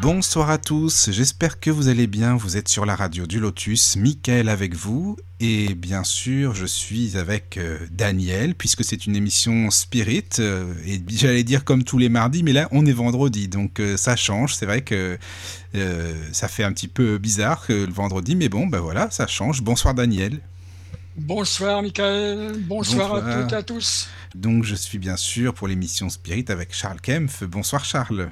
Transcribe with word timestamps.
Bonsoir 0.00 0.48
à 0.48 0.58
tous, 0.58 1.10
j'espère 1.10 1.58
que 1.58 1.70
vous 1.70 1.88
allez 1.88 2.06
bien, 2.06 2.36
vous 2.36 2.56
êtes 2.56 2.68
sur 2.68 2.86
la 2.86 2.94
radio 2.94 3.26
du 3.26 3.40
Lotus, 3.40 3.96
Mickaël 3.96 4.48
avec 4.48 4.76
vous, 4.76 5.16
et 5.40 5.74
bien 5.74 6.04
sûr 6.04 6.54
je 6.54 6.66
suis 6.66 7.16
avec 7.16 7.56
euh, 7.56 7.78
Daniel, 7.90 8.54
puisque 8.54 8.84
c'est 8.84 9.06
une 9.06 9.16
émission 9.16 9.70
Spirit, 9.70 10.24
euh, 10.38 10.72
et 10.86 11.02
j'allais 11.08 11.42
dire 11.42 11.64
comme 11.64 11.82
tous 11.82 11.98
les 11.98 12.08
mardis, 12.08 12.44
mais 12.44 12.52
là 12.52 12.68
on 12.70 12.86
est 12.86 12.92
vendredi, 12.92 13.48
donc 13.48 13.80
euh, 13.80 13.96
ça 13.96 14.14
change, 14.14 14.54
c'est 14.54 14.66
vrai 14.66 14.82
que 14.82 15.18
euh, 15.74 16.14
ça 16.30 16.46
fait 16.46 16.62
un 16.62 16.72
petit 16.72 16.88
peu 16.88 17.18
bizarre 17.18 17.66
que 17.66 17.72
le 17.72 17.92
vendredi, 17.92 18.36
mais 18.36 18.48
bon, 18.48 18.68
ben 18.68 18.78
voilà, 18.78 19.10
ça 19.10 19.26
change. 19.26 19.62
Bonsoir 19.62 19.94
Daniel. 19.94 20.38
Bonsoir 21.16 21.82
Michael, 21.82 22.52
bonsoir, 22.60 23.16
à 23.16 23.20
Bonsoir. 23.20 23.42
toutes 23.42 23.52
et 23.52 23.56
à 23.56 23.62
tous. 23.64 24.08
Donc 24.36 24.62
je 24.62 24.76
suis 24.76 24.98
bien 24.98 25.16
sûr 25.16 25.54
pour 25.54 25.66
l'émission 25.66 26.08
Spirit 26.08 26.44
avec 26.48 26.72
Charles 26.72 27.00
Kempf. 27.00 27.42
Bonsoir 27.42 27.84
Charles. 27.84 28.30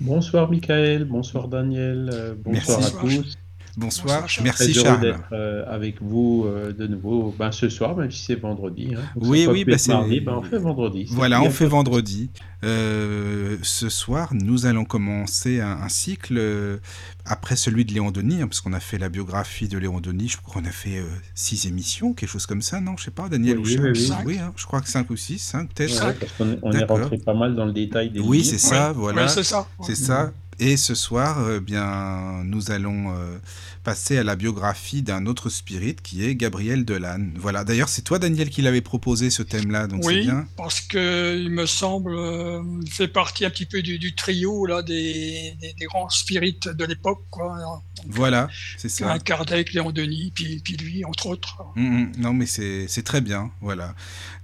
Bonsoir 0.00 0.50
Michael, 0.50 1.04
bonsoir 1.04 1.46
Daniel, 1.48 2.10
euh, 2.10 2.34
bonsoir 2.34 2.78
Merci. 2.80 2.96
à 2.96 3.00
tous. 3.00 3.38
Bonsoir, 3.76 4.26
merci 4.42 4.74
Charles. 4.74 5.00
d'être 5.00 5.20
euh, 5.32 5.64
avec 5.68 6.02
vous 6.02 6.44
euh, 6.46 6.72
de 6.72 6.86
nouveau 6.86 7.34
ben, 7.38 7.52
ce 7.52 7.68
soir, 7.68 7.96
même 7.96 8.10
si 8.10 8.24
c'est 8.24 8.34
vendredi. 8.34 8.94
hein. 8.96 9.00
Oui, 9.16 9.46
oui, 9.48 9.64
bah, 9.64 9.72
être 9.72 9.80
c'est- 9.80 9.92
mardi, 9.92 10.20
ben, 10.20 10.34
on 10.38 10.42
fait 10.42 10.58
vendredi. 10.58 11.06
C'est 11.08 11.14
Voilà, 11.14 11.40
on 11.42 11.50
fait 11.50 11.66
vendredi. 11.66 12.30
Euh, 12.64 13.56
ce 13.62 13.88
soir, 13.88 14.30
nous 14.34 14.66
allons 14.66 14.84
commencer 14.84 15.60
un, 15.60 15.70
un 15.82 15.88
cycle 15.88 16.36
euh, 16.36 16.76
après 17.24 17.56
celui 17.56 17.84
de 17.84 17.92
Léon 17.94 18.10
Denis, 18.10 18.42
hein, 18.42 18.48
parce 18.48 18.60
qu'on 18.60 18.72
a 18.74 18.80
fait 18.80 18.98
la 18.98 19.08
biographie 19.08 19.68
de 19.68 19.78
Léon 19.78 20.00
Denis. 20.00 20.28
Je 20.28 20.36
crois 20.36 20.60
qu'on 20.60 20.68
a 20.68 20.72
fait 20.72 20.98
euh, 20.98 21.04
six 21.34 21.66
émissions, 21.66 22.12
quelque 22.12 22.28
chose 22.28 22.46
comme 22.46 22.62
ça, 22.62 22.80
non? 22.80 22.96
Je 22.98 23.04
sais 23.04 23.10
pas, 23.10 23.28
Daniel 23.28 23.58
Oui, 23.58 23.78
ou 23.78 23.82
oui, 23.82 23.94
Charles 23.94 24.24
oui, 24.26 24.34
oui. 24.34 24.34
Oui, 24.34 24.38
hein, 24.40 24.52
je 24.56 24.66
crois 24.66 24.80
que 24.80 24.88
cinq 24.88 25.08
ou 25.10 25.16
six, 25.16 25.38
cinq 25.38 25.70
peut-être. 25.72 26.04
Ouais, 26.06 26.12
parce 26.14 26.32
qu'on 26.32 26.58
on 26.62 26.72
est 26.72 26.84
rentré 26.84 27.16
pas 27.18 27.34
mal 27.34 27.54
dans 27.54 27.64
le 27.64 27.72
détail 27.72 28.10
des 28.10 28.20
Oui, 28.20 28.38
livres. 28.38 28.50
c'est 28.50 28.58
ça, 28.58 28.92
voilà. 28.92 29.22
Ouais, 29.22 29.28
c'est 29.28 29.42
ça. 29.44 29.66
C'est 29.82 29.94
ça. 29.96 30.32
Et 30.62 30.76
ce 30.76 30.94
soir, 30.94 31.38
euh, 31.38 31.58
bien, 31.58 32.42
nous 32.44 32.70
allons 32.70 33.14
euh, 33.16 33.38
passer 33.82 34.18
à 34.18 34.24
la 34.24 34.36
biographie 34.36 35.02
d'un 35.02 35.26
autre 35.26 35.48
spirit 35.48 35.96
qui 36.02 36.24
est 36.24 36.34
Gabriel 36.34 36.84
Delanne. 36.84 37.32
Voilà. 37.36 37.64
D'ailleurs, 37.64 37.88
c'est 37.88 38.02
toi, 38.02 38.18
Daniel, 38.18 38.50
qui 38.50 38.62
l'avait 38.62 38.80
proposé 38.80 39.30
ce 39.30 39.42
thème-là, 39.42 39.86
donc 39.86 40.04
c'est 40.04 40.08
Oui, 40.10 40.20
bien. 40.22 40.46
parce 40.56 40.80
que 40.80 41.38
il 41.38 41.50
me 41.50 41.66
semble, 41.66 42.14
euh, 42.14 42.62
il 42.84 42.90
fait 42.90 43.08
partie 43.08 43.44
un 43.44 43.50
petit 43.50 43.66
peu 43.66 43.82
du, 43.82 43.98
du 43.98 44.14
trio 44.14 44.66
là 44.66 44.82
des, 44.82 45.54
des, 45.60 45.72
des 45.72 45.84
grands 45.86 46.08
spirites 46.08 46.68
de 46.68 46.84
l'époque, 46.84 47.22
quoi. 47.30 47.82
Voilà, 48.06 48.48
c'est 48.78 48.88
ça. 48.88 49.12
Un 49.12 49.18
Kardec, 49.18 49.72
Léon 49.72 49.90
Denis, 49.92 50.32
puis, 50.34 50.60
puis 50.64 50.76
lui, 50.76 51.04
entre 51.04 51.26
autres. 51.26 51.58
Mm, 51.76 51.82
mm. 52.02 52.12
non, 52.18 52.32
mais 52.32 52.46
c'est 52.46 52.86
c'est 52.88 53.02
très 53.02 53.20
bien, 53.20 53.50
voilà. 53.60 53.94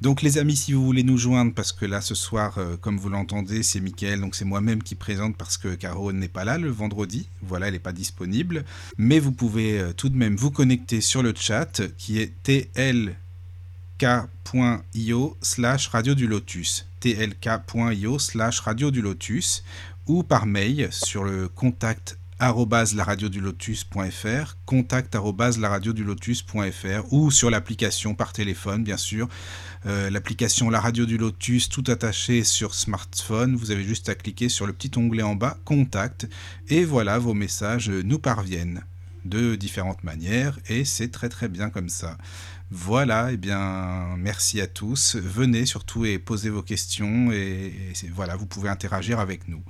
Donc, 0.03 0.23
les 0.23 0.39
amis, 0.39 0.57
si 0.57 0.73
vous 0.73 0.85
voulez 0.85 1.03
nous 1.03 1.17
joindre, 1.17 1.55
parce 1.55 1.73
que 1.73 1.87
là, 1.87 2.01
ce 2.01 2.15
soir, 2.15 2.59
euh, 2.59 2.77
comme 2.77 2.99
vous 2.99 3.09
l'entendez, 3.09 3.63
c'est 3.63 3.81
Mickaël, 3.81 4.21
donc 4.21 4.35
c'est 4.35 4.45
moi-même 4.45 4.83
qui 4.83 4.95
présente 4.95 5.37
parce 5.37 5.57
que 5.57 5.75
Caro 5.75 6.13
n'est 6.13 6.29
pas 6.29 6.45
là 6.45 6.59
le 6.59 6.71
vendredi. 6.71 7.29
Voilà, 7.43 7.69
elle 7.69 7.73
n'est 7.73 7.79
pas 7.79 7.93
disponible. 7.93 8.65
Mais 8.99 9.19
vous 9.27 9.33
pouvez 9.33 9.81
euh, 9.81 9.93
tout 9.93 10.09
de 10.09 10.17
même 10.17 10.37
vous 10.37 10.53
connecter 10.53 11.01
sur 11.01 11.21
le 11.21 11.35
chat 11.35 11.83
qui 11.99 12.21
est 12.21 12.33
tlk.io 12.45 13.17
slash 15.43 15.89
radio 15.89 16.15
du 16.15 16.29
lotus. 16.29 16.87
tlk.io 17.01 18.21
slash 18.21 18.61
radio 18.61 18.93
du 18.93 19.03
lotus 19.03 19.65
ou 20.07 20.23
par 20.23 20.47
mail 20.47 20.87
sur 20.93 21.25
le 21.25 21.49
contact 21.49 22.21
laradiodulotus.fr, 22.39 24.57
contact 24.65 25.17
laradiodulotus.fr 25.17 27.13
ou 27.13 27.33
sur 27.33 27.51
l'application 27.51 28.15
par 28.15 28.33
téléphone, 28.33 28.85
bien 28.85 28.97
sûr. 28.97 29.29
Euh, 29.87 30.09
l'application 30.09 30.71
La 30.71 30.79
Radio 30.79 31.05
du 31.05 31.19
Lotus, 31.19 31.69
tout 31.69 31.83
attaché 31.89 32.45
sur 32.45 32.77
smartphone. 32.77 33.57
Vous 33.57 33.73
avez 33.73 33.83
juste 33.83 34.09
à 34.09 34.15
cliquer 34.15 34.49
sur 34.49 34.69
le 34.69 34.73
petit 34.73 34.97
onglet 34.97 35.25
en 35.25 35.35
bas, 35.35 35.59
Contact, 35.65 36.29
et 36.69 36.85
voilà, 36.85 37.19
vos 37.19 37.35
messages 37.35 37.91
nous 37.91 38.21
parviennent 38.21 38.85
de 39.29 39.57
différentes 39.57 40.05
manières, 40.05 40.59
et 40.69 40.85
c'est 40.85 41.11
très 41.11 41.29
très 41.29 41.49
bien 41.49 41.71
comme 41.71 41.89
ça. 41.89 42.17
Voilà, 42.71 43.33
et 43.33 43.37
bien, 43.37 44.17
merci 44.17 44.61
à 44.61 44.67
tous. 44.67 45.17
Venez 45.17 45.67
surtout 45.67 46.05
et 46.05 46.19
posez 46.19 46.51
vos 46.51 46.63
questions, 46.63 47.31
et, 47.33 47.93
voilà, 48.13 48.37
vous 48.37 48.47
pouvez 48.47 48.69
interagir 48.69 49.21
avec 49.21 49.49
nous. 49.49 49.63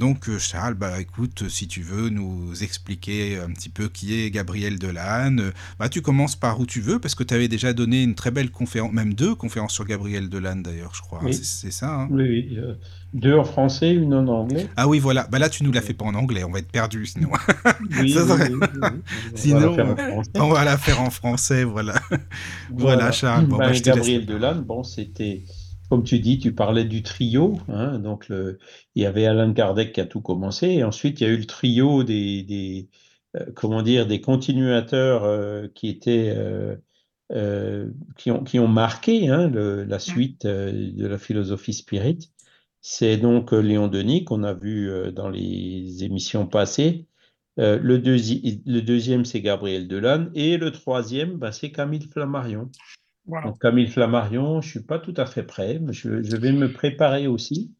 Donc 0.00 0.30
euh, 0.30 0.38
Charles, 0.38 0.72
bah 0.72 0.98
écoute, 0.98 1.46
si 1.50 1.68
tu 1.68 1.82
veux 1.82 2.08
nous 2.08 2.62
expliquer 2.64 3.38
un 3.38 3.50
petit 3.50 3.68
peu 3.68 3.88
qui 3.90 4.14
est 4.18 4.30
Gabriel 4.30 4.78
Delanne, 4.78 5.40
euh, 5.40 5.50
bah 5.78 5.90
tu 5.90 6.00
commences 6.00 6.36
par 6.36 6.58
où 6.58 6.64
tu 6.64 6.80
veux 6.80 6.98
parce 6.98 7.14
que 7.14 7.22
tu 7.22 7.34
avais 7.34 7.48
déjà 7.48 7.74
donné 7.74 8.02
une 8.02 8.14
très 8.14 8.30
belle 8.30 8.50
conférence, 8.50 8.92
même 8.94 9.12
deux 9.12 9.34
conférences 9.34 9.74
sur 9.74 9.84
Gabriel 9.84 10.30
Delanne 10.30 10.62
d'ailleurs, 10.62 10.92
je 10.94 11.02
crois. 11.02 11.20
Oui. 11.22 11.34
C'est 11.34 11.70
ça. 11.70 12.00
hein? 12.00 12.08
Oui, 12.10 12.22
oui, 12.22 12.56
euh, 12.56 12.72
deux 13.12 13.34
en 13.36 13.44
français, 13.44 13.92
une 13.92 14.14
en 14.14 14.26
anglais. 14.28 14.68
ah 14.74 14.88
oui, 14.88 15.00
voilà. 15.00 15.28
Bah 15.30 15.38
là 15.38 15.50
tu 15.50 15.64
nous 15.64 15.72
la 15.72 15.82
fais 15.82 15.92
pas 15.92 16.06
en 16.06 16.14
anglais, 16.14 16.44
on 16.44 16.50
va 16.50 16.60
être 16.60 16.72
perdu 16.72 17.04
sinon. 17.04 17.28
Oui, 18.00 18.10
Ça 18.14 18.26
serait- 18.26 18.50
oui, 18.50 18.58
oui, 18.82 18.88
Sinon, 19.34 19.76
on 20.36 20.48
va 20.48 20.64
la 20.64 20.78
faire 20.78 21.02
en 21.02 21.10
français, 21.10 21.64
voilà. 21.64 21.94
Voilà, 22.70 23.12
Charles. 23.12 23.44
Bon, 23.46 23.58
Ben, 23.58 23.66
bah, 23.66 23.72
laisse 23.72 23.82
Gabriel 23.82 24.20
la 24.20 24.26
Delanne, 24.26 24.62
bon, 24.62 24.82
c'était, 24.82 25.42
comme 25.90 26.04
tu 26.04 26.20
dis, 26.20 26.38
tu 26.38 26.54
parlais 26.54 26.84
du 26.84 27.02
trio. 27.02 27.58
hein, 27.68 27.98
donc, 27.98 28.28
le, 28.28 28.58
il 28.94 29.02
y 29.02 29.06
avait 29.06 29.26
Alan 29.26 29.52
Kardec 29.52 29.92
qui 29.92 30.00
a 30.00 30.06
tout 30.06 30.20
commencé. 30.20 30.68
Et 30.68 30.84
ensuite, 30.84 31.20
il 31.20 31.24
y 31.24 31.26
a 31.26 31.30
eu 31.30 31.36
le 31.36 31.46
trio 31.46 32.04
des, 32.04 32.42
des 32.44 32.88
euh, 33.36 33.46
comment 33.54 33.82
dire, 33.82 34.06
des 34.06 34.20
continuateurs 34.20 35.24
euh, 35.24 35.68
qui 35.74 35.88
étaient, 35.88 36.34
euh, 37.32 37.90
qui 38.16 38.30
ont, 38.30 38.42
qui 38.44 38.58
ont 38.58 38.68
marqué 38.68 39.28
hein, 39.28 39.48
le- 39.48 39.84
la 39.84 39.98
suite 39.98 40.46
de 40.46 41.06
la 41.06 41.18
philosophie 41.18 41.74
spirit. 41.74 42.30
C'est 42.80 43.18
donc 43.18 43.52
Léon 43.52 43.88
Denis 43.88 44.24
qu'on 44.24 44.42
a 44.42 44.54
vu 44.54 44.90
dans 45.12 45.28
les 45.28 46.02
émissions 46.04 46.46
passées. 46.46 47.06
Euh, 47.58 47.78
le, 47.78 47.98
deuxi- 47.98 48.62
le 48.64 48.80
deuxième, 48.80 49.24
c'est 49.24 49.42
Gabriel 49.42 49.86
Delanne. 49.86 50.30
Et 50.34 50.56
le 50.56 50.70
troisième, 50.72 51.36
ben, 51.36 51.52
c'est 51.52 51.72
Camille 51.72 52.08
Flammarion. 52.08 52.70
Voilà. 53.30 53.46
Donc, 53.46 53.58
Camille 53.60 53.86
Flammarion, 53.88 54.60
je 54.60 54.68
suis 54.68 54.82
pas 54.82 54.98
tout 54.98 55.14
à 55.16 55.24
fait 55.24 55.42
prêt, 55.44 55.78
mais 55.80 55.92
je, 55.94 56.22
je 56.22 56.36
vais 56.36 56.52
me 56.52 56.70
préparer 56.72 57.26
aussi 57.26 57.72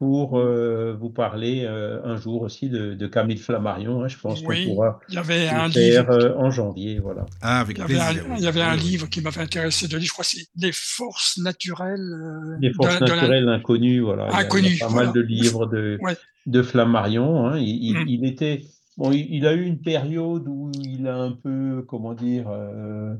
pour 0.00 0.38
euh, 0.40 0.96
vous 1.00 1.08
parler 1.10 1.64
euh, 1.64 2.02
un 2.04 2.16
jour 2.16 2.42
aussi 2.42 2.68
de, 2.68 2.94
de 2.94 3.06
Camille 3.06 3.36
Flammarion. 3.38 4.02
hein. 4.02 4.08
Je 4.08 4.18
pense 4.18 4.42
Oui, 4.44 4.64
qu'on 4.66 4.74
pourra 4.74 4.98
Il 5.08 5.14
y 5.14 5.18
avait 5.18 5.46
un 5.48 5.66
le 5.68 5.72
faire 5.72 6.02
livre. 6.10 6.24
euh, 6.24 6.36
en 6.36 6.50
janvier, 6.50 6.98
voilà. 6.98 7.24
Ah, 7.40 7.60
avec 7.60 7.78
Il 7.78 7.80
y 7.80 7.84
avait 7.84 7.98
un, 8.00 8.12
plaisir. 8.12 8.24
il 8.36 8.42
y 8.42 8.46
avait 8.48 8.60
un 8.62 8.74
livre 8.76 9.06
qui 9.08 9.20
m'avait 9.20 9.40
intéressé 9.42 9.86
de 9.86 9.96
lire, 9.96 10.06
je 10.08 10.12
crois 10.12 10.24
que 10.24 10.30
c'est 10.30 10.46
Les 10.56 10.72
forces 10.72 11.38
naturelles. 11.38 12.00
euh, 12.12 12.56
Les 12.60 12.72
forces 12.72 12.98
de- 12.98 13.04
de 13.04 13.10
la- 13.10 13.16
naturelles 13.16 13.48
inconnues, 13.48 14.00
voilà. 14.00 14.26
Il 14.30 14.32
y 14.32 14.34
a- 14.34 14.40
Il 14.40 14.40
y 14.40 14.42
a, 14.42 14.46
Inconnues, 14.46 14.78
pas 14.80 14.88
voilà. 14.88 15.04
mal 15.06 15.14
de 15.14 15.20
livres 15.20 15.66
de, 15.66 15.98
Ouais. 16.02 16.16
de 16.46 16.62
Flammarion. 16.62 17.46
hein. 17.46 17.58
Il, 17.58 17.68
il- 17.84 17.98
Mm. 17.98 18.08
il 18.08 18.24
était, 18.26 18.62
bon, 18.96 19.12
il, 19.12 19.26
il 19.32 19.46
a 19.46 19.52
eu 19.54 19.62
une 19.64 19.80
période 19.80 20.48
où 20.48 20.72
il 20.82 21.06
a 21.06 21.16
un 21.16 21.32
peu, 21.32 21.84
comment 21.86 22.14
dire, 22.14 22.46
euh, 22.50 23.14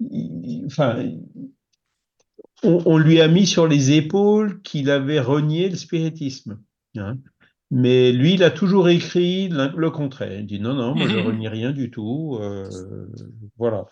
il- 0.00 0.64
enfin, 0.66 1.02
on, 2.62 2.82
on 2.86 2.98
lui 2.98 3.20
a 3.20 3.28
mis 3.28 3.46
sur 3.46 3.66
les 3.66 3.92
épaules 3.92 4.60
qu'il 4.62 4.90
avait 4.90 5.20
renié 5.20 5.68
le 5.68 5.76
spiritisme. 5.76 6.60
hein. 6.96 7.18
Mais 7.70 8.12
lui, 8.12 8.34
il 8.34 8.44
a 8.44 8.50
toujours 8.50 8.88
écrit 8.88 9.48
le 9.48 9.90
contraire. 9.90 10.38
Il 10.38 10.46
dit 10.46 10.60
non, 10.60 10.74
non, 10.74 10.94
moi 10.94 11.08
je 11.08 11.16
Mhm. 11.16 11.24
renie 11.26 11.48
rien 11.48 11.72
du 11.72 11.90
tout. 11.90 12.38
euh, 12.40 12.68
voilà. 13.58 13.86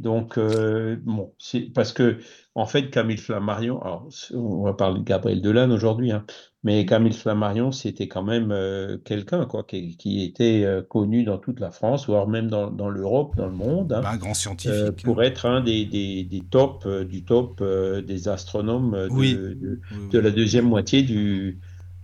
Donc, 0.00 0.38
euh, 0.38 0.96
bon, 1.04 1.32
c'est 1.38 1.60
parce 1.60 1.92
que, 1.92 2.16
en 2.54 2.64
fait, 2.66 2.90
Camille 2.90 3.18
Flammarion, 3.18 3.80
alors, 3.82 4.08
on 4.34 4.62
va 4.64 4.72
parler 4.72 5.00
de 5.00 5.04
Gabriel 5.04 5.42
Delanne 5.42 5.70
aujourd'hui, 5.72 6.10
hein, 6.10 6.24
mais 6.64 6.86
Camille 6.86 7.12
Flammarion, 7.12 7.70
c'était 7.70 8.08
quand 8.08 8.22
même 8.22 8.50
euh, 8.50 8.96
quelqu'un, 9.04 9.44
quoi, 9.44 9.62
qui, 9.62 9.96
qui 9.98 10.22
était 10.24 10.64
euh, 10.64 10.80
connu 10.82 11.24
dans 11.24 11.36
toute 11.36 11.60
la 11.60 11.70
France, 11.70 12.06
voire 12.06 12.26
même 12.28 12.48
dans, 12.48 12.70
dans 12.70 12.88
l'Europe, 12.88 13.36
dans 13.36 13.46
le 13.46 13.52
monde. 13.52 13.92
hein 13.92 14.00
Bah, 14.02 14.10
un 14.12 14.16
grand 14.16 14.34
scientifique. 14.34 15.02
pour 15.04 15.22
être 15.22 15.44
un 15.44 15.60
des, 15.60 15.84
des, 15.84 16.24
des 16.24 16.40
tops, 16.40 16.86
du 17.06 17.22
top 17.24 17.62
des 18.06 18.28
astronomes 18.28 18.92
de, 18.92 19.08
Oui. 19.12 19.34
de, 19.34 19.80
Oui, 19.92 20.08
de 20.10 20.18
oui. 20.18 20.24
la 20.24 20.30
deuxième 20.30 20.66
moitié 20.66 21.02
du, 21.02 21.60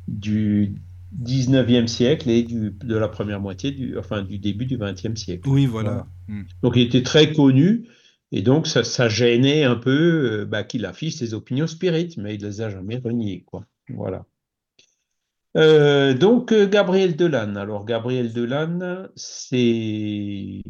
du 0.06 0.74
19e 1.24 1.86
siècle 1.86 2.28
et 2.28 2.42
du, 2.42 2.74
de 2.84 2.96
la 2.96 3.08
première 3.08 3.40
moitié 3.40 3.70
du, 3.70 3.96
enfin, 3.98 4.22
du 4.22 4.38
début 4.38 4.66
du 4.66 4.76
20e 4.76 5.16
siècle. 5.16 5.48
Oui, 5.48 5.64
voilà. 5.66 5.88
Voilà. 5.90 6.06
Mm. 6.28 6.42
Donc 6.62 6.76
il 6.76 6.82
était 6.82 7.02
très 7.02 7.32
connu 7.32 7.86
et 8.32 8.42
donc 8.42 8.66
ça, 8.66 9.08
gênait 9.08 9.64
un 9.64 9.76
peu 9.76 10.40
euh, 10.40 10.44
bah, 10.44 10.64
qu'il 10.64 10.84
affiche 10.84 11.16
ses 11.16 11.34
opinions 11.34 11.66
spirites, 11.66 12.16
mais 12.16 12.34
il 12.34 12.42
les 12.42 12.60
a 12.60 12.70
jamais 12.70 12.96
reniées, 12.96 13.44
quoi. 13.44 13.64
Voilà. 13.88 14.26
Euh, 15.56 16.12
donc 16.12 16.52
euh, 16.52 16.68
Gabriel 16.68 17.16
Delanne. 17.16 17.56
Alors 17.56 17.84
Gabriel 17.84 18.32
Delanne, 18.32 19.10
c'est 19.14 20.62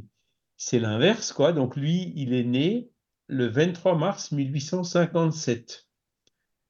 c'est 0.56 0.78
l'inverse, 0.78 1.32
quoi. 1.32 1.52
Donc 1.52 1.76
lui, 1.76 2.12
il 2.14 2.34
est 2.34 2.44
né 2.44 2.90
le 3.26 3.46
23 3.46 3.96
mars 3.96 4.32
1857. 4.32 5.85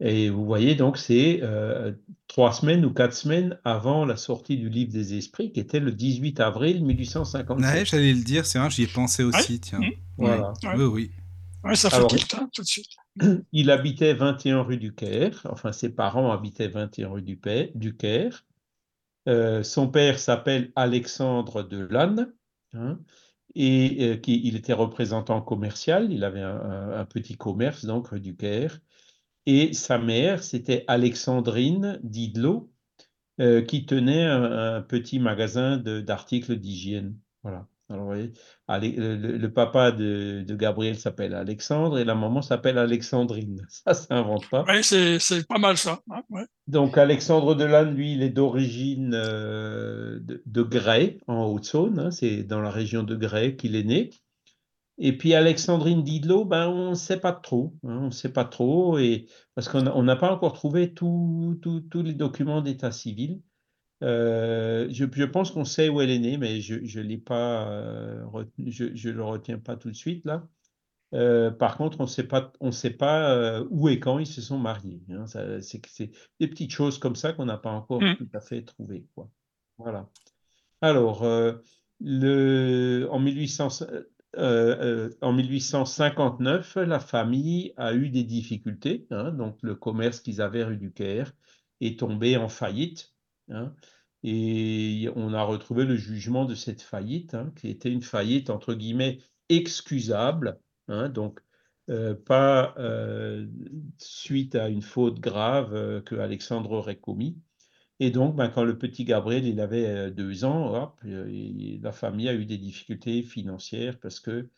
Et 0.00 0.28
vous 0.28 0.44
voyez, 0.44 0.74
donc, 0.74 0.98
c'est 0.98 1.40
euh, 1.42 1.92
trois 2.28 2.52
semaines 2.52 2.84
ou 2.84 2.92
quatre 2.92 3.14
semaines 3.14 3.58
avant 3.64 4.04
la 4.04 4.16
sortie 4.16 4.58
du 4.58 4.68
livre 4.68 4.92
des 4.92 5.16
esprits, 5.16 5.52
qui 5.52 5.60
était 5.60 5.80
le 5.80 5.90
18 5.92 6.38
avril 6.40 6.84
1857. 6.84 7.74
Ouais, 7.74 7.84
j'allais 7.86 8.12
le 8.12 8.22
dire, 8.22 8.44
c'est 8.44 8.58
vrai, 8.58 8.68
j'y 8.70 8.82
ai 8.82 8.86
pensé 8.86 9.22
aussi, 9.22 9.58
tiens. 9.60 9.78
Mmh. 9.78 9.90
Voilà. 10.18 10.52
Oui, 10.76 10.84
oui. 10.84 11.10
Ouais, 11.64 11.76
ça 11.76 11.88
fait 11.88 11.96
Alors, 11.96 12.12
hein, 12.14 12.48
tout 12.52 12.62
de 12.62 12.66
suite. 12.66 12.90
Il 13.52 13.70
habitait 13.70 14.12
21 14.12 14.62
rue 14.62 14.76
du 14.76 14.94
Caire, 14.94 15.40
enfin 15.50 15.72
ses 15.72 15.88
parents 15.88 16.30
habitaient 16.30 16.68
21 16.68 17.08
rue 17.08 17.22
du, 17.22 17.40
du 17.74 17.96
Caire. 17.96 18.44
Euh, 19.28 19.62
son 19.62 19.88
père 19.88 20.18
s'appelle 20.20 20.70
Alexandre 20.76 21.62
de 21.62 21.78
Lannes, 21.78 22.32
hein, 22.74 23.00
et 23.56 23.96
euh, 24.12 24.16
qui, 24.16 24.40
il 24.44 24.54
était 24.54 24.74
représentant 24.74 25.40
commercial, 25.40 26.12
il 26.12 26.22
avait 26.22 26.42
un, 26.42 26.60
un- 26.60 27.00
un 27.00 27.04
petit 27.06 27.36
commerce 27.36 27.84
donc 27.86 28.08
rue 28.08 28.20
du 28.20 28.36
Caire. 28.36 28.78
Et 29.46 29.72
sa 29.74 29.98
mère, 29.98 30.42
c'était 30.42 30.84
Alexandrine 30.88 32.00
Didlot, 32.02 32.70
euh, 33.40 33.62
qui 33.62 33.86
tenait 33.86 34.24
un, 34.24 34.76
un 34.76 34.82
petit 34.82 35.18
magasin 35.18 35.76
d'articles 35.78 36.56
d'hygiène. 36.56 37.16
Voilà. 37.42 37.66
Alors, 37.88 38.02
vous 38.02 38.08
voyez, 38.10 38.32
Ale- 38.66 38.96
le, 39.20 39.52
papa 39.52 39.92
de, 39.92 40.42
de 40.44 40.56
Gabriel 40.56 40.98
s'appelle 40.98 41.34
Alexandre 41.34 41.98
et 42.00 42.04
la 42.04 42.16
maman 42.16 42.42
s'appelle 42.42 42.78
Alexandrine. 42.78 43.64
Ça, 43.68 43.94
ça 43.94 44.06
s'invente 44.08 44.48
pas. 44.48 44.64
Ouais, 44.64 44.82
c'est 44.82 45.20
c'est 45.20 45.46
pas 45.46 45.58
mal 45.58 45.76
ça. 45.76 46.00
hein, 46.10 46.22
ouais. 46.30 46.46
Donc, 46.66 46.98
Alexandre 46.98 47.54
Delanne, 47.54 47.94
lui, 47.94 48.14
il 48.14 48.22
est 48.24 48.30
d'origine 48.30 49.12
euh, 49.14 50.18
de, 50.18 50.42
de 50.44 50.62
Grès, 50.62 51.18
en 51.28 51.44
Haute-Saône. 51.44 52.00
hein, 52.00 52.10
c'est 52.10 52.42
dans 52.42 52.60
la 52.60 52.70
région 52.70 53.04
de 53.04 53.14
Grès 53.14 53.54
qu'il 53.54 53.76
est 53.76 53.84
né. 53.84 54.10
Et 54.98 55.16
puis 55.16 55.34
Alexandrine 55.34 56.02
Didlot, 56.02 56.44
ben, 56.46 56.68
on 56.68 56.90
ne 56.90 56.94
sait 56.94 57.20
pas 57.20 57.32
trop. 57.32 57.74
hein, 57.84 57.98
on 58.02 58.06
ne 58.06 58.10
sait 58.10 58.32
pas 58.32 58.44
trop, 58.46 58.98
et, 58.98 59.26
parce 59.54 59.68
qu'on 59.68 60.02
n'a 60.02 60.16
pas 60.16 60.32
encore 60.32 60.54
trouvé 60.54 60.94
tous 60.94 61.58
les 61.94 62.14
documents 62.14 62.62
d'état 62.62 62.90
civil. 62.90 63.40
Euh, 64.02 64.88
je, 64.90 65.04
je 65.10 65.24
pense 65.24 65.50
qu'on 65.50 65.64
sait 65.64 65.88
où 65.88 66.00
elle 66.00 66.10
est 66.10 66.18
née, 66.18 66.36
mais 66.36 66.60
je 66.60 66.84
je 66.84 67.00
l'ai 67.00 67.16
pas, 67.18 67.68
euh, 67.70 68.24
je 68.58 68.84
ne 69.08 69.12
le 69.14 69.24
retiens 69.24 69.58
pas 69.58 69.76
tout 69.76 69.90
de 69.90 69.96
suite 69.96 70.24
là. 70.26 70.46
Euh, 71.14 71.50
par 71.50 71.76
contre, 71.78 72.00
on 72.00 72.02
ne 72.02 72.08
sait 72.08 72.24
pas, 72.26 72.52
on 72.60 72.72
sait 72.72 72.90
pas 72.90 73.30
euh, 73.34 73.64
où 73.70 73.88
et 73.88 74.00
quand 74.00 74.18
ils 74.18 74.26
se 74.26 74.42
sont 74.42 74.58
mariés. 74.58 75.00
hein. 75.10 75.24
C'est 75.60 76.10
des 76.40 76.48
petites 76.48 76.72
choses 76.72 76.98
comme 76.98 77.16
ça 77.16 77.32
qu'on 77.32 77.46
n'a 77.46 77.56
pas 77.58 77.70
encore 77.70 78.02
Mm. 78.02 78.16
tout 78.16 78.28
à 78.34 78.40
fait 78.40 78.62
trouvées, 78.62 79.06
quoi. 79.14 79.30
Voilà. 79.78 80.08
Alors, 80.82 81.24
le, 82.00 83.06
en 83.10 83.18
1800, 83.18 83.68
euh, 84.36 85.08
euh, 85.08 85.10
en 85.22 85.32
1859, 85.32 86.76
la 86.76 87.00
famille 87.00 87.72
a 87.76 87.94
eu 87.94 88.08
des 88.10 88.24
difficultés. 88.24 89.06
hein. 89.10 89.32
donc, 89.32 89.58
le 89.62 89.74
commerce 89.74 90.20
qu'ils 90.20 90.40
avaient 90.40 90.64
rue 90.64 90.76
du 90.76 90.92
Caire 90.92 91.32
est 91.80 91.98
tombé 91.98 92.36
en 92.36 92.48
faillite. 92.48 93.14
hein. 93.50 93.74
et 94.22 95.08
on 95.16 95.32
a 95.34 95.42
retrouvé 95.42 95.84
le 95.84 95.96
jugement 95.96 96.44
de 96.44 96.54
cette 96.54 96.82
faillite, 96.82 97.34
hein, 97.34 97.52
qui 97.56 97.68
était 97.68 97.90
une 97.90 98.02
faillite 98.02 98.50
entre 98.50 98.74
guillemets 98.74 99.18
excusable. 99.48 100.58
donc, 100.88 101.40
euh, 101.88 102.14
pas 102.14 102.74
suite 103.98 104.54
à 104.56 104.68
une 104.68 104.82
faute 104.82 105.20
grave 105.20 106.02
que 106.02 106.16
Alexandre 106.16 106.72
aurait 106.72 106.96
commis. 106.98 107.38
Et 108.00 108.10
donc, 108.10 108.36
ben, 108.36 108.48
quand 108.48 108.64
le 108.64 108.76
petit 108.78 109.04
Gabriel 109.04 109.46
il 109.46 109.60
avait 109.60 109.86
euh, 109.86 110.10
deux 110.10 110.44
ans, 110.44 110.94
euh, 111.06 111.78
la 111.82 111.92
famille 111.92 112.28
a 112.28 112.34
eu 112.34 112.44
des 112.44 112.58
difficultés 112.58 113.22
financières 113.22 113.98
parce 113.98 114.20
que 114.20 114.48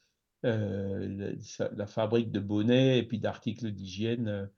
euh, 0.44 1.35
la, 1.76 1.87
fabrique 1.87 2.32
de 2.32 2.40
bonnets 2.40 2.99
et 2.99 3.02
puis 3.05 3.19
d'articles 3.19 3.70
d'hygiène 3.70 4.50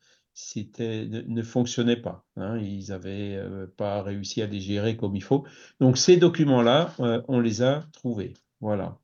ne, 1.29 1.43
fonctionnait 1.43 1.97
pas. 1.97 2.27
hein. 2.37 2.59
ils 2.59 2.88
n'avaient 2.88 3.38
pas 3.77 4.03
réussi 4.03 4.43
à 4.43 4.47
les 4.47 4.61
gérer 4.61 4.97
comme 4.97 5.17
il 5.17 5.23
faut. 5.23 5.44
Donc, 5.81 5.99
ces 5.99 6.17
documents-là, 6.17 6.94
on 7.29 7.41
les 7.41 7.62
a 7.62 7.85
trouvés. 7.93 8.35
Voilà. 8.61 8.99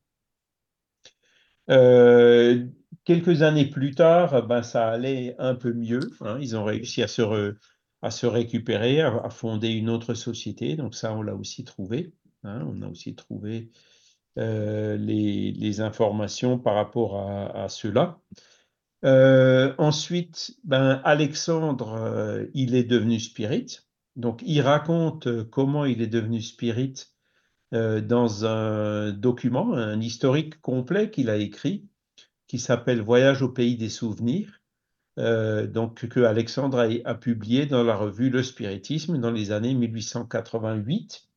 Quelques 3.05 3.43
années 3.43 3.71
plus 3.71 3.95
tard, 3.95 4.47
ben, 4.47 4.63
ça 4.63 4.89
allait 4.89 5.35
un 5.39 5.55
peu 5.55 5.73
mieux. 5.73 6.01
hein. 6.21 6.39
Ils 6.41 6.57
ont 6.57 6.65
réussi 6.65 7.03
à 7.03 7.09
se, 7.09 7.57
à 8.07 8.11
se 8.13 8.27
récupérer, 8.27 9.01
à, 9.01 9.31
fonder 9.31 9.69
une 9.71 9.91
autre 9.91 10.15
société. 10.15 10.77
Donc 10.77 10.95
ça, 10.95 11.13
on 11.13 11.23
l'a 11.23 11.35
aussi 11.35 11.65
trouvé. 11.65 12.15
hein. 12.45 12.65
On 12.71 12.83
a 12.83 12.89
aussi 12.89 13.17
trouvé 13.17 13.73
euh, 14.39 14.97
les, 14.97 15.81
informations 15.81 16.57
par 16.57 16.77
rapport 16.77 17.19
à, 17.19 17.65
à 17.65 17.69
cela. 17.69 18.21
Euh, 19.05 19.75
ensuite, 19.79 20.57
ben, 20.63 21.01
Alexandre, 21.03 21.95
euh, 21.95 22.47
il 22.55 22.77
est 22.77 22.85
devenu 22.85 23.19
spirit. 23.19 23.81
Donc, 24.15 24.41
il 24.47 24.61
raconte 24.61 25.51
comment 25.51 25.85
il 25.85 26.01
est 26.01 26.07
devenu 26.07 26.41
spirit 26.41 26.95
dans 27.73 28.47
un 28.47 29.11
document, 29.11 29.75
un 29.75 30.01
historique 30.01 30.61
complet 30.63 31.11
qu'il 31.11 31.29
a 31.29 31.37
écrit, 31.37 31.89
qui 32.47 32.61
s'appelle 32.61 33.03
Voyage 33.03 33.43
au 33.43 33.49
pays 33.49 33.77
des 33.77 33.91
souvenirs, 33.91 34.56
euh, 35.19 35.67
donc 35.67 36.07
que 36.09 36.21
Alexandre 36.21 36.79
a, 36.79 37.11
a 37.11 37.15
publié 37.15 37.67
dans 37.67 37.83
la 37.83 37.97
revue 37.97 38.31
Le 38.31 38.43
Spiritisme 38.43 39.19
dans 39.19 39.31
les 39.31 39.53
années 39.53 39.75
1888. 39.75 41.29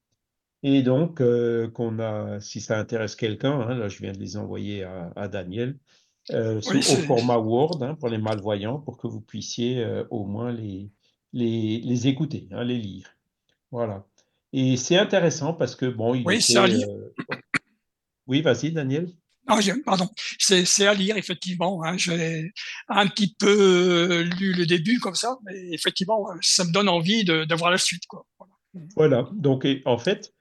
Et 0.64 0.82
donc, 0.84 1.22
euh, 1.22 1.70
qu'on 1.70 2.00
a, 2.00 2.40
si 2.42 2.60
ça 2.60 2.78
intéresse 2.78 3.16
quelqu'un, 3.16 3.62
hein, 3.62 3.76
là 3.76 3.88
je 3.88 4.00
viens 4.00 4.12
de 4.12 4.20
les 4.20 4.36
envoyer 4.36 4.84
à, 4.84 5.12
à 5.16 5.28
Daniel, 5.30 5.78
euh, 6.32 6.60
sous- 6.62 6.78
au 6.78 6.98
format 7.08 7.38
Word 7.38 7.82
hein, 7.82 7.96
pour 7.96 8.10
les 8.10 8.18
malvoyants, 8.18 8.80
pour 8.80 8.98
que 8.98 9.08
vous 9.08 9.22
puissiez 9.22 9.84
euh, 9.84 10.04
au 10.10 10.26
moins 10.26 10.52
les, 10.52 10.90
les, 11.32 11.80
les 11.80 12.08
écouter, 12.08 12.50
hein, 12.52 12.64
les 12.66 12.78
lire. 12.78 13.16
Voilà. 13.72 14.06
Et 14.52 14.76
c'est 14.78 14.98
intéressant 14.98 15.54
parce 15.54 15.76
que, 15.76 15.86
bon, 15.86 16.14
il 16.14 16.26
Oui, 16.26 16.36
était, 16.40 16.54
lire. 16.68 16.88
euh, 16.90 17.14
Oui, 18.28 18.42
vas-y, 18.42 18.72
Daniel. 18.72 19.08
Ah, 19.52 19.60
pardon, 19.84 20.08
c'est 20.38 20.86
à 20.86 20.94
lire 20.94 21.18
effectivement. 21.18 21.84
hein. 21.84 21.98
J'ai 21.98 22.52
un 22.88 23.08
petit 23.08 23.36
peu 23.40 23.48
euh, 23.48 24.24
lu 24.40 24.54
le 24.54 24.66
début 24.68 25.00
comme 25.00 25.16
ça, 25.16 25.38
mais 25.44 25.70
effectivement, 25.72 26.30
euh, 26.30 26.36
ça 26.42 26.64
me 26.64 26.72
donne 26.72 26.88
envie 26.88 27.24
de, 27.24 27.46
de 27.46 27.56
voir 27.56 27.72
la 27.72 27.80
suite. 27.80 28.04
Voilà. 28.96 29.28
Donc 29.34 29.66
en 29.86 29.98
fait, 29.98 30.34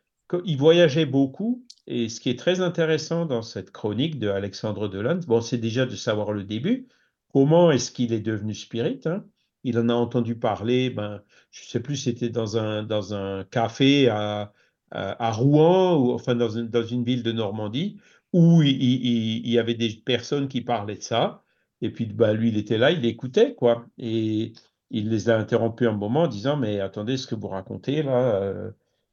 il 0.45 0.59
voyageait 0.59 1.07
beaucoup, 1.07 1.65
et 1.87 2.11
ce 2.11 2.21
qui 2.21 2.29
est 2.29 2.39
très 2.39 2.61
intéressant 2.61 3.25
dans 3.25 3.41
cette 3.41 3.71
chronique 3.71 4.19
de 4.19 4.29
Alexandre 4.29 4.89
Delanne, 4.89 5.21
bon, 5.21 5.41
c'est 5.41 5.57
déjà 5.57 5.87
de 5.87 5.97
savoir 5.97 6.33
le 6.33 6.45
début, 6.45 6.87
comment 7.33 7.71
est-ce 7.71 7.91
qu'il 7.91 8.13
est 8.13 8.21
devenu 8.21 8.55
spirit, 8.55 9.01
hein? 9.07 9.25
Il 9.65 9.79
en 9.79 9.89
a 9.89 9.95
entendu 9.95 10.37
parler, 10.39 10.89
ben, 10.91 11.23
je 11.51 11.65
sais 11.65 11.81
plus, 11.81 11.97
c'était 11.97 12.29
dans 12.29 12.59
un, 12.59 12.85
dans 12.85 13.15
un 13.15 13.45
café 13.45 14.09
à, 14.09 14.53
à, 14.93 15.27
à 15.27 15.33
Rouen, 15.33 15.97
ou 15.97 16.13
enfin 16.13 16.35
dans 16.37 16.51
une, 16.51 16.69
dans 16.69 16.85
une 16.85 17.05
ville 17.05 17.23
de 17.25 17.33
Normandie, 17.33 17.99
où 18.33 18.63
il, 18.63 19.49
y 19.49 19.59
avait 19.59 19.75
des 19.75 19.91
personnes 20.05 20.49
qui 20.49 20.61
parlaient 20.61 20.97
de 20.97 21.03
ça, 21.03 21.45
et 21.81 21.91
puis 21.91 22.07
ben, 22.07 22.33
lui, 22.33 22.49
il 22.49 22.59
était 22.59 22.79
là, 22.79 22.91
il 22.91 23.05
écoutait, 23.05 23.55
quoi, 23.55 23.87
et 23.99 24.53
il 24.91 25.11
les 25.11 25.31
a 25.31 25.39
interrompus 25.39 25.89
un 25.89 25.93
moment 25.93 26.23
en 26.23 26.29
disant, 26.29 26.57
mais 26.57 26.81
attendez, 26.81 27.17
ce 27.17 27.27
que 27.27 27.35
vous 27.35 27.49
racontez 27.49 28.03
là, 28.03 28.35
euh, 28.37 28.71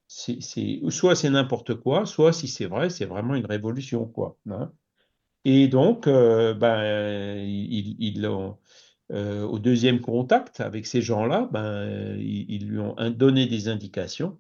c'est, 0.08 0.40
soit 0.90 1.16
c'est 1.16 1.30
n'importe 1.30 1.76
quoi, 1.76 2.06
soit 2.06 2.34
si 2.34 2.48
c'est 2.48 2.66
vrai, 2.66 2.90
c'est 2.90 3.06
vraiment 3.06 3.36
une 3.36 3.46
révolution, 3.46 4.06
quoi. 4.06 4.38
hein. 4.50 4.72
Et 5.46 5.68
donc, 5.68 6.08
ben, 6.08 7.38
ils, 7.46 8.22
l'ont, 8.22 8.58
euh, 9.12 9.44
au 9.44 9.60
deuxième 9.60 10.02
contact 10.02 10.60
avec 10.60 10.88
ces 10.88 11.02
gens-là, 11.02 11.48
ben, 11.52 12.18
ils, 12.20 12.68
lui 12.68 12.80
ont 12.80 12.96
donné 13.12 13.46
des 13.46 13.68
indications. 13.68 14.40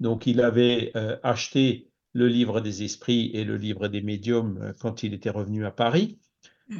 Donc, 0.00 0.26
il 0.26 0.40
avait 0.40 0.92
acheté 1.22 1.91
le 2.14 2.28
livre 2.28 2.60
des 2.60 2.82
esprits 2.84 3.30
et 3.34 3.44
le 3.44 3.56
livre 3.56 3.88
des 3.88 4.02
médiums 4.02 4.58
euh, 4.62 4.72
quand 4.80 5.02
il 5.02 5.14
était 5.14 5.30
revenu 5.30 5.64
à 5.66 5.70
Paris. 5.70 6.18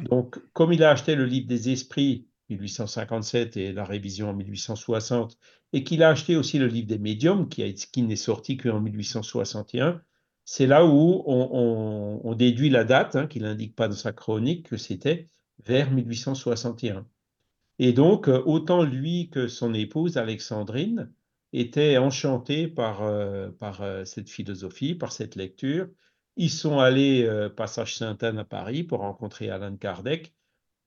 Donc, 0.09 0.39
comme 0.53 0.73
il 0.73 0.83
a 0.83 0.91
acheté 0.91 1.15
le 1.15 1.25
livre 1.25 1.47
des 1.47 1.69
esprits 1.69 2.27
1857 2.49 3.57
et 3.57 3.71
la 3.73 3.85
révision 3.85 4.29
en 4.29 4.33
1860, 4.33 5.37
et 5.73 5.83
qu'il 5.83 6.03
a 6.03 6.09
acheté 6.09 6.35
aussi 6.35 6.59
le 6.59 6.67
livre 6.67 6.87
des 6.87 6.97
médiums, 6.99 7.47
qui, 7.49 7.63
a- 7.63 7.71
qui 7.73 8.01
n'est 8.03 8.15
sorti 8.15 8.57
qu'en 8.57 8.79
1861, 8.79 10.01
c'est 10.45 10.67
là 10.67 10.85
où 10.85 11.23
on, 11.25 11.49
on- 11.53 12.21
on 12.23 12.35
déduit 12.35 12.69
la 12.69 12.83
date, 12.83 13.15
hein, 13.15 13.27
qu'il 13.27 13.43
n'indique 13.43 13.75
pas 13.75 13.87
dans 13.87 13.95
sa 13.95 14.11
chronique, 14.13 14.69
que 14.69 14.77
c'était 14.77 15.27
vers 15.65 15.91
1861. 15.91 17.05
Et 17.79 17.93
donc, 17.93 18.27
euh, 18.27 18.41
autant 18.45 18.83
lui 18.83 19.29
que 19.29 19.47
son 19.47 19.73
épouse, 19.73 20.17
Alexandrine, 20.17 21.11
étaient 21.53 21.97
enchantés 21.97 22.67
par, 22.67 23.03
euh, 23.03 23.49
par 23.51 23.81
euh, 23.81 24.03
cette 24.05 24.29
philosophie, 24.29 24.95
par 24.95 25.11
cette 25.11 25.35
lecture. 25.35 25.87
Ils 26.35 26.49
sont 26.49 26.79
allés 26.79 27.23
euh, 27.23 27.47
passage 27.47 27.95
Sainte-Anne 27.95 28.39
à 28.39 28.43
Paris 28.43 28.83
pour 28.83 28.99
rencontrer 28.99 29.49
Alan 29.49 29.75
Kardec 29.75 30.33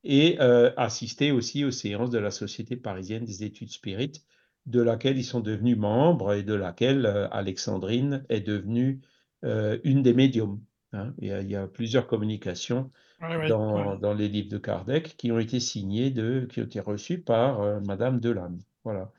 et 0.02 0.36
euh, 0.40 0.72
assister 0.76 1.30
aussi 1.30 1.64
aux 1.64 1.70
séances 1.70 2.10
de 2.10 2.18
la 2.18 2.32
Société 2.32 2.76
parisienne 2.76 3.24
des 3.24 3.44
études 3.44 3.70
spirites, 3.70 4.24
de 4.66 4.82
laquelle 4.82 5.16
ils 5.16 5.24
sont 5.24 5.40
devenus 5.40 5.78
membres 5.78 6.34
et 6.34 6.42
de 6.42 6.54
laquelle 6.54 7.06
Alexandrine 7.30 8.24
est 8.28 8.40
devenue 8.40 9.00
une 9.42 10.02
des 10.02 10.12
médiums. 10.12 10.60
hein. 10.92 11.14
il, 11.18 11.28
y 11.28 11.32
a, 11.32 11.40
il, 11.40 11.48
y 11.48 11.54
a, 11.54 11.68
plusieurs 11.68 12.08
communications 12.08 12.90
ouais, 13.22 13.36
ouais, 13.36 13.48
dans, 13.48 13.92
ouais. 13.92 13.98
dans, 14.00 14.12
les 14.12 14.28
livres 14.28 14.48
de 14.48 14.58
Kardec 14.58 15.16
qui 15.16 15.30
ont 15.30 15.38
été 15.38 15.60
signées, 15.60 16.10
de, 16.10 16.48
qui 16.50 16.60
ont 16.60 16.64
été 16.64 16.80
reçues 16.80 17.20
par 17.20 17.80
Madame 17.82 18.18
Delanne. 18.18 18.60
Voilà. 18.82 19.12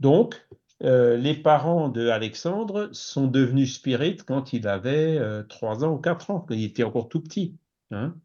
Donc, 0.00 0.40
euh, 0.82 1.16
les 1.16 1.34
parents 1.34 1.88
de 1.88 2.08
Alexandre 2.08 2.88
sont 2.92 3.26
devenus 3.26 3.74
spirites 3.74 4.24
quand 4.24 4.52
il 4.52 4.66
avait 4.66 5.16
euh, 5.18 5.42
3 5.44 5.84
ans 5.84 5.94
ou 5.94 5.98
4 5.98 6.30
ans, 6.30 6.40
quand 6.40 6.54
il 6.54 6.64
était 6.64 6.82
encore 6.82 7.08
tout 7.08 7.20
petit. 7.20 7.56
Hein. 7.90 8.16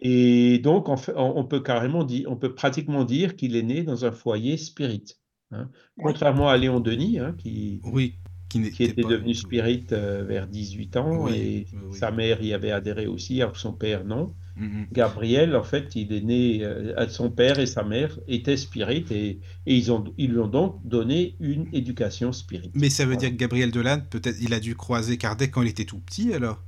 Et 0.00 0.58
donc, 0.58 0.88
on, 0.88 0.96
fait, 0.96 1.12
on, 1.16 1.44
peut 1.44 1.60
carrément 1.60 2.04
dire, 2.04 2.30
on 2.30 2.36
peut 2.36 2.54
pratiquement 2.54 3.04
dire 3.04 3.36
qu'il 3.36 3.56
est 3.56 3.62
né 3.62 3.82
dans 3.82 4.04
un 4.04 4.12
foyer 4.12 4.56
spirit. 4.56 5.16
Hein. 5.50 5.70
Contrairement 6.00 6.48
à 6.48 6.56
Léon 6.56 6.80
Denis, 6.80 7.18
hein, 7.18 7.34
qui, 7.36 7.80
oui, 7.84 8.14
qui, 8.48 8.70
qui 8.70 8.84
était 8.84 9.02
devenu 9.02 9.34
spirit 9.34 9.86
euh, 9.92 10.24
vers 10.24 10.46
18 10.46 10.96
ans 10.96 11.24
oui, 11.24 11.36
et 11.36 11.66
oui. 11.72 11.96
sa 11.96 12.10
mère 12.10 12.42
y 12.42 12.54
avait 12.54 12.72
adhéré 12.72 13.06
aussi, 13.06 13.40
alors 13.42 13.52
que 13.52 13.58
son 13.58 13.72
père 13.72 14.04
non. 14.04 14.34
Mm 14.56 14.66
-hmm. 14.66 14.86
Gabriel, 14.92 15.56
en 15.56 15.62
fait, 15.62 15.86
il 15.96 16.12
est 16.12 16.20
né, 16.20 16.62
euh, 16.62 17.08
son 17.08 17.30
père 17.30 17.58
et 17.58 17.66
sa 17.66 17.82
mère 17.84 18.18
étaient 18.28 18.58
spirites 18.58 19.10
et, 19.10 19.38
et 19.66 19.74
ils, 19.80 19.90
ont, 19.90 20.04
ils 20.18 20.30
lui 20.32 20.38
ont 20.40 20.48
donc 20.60 20.72
donné 20.84 21.36
une 21.40 21.66
éducation 21.72 22.32
spirit. 22.32 22.70
Mais 22.74 22.90
ça 22.90 23.04
veut 23.04 23.12
voilà. 23.14 23.20
dire 23.20 23.30
que 23.30 23.36
Gabriel 23.44 23.70
Delanne, 23.70 24.04
peut-être, 24.10 24.36
il 24.40 24.52
a 24.52 24.60
dû 24.60 24.74
croiser 24.74 25.16
Kardec 25.16 25.50
quand 25.52 25.62
il 25.62 25.68
était 25.68 25.86
tout 25.86 26.00
petit 26.00 26.32
alors? 26.34 26.58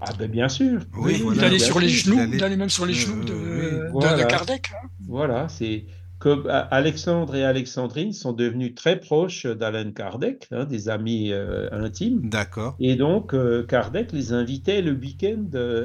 Ah 0.00 0.12
ben 0.18 0.30
bien 0.30 0.48
sûr. 0.48 0.80
Oui, 0.94 1.12
oui 1.14 1.20
voilà, 1.22 1.40
il 1.42 1.44
allait 1.48 1.58
sur 1.58 1.78
les 1.80 1.88
sûr, 1.88 2.04
genoux, 2.04 2.16
il 2.16 2.20
allait- 2.22 2.36
il 2.36 2.44
allait 2.44 2.56
même 2.64 2.68
sur 2.78 2.86
les 2.86 2.94
Euh, 2.94 2.96
genoux 3.04 3.24
de, 3.24 3.32
oui, 3.34 3.70
de- 3.70 3.88
voilà. 3.92 4.24
de 4.24 4.28
Kardec. 4.30 4.64
hein. 4.72 4.88
Voilà, 5.06 5.48
c'est 5.48 5.84
comme 6.18 6.44
Alexandre 6.80 7.34
et 7.36 7.44
Alexandrine 7.44 8.12
sont 8.12 8.32
devenus 8.32 8.74
très 8.74 8.98
proches 9.00 9.44
d'Alain 9.46 9.90
Kardec, 9.92 10.48
hein, 10.50 10.64
des 10.64 10.88
amis 10.88 11.32
euh, 11.32 11.68
intimes. 11.84 12.28
D'accord. 12.30 12.74
Et 12.80 12.96
donc, 12.96 13.34
euh, 13.34 13.64
Kardec 13.66 14.12
les 14.12 14.32
invitait 14.32 14.80
le 14.80 14.92
week-end 14.92 15.44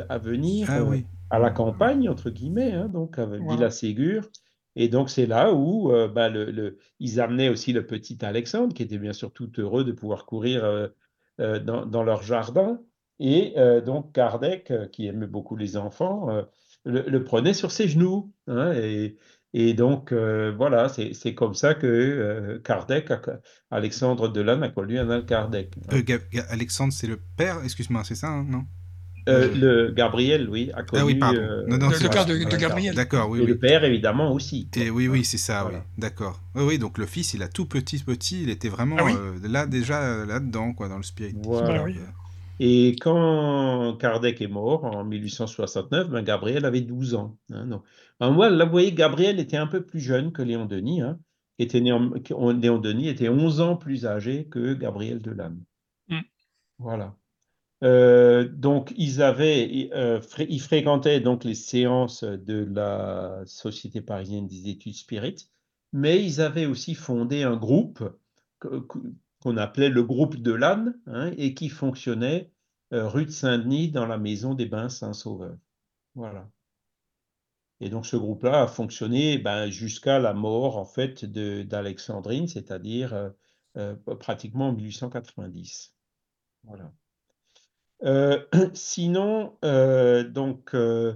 à 0.09 0.17
venir 0.17 0.67
Ah 0.69 0.79
euh, 0.79 0.89
oui. 0.91 1.05
À 1.31 1.39
la 1.39 1.49
campagne, 1.51 2.09
entre 2.09 2.29
guillemets, 2.29 2.73
hein, 2.73 2.87
donc 2.87 3.17
à. 3.17 3.25
Villa 3.25 3.71
Ségur. 3.71 4.29
Et 4.75 4.87
donc, 4.87 5.09
c'est 5.09 5.25
là 5.25 5.53
où 5.53 5.91
euh, 5.91 6.07
bah, 6.07 6.29
le, 6.29 6.49
le- 6.49 6.77
ils 6.99 7.19
amenaient 7.19 7.49
aussi 7.49 7.73
le 7.73 7.85
petit 7.85 8.17
Alexandre, 8.23 8.73
qui 8.73 8.83
était 8.83 8.97
bien 8.97 9.13
sûr 9.13 9.33
tout 9.33 9.51
heureux 9.57 9.83
de 9.83 9.91
pouvoir 9.91 10.25
courir 10.25 10.63
euh, 10.63 10.87
euh, 11.39 11.59
dans, 11.59 11.85
dans 11.85 12.03
leur 12.03 12.21
jardin. 12.23 12.79
Et 13.19 13.53
euh, 13.57 13.81
donc, 13.81 14.13
Kardec, 14.13 14.71
qui 14.91 15.07
aimait 15.07 15.27
beaucoup 15.27 15.55
les 15.57 15.75
enfants, 15.77 16.29
euh, 16.29 16.43
le, 16.85 17.01
le 17.01 17.23
prenait 17.23 17.53
sur 17.53 17.71
ses 17.71 17.87
genoux. 17.87 18.31
hein, 18.47 18.71
et, 18.73 19.17
et 19.53 19.73
donc, 19.73 20.13
euh, 20.13 20.53
voilà, 20.55 20.87
c'est 20.89 21.35
comme 21.35 21.53
ça 21.53 21.75
que 21.75 21.85
euh, 21.85 22.59
Kardec, 22.59 23.09
Alexandre 23.69 24.29
Delanne 24.29 24.63
a 24.63 24.69
connu 24.69 24.97
un 24.99 25.21
Kardec. 25.21 25.75
hein. 25.89 25.97
Euh, 25.97 26.41
Alexandre, 26.49 26.93
c'est 26.93 27.07
le 27.07 27.19
père, 27.37 27.61
excuse-moi, 27.63 28.03
c'est 28.05 28.15
ça, 28.15 28.29
hein, 28.29 28.45
non? 28.49 28.63
Euh, 29.29 29.53
le 29.55 29.91
Gabriel, 29.91 30.49
oui, 30.49 30.71
a 30.73 30.83
connu. 30.83 31.01
Ah 31.01 31.05
oui, 31.05 31.15
pardon. 31.15 31.37
euh, 31.39 31.65
Non, 31.67 31.77
non, 31.77 31.89
Le- 31.89 31.95
c'est 31.95 32.03
le 32.03 32.09
vrai. 32.09 32.15
père 32.15 32.25
de- 32.25 32.57
Gabriel. 32.57 32.95
D'accord, 32.95 33.29
oui, 33.29 33.39
Et 33.39 33.41
oui. 33.41 33.47
le 33.47 33.57
père, 33.57 33.83
évidemment, 33.83 34.31
aussi. 34.33 34.67
Et 34.75 34.89
oui, 34.89 35.07
oui, 35.07 35.23
c'est 35.23 35.37
ça, 35.37 35.61
Voilà. 35.63 35.77
oui. 35.79 35.83
D'accord. 35.97 36.39
Oui, 36.55 36.63
oui, 36.65 36.79
donc 36.79 36.97
le 36.97 37.05
fils, 37.05 37.33
il 37.33 37.43
a 37.43 37.47
tout 37.47 37.65
petit, 37.65 37.99
petit, 37.99 38.41
il 38.43 38.49
était 38.49 38.69
vraiment 38.69 38.95
Ah 38.99 39.03
oui. 39.05 39.11
euh, 39.15 39.33
là, 39.47 39.65
déjà, 39.67 40.25
là-dedans, 40.25 40.73
quoi, 40.73 40.87
dans 40.89 40.97
le 40.97 41.03
spirit. 41.03 41.35
Voilà. 41.43 41.79
Bah 41.79 41.83
oui. 41.85 41.95
Et 42.59 42.95
quand 43.01 43.97
Kardec 43.99 44.39
est 44.41 44.47
mort 44.47 44.85
en 44.85 45.03
1869, 45.03 46.09
ben 46.09 46.21
Gabriel 46.23 46.65
avait 46.65 46.81
12 46.81 47.15
ans. 47.15 47.37
hein, 47.51 47.65
donc. 47.65 47.83
Alors 48.19 48.33
moi, 48.33 48.49
là, 48.51 48.65
vous 48.65 48.71
voyez, 48.71 48.91
Gabriel 48.91 49.39
était 49.39 49.57
un 49.57 49.65
peu 49.67 49.81
plus 49.83 49.99
jeune 49.99 50.31
que 50.31 50.43
Léon 50.43 50.65
Denis. 50.65 51.01
Hein, 51.01 51.17
était 51.57 51.81
né 51.81 51.91
en- 51.91 52.11
Léon 52.51 52.77
Denis 52.79 53.07
était 53.09 53.29
11 53.29 53.61
ans 53.61 53.75
plus 53.75 54.05
âgé 54.05 54.47
que 54.49 54.73
Gabriel 54.73 55.21
Delanne. 55.21 55.59
Mm. 56.09 56.19
Voilà. 56.79 57.15
Euh, 57.83 58.47
donc, 58.47 58.93
ils 58.95 59.21
avaient, 59.21 59.89
euh, 59.93 60.21
ils 60.47 60.61
fréquentaient 60.61 61.19
donc 61.19 61.43
les 61.43 61.55
séances 61.55 62.23
de 62.23 62.67
la 62.71 63.41
Société 63.45 64.01
parisienne 64.01 64.47
des 64.47 64.69
études 64.69 64.95
spirites, 64.95 65.49
mais 65.91 66.23
ils 66.23 66.41
avaient 66.41 66.67
aussi 66.67 66.93
fondé 66.93 67.43
un 67.43 67.57
groupe 67.57 68.03
qu'on 68.59 69.57
appelait 69.57 69.89
le 69.89 70.03
groupe 70.03 70.35
de 70.35 70.51
l'âne 70.51 70.99
hein, 71.07 71.31
et 71.37 71.55
qui 71.55 71.69
fonctionnait 71.69 72.51
euh, 72.93 73.07
rue 73.07 73.25
de 73.25 73.31
Saint-Denis 73.31 73.89
dans 73.89 74.05
la 74.05 74.19
maison 74.19 74.53
des 74.53 74.67
Bains 74.67 74.89
Saint-Sauveur. 74.89 75.57
Voilà. 76.13 76.47
Et 77.79 77.89
donc 77.89 78.05
ce 78.05 78.15
groupe-là 78.15 78.61
a 78.61 78.67
fonctionné 78.67 79.39
ben, 79.39 79.71
jusqu'à 79.71 80.19
la 80.19 80.33
mort 80.33 80.77
en 80.77 80.85
fait 80.85 81.25
d'Alexandrine, 81.25 82.47
c'est-à-dire 82.47 83.31
pratiquement 84.19 84.67
en 84.67 84.73
1890. 84.73 85.95
Voilà. 86.65 86.91
Euh, 88.03 88.43
sinon, 88.73 89.57
euh, 89.63 90.23
donc, 90.23 90.73
euh, 90.73 91.13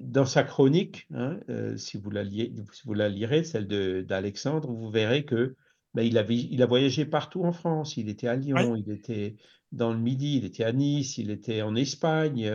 dans 0.00 0.24
sa 0.24 0.44
chronique, 0.44 1.06
hein, 1.14 1.40
si, 1.76 1.98
vous 1.98 2.10
la 2.10 2.24
liez- 2.24 2.54
si 2.72 2.82
vous 2.86 2.94
la 2.94 3.08
lirez, 3.08 3.44
celle 3.44 3.66
d'Alexandre, 4.06 4.70
vous 4.70 4.90
verrez 4.90 5.24
que 5.24 5.56
ben, 5.94 6.02
il, 6.02 6.16
avait, 6.16 6.36
il 6.36 6.62
a 6.62 6.66
voyagé 6.66 7.04
partout 7.04 7.44
en 7.44 7.52
France. 7.52 7.96
Il 7.96 8.08
était 8.08 8.28
à 8.28 8.36
Lyon, 8.36 8.76
il 8.76 8.90
était 8.90 9.36
dans 9.72 9.92
le 9.92 9.98
Midi, 9.98 10.38
il 10.38 10.44
était 10.46 10.64
à 10.64 10.72
Nice, 10.72 11.18
il 11.18 11.30
était 11.30 11.60
en 11.60 11.74
Espagne. 11.76 12.50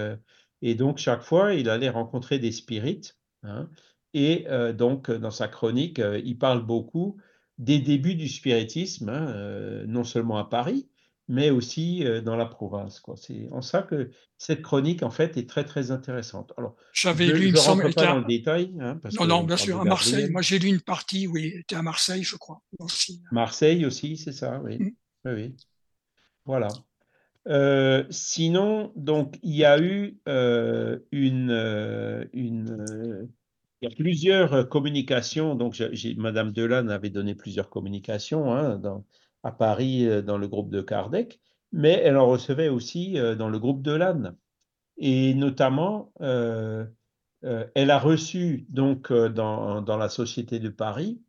et 0.63 0.75
donc, 0.75 0.97
chaque 0.97 1.21
fois, 1.21 1.53
il 1.53 1.69
allait 1.69 1.89
rencontrer 1.89 2.39
des 2.39 2.51
spirites. 2.51 3.17
hein. 3.43 3.69
et 4.15 4.47
donc, 4.75 5.11
dans 5.11 5.31
sa 5.31 5.47
chronique, 5.47 6.01
il 6.23 6.37
parle 6.37 6.65
beaucoup 6.65 7.17
des 7.59 7.77
débuts 7.77 8.15
du 8.15 8.27
spiritisme, 8.27 9.09
hein, 9.09 9.83
non 9.85 10.03
seulement 10.03 10.37
à 10.37 10.45
Paris, 10.45 10.87
mais 11.27 11.49
aussi 11.49 12.03
dans 12.23 12.35
la 12.35 12.45
province. 12.45 13.01
C'est 13.15 13.47
en 13.51 13.61
ça 13.61 13.81
que 13.81 14.09
cette 14.37 14.61
chronique, 14.61 15.03
en 15.03 15.09
fait, 15.09 15.37
est 15.37 15.47
très, 15.49 15.63
très 15.63 15.91
intéressante. 15.91 16.51
Alors, 16.57 16.75
J'avais 16.93 17.27
je 17.27 17.31
lu, 17.33 17.41
il 17.45 17.47
me 17.47 17.51
ne 17.53 17.57
semble, 17.57 17.93
pas 17.93 18.05
dans 18.05 18.19
le 18.19 18.25
détail. 18.25 18.73
hein, 18.81 18.97
parce 19.01 19.15
non, 19.15 19.25
non, 19.25 19.43
bien 19.43 19.55
sûr, 19.57 19.79
à 19.79 19.85
Marseille. 19.85 20.11
Gabriel. 20.11 20.31
Moi, 20.31 20.41
j'ai 20.41 20.59
lu 20.59 20.67
une 20.67 20.81
partie, 20.81 21.27
oui, 21.27 21.51
il 21.55 21.59
était 21.61 21.75
à 21.75 21.81
Marseille, 21.81 22.23
je 22.23 22.35
crois. 22.35 22.61
Aussi. 22.79 23.21
Marseille 23.31 23.85
aussi, 23.85 24.17
c'est 24.17 24.33
ça, 24.33 24.59
oui. 24.63 24.77
Mm. 24.79 24.91
Oui, 25.25 25.31
oui. 25.33 25.55
Voilà. 26.45 26.67
Euh, 27.47 28.03
sinon, 28.09 28.91
donc, 28.95 29.37
il 29.43 29.55
y 29.55 29.65
a 29.65 29.79
eu 29.79 30.17
euh, 30.27 30.99
une, 31.11 31.51
une, 32.33 32.85
euh, 32.89 33.25
il 33.81 33.89
y 33.89 33.91
a 33.91 33.95
plusieurs 33.95 34.67
communications. 34.69 35.55
Donc, 35.55 35.73
j'ai- 35.73 36.15
Madame 36.15 36.51
Delanne 36.51 36.89
avait 36.89 37.09
donné 37.09 37.35
plusieurs 37.35 37.69
communications 37.69 38.53
hein, 38.53 38.77
dans- 38.77 39.05
à 39.43 39.51
Paris 39.51 40.07
euh, 40.07 40.21
dans 40.21 40.37
le 40.37 40.47
groupe 40.47 40.69
de 40.69 40.81
Kardec, 40.81 41.39
mais 41.71 42.01
elle 42.03 42.17
en 42.17 42.27
recevait 42.27 42.69
aussi 42.69 43.19
euh, 43.19 43.35
dans 43.35 43.49
le 43.49 43.59
groupe 43.59 43.81
Delanne. 43.81 44.35
Et 44.97 45.33
notamment, 45.33 46.11
euh, 46.21 46.85
elle 47.41 47.91
a 47.91 47.99
reçu 47.99 48.65
donc 48.69 49.11
dans, 49.11 49.97
la 49.97 50.07
Société 50.07 50.59
de 50.59 50.69
Paris 50.69 51.21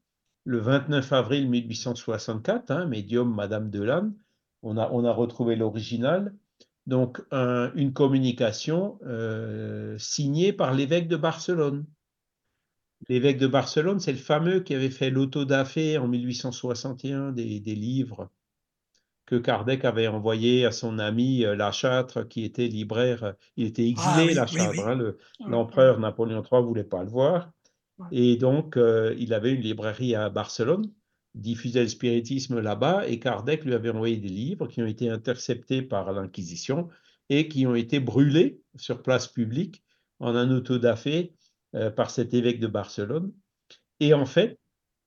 le 0.44 0.59
29 0.59 1.12
avril 1.12 1.49
1864, 1.49 2.71
hein, 2.71 2.87
médium 2.87 3.35
Madame 3.35 3.71
Delanne. 3.71 4.14
On 4.62 4.76
a, 4.76 4.90
on 4.92 5.04
a 5.04 5.12
retrouvé 5.12 5.56
l'original. 5.56 6.35
Donc, 6.87 7.23
un- 7.33 7.73
une 7.75 7.94
communication 7.94 8.99
signée 9.99 10.52
par 10.52 10.75
l'évêque 10.75 11.09
de 11.09 11.16
Barcelone. 11.16 11.85
L'évêque 13.08 13.38
de 13.38 13.46
Barcelone, 13.46 14.00
c'est 14.00 14.12
le 14.12 14.18
fameux 14.18 14.61
qui 14.61 14.75
avait 14.75 14.90
fait 14.90 15.11
l'autodafé 15.11 15.99
en 15.99 16.08
1861 16.08 17.32
des, 17.32 17.61
des 17.61 17.75
livres 17.75 18.30
que 19.26 19.37
Kardec 19.37 19.84
avait 19.84 20.06
envoyé 20.08 20.66
à 20.66 20.73
son 20.73 20.99
ami 20.99 21.44
euh, 21.44 21.54
Lachâtre, 21.56 22.28
qui 22.28 22.44
était 22.44 22.66
libraire. 22.68 23.34
Il 23.56 23.66
était 23.66 23.87
exilé, 23.88 24.12
Ah 24.14 24.25
oui, 24.26 24.34
Lachâtre. 24.34 24.70
oui. 24.73 24.80
hein, 24.84 24.94
le- 24.94 25.18
Ah, 25.40 25.44
L'empereur 25.49 25.99
Napoléon 25.99 26.42
III 26.42 26.61
ne 26.61 26.66
voulait 26.66 26.84
pas 26.84 27.02
le 27.02 27.08
voir. 27.11 27.50
Et 28.11 28.37
donc, 28.37 28.76
euh, 28.76 29.14
il 29.18 29.32
avait 29.32 29.52
une 29.52 29.61
librairie 29.62 30.14
à 30.14 30.28
Barcelone, 30.28 30.90
diffusait 31.34 31.82
le 31.82 31.88
spiritisme 31.88 32.61
là-bas, 32.61 33.06
et 33.08 33.18
Kardec 33.18 33.64
lui 33.64 33.73
avait 33.73 33.90
envoyé 33.90 34.16
des 34.18 34.28
livres 34.28 34.66
qui 34.66 34.82
ont 34.82 34.87
été 34.87 35.08
interceptés 35.08 35.80
par 35.80 36.12
l'Inquisition 36.12 36.88
et 37.30 37.49
qui 37.49 37.66
ont 37.66 37.75
été 37.75 38.00
brûlés 38.00 38.61
sur 38.76 39.00
place 39.02 39.28
publique 39.28 39.82
en 40.18 40.34
un 40.34 40.50
autodafé 40.50 41.34
euh, 41.75 41.90
par 41.90 42.11
cet 42.11 42.35
évêque 42.35 42.61
de 42.61 42.66
Barcelone. 42.66 43.33
Et 44.00 44.14
en 44.14 44.26
fait, 44.26 44.59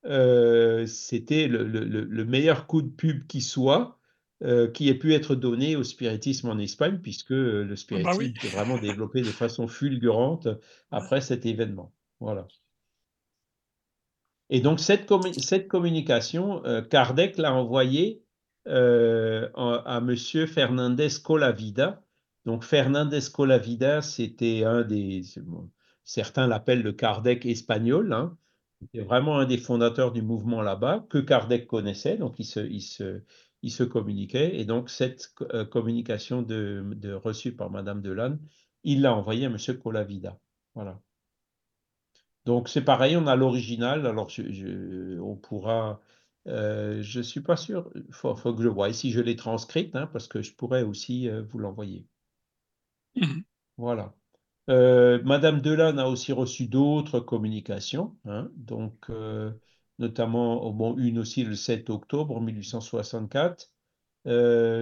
euh, 0.04 0.86
c'était 0.86 1.48
le, 1.48 1.64
le- 1.64 1.84
le- 1.84 2.04
le 2.04 2.24
meilleur 2.24 2.66
coup 2.66 2.82
de 2.82 2.88
pub 2.90 3.26
qui 3.26 3.40
soit, 3.40 3.98
euh, 4.42 4.68
qui 4.70 4.88
ait 4.88 4.94
pu 4.94 5.14
être 5.14 5.34
donné 5.34 5.76
au 5.76 5.82
spiritisme 5.82 6.48
en 6.48 6.58
Espagne, 6.58 7.00
puisque 7.02 7.30
le 7.30 7.74
spiritisme 7.76 8.18
oui. 8.18 8.34
s'est 8.40 8.48
vraiment 8.48 8.78
développé 8.78 9.20
de 9.22 9.30
façon 9.30 9.66
fulgurante 9.66 10.48
après 10.90 11.20
cet 11.20 11.44
événement. 11.46 11.92
Voilà. 12.20 12.46
Et 14.50 14.60
donc, 14.60 14.80
cette, 14.80 15.12
cette 15.38 15.68
communication, 15.68 16.62
Kardec 16.90 17.36
l'a 17.36 17.52
envoyée 17.52 18.22
à, 18.66 20.00
Monsieur 20.00 20.46
Fernandez 20.46 21.08
Colavida. 21.22 22.02
Donc, 22.46 22.64
Fernandez 22.64 23.20
Colavida, 23.32 24.00
c'était 24.00 24.64
un 24.64 24.82
des. 24.82 25.22
bon, 25.38 25.68
certains 26.08 26.46
l'appellent 26.46 26.82
le 26.82 26.92
Kardec 26.92 27.44
espagnol. 27.44 28.12
Hein. 28.12 28.36
C'était 28.80 29.04
vraiment 29.04 29.38
un 29.38 29.44
des 29.44 29.58
fondateurs 29.58 30.12
du 30.12 30.22
mouvement 30.22 30.62
là-bas, 30.62 31.06
que 31.10 31.18
Kardec 31.18 31.66
connaissait. 31.66 32.16
Donc, 32.16 32.38
il 32.38 32.44
se, 32.44 32.60
il 32.60 32.80
se, 32.80 33.20
ils 33.62 33.70
se 33.70 33.82
communiquaient. 33.82 34.58
Et 34.58 34.64
donc, 34.64 34.88
cette 34.88 35.34
communication 35.70 36.40
de, 36.42 36.84
de 36.94 37.12
reçue 37.12 37.54
par 37.54 37.70
Madame 37.70 38.00
Delanne, 38.00 38.40
il 38.84 39.02
l'a 39.02 39.14
envoyée 39.14 39.46
à 39.46 39.50
Monsieur 39.50 39.74
Colavida. 39.74 40.38
Voilà. 40.74 40.98
Donc, 42.46 42.68
c'est 42.68 42.84
pareil, 42.84 43.16
on 43.16 43.26
a 43.26 43.36
l'original. 43.36 44.06
Alors, 44.06 44.30
on 45.20 45.36
pourra 45.36 46.00
euh, 46.48 47.02
je 47.02 47.18
ne 47.18 47.22
suis 47.22 47.40
pas 47.40 47.56
sûr. 47.56 47.90
Il 47.94 48.12
faut, 48.12 48.34
que 48.34 48.62
je 48.62 48.68
vois 48.68 48.92
si 48.92 49.10
je 49.10 49.20
l'ai 49.20 49.36
transcrite, 49.36 49.94
hein, 49.94 50.06
parce 50.06 50.28
que 50.28 50.40
je 50.40 50.54
pourrais 50.54 50.82
aussi 50.82 51.28
euh, 51.28 51.42
vous 51.42 51.58
l'envoyer. 51.58 52.06
Mhm. 53.16 53.44
Voilà. 53.76 54.14
Euh, 54.68 55.22
Madame 55.24 55.60
Delanne 55.60 55.98
a 55.98 56.08
aussi 56.08 56.32
reçu 56.32 56.66
d'autres 56.66 57.20
communications, 57.20 58.16
hein, 58.26 58.50
donc 58.56 59.10
notamment 59.98 60.70
bon, 60.70 60.96
une 60.96 61.18
aussi 61.18 61.44
le 61.44 61.54
7 61.54 61.90
octobre 61.90 62.40
1864, 62.40 63.70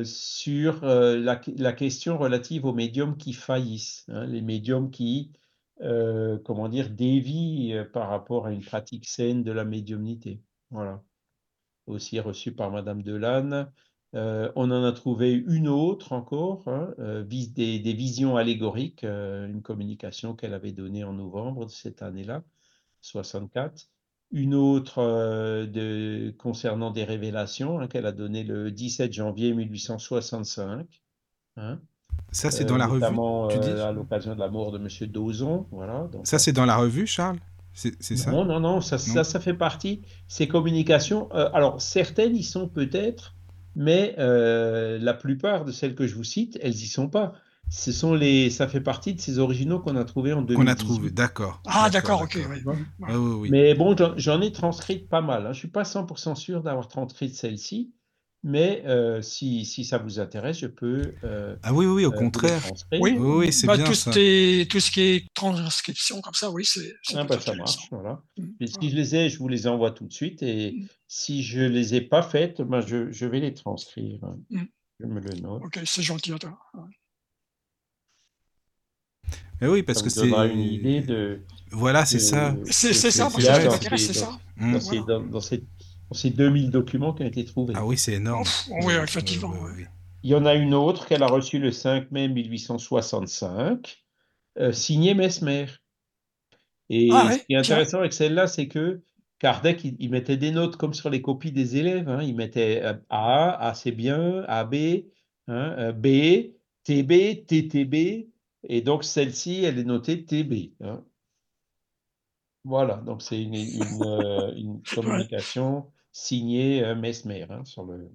sur 0.05 0.85
la, 0.85 1.73
question 1.73 2.19
relative 2.19 2.64
aux 2.64 2.73
médiums 2.73 3.16
qui 3.16 3.33
faillissent, 3.33 4.07
hein, 4.09 4.26
les 4.26 4.43
médiums 4.43 4.90
qui, 4.90 5.33
comment 5.78 6.69
dire, 6.69 6.90
dévient 6.90 7.85
par 7.93 8.09
rapport 8.09 8.47
à 8.47 8.52
une 8.52 8.64
pratique 8.64 9.09
saine 9.09 9.45
de 9.45 9.52
la 9.52 9.64
médiumnité. 9.64 10.40
Voilà 10.71 11.02
aussi 11.87 12.21
reçue 12.21 12.52
par 12.52 12.71
Madame 12.71 13.02
Delanne. 13.02 13.71
Euh, 14.16 14.50
on 14.56 14.70
en 14.70 14.82
a 14.82 14.92
trouvé 14.92 15.32
une 15.32 15.68
autre 15.68 16.12
encore, 16.12 16.62
hein, 16.66 16.88
euh, 16.99 17.23
des, 17.23 17.92
visions 17.92 18.37
allégoriques, 18.37 19.04
euh, 19.04 19.46
une 19.46 19.61
communication 19.61 20.35
qu'elle 20.35 20.54
avait 20.54 20.73
donnée 20.73 21.04
en 21.04 21.12
novembre 21.12 21.66
de 21.66 21.70
cette 21.70 22.02
année-là, 22.02 22.42
64. 23.02 23.88
Une 24.32 24.54
autre 24.54 25.02
de, 25.66 26.35
concernant 26.38 26.90
des 26.90 27.04
révélations 27.04 27.78
hein, 27.78 27.87
qu'elle 27.87 28.06
a 28.06 28.12
donnée 28.12 28.42
le 28.42 28.73
17 28.73 29.12
janvier 29.12 29.52
1865. 29.52 30.87
Hein. 31.58 31.78
Ça, 32.32 32.50
c'est 32.50 32.64
dans 32.64 32.76
la 32.76 32.87
revue 32.87 33.04
tu 33.50 33.61
dis? 33.61 33.80
à 33.80 33.92
l'occasion 33.92 34.35
de 34.35 34.40
la 34.40 34.49
mort 34.49 34.73
de 34.73 34.78
M. 34.78 34.88
Dozon. 35.08 35.66
Voilà, 35.70 36.08
donc, 36.11 36.26
ça, 36.26 36.38
c'est 36.38 36.52
dans 36.52 36.64
la 36.64 36.76
revue, 36.76 37.06
Charles? 37.06 37.38
C'est 37.76 38.16
ça? 38.16 38.30
Non, 38.30 38.46
non, 38.46 38.58
non, 38.58 38.80
ça, 38.80 38.96
ça, 38.96 39.23
ça, 39.23 39.38
fait 39.38 39.54
partie. 39.54 40.00
Ces 40.28 40.49
communications, 40.49 41.28
euh, 41.35 41.50
alors 41.52 41.82
certaines 41.82 42.35
y 42.35 42.42
sont 42.42 42.68
peut-être, 42.68 43.36
mais 43.76 44.14
euh, 44.18 44.99
la 44.99 45.14
plupart 45.14 45.64
de 45.64 45.71
celles 45.71 45.95
que 45.95 46.06
je 46.06 46.14
vous 46.14 46.25
cite, 46.25 46.59
elles 46.62 46.75
y 46.75 46.87
sont 46.87 47.09
pas. 47.09 47.35
Ce 47.68 47.92
sont 47.92 48.14
les, 48.14 48.49
ça 48.49 48.68
fait 48.68 48.80
partie 48.80 49.14
de 49.14 49.21
ces 49.21 49.38
originaux 49.38 49.80
qu'on 49.80 49.97
a 49.97 50.04
trouvés 50.04 50.33
en 50.33 50.40
2018. 50.40 50.56
Qu'on 50.56 50.71
a 50.71 50.75
trouvé, 50.75 51.11
d'accord. 51.11 51.61
Ah, 51.66 51.90
d'accord, 51.90 52.23
ok. 52.23 52.38
Oui. 53.09 53.50
Mais 53.50 53.75
bon, 53.75 53.95
j'en 54.16 54.40
ai 54.40 54.52
transcrit 54.52 54.99
pas 54.99 55.21
mal. 55.21 55.47
Hein. 55.47 55.52
Je 55.52 55.59
suis 55.59 55.68
pas 55.68 55.83
100% 55.83 56.37
sûr 56.37 56.62
d'avoir 56.62 56.88
transcrit 56.88 57.28
celle-ci, 57.28 57.92
mais 58.43 58.83
euh, 58.87 59.23
si, 59.23 59.64
si, 59.64 59.85
ça 59.85 59.99
vous 59.99 60.21
intéresse, 60.21 60.59
je 60.59 60.66
peux. 60.66 61.14
Euh, 61.25 61.57
ah 61.62 61.73
oui, 61.73 61.87
oui, 61.87 62.05
au 62.05 62.12
euh, 62.12 62.16
contraire. 62.16 62.62
Oui, 62.93 63.16
oui, 63.19 63.52
c'est 63.52 63.66
bah, 63.66 63.76
bien. 63.76 63.85
Tout, 63.85 63.95
ça. 63.95 64.11
tout 64.11 64.16
ce 64.16 64.90
qui 64.90 65.00
est 65.00 65.26
transcription 65.35 66.21
comme 66.21 66.35
ça, 66.35 66.50
oui, 66.50 66.64
c'est. 66.64 66.95
Ah, 67.14 67.25
bah, 67.25 67.40
ça 67.40 67.55
marche, 67.55 67.88
voilà. 67.90 68.23
Mm. 68.38 68.66
si 68.66 68.90
je 68.90 68.97
les 68.97 69.16
ai, 69.16 69.28
je 69.31 69.38
vous 69.38 69.49
les 69.49 69.66
envoie 69.66 69.90
tout 69.90 70.07
de 70.07 70.12
suite. 70.12 70.43
Et 70.43 70.73
mm. 70.73 70.87
si 71.09 71.43
je 71.43 71.61
ne 71.61 71.69
les 71.69 71.97
ai 71.97 72.00
pas 72.00 72.23
faites, 72.23 72.62
bah, 72.62 72.81
je, 72.81 73.11
je, 73.11 73.26
vais 73.26 73.40
les 73.40 73.52
transcrire. 73.52 74.21
Mm. 74.50 74.62
Je 75.00 75.07
me 75.07 75.21
le 75.21 75.40
note. 75.40 75.62
Ok, 75.64 75.81
c'est 75.85 76.02
gentil 76.02 76.33
à 76.33 76.38
toi. 76.38 76.57
Mais 79.61 79.69
oui, 79.69 79.83
parce 79.83 80.02
que 80.02 80.11
c'est. 80.11 80.28
une 80.28 80.61
idée 80.61 81.00
de. 81.00 81.40
Voilà, 81.73 82.05
c'est 82.05 82.21
ça. 82.21 82.55
C'est 82.71 82.93
ça, 82.93 83.25
parce 83.25 83.78
que 83.78 83.97
c'est 83.97 84.12
ça. 84.12 84.38
Dans, 84.57 85.21
dans 85.21 85.40
cette 85.40 85.64
ces 85.75 85.75
2000 86.10 86.70
documents 86.70 87.12
qui 87.12 87.22
ont 87.22 87.26
été 87.26 87.44
trouvés. 87.44 87.75
Ah 87.76 87.84
oui, 87.84 87.98
c'est 87.98 88.14
énorme. 88.14 88.44
oui, 88.82 88.94
effectivement. 88.94 89.52
Il 90.22 90.30
y 90.30 90.34
en 90.34 90.44
a 90.46 90.54
une 90.54 90.75
autre 90.75 91.06
qu'elle 91.06 91.22
a 91.22 91.28
reçue 91.28 91.58
le 91.58 91.70
5 91.70 92.10
mai 92.10 92.28
1865, 92.28 94.04
euh, 94.58 94.72
signée 94.72 95.14
Mesmer. 95.14 95.66
Et 96.88 97.08
ah 97.12 97.32
ce 97.32 97.38
qui 97.44 97.52
est 97.52 97.56
intéressant 97.56 97.98
avec 97.98 98.12
celle-là, 98.12 98.46
c'est 98.46 98.68
que 98.68 99.02
Kardec, 99.38 99.84
il, 99.84 100.10
mettait 100.10 100.36
des 100.36 100.50
notes 100.50 100.76
comme 100.76 100.94
sur 100.94 101.10
les 101.10 101.20
copies 101.20 101.52
des 101.52 101.76
élèves. 101.76 102.08
Hein. 102.08 102.22
Il 102.22 102.36
mettait 102.36 102.80
euh, 102.82 102.94
A, 103.10 103.68
A 103.68 103.75
c'est 103.75 103.92
bien, 103.92 104.44
AB, 104.48 104.75
hein, 105.48 105.75
euh, 105.78 105.92
B, 105.92 106.54
TB, 106.84 107.46
TTB. 107.46 108.28
Et 108.68 108.80
donc 108.80 109.04
celle-ci, 109.04 109.64
elle 109.64 109.78
est 109.78 109.84
notée 109.84 110.25
TB. 110.25 110.72
Hein. 110.81 111.04
Voilà, 112.64 112.96
donc 112.96 113.22
c'est 113.22 113.40
une, 113.40 113.54
une, 113.54 114.83
communication 114.94 115.87
signé 116.16 116.83
euh, 116.83 116.94
Mesmer 116.94 117.46
hein, 117.50 117.64
sur 117.64 117.85
le, 117.85 118.11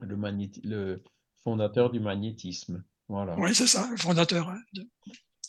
le, 0.00 0.16
le, 0.64 1.02
fondateur 1.44 1.90
du 1.90 2.00
magnétisme. 2.00 2.82
Voilà. 3.08 3.38
Oui, 3.38 3.54
c'est 3.54 3.68
ça, 3.68 3.88
le 3.90 3.96
fondateur. 3.96 4.48
Hein, 4.48 4.60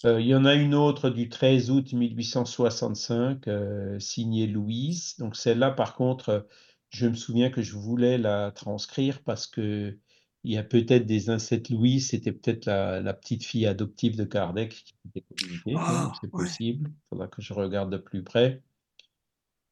euh, 0.06 0.22
il 0.22 0.28
y 0.28 0.36
en 0.36 0.46
a 0.46 0.54
une 0.54 0.76
autre 0.76 1.10
du 1.10 1.30
13 1.30 1.72
août 1.72 1.94
1865, 1.94 3.48
euh, 3.48 4.00
signée 4.00 4.46
Louise. 4.46 5.16
Donc 5.18 5.36
celle-là, 5.36 5.72
par 5.72 5.96
contre, 5.96 6.48
je 6.90 7.08
me 7.08 7.16
souviens 7.16 7.50
que 7.50 7.64
je 7.64 7.76
voulais 7.76 8.20
la 8.20 8.52
transcrire 8.52 9.22
parce 9.24 9.48
que 9.48 9.98
il 10.44 10.54
y 10.54 10.58
a 10.58 10.64
peut-être 10.64 11.06
des 11.06 11.38
cette 11.40 11.70
Louise, 11.70 12.10
c'était 12.10 12.32
peut-être 12.32 12.66
la, 12.66 13.14
petite 13.14 13.44
fille 13.44 13.68
adoptive 13.68 14.16
de 14.16 14.24
Kardec 14.24 14.72
qui 14.72 14.96
était 15.10 15.22
communiquée. 15.22 15.74
Ah, 15.78 16.12
c'est 16.20 16.32
possible. 16.32 16.90
Il 16.90 17.10
faudra 17.10 17.28
que 17.28 17.42
je 17.44 17.54
regarde 17.54 17.92
de 17.92 17.98
plus 17.98 18.24
près. 18.24 18.64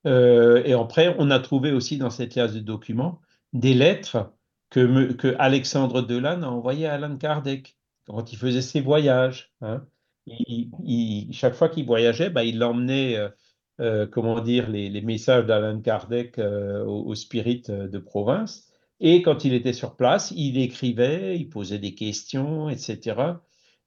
Euh, 0.06 0.64
et 0.66 0.74
après, 0.74 1.16
on 1.20 1.30
a 1.30 1.40
trouvé 1.40 1.72
aussi 1.72 1.98
dans 1.98 2.10
cette 2.10 2.34
classe 2.34 2.54
de 2.54 2.60
documents 2.60 3.20
des 3.54 3.74
lettres 3.74 4.32
que, 4.70 5.36
Alexandre 5.40 6.02
Delanne 6.02 6.44
a 6.44 6.52
envoyées 6.52 6.88
à 6.88 6.94
Alan 6.94 7.18
Kardec 7.18 7.76
quand 8.06 8.32
il 8.32 8.38
faisait 8.38 8.62
ses 8.62 8.82
voyages. 8.82 9.54
Hein. 9.62 9.86
chaque 11.32 11.56
fois 11.56 11.70
qu'il 11.70 11.86
voyageait, 11.86 12.30
bah, 12.30 12.44
il 12.44 12.64
emmenait, 12.64 13.18
euh, 13.18 13.30
euh, 13.82 14.08
comment 14.08 14.40
dire, 14.42 14.70
les, 14.70 15.02
messages 15.02 15.46
d'Alan 15.46 15.82
Kardec 15.82 16.38
au, 16.40 17.04
au, 17.06 17.16
spirit 17.16 17.64
de 17.68 17.98
province. 17.98 18.68
Et 19.00 19.22
quand 19.22 19.46
il 19.46 19.54
était 19.54 19.74
sur 19.74 19.96
place, 19.96 20.32
il 20.36 20.58
écrivait, 20.58 21.38
il 21.38 21.50
posait 21.50 21.80
des 21.80 21.96
questions, 21.96 22.70
etc. 22.70 23.16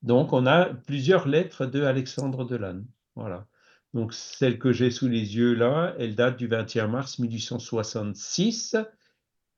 Donc, 0.02 0.32
on 0.32 0.46
a 0.46 0.66
plusieurs 0.66 1.28
lettres 1.28 1.66
de 1.66 1.82
Alexandre 1.82 2.44
Delanne. 2.44 2.86
Voilà. 3.14 3.46
Donc, 3.94 4.14
celle 4.14 4.58
que 4.58 4.72
j'ai 4.72 4.90
sous 4.90 5.08
les 5.08 5.36
yeux 5.36 5.54
là, 5.54 5.94
elle 5.98 6.14
date 6.14 6.38
du 6.38 6.46
21 6.46 6.88
mars 6.88 7.18
1866 7.18 8.76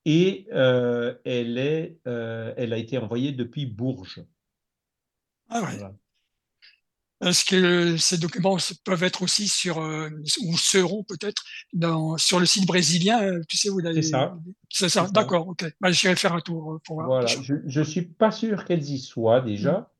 et 0.04 0.46
euh, 0.52 1.14
elle, 1.24 1.56
est, 1.56 1.98
euh, 2.06 2.52
elle 2.56 2.72
a 2.72 2.76
été 2.76 2.98
envoyée 2.98 3.32
depuis 3.32 3.66
Bourges. 3.66 4.22
Ah 5.48 5.62
ouais. 5.62 5.80
Est-ce 7.20 7.44
que 7.44 7.96
ces 7.96 8.18
documents 8.18 8.56
peuvent 8.84 9.04
être 9.04 9.22
aussi 9.22 9.46
sur, 9.48 9.80
euh, 9.80 10.10
ou 10.42 10.58
seront 10.58 11.04
peut-être 11.04 11.42
sur 12.18 12.40
le 12.40 12.44
site 12.44 12.66
brésilien 12.66 13.40
Tu 13.48 13.56
sais, 13.56 13.68
vous 13.68 13.80
C'est 13.80 14.02
ça. 14.02 14.36
C'est 14.68 14.88
ça, 14.88 15.08
d'accord, 15.10 15.48
ok. 15.48 15.64
Bah, 15.80 15.92
J'irai 15.92 16.16
faire 16.16 16.34
un 16.34 16.40
tour 16.40 16.80
pour 16.84 16.96
voir. 16.96 17.06
Voilà, 17.06 17.26
je 17.26 17.54
ne 17.54 17.84
suis 17.84 18.02
pas 18.02 18.32
sûr 18.32 18.64
qu'elles 18.64 18.90
y 18.90 18.98
soient 18.98 19.40
déjà, 19.40 19.90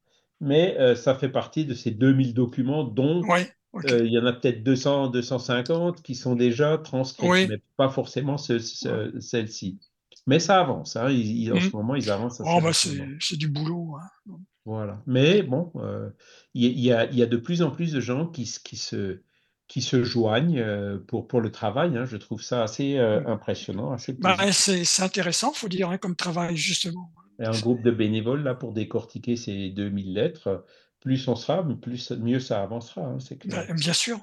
mmh. 0.40 0.46
mais 0.46 0.96
ça 0.96 1.14
fait 1.14 1.30
partie 1.30 1.64
de 1.64 1.72
ces 1.72 1.92
2000 1.92 2.34
documents 2.34 2.84
dont 2.84 3.22
ouais. 3.22 3.50
Euh, 3.90 4.04
il 4.04 4.12
y 4.12 4.18
en 4.18 4.26
a 4.26 4.32
peut-être 4.32 4.62
200, 4.62 5.08
250 5.08 6.02
qui 6.02 6.14
sont 6.14 6.36
déjà 6.36 6.78
transcrits, 6.78 7.48
mais 7.48 7.60
pas 7.76 7.88
forcément 7.88 8.36
celle-ci. 8.38 9.78
Mais 10.26 10.38
ça 10.38 10.60
avance. 10.60 10.96
Hein. 10.96 11.06
en 11.06 11.08
mmh. 11.08 11.60
ce 11.60 11.76
moment, 11.76 11.94
ils 11.94 12.10
avancent. 12.10 12.40
Oh, 12.44 12.60
bah 12.62 12.72
c'est 12.72 13.36
du 13.36 13.48
boulot. 13.48 13.96
Hein. 14.00 14.36
Voilà. 14.64 15.02
Mais 15.06 15.42
bon, 15.42 15.70
euh, 15.76 16.08
il 16.54 16.78
y, 16.78 16.92
a, 16.92 17.10
y, 17.12 17.22
a, 17.22 17.26
de 17.26 17.36
plus 17.36 17.60
en 17.60 17.70
plus 17.70 17.92
de 17.92 18.00
gens 18.00 18.26
qui, 18.26 18.50
qui, 18.64 18.76
se, 18.76 19.20
qui 19.68 19.82
se 19.82 20.02
joignent 20.02 20.60
euh, 20.60 20.98
pour, 20.98 21.28
pour 21.28 21.42
le 21.42 21.52
travail. 21.52 21.98
Hein. 21.98 22.06
Je 22.06 22.16
trouve 22.16 22.42
ça 22.42 22.62
assez 22.62 22.98
mmh. 22.98 23.26
impressionnant. 23.26 23.92
Assez 23.92 24.14
bah, 24.14 24.36
c'est 24.52 25.02
intéressant, 25.02 25.52
il 25.54 25.58
faut 25.58 25.68
dire, 25.68 25.98
comme 26.00 26.16
travail, 26.16 26.56
justement. 26.56 27.12
Et 27.40 27.44
un 27.44 27.60
groupe 27.60 27.82
de 27.82 27.90
bénévoles 27.90 28.44
là 28.44 28.54
pour 28.54 28.72
décortiquer 28.72 29.36
ces 29.36 29.70
2000 29.70 30.14
lettres 30.14 30.64
plus 31.04 31.28
on 31.28 31.36
sera, 31.36 31.64
plus, 31.80 32.10
mieux 32.12 32.40
ça 32.40 32.62
avancera, 32.62 33.02
hein, 33.02 33.18
c'est 33.20 33.36
clair. 33.36 33.72
Bien 33.74 33.92
sûr. 33.92 34.18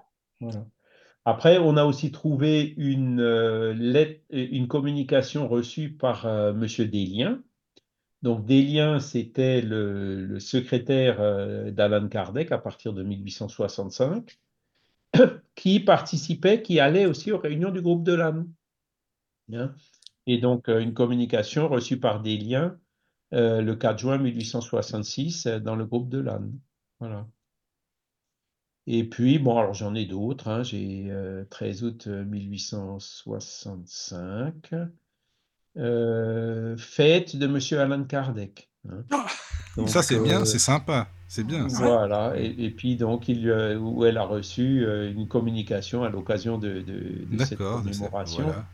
Après, 1.24 1.60
on 1.60 1.78
a 1.78 1.86
aussi 1.86 2.12
trouvé 2.12 2.74
une, 2.78 3.22
euh, 3.22 3.74
lettre, 3.74 4.22
une 4.32 4.67
communication 4.67 5.48
reçue 5.48 5.91
par 5.91 6.26
euh, 6.26 6.54
Monsieur 6.54 6.86
Desliens. 6.86 7.44
Donc, 8.24 8.46
Desliens, 8.48 9.00
c'était 9.00 9.62
le, 9.62 10.39
secrétaire 10.39 11.22
euh, 11.22 11.70
d'Alan 11.70 12.08
Kardec 12.08 12.52
à 12.52 12.58
partir 12.58 12.94
de 12.94 13.04
1865, 13.04 14.39
qui 15.56 15.80
participait, 15.80 16.63
qui 16.63 16.80
allait 16.80 17.06
aussi 17.06 17.32
aux 17.32 17.38
réunions 17.38 17.72
du 17.72 17.82
groupe 17.82 18.04
de 18.04 18.13
l'âme. 18.13 18.52
Hein. 19.54 19.76
Et 20.26 20.39
donc, 20.39 20.67
une 20.67 20.96
communication 20.96 21.67
reçue 21.67 22.00
par 22.00 22.22
Desliens 22.22 22.78
le 23.34 23.74
4 23.74 23.98
juin 23.98 24.17
1866 24.17 25.48
dans 25.48 25.76
le 25.76 25.86
groupe 25.86 26.10
de 26.10 26.20
l'âne. 26.20 26.52
Voilà. 27.02 27.28
Et 28.88 29.04
puis, 29.04 29.38
bon, 29.40 29.58
alors 29.58 29.74
j'en 29.74 29.94
ai 29.96 30.06
d'autres. 30.06 30.48
Hein. 30.48 30.64
J'ai 30.64 31.12
13 31.50 31.84
euh, 31.84 31.88
août 31.88 32.08
1865. 32.08 34.74
euh, 35.78 36.76
fête 36.78 37.36
de 37.36 37.48
Monsieur 37.48 37.80
Alan 37.80 38.04
Kardec. 38.04 38.70
hein. 38.90 39.04
Ah. 39.12 39.26
Donc, 39.78 39.88
Ça, 39.90 40.02
c'est 40.04 40.20
bien, 40.20 40.42
euh, 40.42 40.46
c'est 40.46 40.60
sympa. 40.60 41.08
C'est 41.30 41.46
bien. 41.46 41.70
ça. 41.70 41.86
Voilà, 41.86 42.34
et, 42.38 42.54
et 42.58 42.70
puis 42.72 42.98
donc 42.98 43.30
il, 43.30 43.50
euh, 43.50 43.80
où 43.80 44.04
elle 44.04 44.18
a 44.18 44.24
reçu 44.26 44.86
euh, 44.86 45.10
une 45.14 45.30
communication 45.30 46.04
à 46.04 46.10
l'occasion 46.10 46.58
de, 46.58 46.82
de- 46.82 47.24
de 47.26 47.38
cette 47.46 47.58
D'accord. 47.58 47.82
de 47.84 47.94
ça, 47.94 48.00
commémoration. 48.10 48.44
Voilà. 48.44 48.66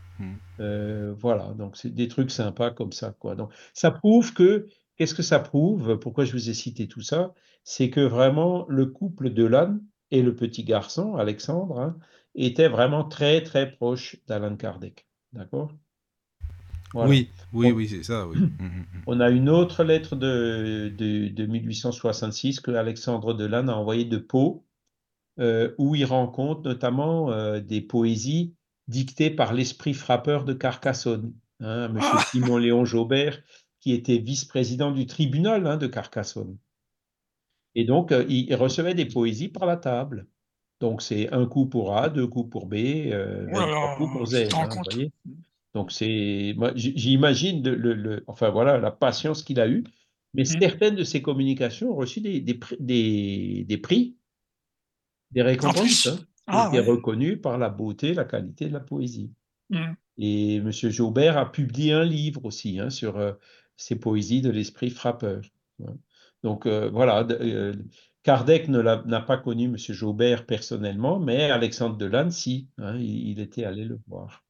Euh, 0.58 1.14
voilà, 1.16 1.52
donc 1.56 1.76
c'est 1.76 1.94
des 1.94 2.08
trucs 2.08 2.32
sympas 2.32 2.72
comme 2.72 2.90
ça, 2.90 3.14
quoi. 3.16 3.36
Donc 3.36 3.52
ça 3.74 3.92
prouve 3.92 4.34
que, 4.34 4.66
qu'est-ce 4.98 5.14
que 5.14 5.22
ça 5.22 5.38
prouve? 5.38 5.98
Pourquoi 5.98 6.24
je 6.24 6.32
vous 6.32 6.50
ai 6.50 6.54
cité 6.54 6.88
tout 6.88 7.00
ça? 7.00 7.32
C'est 7.64 7.90
que 7.90 8.00
vraiment 8.00 8.66
le 8.68 8.86
couple 8.86 9.30
de 9.30 9.44
l'âne 9.44 9.80
et 10.10 10.22
le 10.22 10.34
petit 10.34 10.64
garçon, 10.64 11.16
Alexandre, 11.16 11.80
hein, 11.80 11.96
était 12.34 12.68
vraiment 12.68 13.04
très 13.04 13.42
très 13.42 13.70
proche 13.70 14.16
d'Alan 14.26 14.56
Kardec. 14.56 15.06
D'accord? 15.32 15.72
Voilà. 16.94 17.10
Oui, 17.10 17.30
oui, 17.52 17.88
c'est 17.88 18.02
ça, 18.02 18.26
oui. 18.26 18.38
Mhm, 18.38 18.50
mhm. 18.60 19.02
On 19.06 19.20
a 19.20 19.30
une 19.30 19.48
autre 19.48 19.84
lettre 19.84 20.16
de, 20.16 20.92
de, 20.96 21.28
de 21.28 21.46
1866 21.46 22.60
que 22.60 22.70
Alexandre 22.70 23.34
Delanne 23.34 23.68
a 23.68 23.76
envoyée 23.76 24.06
de 24.06 24.18
Pau, 24.18 24.64
euh, 25.38 25.74
où 25.78 25.94
il 25.94 26.04
rencontre 26.04 26.62
notamment 26.62 27.30
euh, 27.30 27.60
des 27.60 27.80
poésies 27.80 28.54
dictées 28.88 29.30
par 29.30 29.52
l'esprit 29.52 29.94
frappeur 29.94 30.44
de 30.44 30.54
Carcassonne, 30.54 31.34
hein, 31.60 31.88
Monsieur 31.88 32.10
Ah. 32.14 32.24
Simon-Léon 32.30 32.84
Jaubert, 32.86 33.42
qui 33.80 33.92
était 33.92 34.18
vice-président 34.18 34.90
du 34.90 35.06
tribunal 35.06 35.66
hein, 35.66 35.76
de 35.76 35.86
Carcassonne. 35.86 36.56
Et 37.74 37.84
donc, 37.84 38.12
euh, 38.12 38.24
il, 38.28 38.52
recevait 38.56 38.94
des 38.94 39.06
poésies 39.06 39.48
par 39.48 39.66
la 39.66 39.76
table. 39.76 40.26
Donc, 40.80 41.02
c'est 41.02 41.32
un 41.32 41.46
coup 41.46 41.66
pour 41.66 41.96
A, 41.96 42.08
deux 42.08 42.26
coups 42.26 42.50
pour 42.50 42.66
B, 42.66 42.74
euh, 42.74 43.46
Oh 43.52 43.58
là 43.58 43.66
23 43.66 43.66
là, 43.90 43.96
coups 43.96 44.12
pour 44.12 44.26
Z. 44.26 44.34
hein, 44.54 44.68
vous 44.68 44.82
voyez 44.84 45.12
donc 45.74 45.92
c'est, 45.92 46.56
j'imagine 46.74 47.62
le, 47.62 47.74
le- 47.76 47.94
le- 47.94 48.24
enfin 48.26 48.48
voilà, 48.48 48.78
la 48.78 48.90
patience 48.90 49.42
qu'il 49.42 49.60
a 49.60 49.68
eue. 49.68 49.84
Mais 50.34 50.42
Mm. 50.42 50.60
certaines 50.60 50.94
de 50.96 51.04
ses 51.04 51.20
communications 51.22 51.90
ont 51.92 51.94
reçu 51.94 52.20
des, 52.20 52.40
des, 52.40 52.54
pri- 52.54 52.76
des, 52.80 53.64
des 53.68 53.78
prix, 53.78 54.16
des 55.30 55.42
récompenses, 55.42 56.06
hein, 56.06 56.16
qui 56.16 56.24
Ah, 56.46 56.70
étaient 56.72 56.90
ouais. 56.90 57.36
par 57.36 57.58
la 57.58 57.68
beauté, 57.68 58.14
la 58.14 58.24
qualité 58.24 58.66
de 58.68 58.72
la 58.72 58.80
poésie. 58.80 59.30
Mm. 59.70 59.92
Et 60.16 60.56
M. 60.56 60.70
Jaubert 60.72 61.36
a 61.36 61.52
publié 61.52 61.92
un 61.92 62.04
livre 62.04 62.44
aussi 62.46 62.80
hein, 62.80 62.90
sur 62.90 63.18
euh, 63.18 63.32
ces 63.78 63.96
poésies 63.96 64.42
de 64.42 64.50
l'esprit 64.50 64.90
frappeur. 64.90 65.40
Donc 66.42 66.66
euh, 66.66 66.90
voilà, 66.90 67.26
euh, 67.30 67.72
Kardec 68.24 68.68
n'a 68.68 69.20
pas 69.20 69.38
connu 69.38 69.64
M. 69.66 69.76
Jaubert 69.78 70.44
personnellement, 70.44 71.18
mais 71.18 71.50
Alexandre 71.50 71.96
Delanne, 71.96 72.30
si, 72.30 72.68
hein, 72.76 72.96
il, 72.98 73.30
il 73.30 73.40
était 73.40 73.64
allé 73.64 73.84
le 73.84 73.98
voir. 74.06 74.44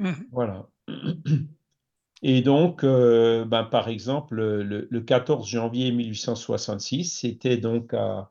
Mm. 0.00 0.12
Voilà. 0.32 0.68
Et 2.24 2.40
donc, 2.40 2.84
euh, 2.84 3.44
ben, 3.44 3.64
par 3.64 3.88
exemple, 3.88 4.36
le, 4.36 4.86
le 4.88 5.00
14 5.00 5.46
janvier 5.46 5.90
1866, 5.90 7.18
c'était 7.20 7.56
donc 7.56 7.92
à, 7.94 8.30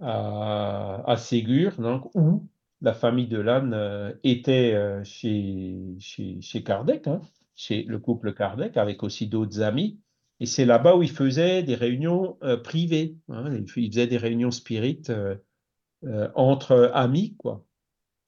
à, 0.00 1.04
à 1.08 1.16
Ségur, 1.16 1.80
donc, 1.80 2.10
où 2.16 2.48
la 2.80 2.92
famille 2.92 3.28
de 3.28 3.38
Lannes 3.38 3.72
euh, 3.72 4.12
était 4.24 5.04
chez, 5.04 5.94
chez, 6.00 6.40
chez 6.40 6.64
Kardec, 6.64 7.06
hein, 7.06 7.20
chez 7.60 7.82
le 7.82 7.98
couple 7.98 8.32
Kardec, 8.32 8.78
avec 8.78 9.02
aussi 9.02 9.26
d'autres 9.26 9.60
amis. 9.60 10.00
Et 10.40 10.46
c'est 10.46 10.64
là-bas 10.64 10.96
où 10.96 11.02
ils 11.02 11.10
faisaient 11.10 11.62
des 11.62 11.74
réunions 11.74 12.38
euh, 12.42 12.56
privées. 12.56 13.18
hein, 13.28 13.54
ils 13.54 13.68
faisaient 13.68 14.06
des 14.06 14.16
réunions 14.16 14.50
spirites 14.50 15.10
euh, 15.10 15.36
euh, 16.04 16.30
entre 16.34 16.90
amis, 16.94 17.36
quoi. 17.36 17.66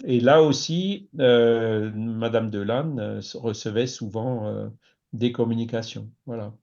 Et 0.04 0.18
là 0.18 0.42
aussi, 0.42 1.08
Madame 1.14 2.50
Delanne 2.50 3.20
recevait 3.34 3.86
souvent 3.86 4.68
des 5.12 5.30
communications. 5.30 6.10
Voilà. 6.26 6.56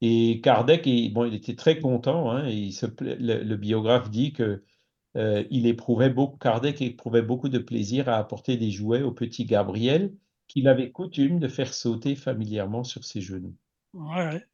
Et 0.00 0.40
Kardec, 0.42 0.84
il, 0.84 1.12
bon, 1.12 1.26
il 1.26 1.34
était 1.34 1.54
très 1.54 1.78
content. 1.78 2.32
hein, 2.32 2.48
il 2.48 2.74
le, 2.98 3.54
biographe 3.54 4.10
dit 4.10 4.32
que 4.32 4.64
il 5.14 5.66
éprouvait 5.66 6.10
beaucoup, 6.10 6.38
Kardec 6.38 6.82
éprouvait 6.82 7.22
beaucoup 7.22 7.48
de 7.48 7.58
plaisir 7.58 8.08
à 8.08 8.16
apporter 8.16 8.56
des 8.56 8.72
jouets 8.72 9.02
au 9.02 9.12
petit 9.12 9.44
Gabriel, 9.44 10.12
qu'il 10.48 10.68
avait 10.68 10.90
coutume 10.90 11.38
de 11.38 11.48
faire 11.48 11.72
sauter 11.74 12.14
familièrement 12.14 12.84
sur 12.84 13.04
ses 13.04 13.20
genoux. 13.20 13.54
Ouais, 13.94 14.26
ouais. 14.28 14.44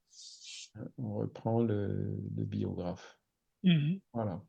On 0.99 1.15
reprend 1.15 1.61
le, 1.61 2.17
le 2.37 2.45
biographe. 2.45 3.19
Mhm. 3.63 4.01
Voilà. 4.13 4.43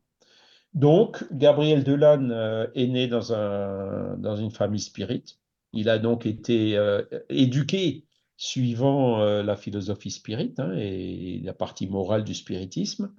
Donc, 0.72 1.24
Gabriel 1.32 1.84
Delanne 1.84 2.32
euh, 2.32 2.66
est 2.74 2.86
né 2.86 3.06
dans, 3.06 3.32
un, 3.32 4.16
dans 4.16 4.36
une 4.36 4.50
famille 4.50 4.80
spirite. 4.80 5.38
Il 5.72 5.88
a 5.88 5.98
donc 5.98 6.26
été 6.26 6.76
euh, 6.76 7.02
éduqué 7.28 8.06
suivant 8.36 9.20
euh, 9.20 9.42
la 9.42 9.56
philosophie 9.56 10.10
spirite 10.10 10.58
hein, 10.58 10.72
et 10.76 11.40
la 11.44 11.52
partie 11.52 11.86
morale 11.86 12.24
du 12.24 12.34
spiritisme. 12.34 13.14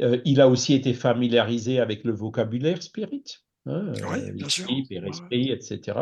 Euh, 0.00 0.20
il 0.24 0.40
a 0.40 0.48
aussi 0.48 0.74
été 0.74 0.94
familiarisé 0.94 1.80
avec 1.80 2.04
le 2.04 2.12
vocabulaire 2.12 2.82
spirit, 2.82 3.24
hein, 3.66 3.92
euh, 3.96 4.32
bien 4.32 4.48
sûr. 4.48 4.66
l'esprit, 4.68 4.86
père-esprit, 4.88 5.50
etc. 5.50 5.98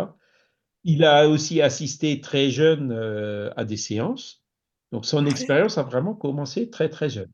Il 0.89 1.05
a 1.05 1.29
aussi 1.29 1.61
assisté 1.63 2.21
très 2.21 2.49
jeune 2.49 2.93
euh, 2.93 3.51
à 3.57 3.65
des 3.65 3.77
séances. 3.77 4.45
Donc, 4.93 5.05
son 5.05 5.27
expérience 5.27 5.79
a 5.79 5.83
vraiment 5.83 6.15
commencé 6.15 6.71
très, 6.71 6.89
très 6.89 7.11
jeune. 7.11 7.31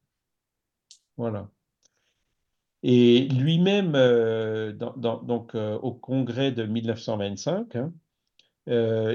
Voilà. 1.19 1.51
Et 2.83 3.29
lui-même, 3.29 3.93
euh, 3.95 4.73
donc, 4.73 5.55
euh, 5.55 5.75
au 5.81 5.93
congrès 5.93 6.51
de 6.51 6.65
1925, 6.65 7.77
hein, 7.77 7.93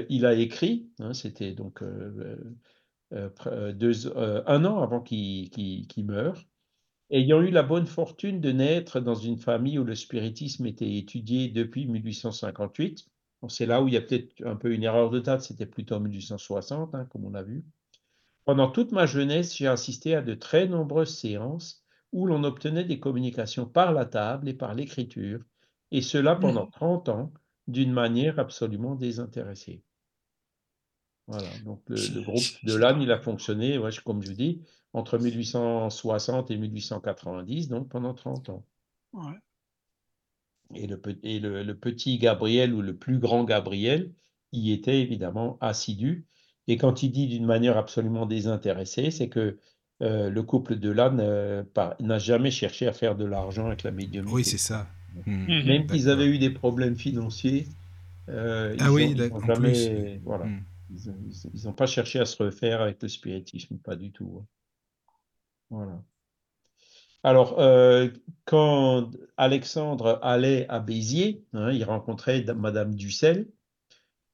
il 0.08 0.24
a 0.24 0.34
écrit, 0.34 0.88
hein, 1.00 1.12
c'était 1.14 1.52
donc 1.52 1.82
deux- 3.10 4.12
un 4.46 4.64
an 4.64 4.80
avant 4.80 5.00
qu'il 5.00 6.04
meure, 6.06 6.44
ayant 7.10 7.42
eu 7.42 7.50
la 7.50 7.64
bonne 7.64 7.88
fortune 7.88 8.40
de 8.40 8.52
naître 8.52 9.00
dans 9.00 9.16
une 9.16 9.38
famille 9.38 9.80
où 9.80 9.84
le 9.84 9.96
spiritisme 9.96 10.64
était 10.66 10.96
étudié 10.96 11.48
depuis 11.48 11.86
1858. 11.86 13.08
C'est 13.48 13.66
là 13.66 13.80
où 13.82 13.88
il 13.88 13.94
y 13.94 13.96
a 13.96 14.00
peut-être 14.00 14.44
un 14.44 14.56
peu 14.56 14.72
une 14.72 14.82
erreur 14.82 15.10
de 15.10 15.20
date, 15.20 15.42
c'était 15.42 15.66
plutôt 15.66 15.94
en 15.94 16.00
1860, 16.00 16.94
hein, 16.94 17.06
comme 17.10 17.24
on 17.24 17.34
a 17.34 17.42
vu. 17.42 17.64
Pendant 18.44 18.70
toute 18.70 18.90
ma 18.92 19.06
jeunesse, 19.06 19.56
j'ai 19.56 19.68
assisté 19.68 20.14
à 20.14 20.22
de 20.22 20.34
très 20.34 20.66
nombreuses 20.66 21.16
séances 21.16 21.84
où 22.12 22.26
l'on 22.26 22.42
obtenait 22.44 22.84
des 22.84 22.98
communications 22.98 23.66
par 23.66 23.92
la 23.92 24.06
table 24.06 24.48
et 24.48 24.54
par 24.54 24.74
l'écriture, 24.74 25.44
et 25.90 26.02
cela 26.02 26.34
pendant 26.34 26.66
30 26.66 27.10
ans, 27.10 27.32
d'une 27.66 27.92
manière 27.92 28.38
absolument 28.38 28.94
désintéressée. 28.94 29.82
Voilà, 31.26 31.48
donc 31.64 31.82
le, 31.88 32.22
groupe 32.22 32.64
de 32.64 32.74
l'âne, 32.74 33.02
il 33.02 33.12
a 33.12 33.18
fonctionné, 33.18 33.76
ouais, 33.76 33.90
comme 34.04 34.22
je 34.22 34.28
vous 34.28 34.34
dis, 34.34 34.62
entre 34.94 35.18
1860 35.18 36.50
et 36.50 36.56
1890, 36.56 37.68
donc 37.68 37.90
pendant 37.90 38.14
30 38.14 38.48
ans. 38.48 38.64
Ouais. 39.12 39.34
Et 40.74 40.86
le, 40.86 40.98
pe- 41.00 41.18
et 41.22 41.40
le, 41.40 41.62
le 41.62 41.74
petit 41.76 42.18
Gabriel 42.18 42.74
ou 42.74 42.82
le 42.82 42.94
plus 42.96 43.18
grand 43.18 43.44
Gabriel 43.44 44.12
y 44.52 44.72
était 44.72 45.00
évidemment 45.00 45.56
assidu. 45.60 46.26
Et 46.66 46.76
quand 46.76 47.02
il 47.02 47.10
dit 47.10 47.26
d'une 47.26 47.46
manière 47.46 47.76
absolument 47.78 48.26
désintéressée, 48.26 49.10
c'est 49.10 49.28
que 49.28 49.58
euh, 50.02 50.28
le 50.28 50.42
couple 50.42 50.76
de 50.76 50.90
l'âne 50.90 51.64
par- 51.74 51.94
n'a 52.00 52.18
jamais 52.18 52.50
cherché 52.50 52.86
à 52.86 52.92
faire 52.92 53.16
de 53.16 53.24
l'argent 53.24 53.66
avec 53.66 53.82
la 53.82 53.90
médiumnité. 53.90 54.34
Oui, 54.34 54.44
c'est 54.44 54.58
ça. 54.58 54.86
Même 55.26 55.86
qu'ils 55.86 56.04
D'accord. 56.04 56.20
avaient 56.20 56.26
eu 56.26 56.38
des 56.38 56.50
problèmes 56.50 56.96
financiers, 56.96 57.66
euh, 58.28 58.76
Ah 58.78 58.84
ils 58.90 58.92
oui, 58.92 59.14
n'ont 59.14 59.40
jamais, 59.46 60.20
voilà, 60.24 60.44
Mhm. 60.44 60.62
ils 60.90 61.64
n'ont 61.64 61.72
pas 61.72 61.86
cherché 61.86 62.20
à 62.20 62.26
se 62.26 62.42
refaire 62.42 62.82
avec 62.82 63.02
le 63.02 63.08
spiritisme, 63.08 63.78
pas 63.78 63.96
du 63.96 64.12
tout. 64.12 64.40
hein. 64.40 64.46
Voilà. 65.70 66.02
Alors, 67.24 67.58
euh, 67.58 68.08
quand 68.44 69.10
Alexandre 69.36 70.18
allait 70.22 70.66
à 70.68 70.78
Béziers, 70.80 71.44
hein, 71.52 71.70
il 71.72 71.84
rencontrait 71.84 72.40
da- 72.42 72.54
Madame 72.54 72.94
Dussel. 72.94 73.48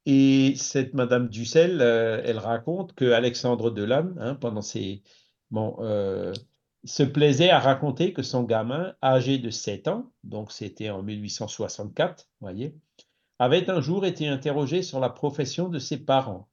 Et 0.07 0.55
cette 0.57 0.93
Madame 0.93 1.29
Dussel, 1.29 1.81
euh, 1.81 2.21
elle 2.25 2.39
raconte 2.39 2.95
que 2.95 3.13
Alexandre 3.13 3.71
Delanne, 3.71 4.15
hein, 4.21 4.35
pendant 4.35 4.61
ses, 4.61 5.03
bon, 5.51 5.77
euh, 5.81 6.33
se 6.85 7.03
plaisait 7.03 7.49
à 7.49 7.59
raconter 7.59 8.13
que 8.13 8.23
son 8.23 8.43
gamin, 8.43 8.95
âgé 9.03 9.39
de 9.39 9.49
7 9.49 9.89
ans, 9.89 10.13
donc 10.23 10.53
c'était 10.53 10.91
en 10.91 11.03
1864, 11.03 12.29
voyez, 12.41 12.75
avait 13.39 13.71
un 13.71 13.81
jour 13.81 14.05
été 14.05 14.29
interrogé 14.29 14.83
sur 14.83 15.01
la 15.01 15.09
profession 15.09 15.71
de 15.71 15.79
ses 15.79 15.97
parents. 16.05 16.49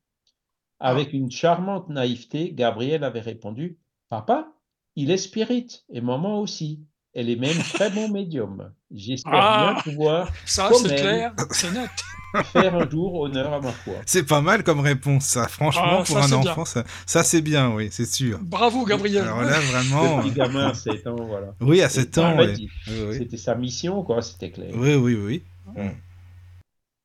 Avec 0.80 1.12
une 1.14 1.30
charmante 1.30 1.90
naïveté, 1.90 2.54
Gabriel 2.54 3.04
avait 3.04 3.20
répondu 3.20 3.78
Papa, 4.10 4.54
il 4.96 5.12
est 5.12 5.18
spirit, 5.18 5.84
et 5.90 6.02
maman 6.02 6.40
aussi. 6.40 6.82
Elle 7.14 7.30
est 7.30 7.36
même 7.36 7.58
très 7.74 7.90
bon 7.90 8.08
médium. 8.14 8.72
J'espère 8.90 9.34
Ah 9.36 9.74
bien 9.84 9.92
pouvoir 9.92 10.32
Ça, 10.46 10.70
Quand 10.72 10.78
c'est 10.78 10.88
même. 10.90 11.00
clair, 11.02 11.34
c'est 11.52 11.72
net. 11.74 11.90
faire 12.54 12.74
un 12.76 12.90
jour 12.90 13.20
honneur 13.20 13.52
à 13.52 13.60
ma 13.60 13.72
foi. 13.74 13.96
C'est 14.06 14.26
pas 14.26 14.40
mal 14.40 14.64
comme 14.64 14.80
réponse, 14.80 15.26
ça. 15.26 15.50
Franchement, 15.50 15.84
Ah, 15.86 16.04
pour 16.06 16.08
ça, 16.08 16.24
un 16.24 16.40
bien. 16.40 16.52
enfant, 16.52 16.64
ça, 16.64 16.86
ça 17.06 17.24
c'est 17.26 17.42
bien, 17.42 17.70
oui, 17.76 17.90
c'est 17.92 18.06
sûr. 18.06 18.40
Bravo, 18.42 18.86
Gabriel. 18.86 19.24
Alors 19.24 19.42
là, 19.42 19.60
Le 19.60 19.66
vraiment. 19.66 20.22
petit 20.22 20.32
gamin 20.32 20.68
à 20.70 20.74
7 20.74 21.06
ans, 21.08 21.16
voilà. 21.18 21.54
Oui, 21.60 21.82
à 21.82 21.90
7 21.90 22.18
ans, 22.20 22.38
ouais. 22.38 22.54
Oui, 22.58 22.70
oui. 22.88 23.16
C'était 23.18 23.36
sa 23.36 23.56
mission, 23.56 24.04
quoi, 24.04 24.22
c'était 24.22 24.52
clair. 24.52 24.72
Oui, 24.74 24.96
oui, 24.96 25.16
oui. 25.16 25.44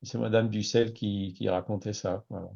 C'est 0.03 0.17
Madame 0.17 0.49
Dussel 0.49 0.93
qui, 0.93 1.33
qui 1.37 1.49
racontait 1.49 1.91
ça. 1.93 2.23
Voilà. 2.29 2.47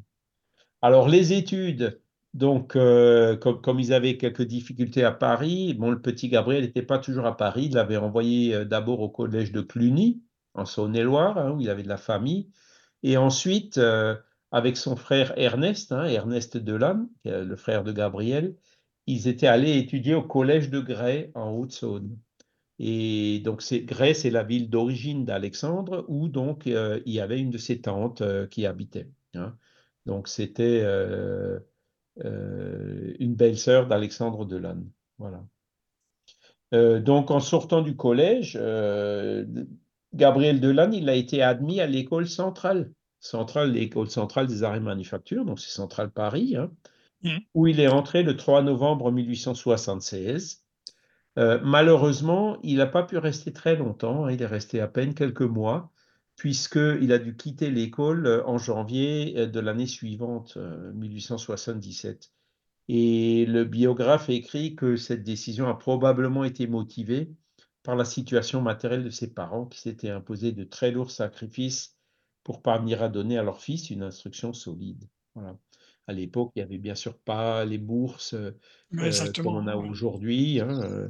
Alors, 0.80 1.08
les 1.08 1.34
études, 1.34 2.00
donc, 2.34 2.76
euh, 2.76 3.36
comme, 3.36 3.78
ils 3.78 3.92
avaient 3.92 4.16
quelques 4.16 4.42
difficultés 4.42 5.04
à 5.04 5.12
Paris, 5.12 5.74
bon, 5.74 5.90
le 5.90 6.00
petit 6.00 6.28
Gabriel 6.28 6.62
n'était 6.62 6.82
pas 6.82 6.98
toujours 6.98 7.26
à 7.26 7.36
Paris. 7.36 7.66
Il 7.66 7.74
l'avait 7.74 7.98
envoyé 7.98 8.54
euh, 8.54 8.64
d'abord 8.64 9.00
au 9.00 9.10
collège 9.10 9.52
de 9.52 9.60
Cluny, 9.60 10.22
en 10.54 10.64
Saône-et-Loire, 10.64 11.36
hein, 11.36 11.50
où 11.52 11.60
il 11.60 11.68
avait 11.68 11.82
de 11.82 11.88
la 11.88 11.98
famille. 11.98 12.50
Et 13.02 13.18
ensuite, 13.18 13.76
euh, 13.78 14.16
avec 14.50 14.78
son 14.78 14.96
frère 14.96 15.34
Ernest, 15.36 15.92
hein, 15.92 16.04
Ernest 16.04 16.56
Delanne, 16.56 17.08
le 17.24 17.56
frère 17.56 17.84
de 17.84 17.92
Gabriel, 17.92 18.56
ils 19.06 19.28
étaient 19.28 19.46
allés 19.46 19.76
étudier 19.78 20.14
au 20.14 20.22
collège 20.22 20.70
de 20.70 20.80
Grès, 20.80 21.32
en 21.34 21.50
Haute-Saône. 21.50 22.16
Et 22.78 23.40
donc, 23.40 23.62
Grès, 23.84 24.14
c'est 24.14 24.30
la 24.30 24.42
ville 24.42 24.70
d'origine 24.70 25.24
d'Alexandre, 25.24 26.04
où 26.08 26.28
donc 26.28 26.66
il 26.66 27.02
y 27.06 27.20
avait 27.20 27.40
une 27.40 27.50
de 27.50 27.58
ses 27.58 27.80
tantes 27.80 28.22
qui 28.48 28.66
habitait. 28.66 29.08
Hein. 29.34 29.56
Donc, 30.06 30.28
c'était 30.28 30.82
une 32.16 33.34
belle-sœur 33.34 33.86
d'Alexandre 33.86 34.44
Delanne. 34.44 34.88
Voilà. 35.18 35.42
Euh, 36.72 37.00
donc, 37.00 37.30
en 37.30 37.40
sortant 37.40 37.82
du 37.82 37.96
collège, 37.96 38.58
euh, 38.60 39.44
Gabriel 40.14 40.60
Delanne, 40.60 40.94
il 40.94 41.08
a 41.08 41.14
été 41.14 41.42
admis 41.42 41.80
à 41.80 41.86
l'école 41.86 42.26
centrale, 42.26 42.92
centrale 43.20 43.72
l'école 43.72 44.08
centrale 44.08 44.46
des 44.46 44.62
arts 44.62 44.76
et 44.76 44.80
manufactures, 44.80 45.44
donc 45.44 45.60
c'est 45.60 45.70
Centrale 45.70 46.10
Paris, 46.10 46.56
hein, 46.56 46.70
mmh. 47.22 47.36
où 47.54 47.66
il 47.66 47.78
est 47.80 47.88
entré 47.88 48.22
le 48.22 48.36
3 48.36 48.62
novembre 48.62 49.10
1876. 49.12 50.64
malheureusement, 51.36 52.58
il 52.62 52.78
n'a 52.78 52.86
pas 52.86 53.02
pu 53.02 53.18
rester 53.18 53.52
très 53.52 53.76
longtemps, 53.76 54.24
hein, 54.24 54.32
il 54.32 54.40
est 54.40 54.46
resté 54.46 54.80
à 54.80 54.88
peine 54.88 55.14
quelques 55.14 55.42
mois, 55.42 55.91
puisqu'il 56.42 57.12
a 57.12 57.20
dû 57.20 57.36
quitter 57.36 57.70
l'école 57.70 58.26
euh, 58.26 58.44
en 58.48 58.58
janvier 58.58 59.34
euh, 59.38 59.46
de 59.46 59.60
l'année 59.60 59.86
suivante, 59.86 60.56
1877. 60.56 62.32
Euh, 62.90 62.92
Et 62.92 63.46
le 63.46 63.64
biographe 63.64 64.28
écrit 64.28 64.74
que 64.74 64.96
cette 64.96 65.22
décision 65.22 65.68
a 65.68 65.74
probablement 65.74 66.42
été 66.42 66.66
motivée 66.66 67.30
par 67.84 67.94
la 67.94 68.04
situation 68.04 68.60
matérielle 68.60 69.04
de 69.04 69.10
ses 69.10 69.32
parents 69.32 69.66
qui 69.66 69.78
s'étaient 69.78 70.10
imposés 70.10 70.50
de 70.50 70.64
très 70.64 70.90
lourds 70.90 71.12
sacrifices 71.12 71.96
pour 72.42 72.60
parvenir 72.60 73.04
à 73.04 73.08
donner 73.08 73.38
à 73.38 73.44
leur 73.44 73.60
fils 73.60 73.90
une 73.90 74.02
instruction 74.02 74.52
solide. 74.52 75.04
À 76.08 76.12
l'époque, 76.12 76.52
il 76.56 76.60
n'y 76.60 76.64
avait 76.64 76.78
bien 76.78 76.94
sûr 76.94 77.16
pas 77.16 77.64
les 77.64 77.78
bourses 77.78 78.34
euh, 78.34 78.52
comme 79.36 79.46
on 79.46 79.66
a 79.68 79.76
aujourd'hui. 79.76 80.60
Hein, 80.60 80.80
euh. 80.82 81.08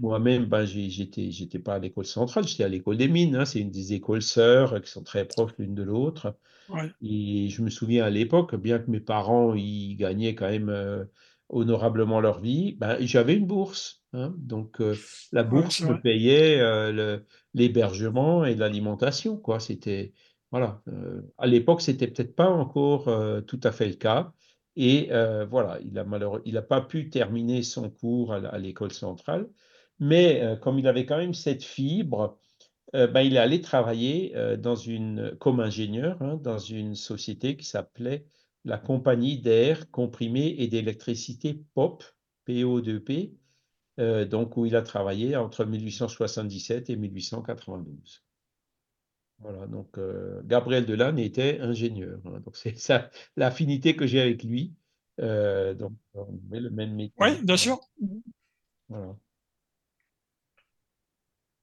moi-même, 0.00 0.46
ben, 0.46 0.64
j'étais, 0.64 1.30
j'étais 1.30 1.58
pas 1.58 1.74
à 1.74 1.78
l'école 1.78 2.06
centrale, 2.06 2.46
j'étais 2.46 2.64
à 2.64 2.68
l'école 2.68 2.96
des 2.96 3.08
mines. 3.08 3.34
Hein, 3.34 3.44
c'est 3.44 3.60
une 3.60 3.70
des 3.70 3.94
écoles 3.94 4.22
sœurs 4.22 4.80
qui 4.80 4.90
sont 4.90 5.02
très 5.02 5.24
proches 5.24 5.52
l'une 5.58 5.74
de 5.74 5.82
l'autre. 5.82 6.36
Et 7.02 7.48
je 7.48 7.62
me 7.62 7.70
souviens 7.70 8.04
à 8.04 8.10
l'époque, 8.10 8.54
bien 8.54 8.78
que 8.78 8.90
mes 8.90 9.00
parents 9.00 9.54
ils 9.54 9.96
gagnaient 9.96 10.34
quand 10.34 10.50
même 10.50 10.68
euh, 10.68 11.04
honorablement 11.48 12.20
leur 12.20 12.40
vie, 12.40 12.76
ben, 12.78 12.96
j'avais 13.00 13.34
une 13.34 13.46
bourse. 13.46 14.02
Hein. 14.14 14.34
donc 14.38 14.80
la 15.32 15.42
bourse 15.42 15.82
me 15.82 16.00
payait 16.00 16.62
l'hébergement 17.52 18.46
et 18.46 18.54
l'alimentation. 18.54 19.36
Quoi, 19.36 19.60
c'était 19.60 20.12
voilà. 20.50 20.82
Euh, 20.88 21.22
à 21.38 21.46
l'époque, 21.46 21.82
c'était 21.82 22.06
peut-être 22.06 22.34
pas 22.34 22.48
encore 22.48 23.08
euh, 23.08 23.40
tout 23.40 23.60
à 23.62 23.72
fait 23.72 23.88
le 23.88 23.94
cas. 23.94 24.32
Et 24.76 25.08
euh, 25.12 25.44
voilà, 25.44 25.78
il 25.84 25.98
a 25.98 26.04
malheureux, 26.04 26.42
il 26.44 26.54
n'a 26.54 26.62
pas 26.62 26.80
pu 26.80 27.10
terminer 27.10 27.62
son 27.62 27.90
cours 27.90 28.32
à, 28.32 28.58
l'école 28.58 28.92
centrale. 28.92 29.48
Mais 29.98 30.56
comme 30.62 30.78
il 30.78 30.86
avait 30.86 31.06
quand 31.06 31.18
même 31.18 31.34
cette 31.34 31.64
fibre, 31.64 32.38
ben, 32.92 33.20
il 33.20 33.34
est 33.34 33.40
allé 33.40 33.60
travailler 33.60 34.32
dans 34.58 34.76
une, 34.76 35.36
comme 35.40 35.58
ingénieur 35.58 36.22
hein, 36.22 36.36
dans 36.36 36.58
une 36.58 36.94
société 36.94 37.56
qui 37.56 37.66
s'appelait 37.66 38.24
la 38.64 38.78
Compagnie 38.78 39.40
d'air 39.40 39.90
comprimé 39.90 40.54
et 40.58 40.68
d'électricité 40.68 41.64
POP, 41.74 42.04
PO2P, 42.46 43.34
donc 44.28 44.56
où 44.56 44.66
il 44.66 44.76
a 44.76 44.82
travaillé 44.82 45.34
entre 45.34 45.64
1877 45.64 46.90
et 46.90 46.96
1892. 46.96 48.27
Voilà, 49.40 49.66
donc 49.66 49.98
euh, 49.98 50.40
Gabriel 50.44 50.84
Delanne 50.84 51.18
était 51.18 51.60
ingénieur. 51.60 52.20
Hein. 52.24 52.40
donc 52.44 52.56
c'est 52.56 52.76
ça 52.76 53.10
l'affinité 53.36 53.94
que 53.94 54.06
j'ai 54.06 54.20
avec 54.20 54.42
lui. 54.42 54.74
Euh, 55.20 55.74
donc 55.74 55.92
on 56.14 56.26
met 56.50 56.60
le 56.60 56.70
même 56.70 56.94
métier. 56.94 57.14
Oui, 57.18 57.40
bien 57.42 57.56
sûr. 57.56 57.78
Voilà. 58.88 59.16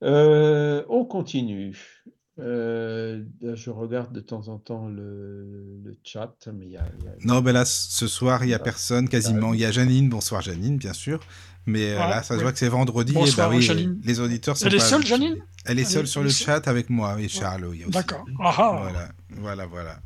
Euh, 0.03 0.85
on 0.89 1.05
continue. 1.05 2.03
Je 2.37 3.69
regarde 3.69 4.13
de 4.13 4.19
temps 4.19 4.47
en 4.47 4.57
temps 4.57 4.87
le, 4.87 5.79
le 5.83 5.97
chat, 6.03 6.35
mais 6.53 6.65
il 6.65 6.71
y 6.71 6.77
a, 6.77 6.85
Non, 7.23 7.41
mais 7.41 7.53
là, 7.53 7.65
ce 7.65 8.07
soir, 8.07 8.43
il 8.43 8.47
n'y 8.47 8.53
a 8.53 8.59
personne 8.59 9.07
quasiment. 9.09 9.53
Il 9.53 9.59
y 9.59 9.65
a 9.65 9.71
Janine. 9.71 10.09
Bonsoir, 10.09 10.41
Janine, 10.41 10.77
bien 10.77 10.93
sûr. 10.93 11.19
Mais 11.65 11.93
euh, 11.93 11.97
là, 11.97 12.21
ça 12.21 12.37
se 12.37 12.41
voit 12.41 12.51
que 12.51 12.59
c'est 12.59 12.69
vendredi. 12.69 13.13
et 13.13 13.31
bah 13.35 13.49
oui, 13.49 13.67
les 14.03 14.19
auditeurs 14.19 14.55
sont 14.55 14.67
Elle 14.67 14.75
est 14.75 14.79
seule, 14.79 15.05
Janine 15.05 15.37
Elle 15.65 15.79
est 15.79 15.85
seule 15.85 16.07
sur 16.07 16.21
le 16.21 16.29
chat 16.29 16.67
avec 16.67 16.89
moi 16.89 17.19
et 17.19 17.27
Charles. 17.27 17.75
D'accord. 17.89 18.25
Ah, 18.39 18.53
ah. 18.57 18.79
Voilà, 18.81 19.09
voilà, 19.29 19.65
voilà. 19.65 19.99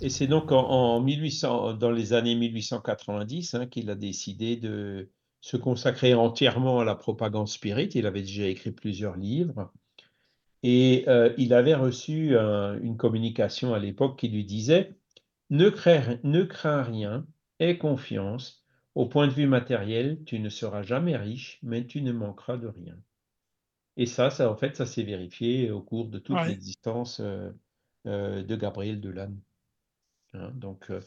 Et 0.00 0.08
c'est 0.08 0.26
donc 0.26 0.50
en, 0.50 1.00
1800, 1.00 1.74
dans 1.74 1.90
les 1.90 2.12
années 2.12 2.34
1890 2.34 3.54
hein, 3.54 3.66
qu'il 3.66 3.88
a 3.88 3.94
décidé 3.94 4.56
de 4.56 5.10
se 5.40 5.56
consacrer 5.56 6.14
entièrement 6.14 6.80
à 6.80 6.84
la 6.84 6.94
propagande 6.94 7.48
spirit. 7.48 7.90
Il 7.94 8.06
avait 8.06 8.22
déjà 8.22 8.46
écrit 8.46 8.72
plusieurs 8.72 9.16
livres. 9.16 9.70
Et 10.62 11.04
euh, 11.08 11.32
il 11.38 11.54
avait 11.54 11.74
reçu 11.74 12.36
une 12.36 12.96
communication 12.96 13.74
à 13.74 13.78
l'époque 13.78 14.18
qui 14.18 14.28
lui 14.28 14.44
disait 14.44 14.94
ne 15.50 15.68
crains, 15.68 16.18
ne 16.22 16.42
crains 16.44 16.82
rien, 16.82 17.26
aie 17.58 17.78
confiance, 17.78 18.62
au 18.94 19.06
point 19.06 19.26
de 19.26 19.32
vue 19.32 19.46
matériel, 19.46 20.22
tu 20.24 20.38
ne 20.38 20.48
seras 20.48 20.82
jamais 20.82 21.16
riche, 21.16 21.58
mais 21.62 21.86
tu 21.86 22.02
ne 22.02 22.12
manqueras 22.12 22.56
de 22.56 22.68
rien. 22.68 22.96
Et 23.96 24.06
ça, 24.06 24.30
ça 24.30 24.50
en 24.50 24.56
fait, 24.56 24.76
ça 24.76 24.86
s'est 24.86 25.02
vérifié 25.02 25.70
au 25.70 25.80
cours 25.80 26.08
de 26.08 26.18
toute 26.18 26.40
l'existence 26.46 27.20
euh, 27.20 27.50
euh, 28.06 28.42
de 28.42 28.56
Gabriel 28.56 29.00
Delanne. 29.00 29.38
Hein, 30.34 30.50
donc, 30.54 30.90
euh, 30.90 31.00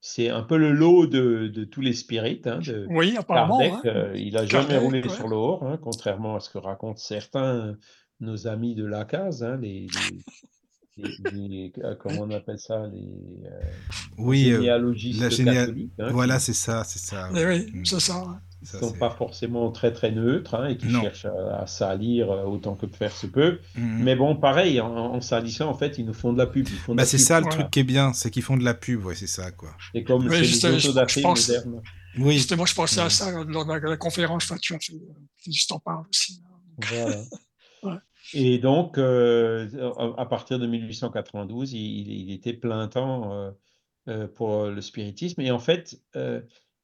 c'est 0.00 0.30
un 0.30 0.42
peu 0.42 0.56
le 0.56 0.72
lot 0.72 1.06
de, 1.06 1.64
tous 1.64 1.82
les 1.82 1.92
spirites. 1.92 2.46
Hein, 2.46 2.60
de 2.60 2.86
oui, 2.88 3.16
apparemment. 3.18 3.60
Hein. 3.60 4.12
il 4.14 4.32
n'a 4.32 4.46
jamais 4.46 4.78
roulé 4.78 5.06
sur 5.08 5.28
l'or, 5.28 5.78
contrairement 5.82 6.36
à 6.36 6.40
ce 6.40 6.48
que 6.48 6.58
racontent 6.58 6.96
certains 6.96 7.76
nos 8.20 8.46
amis 8.46 8.74
de 8.74 8.84
la 8.84 9.04
case, 9.04 9.44
les, 9.60 9.88
euh, 10.98 11.94
comment 11.98 12.22
on 12.22 12.30
appelle 12.30 12.58
ça 12.58 12.86
les 12.92 13.46
euh, 13.46 13.60
oui, 14.18 14.50
euh, 14.50 14.56
généalogistes 14.56 15.44
catholiques. 15.44 15.92
Hein, 15.98 16.10
voilà, 16.12 16.38
c'est 16.38 16.52
ça, 16.52 16.84
c'est 16.84 16.98
ça. 16.98 17.30
Eh 17.34 17.46
oui, 17.46 17.70
mm. 17.72 17.84
c'est 17.84 18.00
ça. 18.00 18.40
Ils 18.62 18.76
ne 18.76 18.80
sont 18.80 18.92
pas 18.92 19.10
forcément 19.10 19.70
très 19.70 19.90
très 19.90 20.10
neutres 20.10 20.54
hein, 20.54 20.68
et 20.68 20.76
qui 20.76 20.90
cherchent 20.90 21.24
à, 21.24 21.66
salir 21.66 22.28
autant 22.28 22.74
que 22.74 22.86
faire 22.88 23.16
se 23.16 23.26
peut. 23.26 23.58
Mm. 23.74 24.02
Mais 24.02 24.16
bon, 24.16 24.36
pareil, 24.36 24.80
en, 24.80 25.20
salissant, 25.22 25.70
en 25.70 25.74
fait, 25.74 25.96
ils 25.96 26.04
nous 26.04 26.12
font 26.12 26.32
de 26.32 26.38
la 26.38 26.46
pub. 26.46 26.68
Bah, 26.88 27.06
c'est 27.06 27.18
ça 27.18 27.40
le 27.40 27.48
truc 27.48 27.70
qui 27.70 27.80
est 27.80 27.84
bien, 27.84 28.12
c'est 28.12 28.30
qu'ils 28.30 28.42
font 28.42 28.58
de 28.58 28.64
la 28.64 28.74
pub, 28.74 29.04
ouais, 29.04 29.14
c'est 29.14 29.26
ça 29.26 29.50
quoi. 29.52 29.70
C'est 29.94 30.04
comme 30.04 30.26
oui, 30.28 30.46
c'est 30.46 30.72
les 30.72 30.80
je, 30.80 31.20
pense, 31.22 31.48
modernes. 31.48 31.82
Oui. 32.18 32.34
Justement, 32.34 32.66
je 32.66 32.74
pensais 32.74 33.00
à 33.00 33.08
ça 33.08 33.30
lors 33.44 33.64
de 33.64 33.72
la, 33.72 33.96
conférence, 33.96 34.52
tu 34.60 34.74
as 34.74 34.78
fait, 34.78 34.92
juste 35.46 35.72
en 35.72 35.78
parle 35.78 36.04
aussi. 36.10 36.42
Voilà. 37.82 38.02
Et 38.34 38.58
donc, 38.58 38.98
euh, 38.98 39.68
à 40.16 40.26
partir 40.26 40.58
de 40.58 40.66
1892, 40.66 41.72
il, 41.72 42.32
était 42.32 42.52
plein 42.52 42.88
temps 42.88 43.32
euh, 43.32 43.50
euh, 44.08 44.28
pour 44.28 44.66
le 44.66 44.80
spiritisme. 44.80 45.40
Et 45.40 45.50
en 45.50 45.58
fait, 45.58 46.00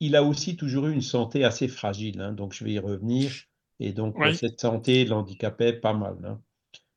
il 0.00 0.16
a 0.16 0.22
aussi 0.22 0.56
toujours 0.56 0.86
eu 0.86 0.92
une 0.92 1.02
santé 1.02 1.44
assez 1.44 1.68
fragile. 1.68 2.20
Hein, 2.20 2.32
donc, 2.32 2.52
je 2.52 2.64
vais 2.64 2.72
y 2.72 2.78
revenir. 2.78 3.32
Et 3.78 3.92
donc, 3.92 4.16
cette 4.34 4.60
santé 4.60 5.04
l'handicapait 5.04 5.74
pas 5.74 5.92
mal. 5.92 6.16
Hein. 6.24 6.40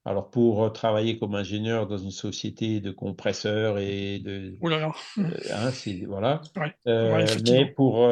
Alors, 0.06 0.32
pour 0.32 0.72
travailler 0.72 1.20
comme 1.20 1.36
ingénieur 1.36 1.86
dans 1.86 1.98
une 1.98 2.10
société 2.10 2.80
de 2.80 2.90
compresseurs 2.90 3.78
et 3.78 4.20
de. 4.20 4.58
Oh 4.62 4.70
là 4.70 4.80
là. 4.80 4.92
Hein, 5.18 5.72
voilà. 6.08 6.42
mais 6.86 7.66
pour, 7.66 8.10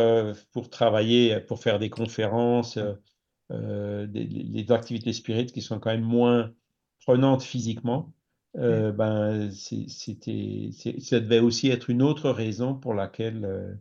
pour 0.52 0.70
travailler, 0.70 1.40
pour 1.40 1.64
faire 1.64 1.80
des 1.80 1.90
conférences 1.90 2.78
euh, 3.52 4.08
des, 4.08 4.72
activités 4.72 5.14
spirites 5.14 5.54
qui 5.54 5.62
sont 5.62 5.80
quand 5.80 5.92
même 5.92 6.02
moins 6.02 6.54
prenantes 7.06 7.44
physiquement, 7.44 8.14
euh, 8.58 8.92
ben, 8.92 9.50
c'était, 9.52 10.70
ça 11.00 11.20
devait 11.22 11.40
aussi 11.40 11.70
être 11.70 11.90
une 11.90 12.02
autre 12.02 12.30
raison 12.30 12.76
pour 12.76 12.94
laquelle 12.94 13.80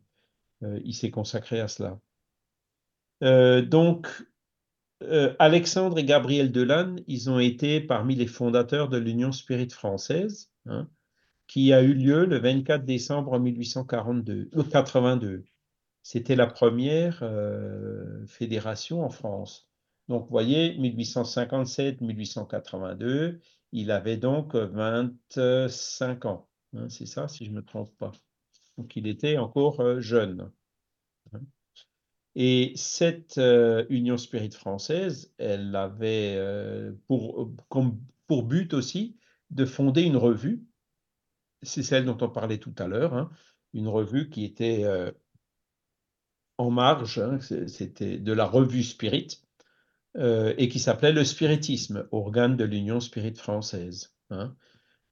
euh, 0.63 0.81
il 0.85 0.95
s'est 0.95 1.11
consacré 1.11 1.61
à 1.61 1.67
cela. 1.69 1.99
donc, 3.63 4.09
Alexandre 5.39 5.99
et 5.99 6.05
Gabriel 6.05 6.53
Delanne, 6.53 7.03
ils 7.09 7.29
ont 7.29 7.41
été 7.41 7.81
parmi 7.81 8.15
les 8.15 8.27
fondateurs 8.27 8.89
de 8.89 8.99
l'Union 8.99 9.33
Spirit 9.33 9.71
française, 9.71 10.51
hein, 10.67 10.89
qui 11.49 11.73
a 11.73 11.83
eu 11.83 11.93
lieu 11.93 12.25
le 12.25 12.39
24 12.39 12.85
décembre 12.85 13.39
1882, 13.39 14.51
82. 14.71 15.45
C'était 16.09 16.37
la 16.37 16.47
première 16.47 17.19
euh, 17.23 18.25
fédération 18.29 19.03
en 19.03 19.11
France. 19.11 19.69
Donc, 20.07 20.23
vous 20.23 20.31
voyez, 20.31 20.79
1857-1882, 20.79 23.41
il 23.73 23.91
avait 23.91 24.17
donc 24.17 24.55
25 24.55 26.27
ans. 26.27 26.49
Hein, 26.77 26.89
c'est 26.91 27.07
ça, 27.07 27.27
si 27.27 27.45
je 27.45 27.51
ne 27.51 27.57
me 27.57 27.65
trompe 27.65 27.91
pas. 27.99 28.13
Donc 28.79 28.95
il 28.95 29.09
était 29.09 29.37
encore 29.37 29.81
euh, 29.81 29.99
jeune. 29.99 30.53
Et 32.37 32.73
cette 32.77 33.39
euh, 33.39 33.85
Union 33.89 34.17
Spirit 34.17 34.53
française, 34.53 35.35
elle 35.39 35.75
avait 35.75 36.41
pour 37.09 37.51
but 38.45 38.75
aussi 38.75 39.19
de 39.51 39.65
fonder 39.65 40.03
une 40.03 40.19
revue. 40.19 40.65
C'est 41.63 41.83
celle 41.83 42.05
dont 42.05 42.19
on 42.21 42.29
parlait 42.29 42.59
tout 42.59 42.75
à 42.79 42.87
l'heure, 42.87 43.13
hein, 43.13 43.29
une 43.73 43.89
revue 43.89 44.31
qui 44.31 44.45
était 44.45 44.85
en 46.59 46.71
marge, 46.71 47.19
hein, 47.19 47.39
c'était 47.67 48.19
de 48.19 48.33
la 48.33 48.47
revue 48.47 48.83
Spirit, 48.83 49.43
et 50.19 50.69
qui 50.71 50.79
s'appelait 50.79 51.13
le 51.13 51.25
Spiritisme, 51.25 52.09
organe 52.11 52.57
de 52.57 52.65
l'Union 52.65 53.01
Spirit 53.01 53.35
française. 53.35 54.15
Hein. 54.31 54.57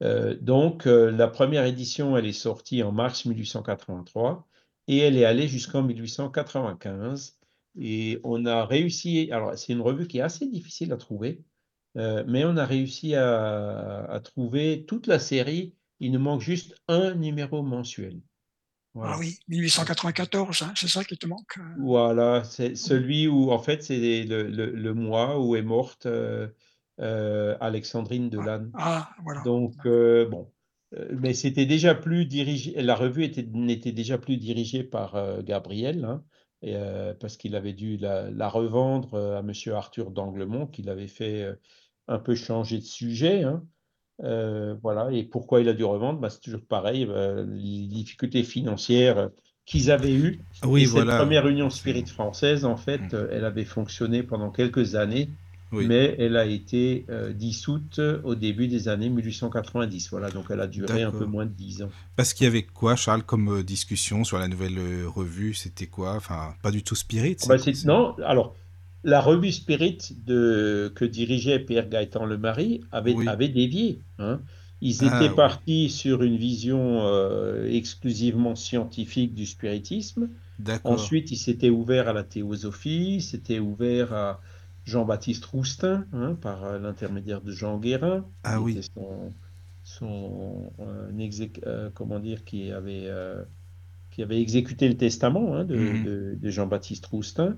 Euh, 0.02 0.36
donc, 0.40 0.86
euh, 0.86 1.10
la 1.10 1.28
première 1.28 1.64
édition, 1.64 2.16
elle 2.16 2.26
est 2.26 2.32
sortie 2.32 2.82
en 2.82 2.92
mars 2.92 3.24
1883 3.24 4.46
et 4.88 4.98
elle 4.98 5.16
est 5.16 5.24
allée 5.24 5.48
jusqu'en 5.48 5.82
1895. 5.82 7.38
Et 7.80 8.20
on 8.24 8.46
a 8.46 8.64
réussi, 8.66 9.30
alors 9.32 9.56
c'est 9.58 9.72
une 9.72 9.80
revue 9.80 10.06
qui 10.06 10.18
est 10.18 10.22
assez 10.22 10.46
difficile 10.46 10.92
à 10.92 10.96
trouver, 10.96 11.42
euh, 11.96 12.24
mais 12.28 12.44
on 12.44 12.56
a 12.56 12.66
réussi 12.66 13.14
à, 13.14 14.20
trouver 14.24 14.84
toute 14.86 15.06
la 15.06 15.18
série. 15.18 15.74
Il 16.00 16.12
nous 16.12 16.20
manque 16.20 16.40
juste 16.40 16.76
un 16.88 17.14
numéro 17.14 17.62
mensuel. 17.62 18.20
Ah 19.02 19.16
oui, 19.18 19.38
1894, 19.48 20.62
hein, 20.62 20.72
c'est 20.76 20.88
ça 20.88 21.02
qui 21.02 21.16
te 21.16 21.26
manque. 21.26 21.58
Voilà, 21.78 22.44
c'est 22.44 22.76
celui 22.76 23.26
où 23.26 23.50
en 23.50 23.58
fait 23.58 23.82
c'est 23.82 24.24
le, 24.24 24.92
mois 24.94 25.40
où 25.40 25.56
est 25.56 25.62
morte 25.62 26.06
euh, 27.00 27.56
Alexandrine 27.60 28.30
ah, 28.32 28.36
Delanne. 28.36 28.70
Ah, 28.74 29.10
voilà. 29.22 29.42
Donc, 29.42 29.74
euh, 29.86 30.28
bon. 30.28 30.50
Euh, 30.94 31.08
mais 31.18 31.34
c'était 31.34 31.66
déjà 31.66 31.94
plus 31.94 32.24
dirigé, 32.24 32.80
la 32.80 32.94
revue 32.94 33.30
n'était 33.52 33.92
déjà 33.92 34.16
plus 34.16 34.36
dirigée 34.36 34.84
par 34.84 35.42
Gabriel, 35.42 36.04
hein, 36.04 37.14
parce 37.18 37.36
qu'il 37.36 37.56
avait 37.56 37.72
dû 37.72 37.96
la, 37.96 38.48
revendre 38.48 39.36
à 39.36 39.42
Monsieur 39.42 39.74
Arthur 39.74 40.12
d'Anglemont, 40.12 40.66
qui 40.66 40.82
l'avait 40.82 41.08
fait 41.08 41.48
un 42.06 42.18
peu 42.18 42.34
changer 42.36 42.78
de 42.78 42.84
sujet. 42.84 43.42
Hein. 43.42 43.64
Voilà. 44.18 45.08
Et 45.12 45.24
pourquoi 45.24 45.60
il 45.60 45.68
a 45.68 45.72
dû 45.72 45.84
revendre? 45.84 46.20
Bah, 46.20 46.30
C'est 46.30 46.40
toujours 46.40 46.64
pareil, 46.68 47.06
les 47.06 47.86
difficultés 47.86 48.42
financières 48.42 49.30
qu'ils 49.66 49.90
avaient 49.90 50.12
eues. 50.12 50.40
Oui, 50.64 50.86
Cette 50.86 51.06
première 51.06 51.48
Union 51.48 51.70
Spirit 51.70 52.06
française, 52.06 52.64
en 52.64 52.76
fait, 52.76 53.12
mmh. 53.12 53.28
elle 53.32 53.44
avait 53.44 53.64
fonctionné 53.64 54.22
pendant 54.22 54.50
quelques 54.50 54.94
années 54.94 55.30
mais 55.82 56.14
elle 56.18 56.36
a 56.36 56.46
été 56.46 57.04
euh, 57.08 57.32
dissoute 57.32 58.00
au 58.22 58.34
début 58.34 58.68
des 58.68 58.88
années 58.88 59.08
1890. 59.08 60.10
Voilà, 60.10 60.30
donc 60.30 60.46
elle 60.50 60.60
a 60.60 60.66
duré 60.66 61.02
un 61.02 61.10
peu 61.10 61.24
moins 61.24 61.46
de 61.46 61.52
10 61.52 61.82
ans. 61.82 61.90
Parce 62.16 62.32
qu'il 62.32 62.44
y 62.44 62.48
avait 62.48 62.62
quoi, 62.62 62.96
Charles, 62.96 63.22
comme 63.22 63.58
euh, 63.58 63.62
discussion 63.62 64.24
sur 64.24 64.38
la 64.38 64.48
nouvelle 64.48 64.78
euh, 64.78 65.08
revue? 65.08 65.54
C'était 65.54 65.86
quoi? 65.86 66.14
Enfin, 66.14 66.54
pas 66.62 66.70
du 66.70 66.82
tout 66.82 66.94
Spirit 66.94 67.36
ah 67.44 67.48
bah, 67.48 67.56
Non, 67.84 68.14
alors, 68.24 68.54
la 69.04 69.20
revue 69.20 69.52
Spirit 69.52 69.98
de, 70.26 70.92
que 70.94 71.04
dirigeait 71.04 71.60
Pierre 71.60 71.88
Gaëtan 71.88 72.24
Lemary 72.24 72.80
avait, 72.90 73.14
avait 73.28 73.48
dévié. 73.48 74.00
Hein. 74.18 74.40
Ils 74.80 75.04
ah 75.04 75.06
étaient 75.06 75.34
partis 75.34 75.88
sur 75.88 76.22
une 76.22 76.36
vision 76.36 77.06
exclusivement 77.66 78.54
scientifique 78.56 79.34
du 79.34 79.46
spiritisme. 79.46 80.28
Ensuite, 80.82 81.30
ils 81.30 81.36
s'étaient 81.36 81.70
ouverts 81.70 82.08
à 82.08 82.12
la 82.12 82.22
théosophie, 82.22 83.20
s'étaient 83.22 83.60
ouverts 83.60 84.12
à, 84.12 84.40
Jean-Baptiste 84.84 85.44
Roustin, 85.46 86.06
hein, 86.12 86.36
par 86.40 86.64
euh, 86.64 86.78
l'intermédiaire 86.78 87.40
de 87.40 87.52
Jean 87.52 87.78
Guérin, 87.78 88.24
ah, 88.44 88.60
oui. 88.60 88.80
son, 89.82 90.70
euh, 90.80 91.30
euh, 91.66 91.90
comment 91.94 92.18
dire, 92.18 92.44
qui 92.44 92.70
avait, 92.70 93.10
qui 94.10 94.22
avait 94.22 94.40
exécuté 94.40 94.88
le 94.88 94.96
testament 94.96 95.56
hein, 95.56 95.64
mhm. 95.64 96.36
de, 96.36 96.50
Jean-Baptiste 96.50 97.06
Roustin. 97.06 97.56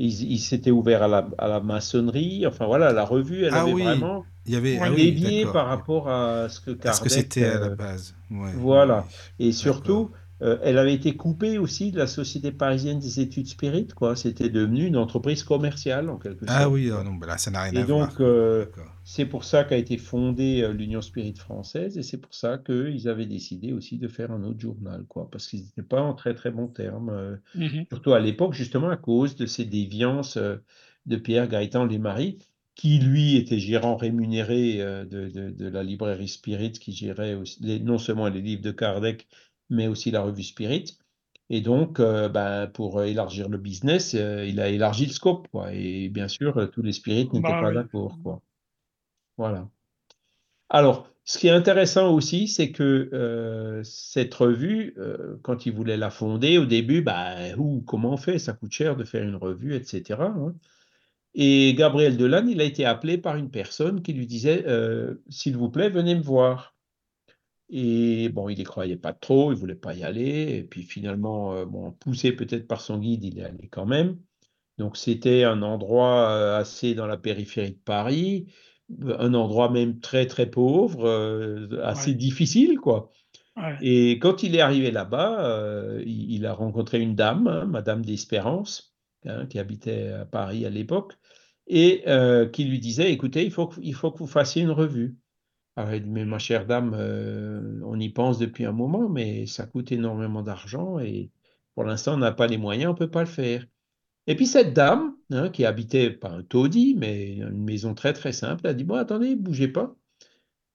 Il, 0.00 0.38
s'était 0.38 0.70
ouvert 0.70 1.02
à 1.02 1.08
la, 1.08 1.28
à 1.38 1.48
la, 1.48 1.60
maçonnerie. 1.60 2.46
Enfin 2.46 2.66
voilà, 2.66 2.92
la 2.92 3.04
revue, 3.04 3.44
elle 3.44 3.54
ah 3.54 3.62
avait 3.62 3.72
vraiment 3.72 4.24
il 4.46 4.54
y 4.54 4.56
avait, 4.56 4.78
ah 4.80 4.90
dévié 4.90 5.44
par 5.44 5.66
rapport 5.66 6.08
à 6.08 6.48
ce 6.48 6.60
que 6.60 6.70
Kardec. 6.70 6.94
ce 6.94 7.00
que 7.02 7.08
c'était 7.08 7.44
à 7.44 7.58
la 7.58 7.68
base. 7.70 8.14
voilà. 8.30 9.04
Et 9.38 9.52
surtout, 9.52 10.10
euh, 10.40 10.56
elle 10.62 10.78
avait 10.78 10.94
été 10.94 11.16
coupée 11.16 11.58
aussi 11.58 11.90
de 11.90 11.98
la 11.98 12.06
Société 12.06 12.52
parisienne 12.52 13.00
des 13.00 13.18
études 13.18 13.48
spirites, 13.48 13.94
quoi. 13.94 14.14
C'était 14.14 14.48
devenu 14.48 14.86
une 14.86 14.96
entreprise 14.96 15.42
commerciale, 15.42 16.08
en 16.08 16.16
quelque 16.16 16.44
ah 16.46 16.60
sorte. 16.60 16.62
Ah 16.62 16.70
oui, 16.70 16.90
non, 16.90 17.18
là, 17.26 17.38
ça 17.38 17.50
n'a 17.50 17.62
rien 17.62 17.72
et 17.72 17.82
à 17.82 17.86
donc, 17.86 18.18
voir. 18.18 18.20
Euh, 18.20 18.66
c'est 19.02 19.26
pour 19.26 19.42
ça 19.42 19.64
qu'a 19.64 19.76
été 19.76 19.98
fondée 19.98 20.62
euh, 20.62 20.72
l'Union 20.72 21.00
Spirit 21.00 21.34
française, 21.34 21.98
et 21.98 22.04
c'est 22.04 22.18
pour 22.18 22.34
ça 22.34 22.58
qu'ils 22.58 23.08
avaient 23.08 23.26
décidé 23.26 23.72
aussi 23.72 23.98
de 23.98 24.06
faire 24.06 24.30
un 24.30 24.44
autre 24.44 24.60
journal, 24.60 25.04
quoi, 25.08 25.28
parce 25.30 25.48
qu'ils 25.48 25.62
n'étaient 25.64 25.82
pas 25.82 26.02
en 26.02 26.14
très 26.14 26.34
très 26.34 26.52
bons 26.52 26.68
termes, 26.68 27.40
mhm. 27.56 27.86
surtout 27.88 28.12
à 28.12 28.20
l'époque, 28.20 28.54
justement 28.54 28.90
à 28.90 28.96
cause 28.96 29.34
de 29.34 29.46
ces 29.46 29.64
déviances 29.64 30.38
de 31.06 31.16
Pierre 31.16 31.48
Gaëtan 31.48 31.84
Lesmarie, 31.84 32.38
qui 32.76 33.00
lui 33.00 33.36
était 33.36 33.58
gérant 33.58 33.96
rémunéré 33.96 34.76
de, 34.78 35.50
de, 35.50 35.68
la 35.68 35.82
librairie 35.82 36.28
Spirit, 36.28 36.70
qui 36.72 36.92
gérait 36.92 37.36
non 37.80 37.98
seulement 37.98 38.28
les 38.28 38.40
livres 38.40 38.62
de 38.62 38.70
Kardec, 38.70 39.26
mais 39.70 39.86
aussi 39.86 40.10
la 40.10 40.22
revue 40.22 40.42
Spirit. 40.42 40.98
Et 41.50 41.60
donc, 41.60 41.98
euh, 41.98 42.28
ben, 42.28 42.66
pour 42.66 43.02
élargir 43.02 43.48
le 43.48 43.56
business, 43.58 44.14
euh, 44.14 44.44
il 44.46 44.60
a 44.60 44.68
élargi 44.68 45.06
le 45.06 45.12
scope. 45.12 45.48
Quoi. 45.48 45.72
Et 45.72 46.08
bien 46.08 46.28
sûr, 46.28 46.70
tous 46.70 46.82
les 46.82 46.92
spirites 46.92 47.32
n'étaient 47.32 47.48
bah 47.48 47.62
pas 47.62 47.72
d'accord. 47.72 48.18
Quoi. 48.22 48.42
Voilà. 49.38 49.68
Alors, 50.68 51.08
ce 51.24 51.38
qui 51.38 51.48
est 51.48 51.52
intéressant 51.52 52.12
aussi, 52.12 52.48
c'est 52.48 52.70
que 52.70 53.08
euh, 53.12 53.82
cette 53.82 54.34
revue, 54.34 54.94
quand 55.42 55.64
il 55.64 55.72
voulait 55.72 55.96
la 55.96 56.10
fonder, 56.10 56.58
au 56.58 56.66
début, 56.66 57.00
ben, 57.00 57.56
comment 57.86 58.12
on 58.12 58.16
fait? 58.18 58.38
Ça 58.38 58.52
coûte 58.52 58.72
cher 58.72 58.96
de 58.96 59.04
faire 59.04 59.24
une 59.24 59.36
revue, 59.36 59.74
etc. 59.74 60.20
Hein. 60.20 60.54
Et 61.34 61.74
Gabriel 61.74 62.16
Delanne, 62.16 62.48
il 62.48 62.60
a 62.60 62.64
été 62.64 62.84
appelé 62.84 63.16
par 63.16 63.36
une 63.36 63.50
personne 63.50 64.02
qui 64.02 64.12
lui 64.12 64.26
disait 64.26 64.66
S'il 65.30 65.56
vous 65.56 65.70
plaît, 65.70 65.88
venez 65.88 66.14
me 66.14 66.22
voir. 66.22 66.74
Et 67.70 68.30
bon, 68.30 68.48
il 68.48 68.56
n'y 68.56 68.64
croyait 68.64 68.96
pas 68.96 69.12
trop, 69.12 69.52
il 69.52 69.54
ne 69.54 69.60
voulait 69.60 69.74
pas 69.74 69.94
y 69.94 70.02
aller. 70.02 70.56
Et 70.56 70.62
puis 70.62 70.82
finalement, 70.82 71.54
euh, 71.54 71.64
bon, 71.66 71.92
poussé 71.92 72.32
peut-être 72.32 72.66
par 72.66 72.80
son 72.80 72.98
guide, 72.98 73.24
il 73.24 73.38
est 73.38 73.44
allé 73.44 73.68
quand 73.68 73.86
même. 73.86 74.18
Donc 74.78 74.96
c'était 74.96 75.44
un 75.44 75.62
endroit 75.62 76.30
euh, 76.30 76.58
assez 76.58 76.94
dans 76.94 77.06
la 77.06 77.16
périphérie 77.16 77.72
de 77.72 77.80
Paris, 77.84 78.46
un 79.06 79.34
endroit 79.34 79.70
même 79.70 80.00
très 80.00 80.26
très 80.26 80.46
pauvre, 80.46 81.06
euh, 81.06 81.80
assez 81.82 82.14
difficile 82.14 82.78
quoi. 82.78 83.12
Et 83.82 84.20
quand 84.20 84.44
il 84.44 84.54
est 84.54 84.60
arrivé 84.60 84.92
là-bas, 84.92 85.98
il, 86.06 86.46
a 86.46 86.52
rencontré 86.52 87.00
une 87.00 87.16
dame, 87.16 87.48
hein, 87.48 87.64
Madame 87.64 88.04
d'Espérance, 88.04 88.94
hein, 89.26 89.46
qui 89.46 89.58
habitait 89.58 90.10
à 90.12 90.24
Paris 90.24 90.64
à 90.64 90.70
l'époque, 90.70 91.14
et 91.66 92.04
qui 92.52 92.64
lui 92.64 92.78
disait, 92.78 93.10
écoutez, 93.10 93.44
il 93.44 93.50
faut, 93.50 93.68
il 93.82 93.94
faut 93.94 94.12
que 94.12 94.18
vous 94.18 94.28
fassiez 94.28 94.62
une 94.62 94.70
revue. 94.70 95.18
Mais 95.86 96.24
ma 96.24 96.38
chère 96.38 96.66
dame, 96.66 96.94
euh, 96.94 97.80
on 97.84 97.98
y 98.00 98.08
pense 98.08 98.38
depuis 98.38 98.64
un 98.64 98.72
moment, 98.72 99.08
mais 99.08 99.46
ça 99.46 99.66
coûte 99.66 99.92
énormément 99.92 100.42
d'argent 100.42 100.98
et 100.98 101.30
pour 101.74 101.84
l'instant, 101.84 102.14
on 102.14 102.18
n'a 102.18 102.32
pas 102.32 102.48
les 102.48 102.58
moyens, 102.58 102.90
on 102.90 102.94
ne 102.94 102.98
peut 102.98 103.10
pas 103.10 103.20
le 103.20 103.26
faire. 103.26 103.64
Et 104.26 104.36
puis 104.36 104.46
cette 104.46 104.74
dame, 104.74 105.16
hein, 105.30 105.50
qui 105.50 105.64
habitait 105.64 106.10
pas 106.10 106.30
un 106.30 106.42
taudis, 106.42 106.96
mais 106.98 107.36
une 107.36 107.64
maison 107.64 107.94
très 107.94 108.12
très 108.12 108.32
simple, 108.32 108.66
a 108.66 108.74
dit, 108.74 108.84
bon, 108.84 108.96
attendez, 108.96 109.36
bougez 109.36 109.68
pas. 109.68 109.94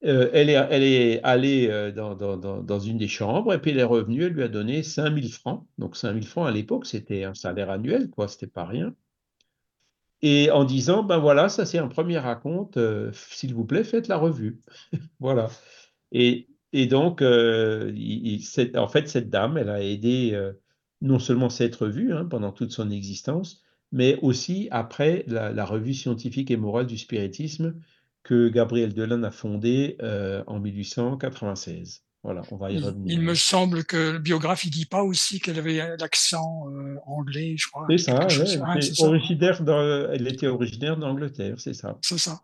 Euh, 0.05 0.29
elle, 0.33 0.49
est, 0.49 0.53
elle 0.53 1.21
allée 1.23 1.67
euh, 1.69 1.91
dans, 1.91 2.15
dans, 2.15 2.79
une 2.79 2.97
des 2.97 3.07
chambres 3.07 3.53
et 3.53 3.61
puis 3.61 3.71
elle 3.71 3.79
est 3.79 3.83
revenue, 3.83 4.23
elle 4.23 4.33
lui 4.33 4.43
a 4.43 4.49
donné 4.49 4.83
5000 4.83 5.31
francs. 5.31 5.65
Donc 5.77 5.95
5000 5.97 6.25
francs 6.27 6.47
à 6.47 6.51
l'époque, 6.51 6.85
c'était 6.85 7.23
un 7.23 7.33
salaire 7.33 7.69
annuel, 7.69 8.09
quoi, 8.09 8.27
c'était 8.27 8.47
pas 8.47 8.65
rien 8.65 8.95
et 10.23 10.49
en 10.51 10.63
disant, 10.63 11.03
ben 11.03 11.17
voilà, 11.17 11.49
ça 11.49 11.65
c'est 11.65 11.77
un 11.77 11.89
premier 11.89 12.17
raconte, 12.17 12.77
euh, 12.77 13.11
s'il 13.13 13.53
vous 13.53 13.65
plaît, 13.65 13.83
faites 13.83 14.07
la 14.07 14.17
revue. 14.17 14.61
voilà. 15.19 15.49
Et, 16.13 16.47
et 16.71 16.87
donc, 16.87 17.21
euh, 17.21 17.93
en 18.75 18.87
fait, 18.87 19.09
cette 19.09 19.29
dame, 19.29 19.57
elle 19.57 19.69
a 19.69 19.83
aidé 19.83 20.31
euh, 20.33 20.53
non 21.01 21.19
seulement 21.19 21.49
cette 21.49 21.75
revue 21.75 22.13
hein, 22.13 22.25
pendant 22.25 22.53
toute 22.53 22.71
son 22.71 22.89
existence, 22.89 23.63
mais 23.91 24.17
aussi 24.21 24.69
après 24.71 25.25
la, 25.27 25.65
revue 25.65 25.93
scientifique 25.93 26.51
et 26.51 26.57
morale 26.57 26.87
du 26.87 26.97
spiritisme 26.97 27.75
que 28.23 28.47
Gabriel 28.47 28.93
Delanne 28.93 29.25
a 29.25 29.31
fondée 29.31 29.97
en 30.47 30.59
1896. 30.59 32.02
Voilà, 32.23 32.41
on 32.51 32.55
va 32.55 32.71
y 32.71 32.79
revenir. 32.79 33.13
Il, 33.13 33.21
me 33.21 33.35
semble 33.35 33.83
que 33.83 34.11
le 34.11 34.19
biographe, 34.19 34.63
il 34.63 34.69
dit 34.69 34.85
pas 34.85 35.03
aussi 35.03 35.41
qu'elle 35.41 35.59
avait 35.59 35.97
l'accent 35.99 36.69
euh, 36.69 36.95
anglais, 37.05 37.55
je 37.57 37.67
crois. 37.67 37.85
C'est 37.89 37.97
ça, 37.97 38.27
originaire 39.05 39.61
elle 40.13 40.27
était 40.27 40.47
originaire 40.47 40.95
d'Angleterre, 40.95 41.55
c'est 41.57 41.73
ça. 41.73 41.97
C'est 42.01 42.17
ça. 42.17 42.41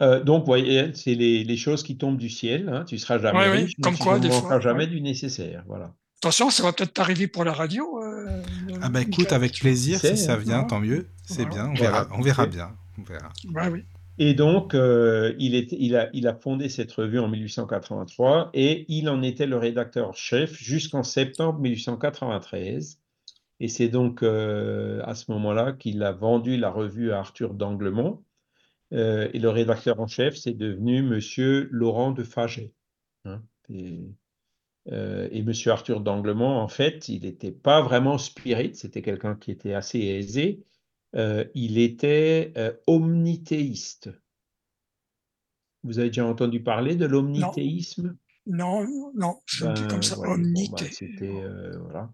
Euh, 0.00 0.22
donc, 0.22 0.46
voyez, 0.46 0.92
c'est 0.94 1.14
les, 1.14 1.56
choses 1.56 1.82
qui 1.82 1.98
tombent 1.98 2.16
du 2.16 2.30
ciel. 2.30 2.68
Hein. 2.68 2.84
Tu 2.86 2.98
seras 2.98 3.18
jamais 3.18 3.48
riche, 3.48 3.72
comme 3.82 3.98
quoi, 3.98 4.20
tu 4.20 4.28
ne 4.28 4.32
manqueras 4.32 4.60
jamais 4.60 4.86
du 4.86 5.00
nécessaire. 5.00 5.64
Voilà. 5.66 5.92
Attention, 6.22 6.50
ça 6.50 6.62
va 6.62 6.72
peut-être 6.72 6.92
t'arriver 6.92 7.26
pour 7.26 7.44
la 7.44 7.52
radio. 7.52 8.00
Euh, 8.02 8.42
ah 8.80 8.90
bah 8.90 9.00
écoute, 9.00 9.32
avec 9.32 9.58
plaisir, 9.58 9.98
si 9.98 10.16
ça 10.16 10.36
vient, 10.36 10.64
tant 10.64 10.80
mieux. 10.80 11.08
C'est 11.24 11.46
bien, 11.46 11.68
on 11.68 11.74
verra, 11.74 12.06
on 12.12 12.20
verra 12.20 12.46
bien. 12.46 12.76
On 12.98 13.02
verra. 13.02 13.30
Bah 13.46 13.68
oui. 13.70 13.84
Et 14.22 14.34
donc, 14.34 14.74
euh, 14.74 15.34
il, 15.38 15.56
a, 15.96 16.34
fondé 16.34 16.68
cette 16.68 16.92
revue 16.92 17.18
en 17.18 17.28
1883 17.28 18.50
et 18.52 18.84
il 18.88 19.08
en 19.08 19.22
était 19.22 19.46
le 19.46 19.56
rédacteur 19.56 20.14
chef 20.14 20.52
jusqu'en 20.52 21.02
septembre 21.02 21.58
1893. 21.58 23.00
Et 23.60 23.68
c'est 23.68 23.88
donc 23.88 24.22
euh, 24.22 25.00
à 25.04 25.14
ce 25.14 25.32
moment-là 25.32 25.72
qu'il 25.72 26.02
a 26.02 26.12
vendu 26.12 26.58
la 26.58 26.70
revue 26.70 27.12
à 27.12 27.20
Arthur 27.20 27.54
d'Anglemont. 27.54 28.22
Euh, 28.92 29.30
et 29.32 29.38
le 29.38 29.48
rédacteur 29.48 29.98
en 30.00 30.06
chef, 30.06 30.36
c'est 30.36 30.52
devenu 30.52 31.02
Monsieur 31.02 31.70
Laurent 31.70 32.10
de 32.10 32.22
Faget. 32.22 32.74
Hein. 33.24 33.40
et, 33.70 34.02
et 34.84 35.42
Monsieur 35.42 35.70
Arthur 35.70 36.02
d'Anglemont, 36.02 36.58
en 36.58 36.68
fait, 36.68 37.08
il 37.08 37.22
n'était 37.22 37.52
pas 37.52 37.80
vraiment 37.80 38.18
spirit, 38.18 38.74
c'était 38.74 39.00
quelqu'un 39.00 39.34
qui 39.34 39.50
était 39.50 39.72
assez 39.72 40.00
aisé, 40.00 40.62
euh, 41.16 41.44
il 41.54 41.78
était 41.78 42.52
euh, 42.56 42.72
omnithéiste. 42.86 44.10
Vous 45.82 45.98
avez 45.98 46.08
déjà 46.08 46.26
entendu 46.26 46.62
parler 46.62 46.94
de 46.94 47.06
l'omnithéisme 47.06 48.16
Non, 48.46 48.86
non, 49.14 49.40
je 49.46 49.64
ben, 49.64 49.72
dis 49.72 49.86
comme 49.88 50.02
ça, 50.02 50.16
ben, 50.20 50.54
C'était, 50.90 51.42
euh, 51.42 51.78
voilà. 51.80 52.10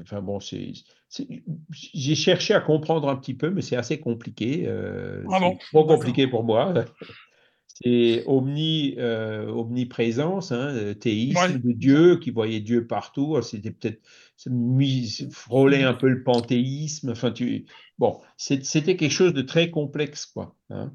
Enfin 0.00 0.20
bon, 0.20 0.40
j'ai 0.40 2.14
cherché 2.16 2.52
à 2.52 2.60
comprendre 2.60 3.08
un 3.08 3.16
petit 3.16 3.34
peu, 3.34 3.50
mais 3.50 3.62
c'est 3.62 3.76
assez 3.76 3.98
compliqué. 4.00 4.68
Ah 4.68 5.40
bon, 5.40 5.56
trop 5.70 5.86
compliqué 5.86 6.26
pour 6.26 6.44
moi. 6.44 6.74
C'est 7.82 8.24
omni, 8.26 8.94
euh, 8.96 9.48
omniprésence, 9.48 10.50
hein, 10.50 10.74
euh, 10.74 10.94
théisme 10.94 11.58
de 11.58 11.72
Dieu, 11.72 12.16
qui 12.16 12.30
voyait 12.30 12.60
Dieu 12.60 12.86
partout. 12.86 13.40
C'était 13.42 13.70
peut-être 13.70 14.00
frôler 15.32 15.82
un 15.82 15.94
peu 15.94 16.08
le 16.08 16.22
panthéisme. 16.22 17.10
Enfin, 17.10 17.30
tu, 17.30 17.66
bon, 17.98 18.20
c'était 18.36 18.96
quelque 18.96 19.10
chose 19.10 19.34
de 19.34 19.42
très 19.42 19.70
complexe, 19.70 20.26
quoi. 20.26 20.54
Hein. 20.70 20.92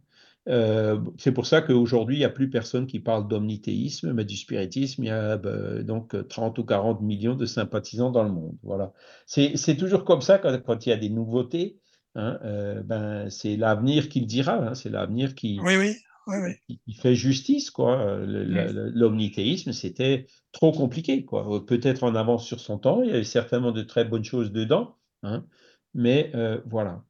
Euh, 0.49 0.99
c'est 1.17 1.31
pour 1.31 1.45
ça 1.45 1.61
qu'aujourd'hui, 1.61 2.15
il 2.15 2.19
n'y 2.19 2.25
a 2.25 2.29
plus 2.29 2.49
personne 2.49 2.87
qui 2.87 2.99
parle 2.99 3.27
d'omnithéisme, 3.27 4.13
mais 4.13 4.25
du 4.25 4.35
spiritisme, 4.35 5.03
il 5.03 5.07
y 5.07 5.11
a 5.11 5.37
bah, 5.37 5.83
donc 5.83 6.15
30 6.27 6.57
ou 6.57 6.63
40 6.63 7.01
millions 7.01 7.35
de 7.35 7.45
sympathisants 7.45 8.09
dans 8.11 8.23
le 8.23 8.31
monde. 8.31 8.57
Voilà. 8.63 8.91
C'est 9.27 9.77
toujours 9.77 10.03
comme 10.03 10.21
ça 10.21 10.39
quand, 10.39 10.57
quand, 10.63 10.85
il 10.85 10.89
y 10.89 10.93
a 10.93 10.97
des 10.97 11.09
nouveautés. 11.09 11.77
Hein, 12.15 12.39
ben, 12.83 13.29
c'est 13.29 13.55
l'avenir 13.55 14.09
qui 14.09 14.19
le 14.19 14.25
dira. 14.25 14.75
c'est 14.75 14.89
l'avenir 14.89 15.35
qui, 15.35 15.59
oui, 15.63 15.77
oui 15.77 15.95
il 16.27 16.95
fait 16.95 17.15
justice, 17.15 17.71
quoi. 17.71 18.17
L'omnithéisme, 18.25 19.71
c'était 19.71 20.27
trop 20.51 20.71
compliqué, 20.71 21.25
quoi. 21.25 21.65
Peut-être 21.65 22.03
en 22.03 22.15
avance 22.15 22.45
sur 22.45 22.59
son 22.59 22.77
temps, 22.77 23.01
il 23.01 23.09
y 23.09 23.13
avait 23.13 23.23
certainement 23.23 23.71
de 23.71 23.81
très 23.81 24.05
bonnes 24.05 24.23
choses 24.23 24.51
dedans, 24.51 24.97
hein. 25.23 25.45
mais 25.93 26.31
euh, 26.35 26.61
voilà. 26.65 27.03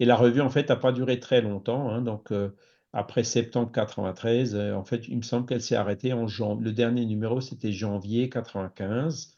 Et 0.00 0.04
la 0.04 0.16
revue, 0.16 0.40
en 0.40 0.50
fait, 0.50 0.68
n'a 0.68 0.76
pas 0.76 0.92
duré 0.92 1.20
très 1.20 1.40
longtemps, 1.40 1.90
hein. 1.90 2.02
donc 2.02 2.32
euh, 2.32 2.50
après 2.92 3.24
septembre 3.24 3.70
93, 3.72 4.54
euh, 4.54 4.74
en 4.74 4.84
fait, 4.84 5.08
il 5.08 5.18
me 5.18 5.22
semble 5.22 5.46
qu'elle 5.46 5.62
s'est 5.62 5.76
arrêtée 5.76 6.12
en 6.12 6.26
janvier. 6.26 6.64
Le 6.64 6.72
dernier 6.72 7.06
numéro, 7.06 7.40
c'était 7.40 7.72
janvier 7.72 8.28
95. 8.28 9.34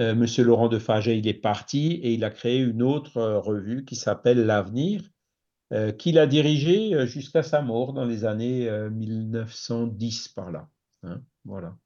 Monsieur 0.00 0.42
Laurent 0.42 0.66
de 0.66 0.80
Faget, 0.80 1.16
il 1.18 1.28
est 1.28 1.34
parti 1.34 2.00
et 2.02 2.14
il 2.14 2.24
a 2.24 2.30
créé 2.30 2.58
une 2.58 2.82
autre 2.82 3.22
revue 3.22 3.84
qui 3.84 3.94
s'appelle 3.94 4.44
L'Avenir, 4.44 5.02
euh, 5.02 5.13
qu'il 5.98 6.18
a 6.18 6.26
dirigé 6.26 6.94
euh, 6.94 7.06
jusqu'à 7.06 7.42
sa 7.42 7.62
mort 7.62 7.92
dans 7.92 8.04
les 8.04 8.24
années 8.24 8.70
1910 8.90 10.26
euh, 10.26 10.30
par 10.34 10.50
là. 10.50 10.68
Hein, 11.02 11.20
voilà. 11.44 11.76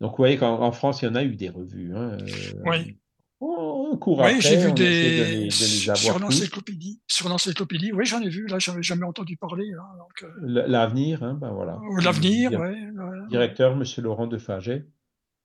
Donc, 0.00 0.12
vous 0.12 0.16
voyez 0.16 0.36
qu'en 0.36 0.72
France, 0.72 1.02
il 1.02 1.06
y 1.06 1.08
en 1.08 1.14
a 1.14 1.22
eu 1.22 1.36
des 1.36 1.48
revues. 1.48 1.94
Hein, 1.94 2.18
oui. 2.64 2.98
On, 3.44 3.96
court 3.96 4.20
oui, 4.20 4.40
j'ai 4.40 4.56
vu 4.56 4.72
des. 4.72 5.50
sur 5.50 6.18
l'encyclopédie. 6.18 7.02
Sur 7.08 7.28
l'encyclopédie, 7.28 7.92
oui, 7.92 8.06
j'en 8.06 8.20
ai 8.20 8.28
vu. 8.28 8.46
Là, 8.46 8.58
j'avais 8.60 8.82
jamais 8.82 9.04
entendu 9.04 9.36
parler. 9.36 9.70
Hein, 9.72 10.24
l'avenir, 10.42 11.24
hein, 11.24 11.34
ben 11.34 11.52
voilà. 11.52 11.80
L'avenir, 12.02 12.52
oui. 12.52 13.28
Directeur, 13.28 13.72
M. 13.72 13.84
Laurent 13.98 14.28
de 14.28 14.38
Faget. 14.38 14.86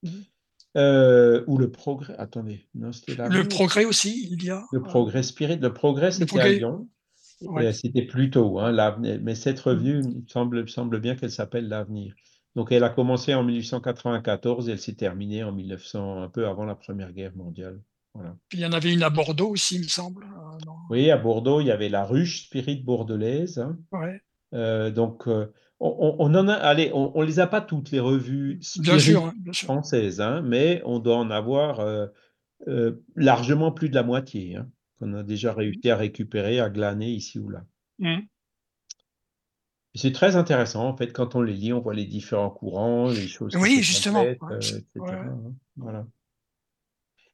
Mmh. 0.04 0.10
Euh, 0.78 1.44
ou 1.48 1.58
le 1.58 1.72
progrès. 1.72 2.16
Attendez, 2.18 2.68
non, 2.76 2.92
c'était 2.92 3.16
là. 3.16 3.28
Le 3.28 3.48
progrès 3.48 3.86
aussi, 3.86 4.30
il 4.32 4.44
y 4.44 4.52
a. 4.52 4.64
Le 4.72 4.82
progrès 4.82 5.24
spirit. 5.24 5.58
Le 5.58 5.74
progrès, 5.74 6.12
c'était 6.12 6.40
à 6.40 6.50
Lyon. 6.50 6.88
C'était 7.72 8.04
plus 8.04 8.30
tôt, 8.30 8.60
hein, 8.60 8.98
mais 9.22 9.36
cette 9.36 9.60
mm. 9.60 9.70
revue, 9.70 10.02
il 10.02 10.26
semble, 10.28 10.68
semble 10.70 11.00
bien 11.00 11.16
qu'elle 11.16 11.32
s'appelle 11.32 11.68
L'Avenir. 11.68 12.14
Donc, 12.56 12.72
elle 12.72 12.84
a 12.84 12.90
commencé 12.90 13.36
en 13.36 13.44
1894 13.44 14.68
et 14.68 14.72
elle 14.72 14.80
s'est 14.80 14.96
terminée 14.96 15.44
en 15.44 15.52
1900, 15.52 16.24
un 16.24 16.30
peu 16.30 16.48
avant 16.48 16.66
la 16.66 16.74
Première 16.74 17.14
Guerre 17.14 17.36
mondiale. 17.36 17.80
Voilà. 18.16 18.36
Puis 18.50 18.58
il 18.58 18.62
y 18.62 18.66
en 18.66 18.72
avait 18.72 18.92
une 18.92 19.04
à 19.04 19.12
Bordeaux 19.12 19.50
aussi, 19.50 19.76
il 19.76 19.84
me 19.84 19.88
semble. 19.88 20.24
Euh, 20.24 20.72
oui, 20.90 21.12
à 21.12 21.18
Bordeaux, 21.18 21.62
il 21.62 21.68
y 21.68 21.72
avait 21.72 21.90
la 21.90 22.04
ruche 22.04 22.46
spirit 22.46 22.82
bordelaise. 22.82 23.60
Hein. 23.60 23.78
Ouais. 23.92 24.20
Euh, 24.56 24.90
donc, 24.90 25.28
on, 25.80 26.34
en 26.34 26.48
a, 26.48 26.54
allez, 26.54 26.92
on, 26.94 27.22
les 27.22 27.40
a 27.40 27.48
pas 27.48 27.62
toutes 27.62 27.92
les 27.92 28.00
revues 28.00 28.60
hein, 28.88 29.34
françaises, 29.54 30.22
hein, 30.22 30.42
mais 30.42 30.82
on 30.86 31.00
doit 31.00 31.18
en 31.18 31.30
avoir 31.30 31.80
euh, 31.80 32.08
euh, 32.68 33.04
largement 33.16 33.72
plus 33.72 33.90
de 33.90 33.96
la 33.96 34.04
moitié, 34.04 34.56
hein, 34.56 34.68
qu'on 35.00 35.14
a 35.14 35.24
déjà 35.24 35.54
réussi 35.54 35.90
à 35.90 35.96
récupérer, 35.96 36.60
à 36.60 36.70
glaner 36.70 37.10
ici 37.10 37.38
ou 37.40 37.50
là. 37.50 37.64
Mmh. 38.00 38.22
C'est 39.94 40.12
très 40.12 40.36
intéressant, 40.36 40.88
en 40.88 40.96
fait, 40.96 41.12
quand 41.12 41.36
on 41.36 41.42
les 41.42 41.54
lit, 41.54 41.74
on 41.74 41.80
voit 41.80 41.96
les 41.96 42.06
différents 42.06 42.52
courants, 42.52 43.10
les 43.10 43.28
choses. 43.28 43.56
Oui, 43.56 43.82
justement. 43.82 44.24
Euh, 44.24 44.58
etc., 44.58 44.84
voilà. 45.76 46.06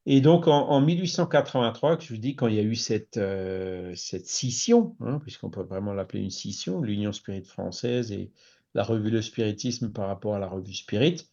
Et 0.06 0.20
donc 0.20 0.47
en, 0.47 0.82
1883, 0.82 1.97
que 1.97 2.04
je 2.04 2.10
vous 2.10 2.20
dis, 2.20 2.36
quand 2.36 2.47
il 2.47 2.56
y 2.56 2.60
a 2.60 2.64
eu 2.64 2.76
cette, 2.76 3.18
euh, 3.18 3.93
cette 3.95 4.28
scission, 4.28 4.95
hein, 4.99 5.20
puisqu'on 5.20 5.49
peut 5.49 5.64
vraiment 5.64 5.93
l'appeler 5.93 6.22
une 6.22 6.30
scission, 6.30 6.82
l'Union 6.82 7.14
Spirit 7.14 7.45
française 7.45 8.12
et 8.12 8.32
la 8.74 8.84
revue 8.84 9.10
Le 9.10 9.22
Spiritisme 9.22 9.91
par 9.91 10.08
rapport 10.08 10.36
à 10.36 10.39
la 10.39 10.47
revue 10.47 10.74
Spirit, 10.74 11.30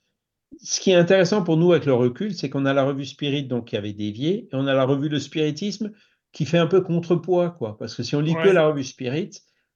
ce 0.63 0.81
qui 0.81 0.91
est 0.91 0.95
intéressant 0.95 1.43
pour 1.43 1.57
nous 1.57 1.73
avec 1.73 1.87
le 1.87 1.95
recul, 1.95 2.35
c'est 2.35 2.51
qu'on 2.51 2.67
a 2.67 2.73
la 2.73 2.85
revue 2.85 3.05
Spirit 3.05 3.45
donc, 3.45 3.69
qui 3.69 3.77
avait 3.77 3.93
dévié, 3.93 4.45
et 4.45 4.55
on 4.55 4.67
a 4.67 4.75
la 4.75 4.85
revue 4.85 5.09
Le 5.09 5.19
Spiritisme 5.19 5.93
qui 6.33 6.45
fait 6.45 6.59
un 6.59 6.67
peu 6.67 6.81
contrepoids, 6.81 7.51
quoi. 7.51 7.77
Parce 7.77 7.95
que 7.95 8.03
si 8.03 8.15
on 8.15 8.21
lit 8.21 8.35
que 8.35 8.49
la 8.49 8.67
revue 8.67 8.85
Spirit, 8.85 9.31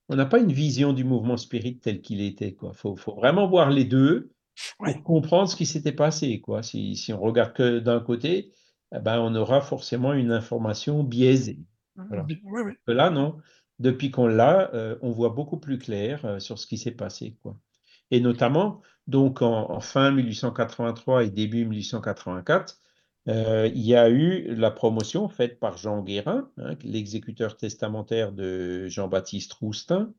on 0.09 0.17
n'a 0.17 0.27
pas 0.27 0.39
une 0.39 0.53
vision 0.53 0.93
du 0.93 1.03
mouvement 1.03 1.37
Spirit 1.37 1.79
tel 1.79 2.01
qu'il 2.01 2.21
était, 2.21 2.53
quoi. 2.53 2.73
Faut, 2.75 2.97
faut 2.97 3.15
vraiment 3.15 3.49
voir 3.49 3.71
les 3.71 3.85
deux 3.85 4.31
pour 4.79 5.03
comprendre 5.03 5.49
ce 5.49 5.57
qui 5.57 5.67
s'était 5.67 5.93
passé, 5.93 6.41
quoi. 6.41 6.63
Si, 6.63 6.95
si 6.97 7.13
on 7.13 7.21
regarde 7.21 7.55
que 7.55 7.81
d'un 7.81 8.01
côté, 8.01 8.53
eh 8.95 9.01
ben, 9.01 9.19
on 9.21 9.35
aura 9.35 9.61
forcément 9.61 10.13
une 10.13 10.31
information 10.31 11.03
biaisée. 11.03 11.59
Là, 12.87 13.11
non. 13.11 13.39
Depuis 13.81 14.11
qu'on 14.11 14.29
l'a, 14.29 14.73
euh, 14.75 14.97
on 15.03 15.11
voit 15.11 15.31
beaucoup 15.31 15.59
plus 15.59 15.79
clair 15.79 16.25
euh, 16.25 16.39
sur 16.39 16.59
ce 16.59 16.67
qui 16.67 16.79
s'est 16.79 16.93
passé. 16.93 17.37
Quoi. 17.43 17.59
Et 18.11 18.21
notamment, 18.21 18.83
donc 19.09 19.43
en, 19.43 19.81
fin 19.81 20.13
1883 20.13 21.25
et 21.25 21.31
début 21.31 21.65
1884, 21.65 22.79
euh, 23.27 23.69
il 23.75 23.83
y 23.83 23.97
a 23.97 24.09
eu 24.11 24.55
la 24.55 24.71
promotion 24.71 25.29
faite 25.29 25.59
par 25.59 25.77
Jean 25.77 26.03
Guérin, 26.03 26.51
hein, 26.59 26.75
l'exécuteur 26.85 27.57
testamentaire 27.57 28.33
de 28.33 28.87
Jean-Baptiste 28.89 29.55
Roustin, 29.55 30.13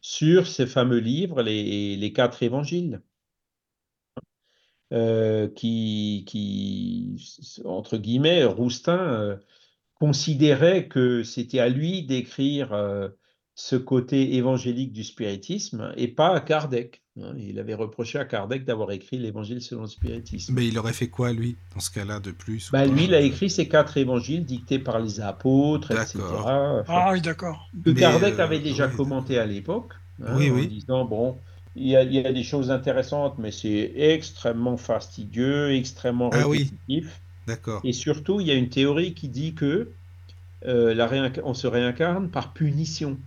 sur 0.00 0.46
ces 0.46 0.66
fameux 0.66 0.98
livres, 0.98 1.42
les 1.42 2.12
quatre 2.14 2.42
évangiles. 2.42 3.02
Euh, 4.92 5.46
qui, 5.46 6.24
qui, 6.26 7.14
entre 7.64 7.96
guillemets, 7.96 8.42
Roustin 8.44 8.98
euh, 8.98 9.36
considérait 9.94 10.88
que 10.88 11.22
c'était 11.22 11.60
à 11.60 11.68
lui 11.68 12.02
d'écrire 12.02 12.72
euh, 12.72 13.08
ce 13.54 13.76
côté 13.76 14.34
évangélique 14.34 14.92
du 14.92 15.04
spiritisme 15.04 15.92
et 15.96 16.08
pas 16.08 16.34
à 16.34 16.40
Kardec. 16.40 17.04
Hein. 17.22 17.34
Il 17.38 17.60
avait 17.60 17.74
reproché 17.74 18.18
à 18.18 18.24
Kardec 18.24 18.64
d'avoir 18.64 18.90
écrit 18.90 19.16
l'évangile 19.16 19.62
selon 19.62 19.82
le 19.82 19.86
spiritisme. 19.86 20.54
Mais 20.54 20.66
il 20.66 20.76
aurait 20.76 20.92
fait 20.92 21.08
quoi, 21.08 21.32
lui, 21.32 21.56
dans 21.72 21.80
ce 21.80 21.92
cas-là, 21.92 22.18
de 22.18 22.32
plus 22.32 22.72
bah, 22.72 22.84
Lui, 22.84 23.04
il 23.04 23.14
a 23.14 23.20
écrit 23.20 23.48
ces 23.48 23.68
quatre 23.68 23.96
évangiles 23.96 24.44
dictés 24.44 24.80
par 24.80 24.98
les 24.98 25.20
apôtres, 25.20 25.92
etc. 25.92 26.18
ah 26.18 27.10
oui, 27.12 27.20
d'accord. 27.20 27.68
Que 27.84 27.90
Kardec 27.90 28.40
avait 28.40 28.58
déjà 28.58 28.88
commenté 28.88 29.38
à 29.38 29.46
l'époque, 29.46 29.92
hein, 30.20 30.34
oui, 30.36 30.50
en 30.50 30.64
disant, 30.64 31.04
bon, 31.04 31.38
il 31.76 31.86
y, 31.86 31.96
a, 31.96 32.32
des 32.32 32.42
choses 32.42 32.70
intéressantes, 32.70 33.38
mais 33.38 33.52
c'est 33.52 33.92
extrêmement 33.96 34.76
fastidieux, 34.76 35.72
extrêmement 35.72 36.30
ah 36.32 36.44
répétitif. 36.44 37.20
D'accord. 37.46 37.80
Et 37.84 37.92
surtout, 37.92 38.40
il 38.40 38.48
y 38.48 38.50
a 38.50 38.54
une 38.54 38.68
théorie 38.68 39.14
qui 39.14 39.28
dit 39.28 39.54
que 39.54 39.90
euh, 40.66 40.94
la 40.94 41.08
on 41.44 41.54
se 41.54 41.66
réincarne 41.66 42.28
par 42.28 42.52
punition. 42.52 43.18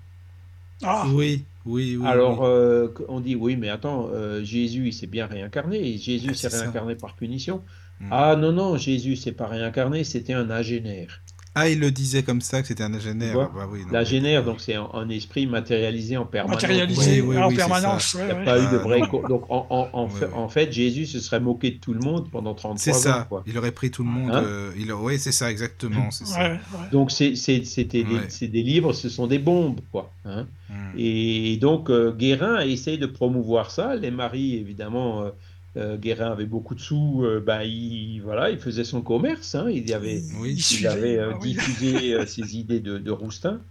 Ah. 0.83 1.05
Oui, 1.07 1.45
oui, 1.65 1.95
oui. 1.95 2.05
Alors, 2.05 2.43
euh, 2.43 2.93
on 3.07 3.21
dit 3.21 3.35
oui, 3.35 3.55
mais 3.55 3.69
attends, 3.69 4.09
euh, 4.13 4.43
Jésus, 4.43 4.87
il 4.87 4.93
s'est 4.93 5.07
bien 5.07 5.25
réincarné. 5.25 5.97
Jésus 5.97 6.31
ah, 6.31 6.33
s'est 6.33 6.47
réincarné 6.49 6.95
par 6.95 7.15
punition. 7.15 7.63
Hmm. 8.01 8.09
Ah 8.11 8.35
non, 8.35 8.51
non, 8.51 8.77
Jésus 8.77 9.15
s'est 9.15 9.31
pas 9.31 9.47
réincarné, 9.47 10.03
c'était 10.03 10.33
un 10.33 10.49
agénaire. 10.49 11.21
Ah, 11.55 11.69
il 11.69 11.79
le 11.79 11.91
disait 11.91 12.23
comme 12.23 12.41
ça, 12.41 12.61
que 12.63 12.67
c'était 12.67 12.83
un 12.83 12.93
agénaire. 12.95 13.35
bah 13.53 13.67
oui, 13.71 13.81
génère, 14.05 14.43
donc 14.43 14.59
c'est 14.59 14.73
un, 14.73 14.89
un 14.93 15.07
esprit 15.09 15.45
matérialisé 15.45 16.17
en 16.17 16.25
permanence. 16.25 16.61
Matérialisé 16.63 17.21
Oui, 17.21 17.27
oui, 17.29 17.37
en 17.37 17.47
oui, 17.47 17.53
c'est 17.53 17.57
permanence. 17.57 18.17
Il 18.19 18.25
n'y 18.25 18.31
a 18.31 18.35
ouais. 18.35 18.43
pas 18.45 18.57
eu 18.57 18.61
de 18.63 18.67
Ah, 18.75 18.77
vrai. 18.77 18.99
Donc, 19.29 19.43
en, 19.49 19.67
en- 19.69 19.89
en 19.93 20.03
Ouais, 20.05 20.09
fait, 20.09 20.25
ouais. 20.25 20.33
en 20.33 20.49
fait, 20.49 20.71
Jésus 20.71 21.05
se 21.05 21.19
serait 21.19 21.39
moqué 21.39 21.69
de 21.71 21.77
tout 21.77 21.93
le 21.93 21.99
monde 21.99 22.27
pendant 22.31 22.55
33 22.55 22.77
C'est 22.79 22.91
ans. 22.91 22.93
ça. 23.13 23.25
quoi. 23.29 23.43
Il 23.45 23.55
aurait 23.57 23.71
pris 23.71 23.91
tout 23.91 24.03
le 24.03 24.09
monde. 24.09 24.31
Hein 24.33 24.43
euh, 24.43 24.71
il... 24.77 24.91
Oui, 24.93 25.19
c'est 25.19 25.31
ça, 25.31 25.51
exactement. 25.51 26.09
C'est 26.09 26.25
ça. 26.25 26.39
Ouais, 26.39 26.49
ouais. 26.53 26.89
Donc, 26.91 27.11
c'est- 27.11 27.35
c'est- 27.35 27.65
c'était 27.65 28.03
c'est 28.29 28.47
des 28.47 28.63
livres, 28.63 28.93
ce 28.93 29.09
sont 29.09 29.27
des 29.27 29.39
bombes, 29.39 29.79
quoi. 29.91 30.11
hein. 30.25 30.47
Hmm. 30.69 30.97
Et 30.97 31.57
donc, 31.57 31.91
euh, 31.91 32.11
Guérin 32.13 32.61
essaye 32.61 32.97
de 32.97 33.05
promouvoir 33.05 33.69
ça. 33.69 33.95
Les 33.95 34.09
maris, 34.09 34.55
évidemment, 34.55 35.21
euh, 35.21 35.29
euh, 35.77 35.97
Guérin 35.97 36.31
avait 36.31 36.45
beaucoup 36.45 36.75
de 36.75 36.79
sous. 36.79 37.21
euh, 37.23 37.39
ben, 37.45 37.61
il, 37.63 38.19
voilà, 38.21 38.49
il 38.51 38.59
faisait 38.59 38.83
son 38.83 39.01
commerce. 39.01 39.55
hein. 39.55 39.67
Il 39.69 39.89
y 39.89 39.93
avait, 39.93 40.21
Oui. 40.39 40.55
Il 40.79 40.87
avait 40.87 41.17
euh, 41.17 41.31
ah 41.33 41.37
oui. 41.41 41.53
diffusé 41.53 42.13
euh, 42.13 42.25
ses 42.27 42.57
idées 42.57 42.79
de, 42.79 42.97
de 42.97 43.11
Roustin. 43.11 43.61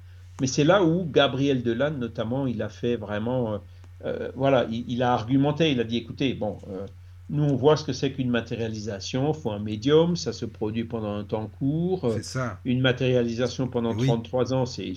Mais 0.40 0.46
c'est 0.46 0.64
là 0.64 0.82
où 0.82 1.04
Gabriel 1.10 1.62
Delanne, 1.62 1.98
notamment, 1.98 2.46
il 2.46 2.62
a 2.62 2.68
fait 2.68 2.96
vraiment. 2.96 3.60
voilà, 4.34 4.66
il, 4.70 4.84
il 4.88 5.02
a 5.02 5.12
argumenté. 5.12 5.70
Il 5.70 5.80
a 5.80 5.84
dit 5.84 5.98
écoutez, 5.98 6.34
bon, 6.34 6.58
euh, 6.68 6.86
nous, 7.30 7.44
on 7.44 7.54
voit 7.54 7.76
ce 7.76 7.84
que 7.84 7.92
c'est 7.92 8.10
qu'une 8.12 8.30
matérialisation. 8.30 9.32
Il 9.32 9.40
faut 9.40 9.50
un 9.52 9.58
médium. 9.60 10.16
Ça 10.16 10.32
se 10.32 10.44
produit 10.44 10.84
pendant 10.84 11.14
un 11.14 11.24
temps 11.24 11.46
court. 11.58 12.10
C'est 12.16 12.24
ça. 12.24 12.58
une 12.64 12.80
matérialisation 12.80 13.68
pendant 13.68 13.94
Oui. 13.94 14.06
33 14.06 14.52
ans, 14.54 14.66
c'est 14.66 14.92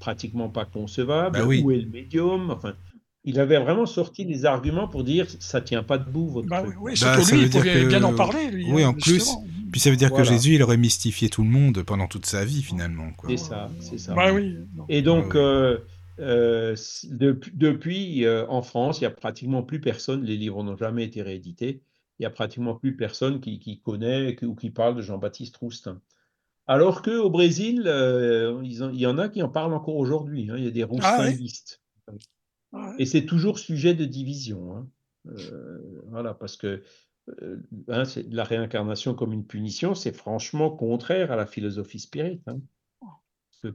pratiquement 0.00 0.48
pas 0.48 0.64
concevable. 0.64 1.40
Oui. 1.46 1.62
Où 1.64 1.70
est 1.70 1.78
le 1.78 1.88
médium? 1.88 2.50
Enfin, 2.50 2.74
il 3.24 3.38
avait 3.38 3.58
vraiment 3.58 3.86
sorti 3.86 4.24
des 4.24 4.44
arguments 4.46 4.88
pour 4.88 5.04
dire 5.04 5.26
ça 5.40 5.60
tient 5.60 5.82
pas 5.82 5.98
debout 5.98 6.28
votre 6.28 6.48
Bah, 6.48 6.62
truc. 6.62 6.74
oui, 6.80 6.92
Bah, 6.92 6.96
ça 6.96 7.16
lui, 7.16 7.40
veut 7.40 7.44
il 7.46 7.50
dire 7.50 7.60
pouvait 7.60 7.82
que- 7.82 7.88
bien 7.88 8.02
en 8.02 8.14
parler. 8.14 8.50
Lui, 8.50 8.66
Oui, 8.72 8.84
en 8.84 8.94
plus. 8.94 9.30
Puis 9.72 9.80
ça 9.80 9.90
veut 9.90 9.96
dire 9.96 10.08
Voilà. 10.08 10.24
que 10.24 10.30
Jésus, 10.30 10.54
il 10.54 10.62
aurait 10.62 10.76
mystifié 10.76 11.28
tout 11.28 11.42
le 11.44 11.48
monde 11.50 11.82
pendant 11.84 12.08
toute 12.08 12.26
sa 12.26 12.44
vie, 12.44 12.62
finalement. 12.62 13.10
Quoi. 13.16 13.28
C'est 13.30 13.36
ça, 13.36 13.70
c'est 13.80 13.98
ça. 13.98 14.14
Bah 14.14 14.32
oui. 14.32 14.56
Et 14.88 15.00
donc, 15.02 15.26
Ah 15.26 15.36
oui. 15.36 15.40
euh, 15.40 15.78
euh, 16.20 16.76
depuis, 17.52 18.24
euh, 18.24 18.46
en 18.48 18.62
France, 18.62 19.00
il 19.00 19.04
y 19.04 19.06
a 19.06 19.10
pratiquement 19.10 19.62
plus 19.62 19.80
personne, 19.80 20.24
les 20.24 20.36
livres 20.36 20.62
n'ont 20.64 20.76
jamais 20.76 21.04
été 21.04 21.22
réédités, 21.22 21.82
il 22.18 22.22
y 22.24 22.26
a 22.26 22.30
pratiquement 22.30 22.74
plus 22.74 22.96
personne 22.96 23.40
qui, 23.40 23.58
qui 23.60 23.80
connaît 23.80 24.36
ou 24.44 24.54
qui 24.54 24.70
parle 24.70 24.96
de 24.96 25.02
Jean-Baptiste 25.02 25.56
Roustin. 25.58 26.00
Alors 26.66 27.02
qu'au 27.02 27.30
Brésil, 27.30 27.84
euh, 27.86 28.60
il 28.64 28.98
y 29.00 29.06
en 29.06 29.18
a 29.18 29.28
qui 29.28 29.42
en 29.42 29.48
parlent 29.48 29.72
encore 29.72 29.96
aujourd'hui. 29.96 30.48
hein, 30.50 30.54
il 30.58 30.64
y 30.64 30.68
a 30.68 30.70
des 30.70 30.82
Ah 30.82 30.86
ouais? 30.86 30.96
Roustinguistes. 31.26 31.80
Et 32.98 33.06
c'est 33.06 33.26
toujours 33.26 33.58
sujet 33.58 33.94
de 33.94 34.04
division. 34.04 34.76
hein. 34.76 34.88
Euh, 35.28 36.02
voilà, 36.06 36.34
parce 36.34 36.56
que 36.56 36.82
euh, 37.42 37.58
hein, 37.88 38.04
la 38.30 38.44
réincarnation 38.44 39.14
comme 39.14 39.32
une 39.32 39.46
punition, 39.46 39.94
c'est 39.94 40.12
franchement 40.12 40.70
contraire 40.70 41.30
à 41.30 41.36
la 41.36 41.46
philosophie 41.46 42.00
spirite. 42.00 42.42
hein. 42.46 42.60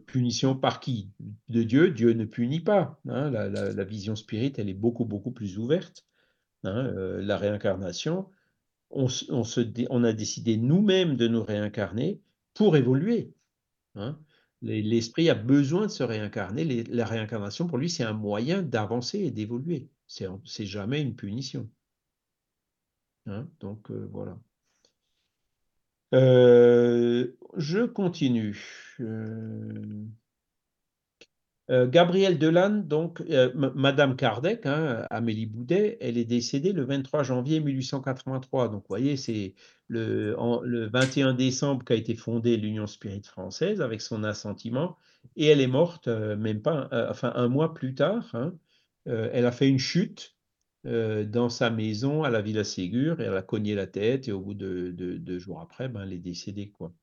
Punition 0.07 0.55
par 0.55 0.79
qui? 0.79 1.11
De 1.47 1.61
Dieu, 1.61 1.91
Dieu 1.91 2.13
ne 2.13 2.25
punit 2.25 2.59
pas. 2.61 2.99
hein. 3.07 3.29
La, 3.29 3.83
vision 3.83 4.15
spirite, 4.15 4.57
elle 4.57 4.69
est 4.69 4.73
beaucoup, 4.73 5.05
beaucoup 5.05 5.31
plus 5.31 5.59
ouverte. 5.59 6.05
Euh, 6.65 7.21
la 7.21 7.37
réincarnation, 7.37 8.27
on, 8.89 9.05
a 10.03 10.13
décidé 10.13 10.57
nous-mêmes 10.57 11.15
de 11.15 11.27
nous 11.27 11.43
réincarner 11.43 12.19
pour 12.55 12.77
évoluer. 12.77 13.31
Les- 14.65 14.81
L'esprit 14.81 15.29
a 15.29 15.35
besoin 15.35 15.83
de 15.83 15.91
se 15.91 16.03
réincarner. 16.03 16.83
La 16.85 17.05
réincarnation, 17.05 17.67
pour 17.67 17.77
lui, 17.77 17.89
c'est 17.89 18.03
un 18.03 18.13
moyen 18.13 18.63
d'avancer 18.63 19.19
et 19.19 19.31
d'évoluer. 19.31 19.89
C'est 20.07 20.65
jamais 20.65 21.01
une 21.01 21.15
punition. 21.15 21.69
Hein, 23.27 23.47
donc 23.59 23.91
euh, 23.91 24.07
voilà. 24.11 24.37
Euh, 26.13 27.31
je 27.57 27.85
continue. 27.85 28.95
Euh, 28.99 30.05
Gabrielle 31.69 32.37
Delanne, 32.37 32.87
donc 32.87 33.21
euh, 33.21 33.51
Madame 33.75 34.15
Kardec, 34.15 34.65
hein, 34.67 35.05
Amélie 35.09 35.47
Boudet, 35.47 35.97
elle 35.99 36.17
est 36.17 36.25
décédée 36.25 36.73
le 36.73 36.83
23 36.83 37.23
janvier 37.23 37.59
1883. 37.59 38.67
Donc 38.69 38.81
vous 38.83 38.87
voyez, 38.89 39.17
c'est 39.17 39.55
le, 39.87 40.37
en- 40.39 40.61
le 40.61 40.87
21 40.87 41.33
décembre 41.33 41.83
qu'a 41.83 41.95
été 41.95 42.15
fondée 42.15 42.57
l'Union 42.57 42.85
Spirite 42.87 43.25
Française 43.27 43.81
avec 43.81 44.01
son 44.01 44.23
assentiment, 44.23 44.97
et 45.35 45.47
elle 45.47 45.61
est 45.61 45.67
morte 45.67 46.07
euh, 46.07 46.35
même 46.37 46.61
pas, 46.61 46.87
euh, 46.93 47.09
enfin 47.09 47.31
un 47.35 47.47
mois 47.47 47.73
plus 47.73 47.95
tard. 47.95 48.29
hein. 48.35 48.53
Euh, 49.07 49.29
elle 49.33 49.45
a 49.45 49.51
fait 49.51 49.67
une 49.69 49.79
chute 49.79 50.35
euh, 50.85 51.23
dans 51.25 51.49
sa 51.49 51.69
maison 51.71 52.23
à 52.23 52.29
la 52.29 52.41
Villa 52.41 52.63
Ségur 52.63 53.19
et 53.21 53.25
elle 53.25 53.37
a 53.37 53.41
cogné 53.43 53.75
la 53.75 53.87
tête 53.87 54.27
et 54.27 54.31
au 54.31 54.39
bout 54.41 54.53
de 54.55 54.91
de- 54.91 55.17
deux 55.17 55.39
jours 55.39 55.59
après, 55.61 55.89
ben, 55.89 56.03
elle 56.03 56.13
est 56.13 56.17
décédée 56.19 56.69
quoi. 56.69 56.93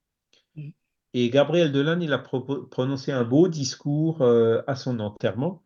Et 1.15 1.29
Gabriel 1.31 1.73
Delanne, 1.73 2.03
il 2.03 2.13
a 2.13 2.19
prononcé 2.19 3.13
un 3.13 3.25
beau 3.25 3.49
discours 3.49 4.23
euh, 4.23 4.63
à 4.67 4.77
son 4.77 4.99
enterrement 5.01 5.63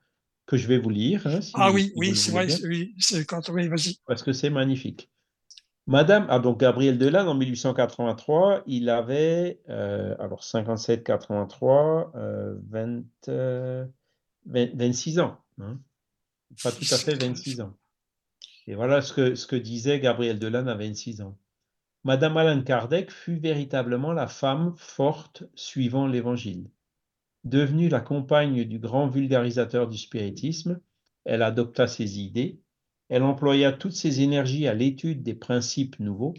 que 0.46 0.56
je 0.56 0.66
vais 0.66 0.78
vous 0.78 0.90
lire. 0.90 1.26
hein, 1.26 1.40
si 1.40 1.52
Ah 1.54 1.70
vous- 1.70 1.76
oui, 1.76 1.84
si 1.84 1.92
oui, 1.96 2.16
c'est 2.16 2.32
vrai. 2.32 2.48
c'est- 2.48 2.66
Oui, 2.66 2.94
c'est 2.98 3.24
quand. 3.24 3.48
Oui, 3.50 3.68
vas-y. 3.68 3.96
parce 4.06 4.22
que 4.22 4.32
c'est 4.32 4.50
magnifique. 4.50 5.10
Madame, 5.88 6.26
ah 6.30 6.40
donc 6.40 6.58
Gabriel 6.58 6.98
Delanne 6.98 7.28
en 7.28 7.34
1883, 7.34 8.64
il 8.66 8.88
avait 8.90 9.60
euh, 9.68 10.16
alors 10.18 10.42
57, 10.42 11.04
83, 11.04 12.10
euh, 12.16 12.56
20, 12.68 13.04
20 14.46 14.70
26 14.76 15.20
ans, 15.20 15.38
hein. 15.60 15.78
pas 16.64 16.72
tout 16.72 16.84
à 16.90 16.96
fait 16.96 17.14
26 17.14 17.60
ans. 17.60 17.72
Et 18.66 18.74
voilà 18.74 19.00
ce 19.00 19.12
que, 19.12 19.36
ce 19.36 19.46
que 19.46 19.54
disait 19.54 20.00
Gabriel 20.00 20.40
Delanne 20.40 20.68
à 20.68 20.74
26 20.74 21.20
ans. 21.20 21.38
Madame 22.06 22.36
Alain 22.36 22.62
Kardec 22.62 23.10
fut 23.10 23.34
véritablement 23.34 24.12
la 24.12 24.28
femme 24.28 24.74
forte 24.76 25.42
suivant 25.56 26.06
l'Évangile. 26.06 26.70
Devenue 27.42 27.88
la 27.88 27.98
compagne 27.98 28.62
du 28.62 28.78
grand 28.78 29.08
vulgarisateur 29.08 29.88
du 29.88 29.98
spiritisme, 29.98 30.78
elle 31.24 31.42
adopta 31.42 31.88
ses 31.88 32.20
idées, 32.20 32.60
elle 33.08 33.24
employa 33.24 33.72
toutes 33.72 33.96
ses 33.96 34.20
énergies 34.20 34.68
à 34.68 34.74
l'étude 34.74 35.24
des 35.24 35.34
principes 35.34 35.98
nouveaux, 35.98 36.34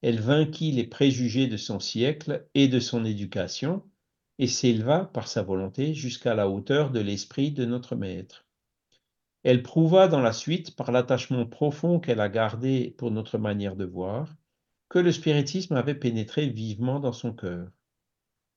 elle 0.00 0.20
vainquit 0.20 0.70
les 0.70 0.84
préjugés 0.84 1.48
de 1.48 1.56
son 1.56 1.80
siècle 1.80 2.46
et 2.54 2.68
de 2.68 2.78
son 2.78 3.04
éducation, 3.04 3.82
et 4.38 4.46
s'éleva 4.46 5.06
par 5.06 5.26
sa 5.26 5.42
volonté 5.42 5.92
jusqu'à 5.92 6.36
la 6.36 6.48
hauteur 6.48 6.92
de 6.92 7.00
l'esprit 7.00 7.50
de 7.50 7.64
notre 7.64 7.96
Maître. 7.96 8.46
Elle 9.42 9.64
prouva 9.64 10.06
dans 10.06 10.22
la 10.22 10.32
suite, 10.32 10.76
par 10.76 10.92
l'attachement 10.92 11.46
profond 11.46 11.98
qu'elle 11.98 12.20
a 12.20 12.28
gardé 12.28 12.94
pour 12.96 13.10
notre 13.10 13.38
manière 13.38 13.74
de 13.74 13.84
voir, 13.84 14.36
que 14.90 14.98
le 14.98 15.12
spiritisme 15.12 15.76
avait 15.76 15.94
pénétré 15.94 16.48
vivement 16.48 16.98
dans 16.98 17.12
son 17.12 17.32
cœur. 17.32 17.70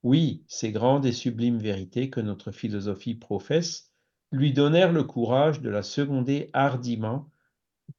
Oui, 0.02 0.44
ces 0.48 0.72
grandes 0.72 1.06
et 1.06 1.14
sublimes 1.14 1.60
vérités 1.60 2.10
que 2.10 2.20
notre 2.20 2.52
philosophie 2.52 3.16
professe 3.16 3.94
lui 4.32 4.52
donnèrent 4.52 4.92
le 4.92 5.04
courage 5.04 5.62
de 5.62 5.70
la 5.70 5.84
seconder 5.84 6.50
hardiment, 6.52 7.30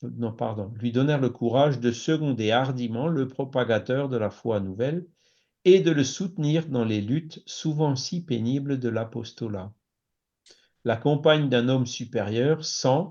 non, 0.03 0.33
pardon, 0.33 0.73
lui 0.81 0.91
donnèrent 0.91 1.21
le 1.21 1.31
courage 1.31 1.79
de 1.79 1.93
seconder 1.93 2.51
hardiment 2.51 3.07
le 3.07 3.29
propagateur 3.29 4.09
de 4.09 4.17
la 4.17 4.31
foi 4.31 4.59
nouvelle 4.59 5.07
et 5.65 5.81
de 5.81 5.93
le 5.93 6.03
soutenir 6.05 6.67
dans 6.67 6.85
les 6.85 7.01
luttes 7.01 7.41
souvent 7.47 7.95
si 7.95 8.25
pénibles 8.25 8.81
de 8.81 8.89
l'apostolat. 8.89 9.73
La 10.85 10.97
compagne 10.97 11.49
d'un 11.49 11.69
homme 11.69 11.87
supérieur 11.87 12.65
sent 12.65 13.07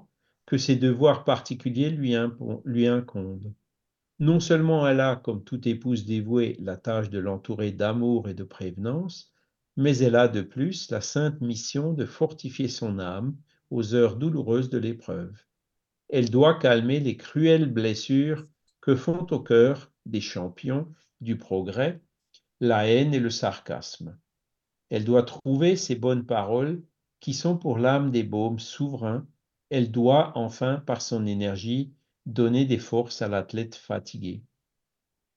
que 0.45 0.57
ses 0.57 0.75
devoirs 0.75 1.23
particuliers 1.23 1.89
lui, 1.89 2.13
incombent. 2.15 3.53
Non 4.23 4.39
seulement 4.39 4.87
elle 4.87 5.01
a, 5.01 5.17
comme 5.17 5.43
toute 5.43 5.67
épouse 5.67 6.05
dévouée, 6.05 6.55
la 6.61 6.77
tâche 6.77 7.09
de 7.09 7.19
l'entourer 7.19 7.73
d'amour 7.73 8.29
et 8.29 8.33
de 8.33 8.45
prévenance, 8.45 9.33
mais 9.75 9.97
elle 9.97 10.15
a 10.15 10.29
de 10.29 10.41
plus 10.41 10.89
la 10.91 11.01
sainte 11.01 11.41
mission 11.41 11.91
de 11.91 12.05
fortifier 12.05 12.69
son 12.69 12.99
âme 12.99 13.35
aux 13.69 13.95
heures 13.95 14.15
douloureuses 14.15 14.69
de 14.69 14.77
l'épreuve. 14.77 15.37
Elle 16.07 16.29
doit 16.29 16.57
calmer 16.57 17.01
les 17.01 17.17
cruelles 17.17 17.69
blessures 17.69 18.47
que 18.79 18.95
font 18.95 19.27
au 19.29 19.41
cœur 19.41 19.91
des 20.05 20.21
champions 20.21 20.87
du 21.19 21.37
progrès 21.37 22.01
la 22.61 22.87
haine 22.87 23.13
et 23.13 23.19
le 23.19 23.29
sarcasme. 23.29 24.17
Elle 24.89 25.03
doit 25.03 25.23
trouver 25.23 25.75
ces 25.75 25.95
bonnes 25.95 26.25
paroles 26.25 26.81
qui 27.19 27.33
sont 27.33 27.57
pour 27.57 27.77
l'âme 27.77 28.09
des 28.09 28.23
baumes 28.23 28.59
souverains. 28.59 29.27
Elle 29.69 29.91
doit 29.91 30.31
enfin, 30.37 30.81
par 30.85 31.01
son 31.01 31.25
énergie, 31.25 31.93
donner 32.25 32.65
des 32.65 32.79
forces 32.79 33.21
à 33.21 33.27
l'athlète 33.27 33.75
fatigué. 33.75 34.43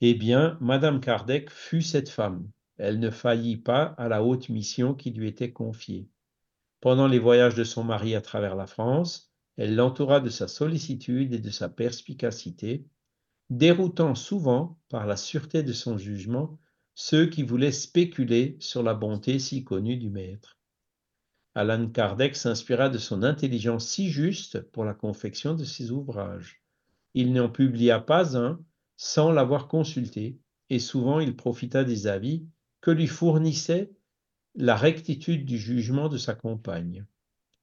Eh 0.00 0.14
bien, 0.14 0.58
Madame 0.60 1.00
Kardec 1.00 1.50
fut 1.50 1.82
cette 1.82 2.08
femme. 2.08 2.48
Elle 2.78 3.00
ne 3.00 3.10
faillit 3.10 3.56
pas 3.56 3.94
à 3.96 4.08
la 4.08 4.22
haute 4.22 4.48
mission 4.50 4.94
qui 4.94 5.10
lui 5.10 5.28
était 5.28 5.52
confiée. 5.52 6.08
Pendant 6.80 7.08
les 7.08 7.18
voyages 7.18 7.54
de 7.54 7.64
son 7.64 7.82
mari 7.82 8.14
à 8.14 8.20
travers 8.20 8.54
la 8.54 8.66
France, 8.66 9.32
elle 9.56 9.74
l'entoura 9.74 10.20
de 10.20 10.28
sa 10.28 10.48
sollicitude 10.48 11.32
et 11.32 11.38
de 11.38 11.50
sa 11.50 11.68
perspicacité, 11.70 12.86
déroutant 13.48 14.14
souvent, 14.14 14.78
par 14.88 15.06
la 15.06 15.16
sûreté 15.16 15.62
de 15.62 15.72
son 15.72 15.96
jugement, 15.96 16.58
ceux 16.94 17.26
qui 17.26 17.42
voulaient 17.42 17.72
spéculer 17.72 18.56
sur 18.60 18.82
la 18.82 18.94
bonté 18.94 19.38
si 19.38 19.64
connue 19.64 19.96
du 19.96 20.10
Maître. 20.10 20.58
Alan 21.54 21.88
Kardec 21.88 22.36
s'inspira 22.36 22.90
de 22.90 22.98
son 22.98 23.22
intelligence 23.22 23.88
si 23.88 24.10
juste 24.10 24.60
pour 24.72 24.84
la 24.84 24.92
confection 24.92 25.54
de 25.54 25.64
ses 25.64 25.90
ouvrages. 25.90 26.62
Il 27.18 27.32
n'en 27.32 27.48
publia 27.48 27.98
pas 27.98 28.36
un 28.36 28.60
sans 28.98 29.32
l'avoir 29.32 29.68
consulté, 29.68 30.38
et 30.68 30.78
souvent 30.78 31.18
il 31.18 31.34
profita 31.34 31.82
des 31.82 32.06
avis 32.06 32.44
que 32.82 32.90
lui 32.90 33.06
fournissait 33.06 33.90
la 34.54 34.76
rectitude 34.76 35.46
du 35.46 35.56
jugement 35.58 36.08
de 36.10 36.18
sa 36.18 36.34
compagne. 36.34 37.06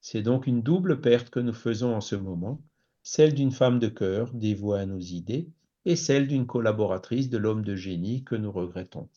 C'est 0.01 0.23
donc 0.23 0.47
une 0.47 0.63
double 0.63 1.01
perte 1.01 1.29
que 1.29 1.39
nous 1.39 1.53
faisons 1.53 1.95
en 1.95 2.01
ce 2.01 2.15
moment, 2.15 2.61
celle 3.03 3.35
d'une 3.35 3.51
femme 3.51 3.77
de 3.77 3.89
cœur 3.89 4.31
dévouée 4.33 4.79
à 4.79 4.85
nos 4.87 4.99
idées 4.99 5.47
et 5.85 5.95
celle 5.95 6.27
d'une 6.27 6.47
collaboratrice 6.47 7.29
de 7.29 7.37
l'homme 7.37 7.63
de 7.63 7.75
génie 7.75 8.23
que 8.23 8.35
nous 8.35 8.51
regrettons. 8.51 9.07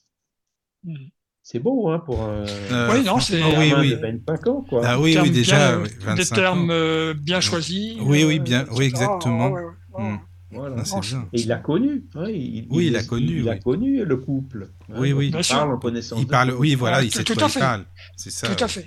Mm. 0.85 0.97
C'est 1.43 1.61
beau, 1.61 1.89
hein, 1.89 2.01
pour 2.01 2.23
un 2.23 2.45
Euh, 2.45 2.91
Oui, 2.93 3.05
non, 3.05 3.21
c'est- 3.21 3.39
franchement, 3.41 3.59
oui, 3.61 3.69
gamin 3.71 3.81
oui. 3.83 3.91
de 3.91 3.97
25 3.97 4.47
ans, 4.49 4.63
quoi. 4.69 4.83
Ah 4.85 5.01
oui, 5.01 5.15
déjà, 5.31 5.77
bien- 5.77 5.83
oui, 5.83 5.89
des 5.91 6.05
25 6.05 6.35
termes 6.35 6.71
ans. 6.71 6.73
euh, 6.75 7.15
bien 7.15 7.41
choisis. 7.41 7.97
Oui, 8.01 8.25
oui, 8.25 8.39
euh, 8.39 8.43
bien- 8.43 8.67
oui, 8.73 8.85
exactement. 8.87 9.47
Ah, 9.47 9.53
ouais, 9.53 9.63
ouais. 9.65 9.73
Mm. 9.99 10.21
Voilà. 10.53 10.77
Ah, 10.79 10.85
c'est 10.85 11.01
bien. 11.01 11.29
Et 11.33 11.41
il 11.41 11.51
a 11.53 11.59
connu. 11.59 12.05
il, 12.29 12.67
Oui, 12.71 12.87
il 12.87 12.97
a 12.97 13.03
connu, 13.03 13.41
Il, 13.41 13.49
a 13.49 13.55
oui. 13.55 13.61
connu 13.61 14.05
le 14.05 14.17
couple. 14.17 14.71
Oui, 14.91 15.13
oui. 15.13 15.33
Il 15.37 15.47
parle 15.49 15.73
en 15.75 15.79
connaissance. 15.79 16.21
Il 16.21 16.27
de 16.27 16.31
parle, 16.31 16.53
oui, 16.53 16.75
voilà, 16.77 16.99
Ah, 16.99 17.03
il 17.03 17.11
sait 17.13 17.21
de 17.21 17.25
tout 17.25 17.35
quoi 17.35 17.45
à 17.45 17.47
il 17.47 17.51
fait. 17.53 17.61
parle. 17.61 17.85
C'est 18.17 18.31
ça. 18.31 18.55
Tout 18.55 18.65
à 18.65 18.69
fait. 18.69 18.87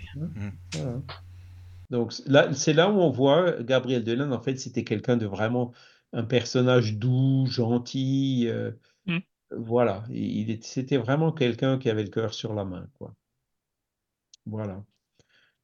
Voilà. 0.74 1.02
Donc 1.90 2.14
là, 2.28 2.54
c'est 2.54 2.74
là 2.74 2.90
où 2.90 3.00
on 3.00 3.10
voit 3.10 3.62
Gabriel 3.64 4.04
Delanne, 4.04 4.32
en 4.32 4.40
fait, 4.42 4.58
c'était 4.58 4.84
quelqu'un 4.86 5.18
de 5.18 5.26
vraiment 5.26 5.74
un 6.14 6.24
personnage 6.24 6.96
doux, 6.98 7.46
gentil. 7.48 8.46
euh, 8.48 8.72
Mm. 9.06 9.18
Voilà, 9.58 10.04
il 10.12 10.60
c'était 10.62 10.98
vraiment 10.98 11.32
quelqu'un 11.32 11.78
qui 11.80 11.90
avait 11.90 12.04
le 12.04 12.10
cœur 12.10 12.34
sur 12.36 12.54
la 12.54 12.64
main, 12.66 12.88
quoi. 13.00 13.16
Voilà. 14.46 14.84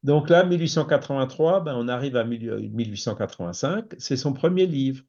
Donc 0.04 0.30
là, 0.30 0.44
1883, 0.44 1.62
ben, 1.64 1.76
on 1.78 1.88
arrive 1.88 2.16
à 2.18 2.24
1885, 2.24 3.94
c'est 3.98 4.18
son 4.18 4.34
premier 4.34 4.66
livre. 4.66 5.04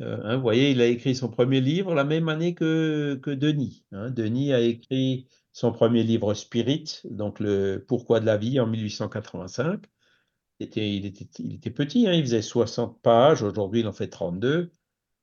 Euh, 0.00 0.18
hein, 0.24 0.36
vous 0.36 0.42
voyez, 0.42 0.70
il 0.70 0.80
a 0.80 0.86
écrit 0.86 1.14
son 1.14 1.28
premier 1.28 1.60
livre 1.60 1.94
la 1.94 2.04
même 2.04 2.28
année 2.28 2.54
que, 2.54 3.18
que 3.22 3.30
Denis. 3.30 3.84
hein. 3.92 4.10
Denis 4.10 4.52
a 4.52 4.60
écrit 4.60 5.26
son 5.52 5.72
premier 5.72 6.02
livre 6.04 6.32
Spirit, 6.34 7.00
donc 7.04 7.40
le 7.40 7.84
Pourquoi 7.86 8.20
de 8.20 8.26
la 8.26 8.36
vie 8.36 8.60
en 8.60 8.66
1885. 8.66 9.84
Était- 10.60 10.94
il, 10.94 11.06
était, 11.06 11.28
il 11.38 11.54
était 11.54 11.70
petit, 11.70 12.06
hein, 12.06 12.12
il 12.12 12.22
faisait 12.22 12.42
60 12.42 13.00
pages, 13.02 13.42
aujourd'hui 13.42 13.80
il 13.80 13.86
en 13.88 13.92
fait 13.92 14.08
32. 14.08 14.70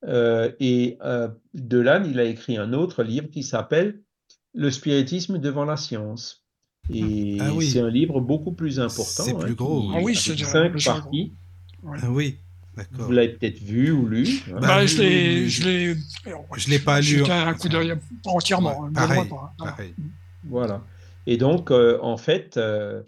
Euh, 0.05 0.51
et 0.59 0.97
euh, 1.01 1.27
Delanne, 1.53 2.05
il 2.09 2.19
a 2.19 2.23
écrit 2.25 2.57
un 2.57 2.73
autre 2.73 3.03
livre 3.03 3.29
qui 3.29 3.43
s'appelle 3.43 4.01
Le 4.53 4.69
spiritisme 4.69 5.39
devant 5.39 5.65
la 5.65 5.77
science. 5.77 6.43
Et 6.93 7.37
Ah 7.39 7.53
oui. 7.53 7.65
c'est 7.69 7.79
un 7.81 7.89
livre 7.89 8.19
beaucoup 8.21 8.51
plus 8.51 8.79
important. 8.79 9.23
C'est 9.23 9.33
hein, 9.33 9.39
plus 9.39 9.55
gros. 9.55 9.89
Ah 9.93 9.97
oui, 9.97 10.13
avec 10.13 10.17
c'est 10.17 10.37
cinq 10.37 10.83
parties. 10.83 11.33
Ah 11.83 12.11
oui. 12.11 12.37
Vous 12.91 13.11
l'avez 13.11 13.29
peut-être 13.29 13.59
vu 13.59 13.91
ou 13.91 14.07
lu. 14.07 14.27
hein. 14.49 14.51
Bah, 14.53 14.67
Bah, 14.67 14.85
je 14.85 15.01
l'ai, 15.01 15.47
je 15.49 15.63
l'ai, 15.67 15.95
Je 16.57 16.69
l'ai 16.69 16.79
pas 16.79 17.01
lu. 17.01 17.23
Un 17.29 17.53
coup 17.53 17.69
d'œil, 17.69 17.93
pas 18.23 18.31
entièrement, 18.31 18.85
hein, 18.85 18.91
pareil, 18.93 19.29
pas, 19.29 19.53
voilà. 19.57 19.71
pareil. 19.71 19.93
Voilà. 20.43 20.83
Et 21.25 21.37
donc, 21.37 21.71
euh, 21.71 21.99
en 22.01 22.17
fait, 22.17 22.57
euh, 22.57 23.01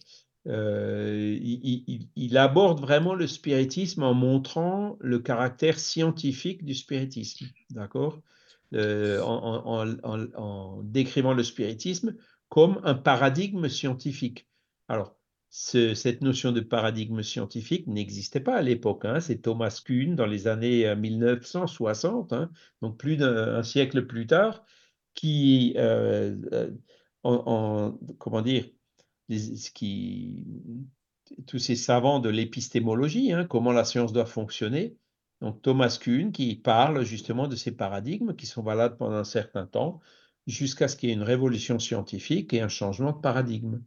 euh, 0.48 1.38
il, 1.42 1.84
il- 1.88 2.08
il 2.16 2.38
aborde 2.38 2.80
vraiment 2.82 3.14
le 3.14 3.28
spiritisme 3.28 4.04
en 4.04 4.14
montrant 4.14 4.98
le 5.00 5.20
caractère 5.20 5.80
scientifique 5.80 6.66
du 6.66 6.74
spiritisme, 6.74 7.46
d'accord? 7.70 8.20
Euh, 8.76 9.22
en, 9.22 9.64
en- 9.66 9.84
en- 9.84 9.98
en- 10.04 10.28
en 10.36 10.82
décrivant 10.84 11.34
le 11.34 11.44
spiritisme 11.44 12.16
comme 12.50 12.80
un 12.84 12.94
paradigme 12.96 13.68
scientifique. 13.68 14.48
Alors, 14.88 15.16
ce- 15.50 15.94
cette 15.96 16.22
notion 16.22 16.52
de 16.52 16.62
paradigme 16.62 17.22
scientifique 17.24 17.88
n'existait 17.88 18.40
pas 18.40 18.56
à 18.58 18.62
l'époque. 18.62 19.06
hein. 19.06 19.20
C'est 19.20 19.42
Thomas 19.42 19.82
Kuhn 19.84 20.16
dans 20.16 20.26
les 20.26 20.48
années 20.48 20.88
euh, 20.88 20.96
1960, 20.96 22.34
hein, 22.34 22.52
donc 22.82 22.98
plus 22.98 23.18
d'un 23.18 23.56
un 23.58 23.64
siècle 23.64 24.06
plus 24.08 24.28
tard, 24.28 24.64
qui, 25.16 25.74
euh, 25.78 26.36
euh, 26.54 26.72
en, 27.24 27.34
en- 27.98 28.16
comment 28.20 28.42
dire, 28.42 28.66
tous 31.48 31.60
ces 31.60 31.76
savants 31.76 32.20
de 32.20 32.30
l'épistémologie, 32.30 33.32
hein, 33.32 33.46
comment 33.46 33.72
la 33.72 33.86
science 33.86 34.14
doit 34.14 34.26
fonctionner. 34.26 34.98
Donc 35.42 35.62
Thomas 35.62 35.98
Kuhn 36.02 36.32
qui 36.32 36.56
parle 36.56 37.04
justement 37.06 37.48
de 37.48 37.56
ces 37.56 37.72
paradigmes 37.72 38.36
qui 38.36 38.46
sont 38.46 38.64
valables 38.64 38.98
pendant 38.98 39.16
un 39.16 39.24
certain 39.24 39.66
temps, 39.66 40.00
jusqu'à 40.48 40.88
ce 40.88 40.96
qu'il 40.98 41.10
y 41.10 41.12
ait 41.12 41.16
une 41.16 41.24
révolution 41.24 41.80
scientifique 41.80 42.54
et 42.54 42.62
un 42.62 42.68
changement 42.68 43.12
de 43.14 43.20
paradigme. 43.22 43.82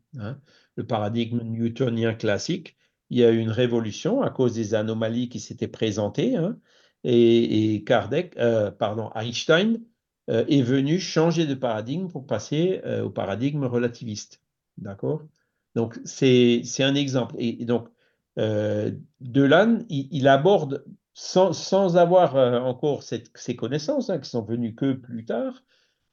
Le 0.76 0.86
paradigme 0.86 1.42
newtonien 1.42 2.14
classique, 2.14 2.76
il 3.10 3.18
y 3.18 3.24
a 3.24 3.30
eu 3.30 3.38
une 3.38 3.50
révolution 3.50 4.22
à 4.22 4.30
cause 4.30 4.54
des 4.54 4.74
anomalies 4.74 5.28
qui 5.28 5.40
s'étaient 5.40 5.68
présentées, 5.68 6.36
hein, 6.36 6.58
et, 7.04 7.84
euh, 7.90 8.70
Einstein 9.14 9.80
euh, 10.30 10.44
est 10.48 10.62
venu 10.62 11.00
changer 11.00 11.46
de 11.46 11.54
paradigme 11.54 12.08
pour 12.08 12.26
passer 12.26 12.80
euh, 12.84 13.04
au 13.04 13.10
paradigme 13.10 13.64
relativiste. 13.64 14.40
D'accord? 14.78 15.22
Donc, 15.74 15.98
c'est 16.04 16.62
un 16.80 16.94
exemple. 16.94 17.34
Et, 17.38 17.64
donc, 17.64 17.88
Delanne, 18.36 19.84
il, 19.88 20.28
aborde, 20.28 20.84
sans, 21.12 21.96
avoir 21.96 22.36
encore 22.64 23.02
ces 23.02 23.56
connaissances, 23.56 24.10
hein, 24.10 24.18
qui 24.18 24.30
sont 24.30 24.42
venues 24.42 24.74
que 24.74 24.92
plus 24.92 25.24
tard, 25.24 25.62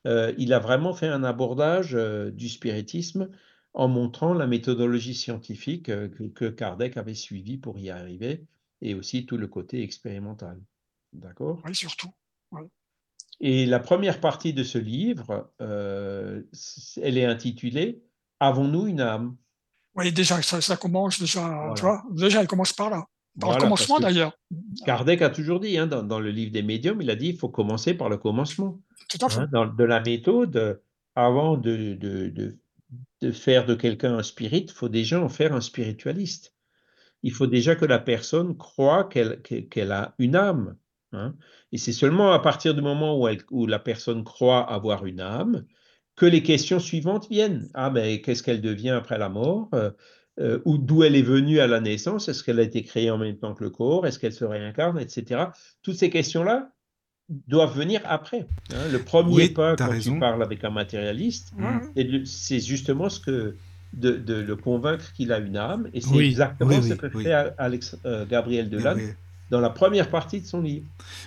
il 0.05 0.53
a 0.53 0.60
vraiment 0.60 0.93
fait 0.93 1.07
un 1.07 1.24
abordage 1.24 1.97
du 2.34 2.49
spiritisme 2.49 3.30
en 3.74 3.88
montrant 3.88 4.34
la 4.34 4.47
méthodologie 4.47 5.13
scientifique 5.13 5.89
euh, 5.89 6.07
que, 6.09 6.24
que 6.24 6.45
Kardec 6.45 6.97
avait 6.97 7.13
suivie 7.13 7.57
pour 7.57 7.78
y 7.80 7.89
arriver, 7.89 8.45
et 8.82 8.93
aussi 8.95 9.26
tout 9.26 9.38
le 9.38 9.47
côté 9.47 9.84
expérimental. 9.84 10.59
D'accord? 11.13 11.61
Oui, 11.65 11.76
surtout. 11.76 12.09
et 13.39 13.65
la 13.65 13.80
première 13.80 14.20
partie 14.20 14.53
de 14.53 14.63
ce 14.63 14.78
livre, 14.78 15.51
euh, 15.61 16.41
elle 17.01 17.17
est 17.17 17.26
intitulée 17.26 18.01
Avons-nous 18.41 18.88
une 18.88 19.01
âme? 19.01 19.36
Oui, 19.95 20.13
déjà, 20.13 20.41
ça, 20.41 20.61
ça 20.61 20.78
commence 20.78 21.20
déjà, 21.20 21.41
Voilà. 21.45 21.74
tu 21.76 21.82
vois, 21.82 22.03
déjà, 22.11 22.39
elle 22.41 22.47
commence 22.47 22.72
par 22.72 22.89
là. 22.89 23.05
Par 23.39 23.49
Voilà, 23.49 23.57
le 23.57 23.63
commencement, 23.63 23.99
d'ailleurs. 23.99 24.34
Kardec 24.86 25.22
a 25.22 25.30
toujours 25.30 25.59
dit, 25.59 25.78
hein, 25.78 25.88
dans, 25.88 26.03
dans 26.03 26.20
le 26.20 26.32
livre 26.32 26.51
des 26.51 26.63
médiums, 26.63 27.01
il 27.01 27.09
a 27.09 27.15
dit 27.15 27.28
il 27.30 27.38
faut 27.38 27.49
commencer 27.49 27.93
par 27.93 28.07
le 28.09 28.17
commencement. 28.17 28.80
Tout 29.09 29.17
à 29.26 29.30
fait. 29.30 29.39
hein, 29.41 29.49
dans, 29.51 29.65
de 29.65 29.84
la 29.84 29.99
méthode, 29.99 30.55
euh, 30.55 30.76
avant 31.15 31.57
de, 31.57 31.95
de, 31.95 32.30
de, 32.30 32.57
de 33.22 33.32
faire 33.32 33.66
de 33.66 33.76
quelqu'un 33.76 34.18
un 34.18 34.24
spirit, 34.24 34.66
il 34.68 34.72
faut 34.72 34.90
déjà 34.90 35.22
en 35.22 35.30
faire 35.30 35.54
un 35.54 35.62
spiritualiste. 35.62 36.56
Il 37.24 37.34
faut 37.34 37.48
déjà 37.48 37.76
que 37.76 37.86
la 37.86 38.00
personne 38.00 38.58
croit 38.58 39.04
qu'elle 39.06 39.92
a 39.92 40.16
une 40.20 40.36
âme. 40.36 40.78
hein. 41.12 41.36
Et 41.72 41.78
c'est 41.78 41.94
seulement 41.94 42.32
à 42.32 42.40
partir 42.40 42.74
du 42.74 42.82
moment 42.82 43.20
où, 43.52 43.66
la 43.68 43.80
personne 43.80 44.24
croit 44.24 44.70
avoir 44.72 45.06
une 45.06 45.20
âme 45.20 45.66
que 46.16 46.26
les 46.26 46.44
questions 46.44 46.80
suivantes 46.80 47.30
viennent. 47.30 47.70
Ah, 47.74 47.90
mais 47.90 48.22
qu'est-ce 48.22 48.44
qu'elle 48.44 48.62
devient 48.62 48.92
après 48.92 49.18
la 49.18 49.30
mort? 49.30 49.70
Euh, 49.74 49.92
euh, 50.40 50.62
Ou 50.66 50.78
d'où 50.78 51.04
elle 51.04 51.16
est 51.16 51.22
venue 51.22 51.60
à 51.60 51.68
la 51.68 51.82
naissance? 51.82 52.30
Est-ce 52.30 52.44
qu'elle 52.44 52.60
a 52.60 52.64
été 52.64 52.84
créée 52.84 53.12
en 53.12 53.18
même 53.18 53.38
temps 53.38 53.54
que 53.54 53.64
le 53.64 53.70
corps? 53.70 54.08
Est-ce 54.08 54.20
qu'elle 54.20 54.34
se 54.34 54.46
réincarne? 54.46 55.00
Etc. 55.00 55.52
Toutes 55.82 55.96
ces 55.96 56.10
questions-là 56.10 56.72
doivent 57.48 57.78
venir 57.78 58.02
après. 58.06 58.48
hein. 58.74 58.88
Le 58.92 59.00
premier 59.00 59.34
Oui, 59.34 59.50
pas 59.50 59.76
quand 59.76 59.90
raison. 59.90 60.14
tu 60.14 60.20
parles 60.20 60.42
avec 60.42 60.64
un 60.64 60.70
matérialiste, 60.72 61.54
ouais. 61.60 62.24
c'est 62.26 62.60
justement 62.60 63.10
ce 63.10 63.20
que 63.20 63.56
de, 63.94 64.12
de 64.12 64.36
le 64.36 64.56
convaincre 64.56 65.12
qu'il 65.14 65.32
a 65.32 65.40
une 65.40 65.58
âme, 65.58 65.88
et 65.94 66.02
c'est 66.02 66.10
Oui, 66.10 66.28
exactement 66.30 66.70
oui, 66.76 66.88
ce 66.90 66.94
que 66.94 67.08
oui. 67.16 67.24
fait 67.24 67.34
Alex, 67.58 67.98
euh, 68.06 68.26
Gabriel 68.26 68.70
Delanne 68.70 69.16
dans 69.50 69.60
la 69.60 69.72
première 69.72 70.12
partie 70.12 70.42
de 70.42 70.46
son 70.46 70.62
livre. 70.62 70.86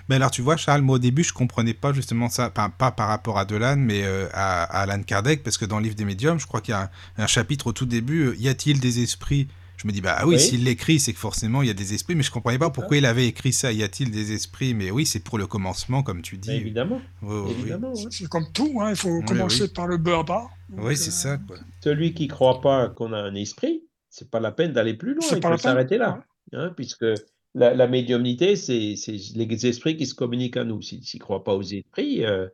Mais 0.09 0.15
alors, 0.15 0.31
tu 0.31 0.43
vois, 0.43 0.57
Charles, 0.57 0.83
moi 0.83 0.95
au 0.95 0.99
début, 1.01 1.25
je 1.25 1.33
comprenais 1.33 1.75
pas 1.75 1.93
justement 1.93 2.29
ça, 2.29 2.51
pas, 2.51 2.69
pas 2.69 2.93
par 2.93 3.09
rapport 3.09 3.37
à 3.37 3.45
Delanne, 3.45 3.81
mais 3.81 4.05
euh, 4.05 4.29
à, 4.33 4.63
à 4.63 4.83
Alan 4.83 5.03
Kardec, 5.03 5.43
parce 5.43 5.59
que 5.59 5.65
dans 5.65 5.79
le 5.79 5.85
livre 5.85 5.97
des 5.97 6.05
médiums, 6.05 6.39
je 6.39 6.47
crois 6.47 6.61
qu'il 6.61 6.71
y 6.71 6.77
a 6.77 6.83
un, 7.19 7.25
un 7.25 7.27
chapitre 7.27 7.67
au 7.67 7.73
tout 7.73 7.87
début, 7.87 8.27
euh, 8.27 8.37
y 8.39 8.49
a-t-il 8.49 8.79
des 8.79 9.03
esprits 9.03 9.49
Je 9.83 9.89
me 9.89 9.93
dis, 9.93 10.01
bah 10.01 10.21
oui, 10.25 10.35
Oui. 10.37 10.41
s'il 10.41 10.63
l'écrit, 10.63 11.01
c'est 11.01 11.13
que 11.13 11.19
forcément 11.19 11.61
il 11.63 11.67
y 11.67 11.71
a 11.71 11.75
des 11.75 11.93
esprits, 11.93 12.15
mais 12.15 12.23
je 12.23 12.31
comprenais 12.31 12.59
pas 12.59 12.71
pourquoi 12.71 12.97
il 12.97 13.05
avait 13.05 13.27
écrit 13.27 13.53
ça, 13.53 13.73
y 13.73 13.83
a-t-il 13.83 14.13
des 14.13 14.31
esprits? 14.33 14.75
Mais 14.75 14.93
oui, 14.93 15.07
c'est 15.07 15.19
pour 15.21 15.39
le 15.39 15.49
commencement, 15.49 16.05
comme 16.05 16.23
tu 16.23 16.39
dis. 16.39 16.51
Mais 16.51 16.59
évidemment, 16.59 17.01
oui. 17.23 17.73
ouais. 17.73 17.93
C'est 18.11 18.29
comme 18.29 18.47
tout, 18.53 18.79
hein, 18.81 18.91
il 18.91 18.97
faut 18.97 19.09
Oui, 19.19 19.25
commencer 19.25 19.65
oui. 19.65 19.69
par 19.75 19.89
le 19.89 19.97
à 19.97 20.23
bas. 20.23 20.45
Oui, 20.77 20.97
c'est 20.97 21.09
euh, 21.09 21.13
ça, 21.13 21.39
quoi. 21.39 21.57
Celui 21.83 22.15
qui 22.15 22.29
croit 22.29 22.61
pas 22.61 22.89
qu'on 22.91 23.13
a 23.13 23.19
un 23.19 23.35
esprit, 23.35 23.83
c'est 24.09 24.31
pas 24.31 24.39
la 24.39 24.53
peine 24.53 24.73
d'aller 24.73 24.95
plus 24.95 25.15
loin, 25.15 25.27
il 25.33 25.41
pas 25.41 25.49
peut 25.49 25.49
la 25.49 25.51
peine, 25.51 25.59
s'arrêter 25.59 25.99
là, 25.99 26.25
hein, 26.53 26.73
puisque 26.77 27.07
la, 27.55 27.75
la 27.75 27.87
médiumnité, 27.89 28.55
c'est 28.55 28.95
c'est 28.97 29.17
les 29.35 29.67
esprits 29.67 29.97
qui 29.97 30.07
se 30.07 30.15
communiquent 30.15 30.59
à 30.59 30.65
nous. 30.65 30.81
S'il 30.81 31.03
s'il 31.03 31.19
croit 31.21 31.43
pas 31.43 31.55
aux 31.55 31.63
esprits, 31.63 32.25
euh, 32.25 32.47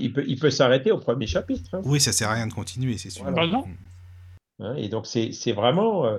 il 0.00 0.12
peut, 0.12 0.24
il 0.26 0.36
peut 0.40 0.50
s'arrêter 0.50 0.90
au 0.90 0.98
premier 0.98 1.28
chapitre. 1.28 1.70
hein. 1.76 1.80
Oui, 1.84 2.00
ça 2.00 2.10
sert 2.10 2.28
à 2.28 2.34
rien 2.34 2.48
de 2.48 2.52
continuer, 2.52 2.98
c'est 2.98 3.10
sûr. 3.10 3.22
Voilà. 3.22 3.46
Bah 3.46 3.52
non. 3.52 3.64
Hein, 4.58 4.74
et 4.76 4.88
donc, 4.88 5.06
c'est 5.06 5.30
c'est 5.32 5.52
vraiment. 5.52 6.06
euh, 6.06 6.18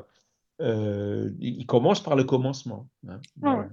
euh, 0.62 1.32
il 1.40 1.66
commence 1.66 2.02
par 2.02 2.16
le 2.16 2.24
commencement. 2.24 2.90
hein, 3.08 3.20
Ah. 3.44 3.68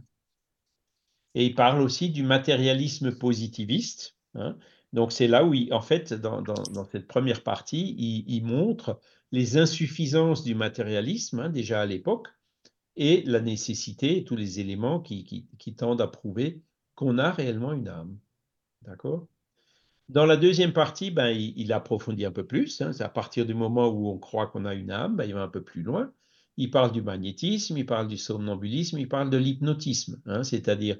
Et 1.34 1.46
il 1.46 1.54
parle 1.54 1.80
aussi 1.80 2.10
du 2.10 2.22
matérialisme 2.22 3.16
positiviste. 3.18 4.16
hein. 4.34 4.56
Donc, 4.92 5.10
c'est 5.10 5.26
là 5.26 5.44
où, 5.44 5.54
il- 5.54 5.72
en 5.74 5.80
fait, 5.80 6.12
dans, 6.14 6.40
dans- 6.42 6.62
dans 6.72 6.84
cette 6.84 7.08
première 7.08 7.42
partie, 7.42 7.96
il, 7.98 8.24
il 8.28 8.44
montre 8.44 9.00
les 9.32 9.56
insuffisances 9.58 10.44
du 10.44 10.54
matérialisme, 10.54 11.40
hein, 11.40 11.48
déjà 11.50 11.80
à 11.80 11.86
l'époque, 11.86 12.28
et 12.96 13.22
la 13.26 13.40
nécessité, 13.40 14.22
tous 14.22 14.36
les 14.36 14.60
éléments 14.60 15.00
qui, 15.00 15.24
qui- 15.24 15.48
qui 15.58 15.74
tendent 15.74 16.00
à 16.00 16.06
prouver 16.06 16.62
qu'on 16.94 17.18
a 17.18 17.32
réellement 17.32 17.72
une 17.72 17.88
âme. 17.88 18.16
D'accord? 18.82 19.26
Dans 20.08 20.26
la 20.26 20.36
deuxième 20.36 20.72
partie, 20.72 21.10
ben, 21.10 21.28
il, 21.30 21.72
approfondit 21.72 22.26
un 22.26 22.30
peu 22.30 22.46
plus. 22.46 22.80
Hein. 22.80 22.92
C'est 22.92 23.02
à 23.02 23.08
partir 23.08 23.46
du 23.46 23.54
moment 23.54 23.88
où 23.88 24.08
on 24.08 24.18
croit 24.18 24.46
qu'on 24.46 24.64
a 24.66 24.74
une 24.74 24.92
âme, 24.92 25.16
ben, 25.16 25.24
il 25.24 25.34
va 25.34 25.42
un 25.42 25.48
peu 25.48 25.62
plus 25.62 25.82
loin. 25.82 26.12
Il 26.56 26.70
parle 26.70 26.92
du 26.92 27.02
magnétisme, 27.02 27.76
il 27.76 27.86
parle 27.86 28.08
du 28.08 28.16
somnambulisme, 28.16 28.98
il 28.98 29.08
parle 29.08 29.30
de 29.30 29.36
l'hypnotisme, 29.36 30.20
hein. 30.26 30.44
c'est-à-dire 30.44 30.98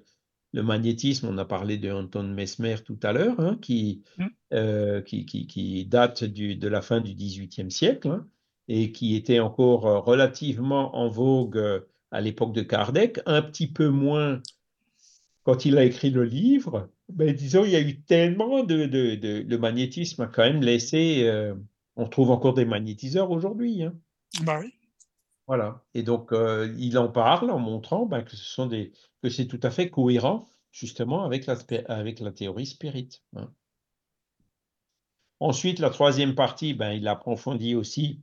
le 0.53 0.63
magnétisme, 0.63 1.29
on 1.29 1.39
a 1.39 1.45
parlé 1.45 1.79
de 1.79 1.91
Anton 1.91 2.23
Mesmer 2.23 2.77
tout 2.85 2.99
à 3.03 3.13
l'heure, 3.13 3.39
hein, 3.41 3.59
mm. 3.69 4.25
euh, 4.53 5.01
qui, 5.03 5.27
qui, 5.27 5.85
date 5.87 6.25
de 6.25 6.69
la 6.69 6.81
fin 6.81 7.01
du 7.01 7.15
XVIIIe 7.15 7.71
siècle 7.71 8.23
et 8.69 8.93
qui 8.93 9.17
était 9.17 9.41
encore 9.41 10.05
relativement 10.05 10.97
en 10.97 11.09
vogue 11.09 11.59
euh, 11.59 11.81
à 12.11 12.21
l'époque 12.21 12.55
de 12.55 12.63
Kardec, 12.63 13.21
un 13.27 13.43
petit 13.43 13.67
peu 13.67 13.89
moins 13.89 14.41
quand 15.45 15.65
il 15.67 15.77
a 15.79 15.85
écrit 15.85 16.11
le 16.11 16.25
livre, 16.25 16.89
ben, 17.09 17.33
disons, 17.33 17.65
il 17.65 17.71
y 17.71 17.77
a 17.77 17.81
eu 17.81 18.01
tellement 18.01 18.65
de, 18.65 18.75
Le 18.75 19.59
magnétisme 19.59 20.23
a 20.23 20.27
quand 20.27 20.43
même 20.43 20.63
laissé. 20.63 21.23
Euh, 21.25 21.55
on 21.97 22.09
trouve 22.09 22.31
encore 22.31 22.55
des 22.55 22.65
magnétiseurs 22.65 23.31
aujourd'hui. 23.31 23.83
Hein. 23.83 23.95
Bah 24.43 24.59
oui. 24.61 24.73
Voilà. 25.47 25.85
Et 25.95 26.03
donc, 26.03 26.33
euh, 26.33 26.75
il 26.79 26.97
en 26.99 27.09
parle 27.09 27.51
en 27.51 27.59
montrant 27.59 28.07
ben, 28.07 28.23
que 28.23 29.29
c'est 29.31 29.47
tout 29.47 29.61
à 29.63 29.71
fait 29.71 29.91
cohérent, 29.91 30.49
justement, 30.73 31.25
avec 31.25 31.47
la, 31.47 31.57
avec 31.87 32.21
la 32.21 32.33
théorie 32.33 32.67
spirit. 32.67 33.23
Hein. 33.37 33.53
Ensuite, 35.41 35.79
la 35.79 35.91
troisième 35.91 36.35
partie, 36.35 36.75
ben, 36.75 36.93
il 36.93 37.07
approfondit 37.09 37.75
aussi 37.75 38.23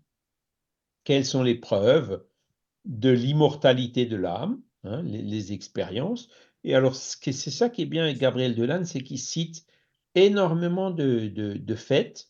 quelles 1.04 1.26
sont 1.26 1.44
les 1.44 1.56
preuves 1.56 2.24
de 2.86 3.10
l'immortalité 3.10 4.06
de 4.06 4.16
l'âme, 4.16 4.62
hein, 4.84 5.04
les, 5.04 5.54
expériences, 5.54 6.30
et 6.64 6.76
alors, 6.76 6.96
c'est 6.96 7.32
ça 7.32 7.70
qui 7.70 7.84
est 7.84 7.88
bien 7.88 8.04
avec 8.04 8.18
Gabriel 8.18 8.56
Delanne, 8.56 8.86
c'est 8.86 9.02
qu'il 9.02 9.20
cite 9.20 9.66
énormément 10.14 10.92
de, 10.92 11.76
faits, 11.76 12.30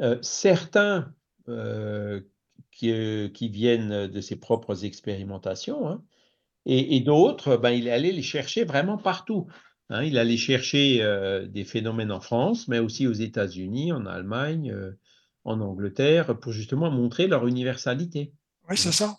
euh, 0.00 0.18
certains 0.22 1.14
euh, 1.48 2.20
qui, 2.78 3.30
qui, 3.34 3.48
viennent 3.48 4.06
de 4.06 4.20
ses 4.20 4.36
propres 4.36 4.84
expérimentations, 4.84 5.88
hein, 5.88 6.02
et, 6.66 7.00
d'autres, 7.00 7.56
ben, 7.56 7.70
il 7.70 7.86
est 7.86 7.92
allé 7.92 8.12
les 8.12 8.22
chercher 8.22 8.64
vraiment 8.64 8.98
partout. 8.98 9.46
Hein. 9.88 10.02
il 10.02 10.18
allait 10.18 10.36
chercher 10.36 11.02
euh, 11.02 11.46
des 11.46 11.64
phénomènes 11.64 12.12
en 12.12 12.20
France, 12.20 12.68
mais 12.68 12.78
aussi 12.78 13.06
aux 13.06 13.12
États-Unis, 13.12 13.90
en 13.92 14.04
Allemagne, 14.04 14.76
en 15.44 15.60
Angleterre, 15.60 16.38
pour 16.38 16.52
justement 16.52 16.90
montrer 16.90 17.26
leur 17.26 17.46
universalité. 17.46 18.32
Oui, 18.68 18.76
c'est 18.76 18.92
ça. 18.92 19.16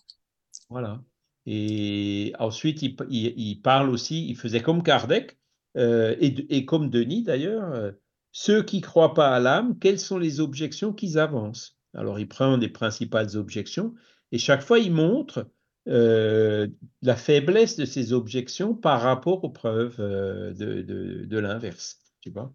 Voilà. 0.70 1.02
Et 1.48 2.34
ensuite, 2.38 2.84
il, 2.84 3.62
parle 3.64 3.90
aussi, 3.90 4.28
il 4.30 4.36
faisait 4.36 4.62
comme 4.62 4.84
Kardec, 4.84 5.40
euh, 5.78 6.16
et, 6.20 6.66
comme 6.66 6.90
Denis 6.90 7.24
d'ailleurs, 7.24 7.72
euh, 7.72 7.92
ceux 8.32 8.64
qui 8.64 8.78
ne 8.78 8.84
croient 8.84 9.16
pas 9.16 9.36
à 9.36 9.40
l'âme, 9.40 9.80
quelles 9.80 10.00
sont 10.00 10.20
les 10.20 10.40
objections 10.40 10.94
qu'ils 10.94 11.18
avancent? 11.18 11.79
Alors, 11.94 12.20
il 12.20 12.28
prend 12.28 12.58
des 12.58 12.70
principales 12.70 13.36
objections, 13.36 13.94
et 14.32 14.38
chaque 14.38 14.62
fois, 14.62 14.80
il 14.80 14.92
montre 14.92 15.50
euh, 15.88 16.68
la 17.02 17.16
faiblesse 17.16 17.76
de 17.78 17.86
ces 17.86 18.14
objections 18.14 18.76
par 18.76 19.02
rapport 19.02 19.44
aux 19.44 19.50
preuves 19.50 19.98
de, 19.98 20.82
de 21.26 21.38
l'inverse. 21.40 22.00
Tu 22.22 22.30
vois 22.30 22.54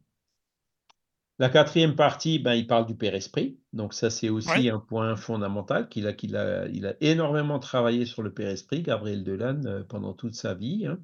la 1.41 1.49
quatrième 1.49 1.97
partie, 1.97 2.39
ben, 2.39 2.55
il 2.55 2.67
parle 2.67 2.87
du 2.87 2.95
Père-Esprit. 2.95 3.59
Donc 3.73 3.93
ça, 3.93 4.09
c'est 4.09 4.29
aussi 4.29 4.69
un 4.69 4.79
point 4.79 5.17
fondamental 5.17 5.89
qu'il 5.89 6.07
a, 6.07 6.13
qu'il 6.13 6.37
a, 6.37 6.69
il 6.69 6.87
a 6.87 6.95
énormément 7.01 7.59
travaillé 7.59 8.07
sur 8.07 8.23
le 8.23 8.33
Père-Esprit, 8.33 8.83
Gabriel 8.83 9.25
Delanne, 9.25 9.67
euh, 9.67 9.83
pendant 9.83 10.13
toute 10.13 10.35
sa 10.35 10.55
vie. 10.55 10.87
Hein. 10.87 11.01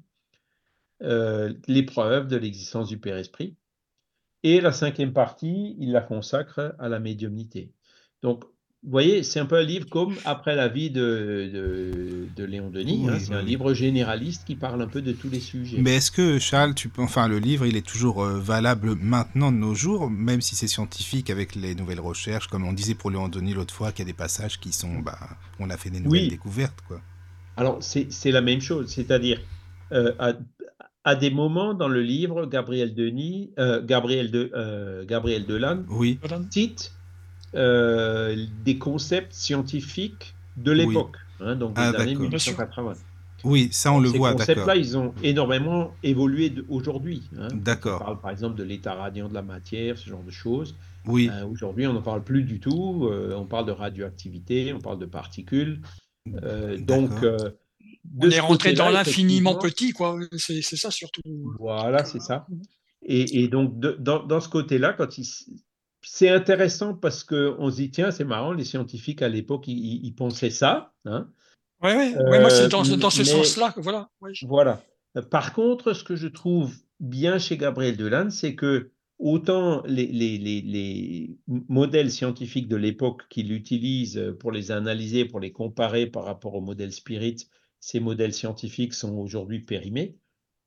Euh, 1.01 1.53
l'épreuve 1.67 2.27
de 2.27 2.37
l'existence 2.37 2.87
du 2.87 2.97
Père-Esprit. 2.97 3.57
Et 4.43 4.61
la 4.61 4.71
cinquième 4.71 5.11
partie, 5.11 5.75
il 5.79 5.91
la 5.91 6.01
consacre 6.01 6.75
à 6.79 6.87
la 6.87 6.99
médiumnité. 6.99 7.73
Donc, 8.21 8.43
vous 8.83 8.89
voyez, 8.89 9.21
c'est 9.21 9.39
un 9.39 9.45
peu 9.45 9.57
un 9.57 9.63
livre 9.63 9.87
comme 9.89 10.15
Après 10.25 10.55
la 10.55 10.67
vie 10.67 10.89
de, 10.89 12.27
de, 12.35 12.43
Léon 12.43 12.71
Denis. 12.71 13.07
Hein. 13.07 13.19
c'est 13.19 13.35
un 13.35 13.43
livre 13.43 13.75
généraliste 13.75 14.43
qui 14.43 14.55
parle 14.55 14.81
un 14.81 14.87
peu 14.87 15.03
de 15.03 15.11
tous 15.11 15.29
les 15.29 15.39
sujets. 15.39 15.77
Mais 15.79 15.97
est-ce 15.97 16.09
que, 16.09 16.39
Charles, 16.39 16.73
tu 16.73 16.89
enfin, 16.97 17.27
le 17.27 17.37
livre, 17.37 17.67
il 17.67 17.77
est 17.77 17.85
toujours 17.85 18.23
euh, 18.23 18.39
valable 18.39 18.95
maintenant 18.95 19.51
de 19.51 19.57
nos 19.57 19.75
jours, 19.75 20.09
même 20.09 20.41
si 20.41 20.55
c'est 20.55 20.67
scientifique 20.67 21.29
avec 21.29 21.53
les 21.53 21.75
nouvelles 21.75 21.99
recherches, 21.99 22.47
comme 22.47 22.65
on 22.65 22.73
disait 22.73 22.95
pour 22.95 23.11
Léon 23.11 23.29
Denis 23.29 23.53
l'autre 23.53 23.73
fois, 23.73 23.91
qu'il 23.91 23.99
y 23.99 24.09
a 24.09 24.11
des 24.11 24.17
passages 24.17 24.59
qui 24.59 24.71
sont. 24.71 24.97
Bah, 24.99 25.19
on 25.59 25.69
a 25.69 25.77
fait 25.77 25.91
des 25.91 25.99
nouvelles 25.99 26.29
découvertes. 26.29 26.81
Quoi. 26.87 27.01
Alors, 27.57 27.77
c'est 27.83 28.31
la 28.31 28.41
même 28.41 28.61
chose. 28.61 28.87
C'est-à-dire, 28.87 29.39
euh, 29.91 30.11
à, 31.03 31.15
des 31.15 31.29
moments 31.29 31.75
dans 31.75 31.87
le 31.87 32.01
livre, 32.01 32.47
Gabriel 32.47 32.95
Denis, 32.95 33.51
euh, 33.59 33.85
Gabriel, 33.85 34.31
de, 34.31 35.05
Gabriel 35.07 35.45
Delanne 35.45 35.85
oui. 35.87 36.17
cite 36.49 36.93
euh, 37.55 38.45
des 38.63 38.77
concepts 38.77 39.33
scientifiques 39.33 40.35
de 40.57 40.71
l'époque, 40.71 41.17
hein, 41.39 41.55
donc 41.55 41.75
des 41.75 41.81
ah, 41.81 41.99
années 41.99 42.15
1980. 42.15 42.93
Oui, 43.43 43.69
ça 43.71 43.91
on 43.91 43.99
le 43.99 44.09
voit. 44.09 44.31
Ces 44.31 44.37
concepts-là, 44.37 44.75
ils 44.75 44.97
ont 44.97 45.13
énormément 45.23 45.93
évolué 46.03 46.53
aujourd'hui. 46.69 47.23
Hein. 47.37 47.47
D'accord. 47.53 48.01
On 48.01 48.05
parle 48.05 48.19
par 48.19 48.31
exemple 48.31 48.55
de 48.55 48.63
l'état 48.63 48.93
radiant 48.93 49.27
de 49.27 49.33
la 49.33 49.41
matière, 49.41 49.97
ce 49.97 50.09
genre 50.09 50.23
de 50.23 50.31
choses. 50.31 50.75
Oui. 51.05 51.29
Euh, 51.33 51.45
aujourd'hui, 51.47 51.87
on 51.87 51.93
n'en 51.93 52.01
parle 52.01 52.23
plus 52.23 52.43
du 52.43 52.59
tout. 52.59 53.09
Euh, 53.11 53.35
on 53.35 53.45
parle 53.45 53.65
de 53.65 53.71
radioactivité, 53.71 54.73
on 54.73 54.79
parle 54.79 54.99
de 54.99 55.07
particules. 55.07 55.81
donc, 56.25 57.11
on 58.19 58.29
est 58.29 58.39
rentré 58.39 58.73
dans 58.73 58.89
l'infiniment 58.89 59.55
petit, 59.55 59.91
quoi. 59.91 60.19
C'est 60.37 60.61
ça 60.61 60.91
surtout. 60.91 61.21
Voilà, 61.59 62.05
c'est 62.05 62.21
ça. 62.21 62.45
Et, 63.03 63.47
donc, 63.47 63.79
dans, 63.79 64.23
dans, 64.23 64.39
ce 64.39 64.47
côté-là, 64.47 64.93
quand 64.93 65.17
il, 65.17 65.25
c'est 66.01 66.29
intéressant 66.29 66.93
parce 66.93 67.23
qu'on 67.23 67.69
se 67.69 67.75
dit, 67.75 67.91
tiens, 67.91 68.11
c'est 68.11 68.23
marrant, 68.23 68.53
les 68.53 68.63
scientifiques 68.63 69.21
à 69.21 69.29
l'époque, 69.29 69.67
ils, 69.67 70.13
pensaient 70.15 70.49
ça. 70.49 70.93
Hein. 71.05 71.29
Oui, 71.83 71.91
oui, 71.93 72.39
moi 72.39 72.49
c'est 72.49 72.67
dans, 72.67 72.83
ce 72.83 73.23
sens-là. 73.23 73.73
Voilà. 73.77 74.09
voilà. 74.43 74.83
Par 75.29 75.53
contre, 75.53 75.93
ce 75.93 76.03
que 76.03 76.15
je 76.15 76.27
trouve 76.27 76.75
bien 76.99 77.37
chez 77.39 77.57
Gabriel 77.57 77.97
Delanne, 77.97 78.31
c'est 78.31 78.55
que 78.55 78.91
autant 79.19 79.83
les, 79.85 80.07
les, 80.07 80.37
les, 80.37 81.37
modèles 81.47 82.11
scientifiques 82.11 82.67
de 82.67 82.75
l'époque 82.75 83.23
qu'il 83.29 83.51
utilise 83.51 84.33
pour 84.39 84.51
les 84.51 84.71
analyser, 84.71 85.25
pour 85.25 85.39
les 85.39 85.51
comparer 85.51 86.07
par 86.07 86.25
rapport 86.25 86.55
aux 86.55 86.61
modèles 86.61 86.93
Spirit, 86.93 87.47
ces 87.79 87.99
modèles 87.99 88.33
scientifiques 88.33 88.93
sont 88.93 89.17
aujourd'hui 89.17 89.59
périmés, 89.59 90.17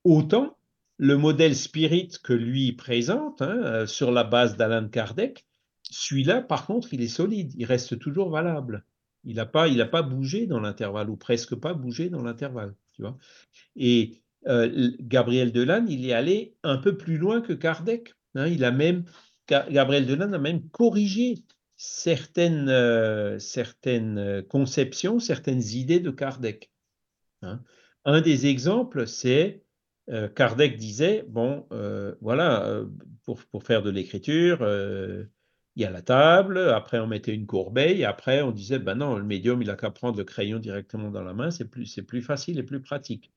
autant 0.05 0.57
le 0.99 1.17
modèle 1.17 1.57
spirit 1.57 2.11
que 2.23 2.33
lui 2.33 2.73
présente 2.73 3.43
hein, 3.43 3.61
euh, 3.65 3.87
sur 3.87 4.13
la 4.13 4.25
base 4.25 4.57
d'Alan 4.57 4.89
Kardec, 4.89 5.45
celui-là, 5.91 6.41
par 6.41 6.67
contre, 6.67 6.95
il 6.95 7.03
est 7.03 7.09
solide, 7.09 7.53
il 7.57 7.65
reste 7.65 7.99
toujours 7.99 8.31
valable. 8.31 8.85
Il 9.25 9.37
n'a 9.37 9.47
pas, 9.47 10.03
bougé 10.03 10.47
dans 10.47 10.61
l'intervalle, 10.61 11.09
ou 11.09 11.17
presque 11.17 11.55
pas 11.55 11.73
bougé 11.73 12.11
dans 12.11 12.23
l'intervalle. 12.23 12.75
Et 13.77 14.23
euh, 14.47 14.93
Gabriel 15.01 15.53
Delanne, 15.53 15.89
il 15.89 16.07
est 16.09 16.13
allé 16.13 16.57
un 16.63 16.77
peu 16.77 16.97
plus 16.97 17.17
loin 17.17 17.41
que 17.41 17.55
Kardec. 17.55 18.15
Hein. 18.35 18.51
Gabriel 19.49 20.07
Delanne 20.07 20.35
a 20.35 20.39
même 20.39 20.69
corrigé 20.71 21.45
certaines, 21.77 22.69
euh, 22.69 23.39
conceptions, 24.49 25.19
certaines 25.19 25.63
idées 25.63 26.01
de 26.01 26.11
Kardec. 26.11 26.71
Hein. 27.43 27.63
Un 28.05 28.21
des 28.21 28.47
exemples, 28.47 29.07
c'est 29.07 29.64
euh, 30.11 30.29
Kardec 30.29 30.77
disait, 30.77 31.25
bon, 31.29 31.67
euh, 31.73 32.15
voilà, 32.21 32.67
euh, 32.67 32.87
pour, 33.25 33.63
faire 33.63 33.83
de 33.83 33.91
l'écriture, 33.91 34.59
il 35.77 35.83
y 35.83 35.85
a 35.85 35.91
la 35.91 36.03
table, 36.03 36.59
après 36.59 36.99
on 36.99 37.07
mettait 37.07 37.35
une 37.35 37.47
courbeille, 37.47 38.05
après 38.05 38.43
on 38.43 38.53
disait, 38.53 38.79
ben 38.79 38.97
non, 38.97 39.17
le 39.17 39.25
médium, 39.25 39.63
il 39.63 39.71
a 39.71 39.77
qu'à 39.77 39.91
prendre 39.91 40.19
le 40.19 40.25
crayon 40.25 40.59
directement 40.59 41.11
dans 41.11 41.23
la 41.23 41.33
main, 41.33 41.51
c'est 41.51 41.65
plus, 41.65 42.01
plus 42.07 42.23
facile 42.23 42.59
et 42.59 42.63
plus 42.63 42.81
pratique. 42.81 43.33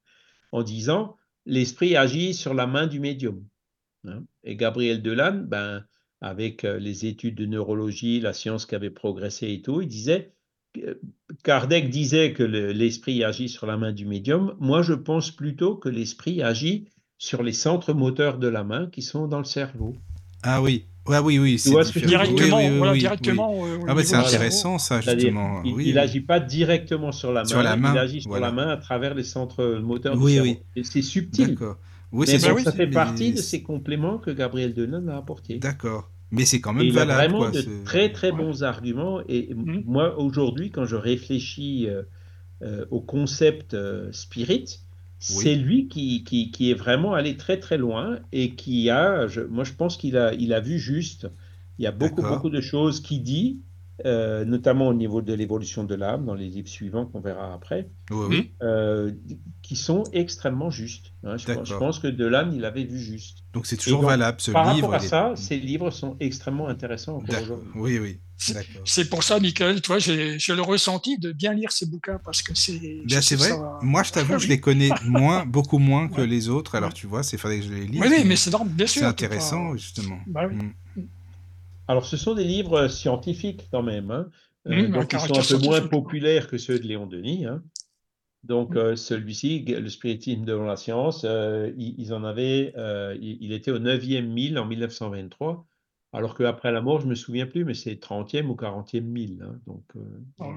En 0.52 0.62
disant, 0.62 1.18
l'esprit 1.46 1.96
agit 1.96 2.34
sur 2.34 2.54
la 2.54 2.68
main 2.68 2.88
du 2.88 3.00
médium. 3.00 3.46
Hein. 4.06 4.24
Et 4.44 4.56
Gabriel 4.56 5.02
Delanne, 5.02 5.46
ben, 5.46 5.86
avec 6.22 6.64
les 6.64 7.06
études 7.06 7.36
de 7.36 7.46
neurologie, 7.46 8.20
la 8.20 8.34
science 8.34 8.66
qui 8.66 8.76
avait 8.76 8.90
progressé 8.90 9.52
et 9.52 9.62
tout, 9.62 9.82
il 9.82 9.88
disait, 9.88 10.34
Kardec 11.44 11.90
disait 11.90 12.34
que 12.34 12.44
l'esprit 12.44 13.24
agit 13.24 13.50
sur 13.50 13.66
la 13.66 13.78
main 13.78 13.92
du 13.92 14.06
médium. 14.06 14.56
Moi, 14.60 14.82
je 14.82 14.94
pense 14.94 15.32
plutôt 15.32 15.76
que 15.76 15.90
l'esprit 15.90 16.42
agit 16.42 16.88
sur 17.18 17.44
les 17.44 17.54
centres 17.54 17.94
moteurs 17.94 18.38
de 18.38 18.48
la 18.48 18.64
main 18.64 18.88
qui 18.92 19.02
sont 19.02 19.28
dans 19.28 19.40
le 19.40 19.46
cerveau. 19.46 19.94
Ah 20.44 20.62
oui, 20.62 20.86
ouais, 21.08 21.20
oui, 21.20 21.40
oui. 21.40 21.56
directement, 22.06 22.94
directement. 22.94 23.66
ah 23.88 23.96
c'est 24.04 24.16
intéressant 24.16 24.78
ça, 24.78 25.02
justement. 25.02 25.64
Il 25.64 25.96
n'agit 25.96 26.22
pas 26.22 26.40
directement 26.40 27.12
sur 27.12 27.34
la 27.34 27.44
main, 27.44 27.94
il 27.94 27.98
agit 27.98 28.22
sur 28.22 28.40
la 28.40 28.52
main 28.52 28.68
à 28.68 28.78
travers 28.78 29.16
les 29.16 29.24
centres 29.24 29.80
moteurs 29.82 30.18
du 30.18 30.32
cerveau. 30.32 30.52
Et 30.76 30.84
c'est 30.84 31.02
subtil. 31.02 31.58
Oui, 32.12 32.26
mais 32.30 32.40
ça 32.40 32.72
fait 32.72 32.88
partie 32.88 33.34
de 33.34 33.42
ces 33.42 33.64
compléments 33.64 34.18
que 34.18 34.32
Gabriel 34.32 34.74
Denon 34.74 35.08
a 35.10 35.18
apportés. 35.18 35.58
D'accord. 35.60 36.10
Mais 36.32 36.46
c'est 36.46 36.60
quand 36.60 36.74
même 36.74 36.90
valable. 36.90 37.12
Il 37.12 37.36
a 37.36 37.40
vraiment 37.40 37.50
de 37.50 37.84
très 37.86 38.12
très 38.12 38.32
bons 38.32 38.64
arguments. 38.64 39.22
Et 39.28 39.54
mmh. 39.54 39.84
moi, 39.86 40.18
aujourd'hui, 40.20 40.72
quand 40.72 40.86
je 40.86 40.96
réfléchis 40.96 41.88
euh, 41.88 42.04
euh, 42.64 42.86
au 42.92 43.02
concept 43.02 43.74
euh, 43.74 44.12
spirit, 44.12 44.80
c'est 45.20 45.56
lui 45.56 45.88
qui, 45.88 46.24
qui, 46.24 46.52
qui, 46.52 46.70
est 46.70 46.76
vraiment 46.76 47.14
allé 47.14 47.38
très 47.38 47.60
très 47.60 47.78
loin 47.78 48.20
et 48.32 48.56
qui 48.56 48.90
a, 48.92 49.26
je, 49.28 49.42
moi 49.42 49.64
je 49.64 49.74
pense 49.74 49.98
qu'il 49.98 50.16
a, 50.16 50.34
il 50.34 50.54
a 50.54 50.60
vu 50.60 50.78
juste. 50.78 51.28
Il 51.80 51.84
y 51.84 51.88
a 51.88 51.92
beaucoup 51.92 52.22
beaucoup 52.22 52.50
de 52.50 52.62
choses 52.62 53.00
qu'il 53.00 53.24
dit, 53.24 53.62
euh, 54.06 54.46
notamment 54.46 54.88
au 54.88 54.94
niveau 54.94 55.22
de 55.22 55.34
l'évolution 55.34 55.84
de 55.84 55.96
l'âme, 55.96 56.26
dans 56.26 56.36
les 56.36 56.48
livres 56.48 56.70
suivants 56.70 57.06
qu'on 57.08 57.20
verra 57.20 57.54
après, 57.54 57.90
oui, 58.12 58.52
euh, 58.62 59.12
qui 59.64 59.76
sont 59.76 60.04
extrêmement 60.14 60.70
justes. 60.70 61.14
Hein. 61.24 61.38
Je, 61.38 61.52
pense, 61.52 61.68
je, 61.68 61.76
pense, 61.76 62.00
que 62.00 62.08
Delane, 62.08 62.54
il 62.54 62.64
avait 62.64 62.84
vu 62.84 63.00
juste. 63.00 63.40
Donc 63.54 63.66
c'est 63.66 63.78
toujours 63.78 64.02
donc, 64.02 64.12
valable 64.12 64.40
ce 64.40 64.52
par 64.52 64.76
livre. 64.76 64.90
Par 64.90 65.02
rapport 65.02 65.06
à 65.06 65.34
ça, 65.34 65.42
ces 65.42 65.58
livres 65.58 65.90
sont 65.90 66.16
extrêmement 66.20 66.68
intéressants 66.68 67.24
Oui, 67.76 67.98
oui. 67.98 68.20
C'est 68.86 69.10
pour 69.10 69.24
ça, 69.24 69.40
Michael, 69.40 69.82
toi, 69.82 69.98
j'ai 69.98 70.38
le 70.38 70.62
ressenti 70.62 71.18
de 71.18 71.32
bien 71.32 71.54
lire 71.54 71.72
ces 71.72 71.88
bouquins 71.88 72.20
parce 72.24 72.44
que 72.44 72.54
c'est. 72.56 72.80
c'est 73.10 73.36
vrai. 73.36 73.50
Ça... 73.50 73.80
Moi, 73.82 74.04
je 74.04 74.12
t'avoue, 74.12 74.38
je 74.38 74.48
les 74.48 74.60
connais 74.60 74.90
moins, 75.06 75.44
beaucoup 75.44 75.80
moins 75.80 76.08
que 76.08 76.22
ouais. 76.22 76.28
les 76.28 76.50
autres. 76.50 76.76
Alors, 76.76 76.94
tu 76.94 77.08
vois, 77.08 77.24
c'est 77.24 77.38
fallait 77.38 77.60
que 77.60 77.66
je 77.66 77.74
les 77.74 77.88
lise. 77.88 78.00
Oui, 78.00 78.24
mais 78.26 78.36
c'est 78.36 78.52
bien 78.66 78.86
sûr. 78.86 79.02
C'est 79.02 79.08
intéressant, 79.08 79.72
pas... 79.72 79.78
justement. 79.78 80.20
Bah, 80.28 80.42
oui. 80.48 80.56
mm. 80.56 81.02
Alors, 81.88 82.06
ce 82.06 82.18
sont 82.18 82.36
des 82.36 82.44
livres 82.44 82.88
scientifiques 82.88 83.68
quand 83.72 83.84
même, 83.84 84.12
hein. 84.12 84.30
euh, 84.68 84.88
mmh, 84.88 84.92
donc 84.92 85.14
ils 85.14 85.20
sont 85.20 85.56
un 85.56 85.58
peu 85.58 85.66
moins 85.66 85.82
populaires 85.88 86.48
que 86.48 86.58
ceux 86.58 86.80
de 86.80 86.88
Léon 86.88 87.08
Denis. 87.08 87.46
Hein. 87.46 87.64
Donc, 88.44 88.76
mmh. 88.76 88.78
euh, 88.78 88.96
celui-ci, 88.96 89.60
le 89.60 89.90
spiritisme 89.90 90.46
devant 90.46 90.66
la 90.66 90.78
science, 90.78 91.26
euh, 91.26 91.72
ils, 91.78 91.96
ils, 92.00 92.14
en 92.14 92.24
avaient, 92.24 92.74
euh, 92.78 93.18
il, 93.20 93.38
il, 93.42 93.52
était 93.52 93.72
au 93.72 93.80
9e 93.80 94.26
mille 94.26 94.58
en 94.60 94.66
1923, 94.66 95.66
alors 96.14 96.36
qu'après 96.36 96.72
la 96.72 96.82
mort, 96.82 97.00
je 97.00 97.06
ne 97.06 97.12
me 97.12 97.16
souviens 97.16 97.46
plus, 97.46 97.66
mais 97.66 97.74
c'est 97.74 97.96
30e 97.96 98.48
ou 98.48 98.56
40e 98.56 99.02
mille. 99.02 99.44
Hein. 99.44 99.60
donc, 99.66 99.84
oh. 100.40 100.54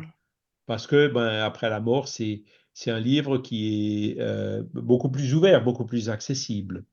Parce 0.66 0.86
que, 0.86 1.08
ben, 1.08 1.42
après 1.42 1.68
la 1.68 1.80
mort, 1.80 2.06
c'est 2.06 2.44
un 2.86 3.00
livre 3.00 3.38
qui 3.38 4.10
est 4.10 4.62
beaucoup 4.72 5.10
plus 5.10 5.34
ouvert, 5.34 5.64
beaucoup 5.64 5.84
plus 5.84 6.10
accessible. 6.10 6.84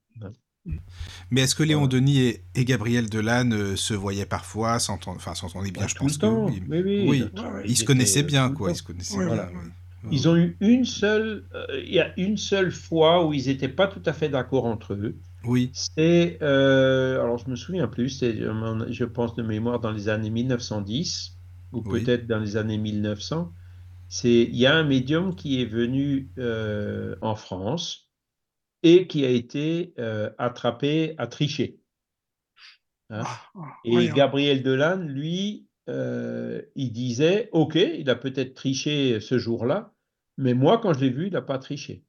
Mais 1.32 1.42
est-ce 1.42 1.56
que 1.56 1.64
Léon 1.64 1.84
ouais. 1.84 1.88
Denis 1.88 2.20
et, 2.20 2.44
et, 2.56 2.66
Gabriel 2.66 3.10
Delanne 3.10 3.54
euh, 3.54 3.76
se 3.76 3.94
voyaient 3.94 4.26
parfois, 4.26 4.80
s'entendaient 4.80 5.18
enfin, 5.18 5.34
bien 5.72 5.84
ouais, 5.84 5.88
Je 5.88 5.96
pense 5.96 6.18
que 6.18 6.26
oui. 6.26 6.64
Oui, 6.70 6.82
oui, 6.84 7.06
oui. 7.08 7.24
ils, 7.66 7.78
se 7.78 7.84
connaissaient 7.84 8.24
bien, 8.24 8.50
quoi. 8.50 8.72
Ils 8.72 8.76
se 8.76 8.84
connaissaient 8.84 9.26
bien. 9.26 9.50
Ils 10.12 10.30
ont 10.30 10.36
eu 10.36 10.56
une 10.60 10.86
seule, 10.86 11.44
euh, 11.54 11.66
il 11.86 11.94
y 11.94 12.00
a 12.00 12.18
une 12.18 12.38
seule 12.38 12.72
fois 12.72 13.26
où 13.26 13.34
ils 13.34 13.48
n'étaient 13.48 13.68
pas 13.68 13.88
tout 13.88 14.02
à 14.06 14.14
fait 14.14 14.30
d'accord 14.30 14.66
entre 14.66 14.94
eux. 14.94 15.16
Oui. 15.44 15.70
C'est, 15.74 16.38
euh, 16.42 17.22
alors 17.22 17.38
je 17.38 17.50
me 17.50 17.56
souviens 17.56 17.88
plus, 17.88 18.10
c'est, 18.10 18.36
je 18.36 19.04
pense 19.04 19.36
de 19.36 19.44
mémoire 19.44 19.80
dans 19.80 19.92
les 19.92 20.10
années 20.10 20.30
1910 20.30 21.38
ou 21.74 21.84
oui. 21.86 22.04
peut-être 22.04 22.28
dans 22.28 22.40
les 22.40 22.58
années 22.58 22.78
1900. 22.78 23.52
C'est, 24.10 24.44
il 24.44 24.56
y 24.56 24.66
a 24.66 24.76
un 24.76 24.84
médium 24.84 25.36
qui 25.36 25.62
est 25.62 25.66
venu 25.66 26.30
euh, 26.38 27.16
en 27.22 27.36
France 27.36 28.07
et 28.88 29.08
qui 29.08 29.26
a 29.26 29.30
été 29.30 29.94
euh, 30.00 30.30
attrapé 30.38 31.16
à 31.18 31.28
tricher. 31.28 31.80
Hein? 33.10 33.24
Ah, 33.26 33.42
et 33.86 33.96
oui, 33.96 34.10
hein. 34.10 34.14
Gabriel 34.14 34.64
Delanne, 34.64 35.08
lui, 35.08 35.68
euh, 35.90 36.62
il 36.76 36.92
disait, 36.92 37.50
OK, 37.52 37.76
il 37.76 38.10
a 38.10 38.16
peut-être 38.16 38.54
triché 38.54 39.20
ce 39.20 39.38
jour-là, 39.38 39.94
mais 40.38 40.54
moi, 40.54 40.80
quand 40.80 40.94
je 40.94 41.00
l'ai 41.02 41.10
vu, 41.10 41.28
il 41.28 41.34
n'a 41.34 41.42
pas 41.42 41.58
triché. 41.60 42.04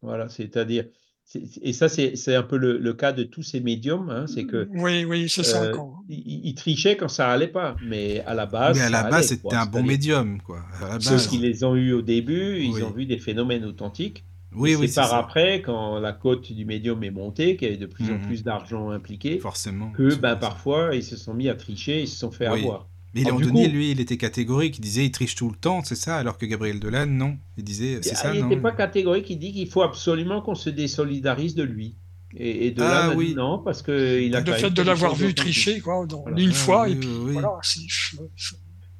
Voilà, 0.00 0.28
c'est-à-dire, 0.28 0.86
c'est- 1.24 1.58
et 1.60 1.72
ça, 1.72 1.88
c'est 1.88 2.34
un 2.34 2.42
peu 2.42 2.56
le, 2.56 2.78
le 2.78 2.94
cas 2.94 3.12
de 3.12 3.24
tous 3.24 3.42
ces 3.42 3.60
médiums, 3.60 4.08
hein, 4.10 4.26
c'est 4.26 4.44
que 4.46 4.68
Oui, 4.72 5.04
oui, 5.04 5.28
c'est 5.28 5.42
ça. 5.42 5.64
euh, 5.64 5.72
quand- 5.74 6.02
il, 6.08 6.46
il 6.46 6.54
trichait 6.54 6.96
quand 6.96 7.08
ça 7.08 7.30
allait 7.30 7.48
pas, 7.48 7.76
mais 7.84 8.20
à 8.20 8.34
la 8.34 8.46
base, 8.46 8.78
Mais 8.78 8.84
à 8.84 8.90
la 8.90 9.10
base, 9.10 9.26
c'était 9.28 9.54
un 9.56 9.66
bon 9.66 9.82
médium, 9.82 10.40
quoi. 10.40 10.60
À 10.80 10.88
la 10.94 11.00
Ceux 11.00 11.10
base. 11.16 11.26
qui 11.26 11.38
les 11.38 11.64
ont 11.64 11.74
eus 11.76 11.92
au 11.92 12.02
début, 12.02 12.58
ils 12.60 12.70
Oui. 12.74 12.82
ont 12.82 12.90
vu 12.92 13.06
des 13.06 13.18
phénomènes 13.18 13.64
authentiques. 13.64 14.24
Oui, 14.54 14.74
oui, 14.74 14.88
c'est 14.88 14.94
par 15.00 15.10
ça. 15.10 15.18
après, 15.18 15.60
quand 15.62 15.98
la 16.00 16.12
cote 16.12 16.50
du 16.52 16.64
médium 16.64 17.02
est 17.04 17.10
montée, 17.10 17.56
qu'il 17.56 17.68
y 17.68 17.70
avait 17.70 17.80
de 17.80 17.86
plus 17.86 18.10
en 18.10 18.14
Mhm. 18.14 18.26
plus 18.26 18.42
d'argent 18.42 18.90
impliqué, 18.90 19.38
Forcément. 19.38 19.90
que 19.92 20.14
ben, 20.14 20.36
parfois 20.36 20.94
ils 20.94 21.02
se 21.04 21.16
sont 21.16 21.34
mis 21.34 21.48
à 21.48 21.54
tricher, 21.54 22.00
ils 22.02 22.08
se 22.08 22.16
sont 22.18 22.30
fait 22.30 22.48
Oui. 22.48 22.60
avoir. 22.60 22.88
Mais 23.14 23.24
Alors, 23.26 23.40
Léon 23.40 23.50
Denis, 23.50 23.66
coup- 23.68 23.72
lui, 23.74 23.90
il 23.90 24.00
était 24.00 24.16
catégorique. 24.18 24.78
Il 24.78 24.82
disait 24.82 25.04
il 25.06 25.10
triche 25.10 25.34
tout 25.34 25.48
le 25.50 25.56
temps, 25.56 25.82
c'est 25.82 25.94
ça, 25.96 26.16
alors 26.18 26.36
que 26.38 26.46
Gabriel 26.46 26.78
Delanne, 26.80 27.16
non. 27.16 27.36
Il 27.56 27.64
disait 27.64 27.98
c'est 28.02 28.14
ça, 28.14 28.34
il 28.34 28.44
n'était 28.46 28.60
pas 28.60 28.72
catégorique, 28.72 29.28
il 29.30 29.38
dit 29.38 29.52
qu'il 29.52 29.68
faut 29.68 29.82
absolument 29.82 30.40
qu'on 30.42 30.54
se 30.54 30.70
désolidarise 30.70 31.54
de 31.54 31.62
lui. 31.62 31.94
Et, 32.36 32.66
et 32.66 32.70
de 32.70 32.80
là, 32.82 33.10
Ah, 33.10 33.14
dit 33.16 33.34
non, 33.34 33.58
parce 33.58 33.80
qu'il 33.82 34.36
a 34.36 34.40
Le 34.40 34.52
fait 34.52 34.70
de 34.70 34.82
l'avoir 34.82 35.14
vu 35.14 35.32
tricher, 35.34 35.80
quoi, 35.80 36.04
dans- 36.06 36.20
Voilà. 36.22 36.38
une 36.40 36.50
Ah, 36.50 36.54
fois, 36.54 36.84
oui, 36.84 36.92
et 36.92 36.96
puis 36.96 37.08
voilà. 37.32 37.48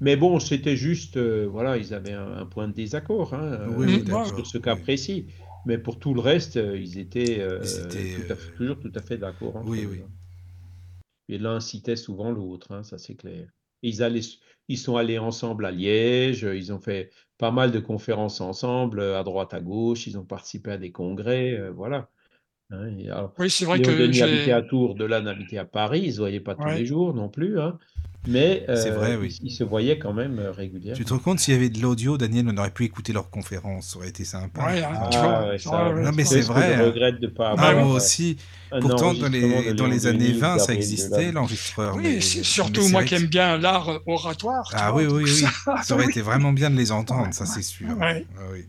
Mais 0.01 0.17
bon, 0.17 0.39
c'était 0.39 0.77
juste, 0.77 1.17
euh, 1.17 1.47
voilà, 1.51 1.77
ils 1.77 1.93
avaient 1.93 2.13
un, 2.13 2.33
un 2.39 2.47
point 2.47 2.69
de 2.69 2.73
désaccord 2.73 3.35
hein, 3.35 3.43
euh, 3.43 3.67
Oui, 3.77 4.03
sur 4.25 4.47
ce 4.47 4.59
cas 4.59 4.75
oui. 4.77 4.83
précis. 4.83 5.27
Mais 5.67 5.79
pour 5.79 5.99
tout 5.99 6.15
le 6.15 6.21
reste, 6.21 6.57
euh, 6.57 6.79
ils 6.79 6.99
étaient, 6.99 7.39
euh, 7.41 7.59
Ils 7.63 7.79
étaient, 7.81 8.23
tout 8.23 8.33
à 8.33 8.37
fait- 8.37 8.53
euh, 8.53 8.57
toujours 8.57 8.79
tout 8.81 8.93
à 8.95 9.03
fait 9.03 9.19
d'accord 9.19 9.57
entre 9.57 9.71
oui, 9.71 9.85
eux, 9.85 9.89
oui. 9.91 10.01
hein. 10.05 10.11
Et 11.29 11.39
l'un 11.39 11.61
citait 11.61 11.97
souvent 11.97 12.31
l'autre, 12.31 12.73
hein, 12.73 12.83
ça 12.83 12.97
c'est 12.99 13.15
clair. 13.15 13.49
Et 13.83 13.89
Ils, 13.89 14.03
allaient, 14.03 14.21
ils 14.69 14.79
sont 14.79 14.97
allés 14.97 15.19
ensemble 15.19 15.67
à 15.67 15.71
Liège, 15.71 16.43
ils 16.43 16.73
ont 16.73 16.81
fait 16.81 17.11
pas 17.37 17.51
mal 17.51 17.71
de 17.71 17.81
conférences 17.81 18.41
ensemble, 18.41 19.01
à 19.03 19.23
droite, 19.25 19.53
à 19.53 19.61
gauche, 19.61 20.07
ils 20.07 20.17
ont 20.19 20.25
participé 20.25 20.71
à 20.73 20.79
des 20.79 20.91
congrès, 20.91 21.53
euh, 21.59 21.71
voilà. 21.71 22.09
Hein, 22.71 22.89
et 22.99 23.11
alors, 23.11 23.35
Oui, 23.39 23.51
c'est 23.51 23.65
vrai 23.65 23.79
Léon 23.79 23.95
que 23.95 24.03
Denis 24.03 24.23
habitait 24.23 24.53
à 24.53 24.63
Tours, 24.63 24.95
Delanne 24.95 25.29
habitait 25.29 25.59
à 25.59 25.65
Paris, 25.65 26.01
ils 26.05 26.07
ne 26.09 26.13
se 26.13 26.19
voyaient 26.19 26.41
pas 26.41 26.55
tous 26.55 26.65
Ouais. 26.67 26.79
les 26.79 26.87
jours 26.87 27.15
non 27.15 27.29
plus, 27.29 27.61
hein, 27.61 27.79
mais 28.27 28.67
euh, 28.69 28.91
vrai, 28.95 29.17
oui. 29.17 29.39
ils, 29.43 29.51
se 29.51 29.65
voyaient 29.65 29.99
quand 29.99 30.13
même 30.13 30.39
euh, 30.39 30.53
Tu 30.53 30.59
régulièrement. 30.59 31.03
te 31.05 31.13
rends 31.15 31.19
compte, 31.19 31.39
s'il 31.41 31.55
y 31.55 31.57
avait 31.57 31.71
de 31.71 31.81
l'audio, 31.81 32.19
Daniel, 32.19 32.47
on 32.49 32.57
aurait 32.59 32.71
pu 32.73 32.85
écouter 32.85 33.13
leurs 33.13 33.31
conférences. 33.31 33.91
Ça 33.93 33.99
aurait 33.99 34.09
été 34.09 34.25
sympa. 34.25 34.67
Ouais, 34.67 34.83
hein, 34.83 34.91
Ah, 34.95 35.09
tu 35.11 35.19
ouais, 35.19 35.59
ça, 35.59 35.93
Non, 35.95 36.13
mais 36.15 36.25
c'est 36.25 36.43
ce 36.43 36.49
vrai, 36.49 36.75
je 36.77 36.83
hein. 36.83 36.87
regrette 36.87 37.21
de 37.21 37.33
Ah, 37.39 37.55
moi 37.75 37.93
euh, 37.93 37.97
aussi. 37.97 38.37
Pourtant, 38.81 39.15
dans 39.15 39.29
les, 39.29 39.73
dans 39.73 39.87
années 39.87 39.99
Denis, 40.29 40.33
20, 40.39 40.59
ça 40.59 40.59
Gabriel 40.59 40.77
existait, 40.77 41.17
Delanne. 41.19 41.35
l'enregistreur. 41.35 41.97
Oui, 41.97 42.03
mais- 42.03 42.21
c'est 42.21 42.39
mais 42.39 42.45
surtout 42.45 42.89
moi 42.89 43.05
qui 43.05 43.15
aime 43.15 43.27
bien 43.27 43.57
l'art 43.57 44.01
oratoire. 44.07 44.69
tu 44.69 44.77
Ah 44.79 44.91
vois, 44.91 45.03
oui, 45.05 45.09
oui, 45.11 45.23
oui. 45.25 45.31
ça- 45.65 45.83
Ça 45.83 45.95
aurait 45.95 46.05
oui. 46.05 46.11
été 46.11 46.21
vraiment 46.21 46.53
bien 46.53 46.71
de 46.71 46.77
les 46.77 46.93
entendre, 46.93 47.33
ça 47.33 47.47
c'est 47.47 47.63
sûr. 47.63 47.97
Ouais. 47.99 48.27
Ah 48.37 48.43
oui. 48.53 48.67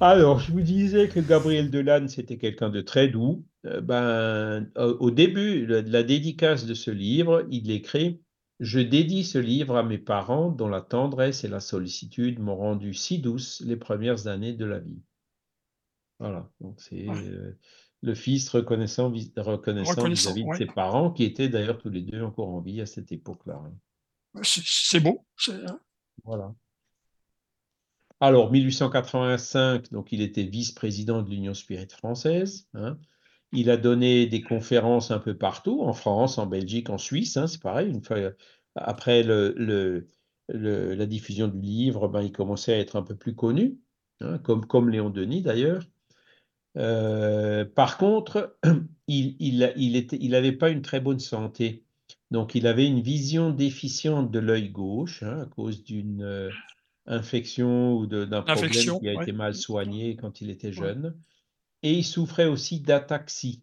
Alors, 0.00 0.38
je 0.38 0.52
vous 0.52 0.60
disais 0.60 1.08
que 1.08 1.20
Gabriel 1.20 1.70
Delanne, 1.70 2.08
c'était 2.08 2.36
quelqu'un 2.36 2.68
de 2.70 2.80
très 2.80 3.08
doux. 3.08 3.44
Euh, 3.66 3.80
ben, 3.80 4.70
au 4.76 5.10
début 5.10 5.66
de 5.66 5.76
la 5.90 6.02
dédicace 6.02 6.64
de 6.64 6.74
ce 6.74 6.90
livre, 6.90 7.44
il 7.50 7.70
écrit 7.70 8.20
Je 8.60 8.80
dédie 8.80 9.24
ce 9.24 9.38
livre 9.38 9.76
à 9.76 9.82
mes 9.82 9.98
parents 9.98 10.50
dont 10.50 10.68
la 10.68 10.80
tendresse 10.80 11.44
et 11.44 11.48
la 11.48 11.60
sollicitude 11.60 12.38
m'ont 12.40 12.56
rendu 12.56 12.94
si 12.94 13.18
douce 13.18 13.60
les 13.64 13.76
premières 13.76 14.26
années 14.26 14.52
de 14.52 14.64
la 14.64 14.78
vie. 14.78 15.00
Voilà, 16.18 16.50
donc 16.60 16.80
c'est 16.80 17.08
Ouais. 17.08 17.28
euh, 17.28 17.56
le 18.02 18.14
fils 18.14 18.48
reconnaissant 18.48 19.10
vis- 19.10 19.32
reconnaissant 19.36 19.90
Reconnaissant, 19.92 20.32
vis-à-vis 20.32 20.44
de 20.44 20.48
ouais. 20.50 20.56
ses 20.58 20.66
parents, 20.66 21.12
qui 21.12 21.24
étaient 21.24 21.48
d'ailleurs 21.48 21.78
tous 21.78 21.90
les 21.90 22.02
deux 22.02 22.22
encore 22.22 22.48
en 22.48 22.60
vie 22.60 22.80
à 22.80 22.86
cette 22.86 23.12
époque-là. 23.12 23.62
hein. 23.64 24.42
C'est 24.42 25.00
beau. 25.00 25.24
hein. 25.48 25.80
Voilà. 26.24 26.54
Alors, 28.20 28.50
1885, 28.50 29.92
donc 29.92 30.10
il 30.12 30.20
était 30.22 30.42
vice-président 30.42 31.22
de 31.22 31.30
l'Union 31.30 31.54
Spirit 31.54 31.88
française. 31.90 32.68
hein. 32.74 32.98
Il 33.52 33.70
a 33.70 33.76
donné 33.76 34.26
des 34.26 34.40
conférences 34.42 35.10
un 35.10 35.18
peu 35.18 35.36
partout, 35.36 35.82
en 35.82 35.92
France, 35.92 36.38
en 36.38 36.46
Belgique, 36.46 36.90
en 36.90 36.98
Suisse. 36.98 37.36
hein, 37.36 37.46
c'est 37.46 37.62
pareil. 37.62 37.88
Une 37.90 38.02
fois, 38.02 38.18
après 38.74 39.22
le, 39.22 39.54
le- 39.56 40.06
le- 40.48 40.94
la 40.94 41.06
diffusion 41.06 41.48
du 41.48 41.60
livre, 41.60 42.08
ben, 42.08 42.22
il 42.22 42.32
commençait 42.32 42.74
à 42.74 42.78
être 42.78 42.96
un 42.96 43.02
peu 43.02 43.14
plus 43.16 43.34
connu, 43.34 43.78
hein, 44.20 44.38
comme, 44.38 44.66
comme 44.66 44.88
Léon 44.90 45.10
Denis 45.10 45.42
d'ailleurs. 45.42 45.82
Euh, 46.76 47.64
par 47.64 47.98
contre, 47.98 48.56
il 49.08 49.36
il, 49.40 49.72
il 49.76 49.96
était, 49.96 50.18
il 50.20 50.30
n'avait 50.30 50.52
pas 50.52 50.70
une 50.70 50.82
très 50.82 51.00
bonne 51.00 51.18
santé. 51.20 51.84
Donc, 52.30 52.54
il 52.54 52.66
avait 52.66 52.86
une 52.86 53.00
vision 53.00 53.50
déficiente 53.50 54.30
de 54.30 54.38
l'œil 54.38 54.70
gauche 54.70 55.22
hein, 55.22 55.40
à 55.42 55.46
cause 55.46 55.82
d'une 55.84 56.22
euh, 56.22 56.50
infection 57.06 57.94
ou 57.96 58.06
d'un 58.06 58.42
problème 58.42 58.92
qui 58.98 59.08
a 59.08 59.14
ouais. 59.14 59.24
été 59.24 59.32
mal 59.32 59.54
soigné 59.54 60.16
quand 60.16 60.40
il 60.40 60.50
était 60.50 60.72
jeune. 60.72 61.16
Et 61.82 61.94
il 61.94 62.04
souffrait 62.04 62.46
aussi 62.46 62.80
d'ataxie. 62.80 63.62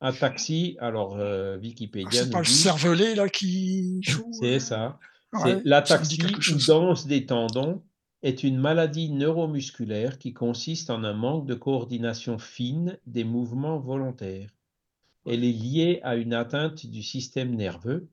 Ataxie, 0.00 0.76
alors 0.80 1.16
euh, 1.16 1.58
Wikipédia 1.58 2.20
C'est 2.20 2.26
nous 2.26 2.32
pas 2.32 2.38
le 2.38 2.44
cervelet 2.44 3.14
là 3.14 3.28
qui 3.28 4.00
joue. 4.02 4.30
c'est 4.32 4.60
ça. 4.60 4.98
Ouais, 5.32 5.40
C'est 5.42 5.54
ça 5.56 5.60
l'ataxie 5.64 6.22
ou 6.24 6.66
danse 6.66 7.06
des 7.06 7.26
tendons 7.26 7.82
est 8.22 8.42
une 8.42 8.58
maladie 8.58 9.10
neuromusculaire 9.10 10.18
qui 10.18 10.32
consiste 10.32 10.90
en 10.90 11.04
un 11.04 11.12
manque 11.12 11.46
de 11.46 11.54
coordination 11.54 12.38
fine 12.38 12.98
des 13.06 13.24
mouvements 13.24 13.78
volontaires. 13.78 14.50
Elle 15.26 15.44
est 15.44 15.52
liée 15.52 16.00
à 16.02 16.16
une 16.16 16.32
atteinte 16.32 16.86
du 16.86 17.02
système 17.02 17.54
nerveux. 17.54 18.08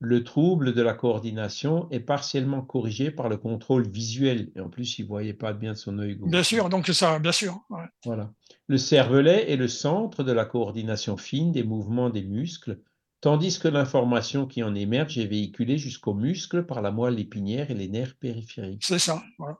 Le 0.00 0.22
trouble 0.24 0.74
de 0.74 0.82
la 0.82 0.92
coordination 0.92 1.88
est 1.90 2.00
partiellement 2.00 2.62
corrigé 2.62 3.10
par 3.10 3.28
le 3.28 3.36
contrôle 3.36 3.88
visuel. 3.88 4.50
Et 4.54 4.60
en 4.60 4.68
plus, 4.68 4.98
il 4.98 5.02
ne 5.02 5.08
voyait 5.08 5.32
pas 5.32 5.52
bien 5.52 5.74
son 5.74 5.98
œil 5.98 6.16
gauche. 6.16 6.30
Bien 6.30 6.42
sûr, 6.42 6.68
donc 6.68 6.88
ça, 6.88 7.18
bien 7.18 7.32
sûr. 7.32 7.60
ouais. 7.70 7.84
Voilà. 8.04 8.32
Le 8.66 8.76
cervelet 8.76 9.50
est 9.50 9.56
le 9.56 9.68
centre 9.68 10.22
de 10.22 10.32
la 10.32 10.44
coordination 10.44 11.16
fine 11.16 11.52
des 11.52 11.62
mouvements 11.62 12.10
des 12.10 12.22
muscles, 12.24 12.80
tandis 13.20 13.58
que 13.58 13.68
l'information 13.68 14.46
qui 14.46 14.62
en 14.62 14.74
émerge 14.74 15.16
est 15.18 15.26
véhiculée 15.26 15.78
jusqu'aux 15.78 16.14
muscles 16.14 16.66
par 16.66 16.82
la 16.82 16.90
moelle 16.90 17.18
épinière 17.18 17.70
et 17.70 17.74
les 17.74 17.88
nerfs 17.88 18.16
périphériques. 18.16 18.84
C'est 18.84 18.98
ça. 18.98 19.22
voilà. 19.38 19.58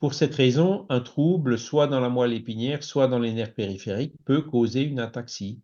Pour 0.00 0.14
cette 0.14 0.34
raison, 0.34 0.86
un 0.88 1.00
trouble, 1.00 1.58
soit 1.58 1.86
dans 1.86 2.00
la 2.00 2.08
moelle 2.08 2.32
épinière, 2.32 2.82
soit 2.82 3.06
dans 3.06 3.18
les 3.18 3.34
nerfs 3.34 3.52
périphériques, 3.54 4.14
peut 4.24 4.40
causer 4.40 4.82
une 4.82 4.98
ataxie. 4.98 5.60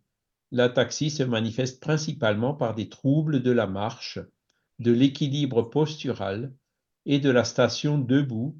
L'ataxie 0.51 1.09
se 1.09 1.23
manifeste 1.23 1.81
principalement 1.81 2.53
par 2.53 2.73
des 2.73 2.89
troubles 2.89 3.43
de 3.43 3.51
la 3.51 3.67
marche, 3.67 4.19
de 4.79 4.91
l'équilibre 4.91 5.63
postural 5.63 6.53
et 7.05 7.19
de 7.19 7.29
la 7.29 7.43
station 7.43 7.97
debout, 7.97 8.57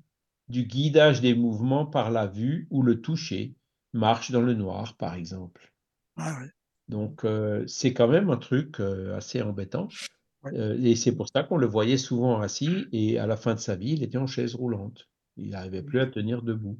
du 0.49 0.63
guidage 0.63 1.21
des 1.21 1.35
mouvements 1.35 1.85
par 1.85 2.11
la 2.11 2.27
vue 2.27 2.67
ou 2.69 2.81
le 2.81 3.01
toucher, 3.01 3.55
marche 3.93 4.31
dans 4.31 4.41
le 4.41 4.53
noir 4.53 4.95
par 4.97 5.15
exemple. 5.15 5.73
Ah 6.17 6.39
ouais. 6.39 6.49
Donc 6.88 7.25
euh, 7.25 7.65
c'est 7.67 7.93
quand 7.93 8.07
même 8.07 8.29
un 8.29 8.38
truc 8.38 8.79
euh, 8.79 9.15
assez 9.15 9.41
embêtant. 9.41 9.89
Ouais. 10.43 10.57
Euh, 10.57 10.81
et 10.81 10.95
c'est 10.95 11.15
pour 11.15 11.27
ça 11.27 11.43
qu'on 11.43 11.57
le 11.57 11.67
voyait 11.67 11.97
souvent 11.97 12.39
assis 12.39 12.85
et 12.91 13.19
à 13.19 13.27
la 13.27 13.38
fin 13.38 13.55
de 13.55 13.59
sa 13.59 13.75
vie, 13.75 13.91
il 13.91 14.03
était 14.03 14.17
en 14.17 14.27
chaise 14.27 14.55
roulante. 14.55 15.09
Il 15.35 15.49
n'arrivait 15.49 15.83
plus 15.83 15.99
à 15.99 16.07
tenir 16.07 16.41
debout 16.41 16.79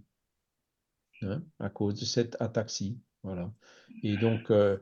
hein, 1.22 1.44
à 1.60 1.70
cause 1.70 2.00
de 2.00 2.06
cette 2.06 2.38
ataxie. 2.40 2.98
Voilà. 3.28 3.52
Et 4.04 4.16
donc, 4.18 4.50
euh, 4.52 4.78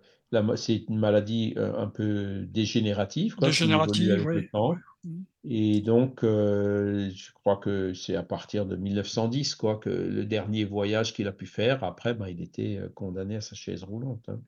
c'est 0.56 0.86
une 0.88 1.00
maladie 1.00 1.54
euh, 1.58 1.76
un 1.78 1.88
peu 1.88 2.46
dégénérative, 2.48 3.36
quoi, 3.36 3.48
Dégénérative, 3.48 4.12
avec 4.12 4.28
oui. 4.28 4.36
le 4.36 4.48
temps. 4.50 4.72
ouais. 4.72 4.78
Mm. 5.04 5.24
Et 5.50 5.82
donc, 5.82 6.24
euh, 6.24 7.10
je 7.10 7.32
crois 7.34 7.58
que 7.58 7.94
c'est 7.94 8.16
à 8.16 8.24
partir 8.24 8.66
de 8.68 8.76
1910, 8.76 9.56
quoi, 9.56 9.78
que 9.78 9.90
le 9.90 10.26
dernier 10.26 10.64
voyage 10.64 11.14
qu'il 11.14 11.28
a 11.28 11.32
pu 11.32 11.48
faire, 11.48 11.84
après, 11.84 12.14
ben, 12.14 12.28
il 12.28 12.42
était 12.42 12.80
condamné 12.94 13.38
à 13.38 13.42
sa 13.42 13.56
chaise 13.56 13.84
roulante. 13.84 14.30
hein. 14.30 14.40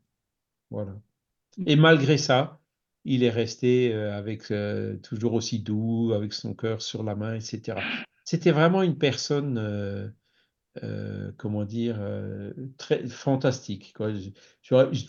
Voilà. 0.70 0.96
Et 1.66 1.76
malgré 1.76 2.18
ça, 2.18 2.60
il 3.04 3.24
est 3.24 3.30
resté 3.32 3.94
avec 3.94 4.52
toujours 5.02 5.34
aussi 5.34 5.60
doux, 5.60 6.12
avec 6.14 6.34
son 6.34 6.54
cœur 6.54 6.82
sur 6.82 7.04
la 7.04 7.16
main, 7.16 7.34
etc. 7.36 7.80
C'était 8.26 8.52
vraiment 8.52 8.84
une 8.84 8.98
personne, 8.98 10.14
euh, 10.84 11.32
comment 11.38 11.66
dire, 11.66 11.98
euh, 12.00 12.54
très 12.78 13.08
fantastique. 13.08 13.94
Quoi. 13.96 14.14
Je- 14.14 14.30
j'aurais- 14.62 14.94
je- 14.94 15.06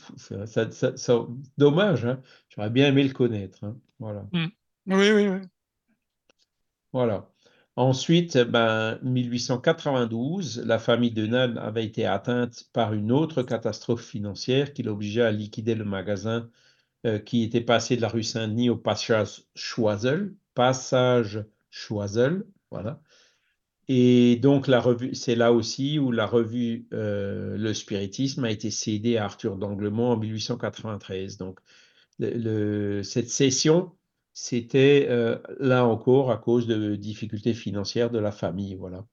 ça- 0.46 0.70
ça- 0.70 0.96
ça- 0.96 1.26
dommage, 1.56 2.04
hein. 2.04 2.20
J'aurais 2.48 2.70
bien 2.70 2.88
aimé 2.88 3.04
le 3.04 3.12
connaître. 3.12 3.64
hein. 3.64 3.76
Voilà. 3.98 4.26
Oui, 4.32 5.10
oui, 5.12 5.28
oui. 5.28 5.40
Voilà. 6.92 7.30
Ensuite, 7.76 8.38
ben, 8.38 8.98
1892, 9.02 10.62
la 10.64 10.78
famille 10.78 11.12
de 11.12 11.26
Nan 11.26 11.58
avait 11.58 11.84
été 11.84 12.06
atteinte 12.06 12.64
par 12.72 12.92
une 12.92 13.12
autre 13.12 13.42
catastrophe 13.42 14.04
financière 14.04 14.72
qui 14.72 14.82
l'obligeait 14.82 15.22
à 15.22 15.30
liquider 15.30 15.74
le 15.74 15.84
magasin 15.84 16.50
euh, 17.06 17.20
qui 17.20 17.44
était 17.44 17.60
passé 17.60 17.94
de 17.96 18.00
la 18.02 18.08
rue 18.08 18.24
Saint-Denis 18.24 18.70
au 18.70 18.76
passage 18.76 19.44
Choiseul, 19.54 20.34
passage 20.54 21.44
Choiseul, 21.70 22.44
voilà. 22.72 23.00
Et 23.88 24.36
donc 24.36 24.68
c'est 25.14 25.34
là 25.34 25.52
aussi 25.52 25.98
où 25.98 26.12
la 26.12 26.26
revue 26.26 26.86
euh, 26.92 27.56
Le 27.56 27.72
Spiritisme 27.72 28.44
a 28.44 28.50
été 28.50 28.70
cédée 28.70 29.16
à 29.16 29.24
Arthur 29.24 29.56
d'Anglemont 29.56 30.10
en 30.10 30.16
1893. 30.18 31.38
Donc 31.38 31.60
cette 32.18 33.30
cession, 33.30 33.92
c'était 34.34 35.06
euh, 35.08 35.38
là 35.58 35.86
encore 35.86 36.30
à 36.30 36.36
cause 36.36 36.66
de 36.66 36.96
difficultés 36.96 37.54
financières 37.54 38.10
de 38.10 38.18
la 38.18 38.32
famille, 38.32 38.74
voilà. 38.74 39.06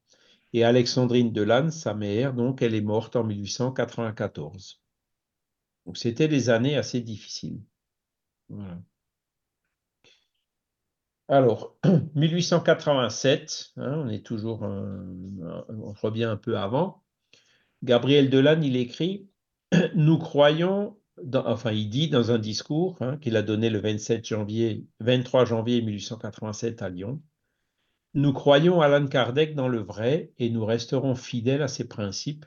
Et 0.54 0.64
Alexandrine 0.64 1.32
Delanne, 1.32 1.72
sa 1.72 1.94
mère, 1.94 2.34
donc 2.34 2.62
elle 2.62 2.76
est 2.76 2.82
morte 2.82 3.16
en 3.16 3.24
1894. 3.24 4.82
Donc 5.86 5.98
c'était 5.98 6.28
des 6.28 6.50
années 6.50 6.78
assez 6.78 7.02
difficiles. 7.02 7.62
Voilà. 8.50 8.80
Alors, 11.28 11.76
1887, 12.16 13.74
hein, 13.78 14.04
on 14.06 14.10
est 14.10 14.24
toujours, 14.24 14.64
euh, 14.64 15.02
on 15.70 15.94
revient 15.94 16.26
un 16.26 16.38
peu 16.38 16.58
avant. 16.58 17.04
Gabriel 17.84 18.30
Delanne, 18.30 18.64
il 18.64 18.76
écrit 18.76 19.28
Nous 19.96 20.20
croyons, 20.20 20.98
enfin, 21.34 21.72
il 21.72 21.90
dit 21.90 22.10
dans 22.10 22.32
un 22.32 22.38
discours 22.38 22.98
hein, 23.02 23.18
qu'il 23.18 23.38
a 23.38 23.42
donné 23.42 23.72
le 23.72 23.80
27 23.80 24.26
janvier, 24.26 24.86
23 25.00 25.46
janvier 25.46 25.82
1887 25.82 26.84
à 26.84 26.90
Lyon 26.90 27.22
Nous 28.14 28.34
croyons 28.34 28.82
Alan 28.82 29.08
Kardec 29.08 29.56
dans 29.56 29.68
le 29.68 29.80
vrai 29.80 30.32
et 30.38 30.52
nous 30.52 30.66
resterons 30.66 31.16
fidèles 31.16 31.64
à 31.64 31.68
ses 31.68 31.88
principes. 31.88 32.46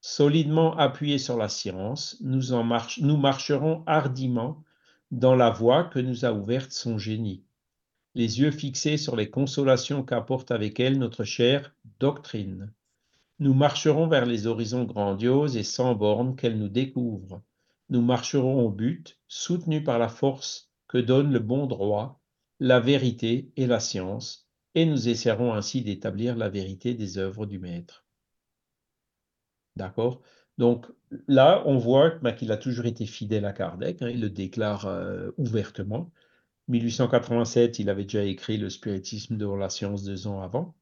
Solidement 0.00 0.76
appuyés 0.76 1.18
sur 1.18 1.36
la 1.36 1.48
science, 1.48 2.16
nous 2.22 3.16
marcherons 3.16 3.84
hardiment 3.86 4.64
dans 5.10 5.36
la 5.36 5.50
voie 5.50 5.84
que 5.84 5.98
nous 5.98 6.24
a 6.24 6.32
ouverte 6.32 6.72
son 6.72 6.98
génie, 6.98 7.44
les 8.14 8.40
yeux 8.40 8.50
fixés 8.50 8.96
sur 8.96 9.16
les 9.16 9.30
consolations 9.30 10.02
qu'apporte 10.02 10.50
avec 10.50 10.80
elle 10.80 10.98
notre 10.98 11.24
chère 11.24 11.74
doctrine. 12.00 12.72
Nous 13.38 13.54
marcherons 13.54 14.06
vers 14.06 14.26
les 14.26 14.46
horizons 14.46 14.84
grandioses 14.84 15.56
et 15.56 15.62
sans 15.62 15.94
bornes 15.94 16.36
qu'elle 16.36 16.58
nous 16.58 16.68
découvre. 16.68 17.42
Nous 17.88 18.02
marcherons 18.02 18.64
au 18.64 18.70
but, 18.70 19.18
soutenus 19.28 19.84
par 19.84 19.98
la 19.98 20.08
force 20.08 20.70
que 20.88 20.98
donne 20.98 21.32
le 21.32 21.38
bon 21.38 21.66
droit, 21.66 22.20
la 22.58 22.80
vérité 22.80 23.50
et 23.56 23.66
la 23.66 23.80
science, 23.80 24.46
et 24.74 24.86
nous 24.86 25.08
essaierons 25.08 25.54
ainsi 25.54 25.82
d'établir 25.82 26.36
la 26.36 26.48
vérité 26.48 26.94
des 26.94 27.18
œuvres 27.18 27.46
du 27.46 27.58
Maître. 27.58 28.04
D'accord? 29.76 30.20
Donc 30.58 30.86
là, 31.26 31.62
on 31.64 31.78
voit 31.78 32.10
qu'il 32.36 32.52
a 32.52 32.56
toujours 32.56 32.86
été 32.86 33.06
fidèle 33.06 33.46
à 33.46 33.52
Kardec, 33.52 34.02
hein, 34.02 34.10
il 34.10 34.20
le 34.20 34.30
déclare 34.30 34.86
euh, 34.86 35.30
ouvertement. 35.38 36.10
1887, 36.70 37.78
il 37.78 37.90
avait 37.90 38.04
déjà 38.04 38.24
écrit 38.24 38.56
Le 38.58 38.70
spiritisme 38.70 39.36
devant 39.36 39.56
la 39.56 39.68
science 39.70 40.04
deux 40.04 40.26
ans 40.26 40.40
avant. 40.42 40.74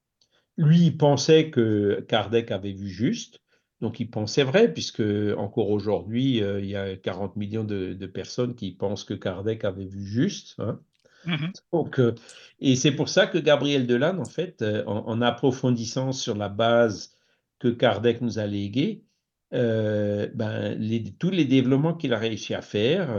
Lui, 0.57 0.87
il 0.87 0.97
pensait 0.99 1.51
que 1.51 2.05
Kardec 2.09 2.51
avait 2.51 2.73
vu 2.73 2.89
juste, 2.89 3.41
donc 3.81 4.01
il 4.01 4.11
pensait 4.11 4.43
vrai, 4.45 4.73
puisque 4.73 5.03
encore 5.37 5.71
aujourd'hui, 5.71 6.43
euh, 6.43 6.61
il 6.61 6.67
y 6.67 6.77
a 6.77 6.97
40 6.97 7.37
millions 7.37 7.65
de, 7.65 7.95
de 7.95 8.07
personnes 8.07 8.55
qui 8.57 8.73
pensent 8.73 9.05
que 9.05 9.15
Kardec 9.15 9.65
avait 9.65 9.87
vu 9.87 10.05
juste. 10.05 10.57
hein. 10.59 10.81
Mhm. 11.25 11.53
Donc, 11.73 12.01
euh, 12.01 12.15
et 12.61 12.77
c'est 12.77 12.93
pour 12.93 13.09
ça 13.09 13.27
que 13.27 13.39
Gabriel 13.39 13.87
Delanne, 13.87 14.21
en 14.21 14.25
fait, 14.25 14.63
euh, 14.63 14.85
en, 14.87 15.07
en 15.09 15.23
approfondissant 15.23 16.13
sur 16.13 16.37
la 16.37 16.49
base 16.49 17.15
que 17.59 17.69
Kardec 17.69 18.21
nous 18.21 18.39
a 18.39 18.47
léguée, 18.47 19.05
ben, 19.51 20.75
les- 20.79 21.15
tous 21.19 21.31
les 21.31 21.45
développements 21.45 21.95
qu'il 21.95 22.13
a 22.13 22.19
réussi 22.19 22.55
à 22.55 22.63
faire, 22.63 23.11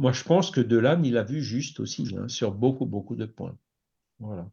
moi 0.00 0.12
je 0.12 0.24
pense 0.24 0.50
que 0.50 0.62
Delanne, 0.62 1.04
il 1.04 1.18
a 1.18 1.22
vu 1.22 1.42
juste 1.42 1.78
aussi, 1.78 2.16
hein, 2.18 2.26
sur 2.26 2.52
beaucoup, 2.52 2.86
beaucoup 2.86 3.16
de 3.16 3.26
points. 3.26 3.54
Voilà. 4.18 4.50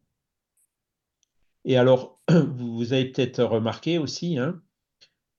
Et 1.64 1.78
alors, 1.78 2.20
vous, 2.28 2.92
avez 2.92 3.06
peut-être 3.06 3.42
remarqué 3.42 3.96
aussi, 3.96 4.38
hein, 4.38 4.60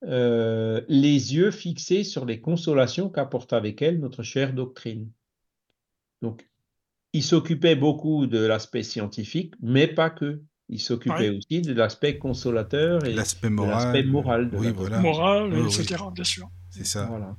euh, 0.05 0.82
les 0.88 1.36
yeux 1.36 1.51
fixés 1.51 2.03
sur 2.03 2.26
les 2.26 2.41
consolations 2.41 3.10
qu'apporte 3.10 3.53
avec 3.53 3.84
elle 3.84 3.99
notre 3.99 4.24
chère 4.24 4.53
doctrine. 4.53 5.12
Donc, 6.24 6.49
il 7.14 7.24
s'occupait 7.24 7.76
beaucoup 7.76 8.26
de 8.26 8.39
l'aspect 8.39 8.84
scientifique, 8.84 9.53
mais 9.62 9.86
pas 9.88 10.10
que. 10.10 10.41
Il 10.70 10.80
s'occupait 10.80 11.30
Ouais. 11.30 11.38
aussi 11.38 11.62
de 11.62 11.74
l'aspect 11.74 12.18
consolateur 12.18 13.05
et 13.05 13.14
L'aspect 13.14 13.49
de 13.49 13.53
moral. 13.53 13.72
l'aspect 13.74 14.03
moral 14.03 14.49
de 14.49 14.57
oui, 14.57 14.66
la 14.68 14.72
voilà. 14.72 14.99
Morale, 15.01 15.53
Oui, 15.53 15.62
oui. 15.62 15.82
etc., 15.82 16.03
bien 16.14 16.24
sûr. 16.24 16.49
C'est 16.72 16.86
ça. 16.86 17.05
Voilà. 17.05 17.36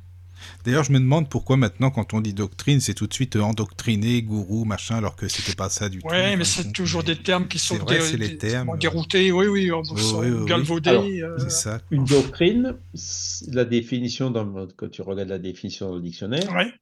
D'ailleurs, 0.64 0.84
je 0.84 0.92
me 0.92 0.98
demande 0.98 1.28
pourquoi 1.28 1.56
maintenant, 1.56 1.90
quand 1.90 2.14
on 2.14 2.20
dit 2.20 2.34
doctrine, 2.34 2.80
c'est 2.80 2.94
tout 2.94 3.06
de 3.06 3.14
suite 3.14 3.36
euh, 3.36 3.40
endoctriné, 3.42 4.22
gourou, 4.22 4.64
machin, 4.64 4.96
alors 4.96 5.16
que 5.16 5.28
c'était 5.28 5.54
pas 5.54 5.68
ça 5.68 5.88
du 5.88 6.00
tout. 6.00 6.08
Ouais, 6.08 6.36
mais 6.36 6.44
c'est 6.44 6.72
toujours 6.72 7.02
des 7.02 7.16
termes 7.16 7.48
qui 7.48 7.58
sont 7.58 7.76
C'est 7.76 7.80
vrai, 7.82 8.00
dé- 8.00 8.06
c'est 8.06 8.16
les 8.16 8.36
termes. 8.36 8.78
déroutés, 8.78 9.32
oui, 9.32 9.46
oui, 9.46 9.70
on 9.72 9.82
Oui, 9.82 10.00
oui, 10.02 10.28
oui. 10.30 10.46
galvaudés. 10.46 10.88
Alors, 10.90 11.04
euh, 11.04 11.48
ça. 11.48 11.80
Une 11.90 12.04
doctrine, 12.04 12.76
c'est- 12.94 13.52
la 13.52 13.64
définition, 13.64 14.30
dans, 14.30 14.66
quand 14.76 14.88
tu 14.88 15.02
regardes 15.02 15.28
la 15.28 15.38
définition 15.38 15.88
dans 15.88 15.96
le 15.96 16.02
dictionnaire, 16.02 16.52
ouais, 16.54 16.72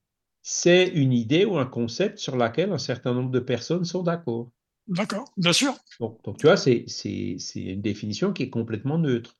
c'est 0.42 0.88
une 0.88 1.12
idée 1.12 1.44
ou 1.44 1.58
un 1.58 1.66
concept 1.66 2.18
sur 2.18 2.36
laquelle 2.36 2.72
un 2.72 2.78
certain 2.78 3.14
nombre 3.14 3.30
de 3.30 3.40
personnes 3.40 3.84
sont 3.84 4.02
d'accord. 4.02 4.50
d'accord, 4.86 5.32
bien 5.36 5.52
sûr. 5.52 5.74
Donc, 6.00 6.22
donc, 6.24 6.38
tu 6.38 6.46
vois, 6.46 6.56
c'est 6.56 6.86
une 7.56 7.80
définition 7.82 8.32
qui 8.32 8.44
est 8.44 8.50
complètement 8.50 8.98
neutre. 8.98 9.36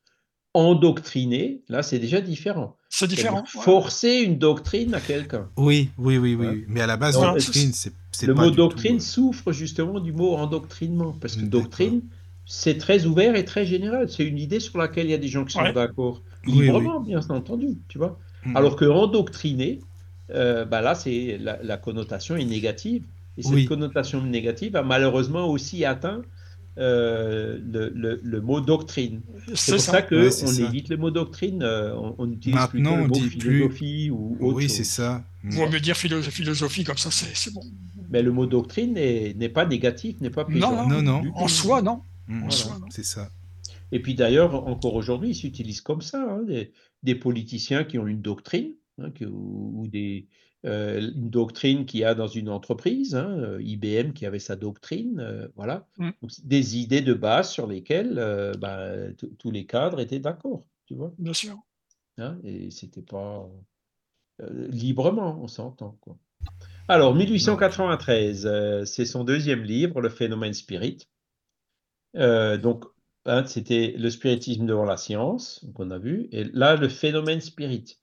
Endoctriner, 0.55 1.61
là, 1.69 1.83
c'est 1.83 1.99
déjà 1.99 2.21
différent. 2.21 2.77
C'est 2.89 3.07
différent. 3.07 3.45
Ouais. 3.55 3.63
Forcer 3.63 4.21
une 4.25 4.39
doctrine 4.39 4.95
à 4.95 5.01
quelqu'un. 5.01 5.49
Oui, 5.57 5.91
oui, 5.99 6.19
oui, 6.19 6.35
oui. 6.35 6.47
Ouais. 6.47 6.65
Mais 6.69 6.81
à 6.81 6.87
la 6.87 6.97
base, 6.97 7.17
Non, 7.17 7.33
doctrine, 7.35 7.73
c'est 7.73 8.27
Le 8.27 8.35
pas 8.35 8.45
mot 8.45 8.51
du 8.51 8.57
doctrine 8.57 8.97
tout, 8.97 9.03
euh, 9.03 9.07
souffre 9.07 9.53
justement 9.53 10.01
du 10.01 10.13
mot 10.13 10.35
endoctrinement, 10.35 11.15
parce 11.21 11.37
que 11.37 11.43
doctrine, 11.45 12.01
c'est 12.47 12.79
très 12.79 13.05
ouvert 13.05 13.37
et 13.37 13.45
très 13.45 13.67
général. 13.67 14.09
C'est 14.09 14.25
une 14.25 14.39
idée 14.39 14.59
sur 14.59 14.79
laquelle 14.79 15.07
il 15.07 15.11
y 15.11 15.15
a 15.15 15.19
des 15.19 15.29
gens 15.29 15.45
qui 15.45 15.53
sont 15.53 15.61
Ouais. 15.61 15.73
d'accord, 15.73 16.23
Oui, 16.47 16.63
librement, 16.63 17.01
bien 17.01 17.21
entendu, 17.29 17.77
tu 17.89 17.99
vois. 17.99 18.19
Mm. 18.45 18.57
Alors 18.57 18.77
que 18.77 18.87
endoctriner, 18.87 19.81
euh, 20.35 20.65
bah 20.65 20.81
là, 20.81 20.95
c'est 20.95 21.39
la, 21.41 21.59
la 21.63 21.77
connotation 21.77 22.37
est 22.37 22.45
négative. 22.47 23.05
Et 23.37 23.43
cette 23.43 23.53
Oui. 23.53 23.67
connotation 23.67 24.21
négative 24.23 24.75
a 24.77 24.83
malheureusement 24.83 25.47
aussi 25.49 25.85
atteint 25.85 26.23
euh, 26.79 27.59
le, 27.65 27.91
le- 27.95 28.21
le 28.23 28.41
mot 28.41 28.61
doctrine. 28.61 29.21
C'est 29.55 29.73
pour 29.73 29.81
ça. 29.81 29.93
ça 29.93 30.03
qu'on 30.03 30.17
Ouais, 30.17 30.31
c'est 30.31 30.47
ça. 30.47 30.63
évite 30.63 30.89
le 30.89 30.97
mot 30.97 31.11
doctrine, 31.11 31.63
euh, 31.63 31.95
on, 31.97 32.15
on 32.19 32.31
utilise 32.31 32.55
Maintenant, 32.57 32.69
plutôt 32.69 32.97
le 32.97 33.07
mot 33.09 33.15
dit 33.15 33.37
plus- 33.37 33.41
philosophie 33.41 34.11
ou 34.11 34.37
autre 34.41 34.57
Oui, 34.57 34.69
c'est 34.69 34.85
ça. 34.85 35.25
Vaut 35.45 35.69
mieux 35.69 35.81
dire 35.81 35.97
philo- 35.97 36.23
philosophie 36.23 36.85
comme 36.85 36.99
ça, 36.99 37.11
c'est 37.11 37.35
c'est 37.35 37.53
bon. 37.53 37.63
Mais 38.11 38.23
le 38.23 38.33
mot 38.33 38.47
doctrine 38.47 38.95
n'est 38.95 39.35
n'est 39.35 39.49
pas 39.49 39.67
négatif, 39.67 40.21
n'est 40.21 40.31
pas 40.31 40.45
péjoratif 40.45 40.91
non, 40.93 41.03
non. 41.03 41.21
du 41.23 41.31
En 41.35 41.49
soi, 41.49 41.83
non. 41.83 42.03
Mm. 42.29 42.43
en 42.45 42.51
soi, 42.51 42.79
non. 42.81 42.87
C'est 42.91 43.05
ça. 43.05 43.31
Et 43.93 44.01
puis 44.01 44.15
d'ailleurs, 44.15 44.67
encore 44.67 44.95
aujourd'hui, 44.95 45.31
ils 45.31 45.35
s'utilisent 45.35 45.81
comme 45.81 46.03
ça, 46.03 46.23
hein, 46.23 46.43
des, 46.47 46.73
des, 47.03 47.15
politiciens 47.15 47.85
qui 47.85 47.99
ont 47.99 48.07
une 48.07 48.21
doctrine, 48.21 48.73
hein, 49.01 49.09
ou, 49.27 49.87
des, 49.89 50.27
euh, 50.69 51.01
une 51.01 51.31
doctrine 51.31 51.87
qu'il 51.87 52.01
y 52.01 52.05
a 52.05 52.15
dans 52.15 52.27
une 52.27 52.51
entreprise, 52.51 53.15
hein, 53.15 53.31
euh, 53.39 53.63
IBM 53.63 54.13
qui 54.13 54.27
avait 54.27 54.39
sa 54.39 54.55
doctrine, 54.55 55.19
euh, 55.21 55.49
voilà, 55.57 55.87
mmh. 55.97 56.11
des 56.45 56.77
idées 56.77 57.01
de 57.01 57.15
base 57.15 57.51
sur 57.51 57.67
lesquelles 57.67 58.55
bah, 58.59 58.91
tous 59.39 59.51
les 59.51 59.65
cadres 59.65 59.99
étaient 59.99 60.19
d'accord, 60.19 60.67
tu 60.85 60.95
vois. 60.95 61.13
Bien 61.19 61.33
sûr. 61.33 61.57
Hein, 62.19 62.39
et 62.45 62.71
c'était 62.71 63.03
pas 63.03 63.49
librement, 64.69 65.41
on 65.43 65.49
s'entend 65.49 65.97
quoi. 66.01 66.19
Alors, 66.87 67.15
1893, 67.15 68.85
c'est 68.85 69.05
son 69.05 69.25
deuxième 69.25 69.63
livre, 69.63 70.01
Le 70.01 70.11
phénomène 70.11 70.55
spirit. 70.55 71.09
donc, 72.15 72.85
hein, 73.25 73.45
c'était 73.47 73.95
le 73.97 74.11
spiritisme 74.11 74.67
devant 74.67 74.85
la 74.85 74.97
science, 74.97 75.65
qu'on 75.75 75.91
a 75.91 75.99
vu, 75.99 76.29
et 76.33 76.45
là, 76.45 76.77
le 76.77 76.89
phénomène 76.89 77.41
spirit. 77.41 77.99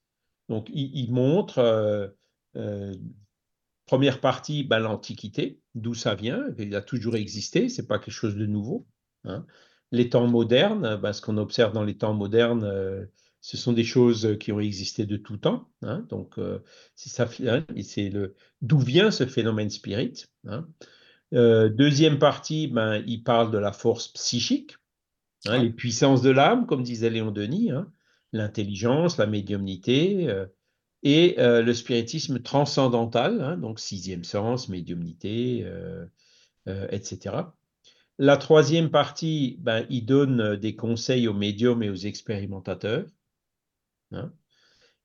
Donc, 0.48 0.68
il 0.72 1.12
montre 1.12 2.15
première 3.86 4.20
partie, 4.20 4.64
ben, 4.64 4.80
l'Antiquité, 4.80 5.60
d'où 5.74 5.94
ça 5.94 6.14
vient, 6.14 6.44
il 6.58 6.74
a 6.74 6.82
toujours 6.82 7.16
existé, 7.16 7.68
c'est 7.68 7.86
pas 7.86 7.98
quelque 7.98 8.12
chose 8.12 8.36
de 8.36 8.46
nouveau. 8.46 8.86
Hein. 9.24 9.46
Les 9.92 10.10
temps 10.10 10.26
modernes, 10.26 10.96
ben, 10.96 11.12
ce 11.12 11.22
qu'on 11.22 11.38
observe 11.38 11.72
dans 11.72 11.84
les 11.84 11.96
temps 11.96 12.12
modernes, 12.12 12.64
euh, 12.64 13.06
ce 13.40 13.56
sont 13.56 13.72
des 13.72 13.84
choses 13.84 14.36
qui 14.40 14.50
ont 14.50 14.58
existé 14.58 15.06
de 15.06 15.16
tout 15.16 15.36
temps. 15.36 15.70
Hein. 15.82 16.04
donc, 16.10 16.38
euh, 16.38 16.58
c'est 16.96 17.10
ça, 17.10 17.28
hein, 17.46 17.64
c'est 17.82 18.10
le 18.10 18.34
d'où 18.60 18.78
vient 18.78 19.12
ce 19.12 19.24
phénomène 19.24 19.70
spirit. 19.70 20.24
deuxième 21.32 22.18
partie, 22.18 22.66
ben, 22.66 23.04
il 23.06 23.22
parle 23.22 23.52
de 23.52 23.58
la 23.58 23.72
force 23.72 24.08
psychique, 24.08 24.76
les 25.44 25.70
puissances 25.70 26.22
de 26.22 26.30
l'âme, 26.30 26.66
comme 26.66 26.82
disait 26.82 27.10
Léon 27.10 27.30
Denis, 27.30 27.70
l'intelligence, 28.32 29.16
la 29.16 29.26
médiumnité, 29.26 30.28
et 31.06 31.38
euh, 31.38 31.62
le 31.62 31.72
spiritisme 31.72 32.40
transcendantal, 32.40 33.40
hein, 33.40 33.56
donc 33.56 33.78
sixième 33.78 34.24
sens, 34.24 34.68
médiumnité, 34.68 35.62
euh, 35.64 36.04
euh, 36.66 36.88
etc. 36.90 37.36
La 38.18 38.36
troisième 38.36 38.90
partie, 38.90 39.56
ben, 39.60 39.86
il 39.88 40.04
donne 40.04 40.56
des 40.56 40.74
conseils 40.74 41.28
aux 41.28 41.32
médiums 41.32 41.84
et 41.84 41.90
aux 41.90 41.94
expérimentateurs. 41.94 43.06
Hein. 44.10 44.32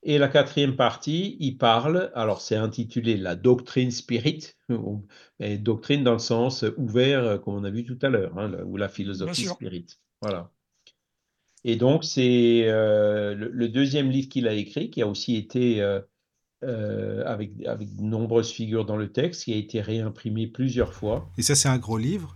Et 0.02 0.18
la 0.18 0.28
quatrième 0.28 0.76
partie, 0.76 1.38
il 1.40 1.60
parle, 1.60 2.12
alors 2.16 2.42
c'est 2.42 2.56
intitulé 2.56 3.16
la 3.16 3.36
doctrine 3.36 3.92
spirit, 3.92 4.56
doctrine 5.60 6.04
dans 6.04 6.14
le 6.14 6.18
sens 6.18 6.66
ouvert, 6.78 7.40
comme 7.44 7.54
on 7.54 7.64
a 7.64 7.70
vu 7.70 7.86
tout 7.86 8.00
à 8.02 8.10
l'heure, 8.10 8.36
hein, 8.40 8.52
ou 8.66 8.76
la 8.76 8.90
philosophie 8.90 9.46
spirit. 9.46 10.00
Voilà. 10.20 10.50
Et 11.64 11.76
donc, 11.76 12.04
c'est 12.04 12.64
euh, 12.66 13.36
le, 13.36 13.70
deuxième 13.70 14.10
livre 14.10 14.30
qu'il 14.30 14.48
a 14.48 14.54
écrit, 14.54 14.90
qui 14.90 15.02
a 15.02 15.08
aussi 15.08 15.36
été, 15.36 15.82
euh, 15.82 16.00
euh, 16.64 17.24
avec, 17.26 17.52
avec 17.68 17.96
de 17.96 18.02
nombreuses 18.02 18.52
figures 18.52 18.86
dans 18.86 18.98
le 18.98 19.12
texte, 19.12 19.44
qui 19.44 19.54
a 19.54 19.58
été 19.58 19.80
réimprimé 19.80 20.48
plusieurs 20.48 20.94
fois. 20.94 21.30
Et 21.38 21.44
ça, 21.44 21.56
c'est 21.56 21.70
un 21.70 21.78
gros 21.78 21.98
livre? 21.98 22.36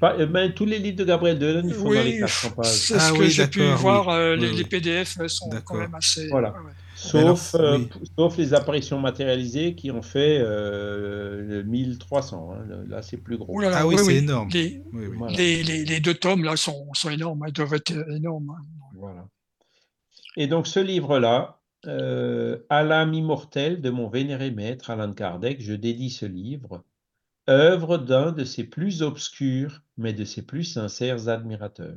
Ben, 0.00 0.52
tous 0.54 0.64
les 0.64 0.78
livres 0.78 0.96
de 0.96 1.04
Gabriel 1.04 1.38
Delon, 1.38 1.62
ils 1.66 1.74
font 1.74 1.92
dans 1.92 2.02
les 2.02 2.18
400 2.20 2.50
pages. 2.50 2.66
C'est 2.66 2.98
ce 2.98 3.12
ah 3.12 3.16
que 3.16 3.26
j'ai 3.26 3.46
pu 3.48 3.62
voir. 3.72 4.36
les, 4.36 4.64
PDF 4.64 5.26
sont 5.26 5.50
quand 5.64 5.76
même 5.76 5.94
assez. 5.94 6.28
Voilà. 6.28 6.54
Sauf, 7.00 7.54
euh, 7.54 7.78
sauf 8.18 8.36
les 8.38 8.54
apparitions 8.54 8.98
matérialisées 8.98 9.76
qui 9.76 9.92
ont 9.92 10.02
fait 10.02 10.40
1300. 11.64 12.50
Euh, 12.50 12.54
hein. 12.54 12.84
Là, 12.88 13.02
c'est 13.02 13.18
plus 13.18 13.38
gros. 13.38 13.60
ah 13.62 13.86
oui, 13.86 13.96
c'est 13.98 14.16
énorme. 14.16 14.48
Les, 14.50 14.82
les, 15.62 15.84
les, 15.84 16.00
deux 16.00 16.14
tomes, 16.14 16.42
là, 16.42 16.56
sont, 16.56 16.92
sont 16.94 17.10
énormes. 17.10 17.44
Ils 17.46 17.52
doivent 17.52 17.74
être 17.74 17.92
énormes. 18.10 18.50
Hein. 18.50 18.64
Voilà. 18.94 19.28
Et 20.36 20.48
donc, 20.48 20.66
ce 20.66 20.80
livre-là, 20.80 21.60
euh, 21.86 22.58
À 22.68 22.82
l'âme 22.82 23.14
immortelle 23.14 23.80
de 23.80 23.90
mon 23.90 24.08
vénéré 24.08 24.50
maître 24.50 24.90
Alan 24.90 25.12
Kardec, 25.12 25.62
je 25.62 25.74
dédie 25.74 26.10
ce 26.10 26.26
livre, 26.26 26.82
œuvre 27.48 27.98
d'un 27.98 28.32
de 28.32 28.42
ses 28.42 28.64
plus 28.64 29.02
obscurs, 29.02 29.82
mais 29.96 30.12
de 30.12 30.24
ses 30.24 30.42
plus 30.42 30.64
sincères 30.64 31.28
admirateurs. 31.28 31.96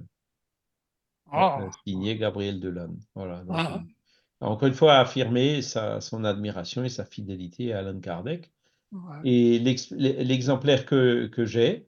Ah. 1.31 1.67
Signé 1.87 2.17
Gabriel 2.17 2.59
Delane. 2.59 2.99
Voilà. 3.15 3.43
Ah 3.49 3.81
encore 4.41 4.67
une 4.67 4.73
fois, 4.73 4.95
affirmer 4.95 5.61
sa, 5.61 6.01
son 6.01 6.23
admiration 6.23 6.83
et 6.83 6.89
sa 6.89 7.05
fidélité 7.05 7.73
à 7.73 7.79
Alan 7.79 7.99
Kardec. 7.99 8.51
Et 9.23 9.59
l'exemplaire 9.59 10.85
que, 10.85 11.27
que 11.27 11.45
j'ai, 11.45 11.87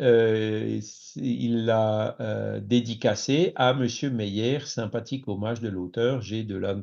euh, 0.00 0.80
il 1.14 1.64
l'a 1.64 2.16
euh, 2.20 2.58
dédicacé 2.58 3.52
à 3.54 3.72
Monsieur 3.72 4.10
Meyer, 4.10 4.60
sympathique 4.60 5.28
hommage 5.28 5.60
de 5.60 5.68
l'auteur 5.68 6.20
G. 6.22 6.42
Delanne. 6.42 6.82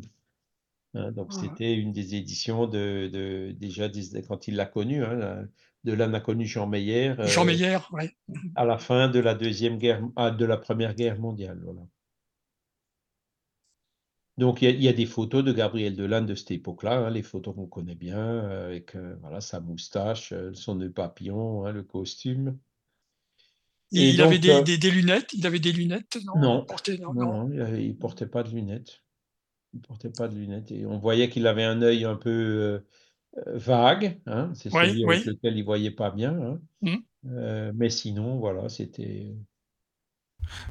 Hein, 0.94 1.12
donc 1.12 1.34
c'était 1.34 1.74
une 1.74 1.92
des 1.92 2.16
éditions 2.16 2.68
de, 2.68 3.10
de 3.12 3.52
déjà 3.52 3.90
quand 4.28 4.48
il 4.48 4.56
l'a 4.56 4.66
connu. 4.66 5.04
Hein, 5.04 5.48
Delanne 5.84 6.16
a 6.16 6.20
connu 6.20 6.46
Jean 6.46 6.68
Meyer. 6.68 7.16
Euh, 7.20 7.28
Jean 7.28 7.44
Meyer, 7.44 7.80
oui. 7.92 8.10
À 8.56 8.66
la 8.66 8.78
fin 8.78 9.10
de 9.10 9.20
la 9.20 9.34
deuxième 9.34 9.78
guerre, 9.78 10.02
ah, 10.16 10.32
de 10.32 10.46
la 10.46 10.58
première 10.58 10.96
guerre 10.96 11.20
mondiale. 11.20 11.60
Voilà. 11.64 11.82
Donc, 14.38 14.62
il 14.62 14.82
y, 14.82 14.88
a 14.88 14.94
des 14.94 15.06
photos 15.06 15.44
de 15.44 15.52
Gabriel 15.52 15.96
Delanne 15.96 16.26
de 16.26 16.36
cette 16.36 16.52
époque-là, 16.52 17.00
hein, 17.00 17.10
les 17.10 17.22
photos 17.22 17.54
qu'on 17.54 17.68
connaît 17.68 17.96
bien, 17.96 18.18
euh, 18.18 18.66
avec 18.68 18.96
euh, 18.96 19.16
voilà, 19.22 19.42
sa 19.42 19.60
moustache, 19.60 20.32
euh, 20.32 20.52
son 20.54 20.76
nœud 20.76 20.92
papillon, 20.92 21.66
hein, 21.66 21.74
le 21.74 21.84
costume. 21.84 22.58
il 23.92 24.22
avait 24.22 24.40
des, 24.40 24.64
des, 24.64 24.90
lunettes? 24.90 25.34
Il 25.34 25.46
avait 25.46 25.60
des 25.60 25.74
lunettes? 25.74 26.18
Non, 26.26 26.40
non, 26.40 26.66
il 27.54 27.90
ne 27.90 27.94
portait 27.94 28.26
pas 28.26 28.44
de 28.44 28.50
lunettes. 28.50 29.04
Il 29.74 29.82
portait 29.82 30.10
pas 30.10 30.30
de 30.30 30.36
lunettes. 30.36 30.72
Et 30.72 30.86
on 30.86 30.98
voyait 30.98 31.30
qu'il 31.30 31.46
avait 31.46 31.66
un 31.66 31.82
œil 31.82 32.06
un 32.06 32.16
peu 32.16 32.82
vague. 33.48 34.22
Hein, 34.28 34.52
c'est 34.56 34.70
celui 34.70 35.04
avec 35.04 35.26
lequel 35.26 35.56
il 35.56 35.60
ne 35.60 35.66
voyait 35.66 35.92
pas 35.92 36.10
bien. 36.10 36.58
Mmh. 36.82 36.96
mais 37.74 37.90
sinon, 37.90 38.40
voilà, 38.40 38.70
c'était 38.70 39.36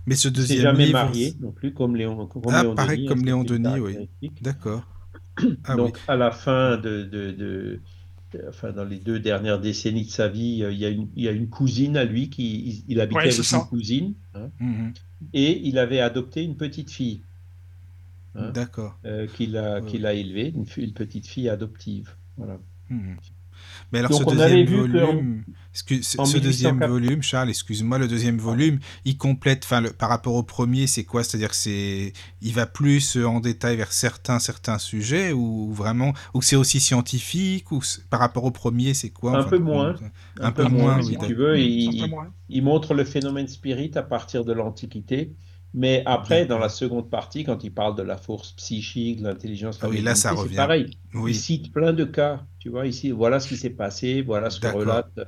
mais 0.06 0.14
ce 0.14 0.28
deuxième 0.28 0.60
jamais 0.60 0.86
livre... 0.86 0.98
marié 0.98 1.34
non 1.40 1.52
plus, 1.52 1.72
comme 1.72 1.96
Léon, 1.96 2.26
comme 2.26 2.42
ah, 2.48 2.62
Léon 2.62 2.74
pareil, 2.74 3.06
comme 3.06 3.24
Léon 3.24 3.44
Denis, 3.44 3.80
oui. 3.80 4.30
D'accord. 4.40 4.82
Ah, 5.64 5.74
Donc, 5.74 5.98
à 6.06 6.16
la 6.16 6.32
fin 6.32 6.76
de, 6.76 7.02
de, 7.02 7.30
de, 7.30 7.80
Enfin, 8.48 8.70
dans 8.70 8.84
les 8.84 8.98
deux 8.98 9.18
dernières 9.18 9.58
décennies 9.58 10.04
de 10.04 10.10
sa 10.10 10.28
vie, 10.28 10.62
euh, 10.62 10.72
il 10.72 10.78
y 10.78 10.84
a 10.84 10.88
une, 10.88 11.08
il 11.16 11.24
y 11.24 11.28
a 11.28 11.32
une 11.32 11.48
cousine 11.48 11.96
à 11.96 12.04
lui 12.04 12.30
qui 12.30 12.84
il, 12.86 13.00
habitait 13.00 13.20
avec 13.20 13.52
une 13.52 13.66
cousine 13.68 14.14
hein, 14.34 14.50
mhm. 14.60 14.92
et 15.32 15.66
il 15.66 15.78
avait 15.78 16.00
adopté 16.00 16.44
une 16.44 16.56
petite 16.56 16.90
fille. 16.90 17.22
Hein, 18.36 18.50
D'accord. 18.52 18.96
Euh, 19.04 19.26
qu'il 19.26 19.56
a, 19.56 19.80
qu'il 19.80 20.06
a 20.06 20.14
élevée, 20.14 20.52
une, 20.54 20.64
une, 20.76 20.92
petite 20.92 21.26
fille 21.26 21.48
adoptive. 21.48 22.14
Voilà. 22.36 22.58
Mhm. 22.88 23.16
Mais 23.92 23.98
alors, 23.98 24.14
ce 24.14 24.22
deuxième 24.22 24.66
volume, 24.66 25.44
ce 25.72 26.38
deuxième 26.38 26.84
volume, 26.84 27.22
Charles, 27.22 27.48
excuse-moi, 27.48 27.98
le 27.98 28.08
deuxième 28.08 28.38
volume, 28.38 28.80
il 29.04 29.16
complète, 29.16 29.64
enfin, 29.64 29.82
par 29.98 30.08
rapport 30.08 30.34
au 30.34 30.42
premier, 30.42 30.86
c'est 30.86 31.04
quoi? 31.04 31.22
C'est-à-dire 31.22 31.50
que 31.50 31.56
c'est, 31.56 32.12
il 32.42 32.52
va 32.52 32.66
plus 32.66 33.16
en 33.16 33.40
détail 33.40 33.76
vers 33.76 33.92
certains, 33.92 34.38
certains 34.40 34.78
sujets, 34.78 35.32
ou 35.32 35.72
vraiment, 35.72 36.12
ou 36.34 36.42
c'est 36.42 36.56
aussi 36.56 36.80
scientifique, 36.80 37.70
ou 37.70 37.80
par 38.10 38.20
rapport 38.20 38.44
au 38.44 38.50
premier, 38.50 38.94
c'est 38.94 39.10
quoi? 39.10 39.38
Un 39.38 39.44
peu 39.44 39.58
moins. 39.58 39.94
Un, 40.40 40.52
peu, 40.52 40.64
moins, 40.64 41.02
si 41.02 41.16
tu 41.18 41.34
veux. 41.34 41.58
Il, 41.58 42.12
il, 42.48 42.62
montre 42.62 42.94
le 42.94 43.04
phénomène 43.04 43.48
spirit 43.48 43.92
à 43.94 44.02
partir 44.02 44.44
de 44.44 44.52
l'Antiquité. 44.52 45.34
Mais 45.72 46.02
après, 46.04 46.46
dans 46.46 46.58
la 46.58 46.68
seconde 46.68 47.10
partie, 47.10 47.44
quand 47.44 47.62
il 47.62 47.72
parle 47.72 47.94
de 47.94 48.02
la 48.02 48.16
force 48.16 48.52
psychique, 48.52 49.20
de 49.20 49.28
l'intelligence, 49.28 49.78
ah 49.82 49.88
oui, 49.88 50.00
là 50.00 50.16
ça 50.16 50.32
revient. 50.32 50.56
Pareil. 50.56 50.98
Il 51.14 51.34
cite 51.34 51.72
plein 51.72 51.92
de 51.92 52.04
cas. 52.04 52.42
Tu 52.58 52.70
vois 52.70 52.88
ici, 52.88 53.12
voilà 53.12 53.38
ce 53.38 53.46
qui 53.46 53.56
s'est 53.56 53.70
passé, 53.70 54.22
voilà 54.22 54.50
ce 54.50 54.58
que 54.58 54.66
relate 54.66 55.20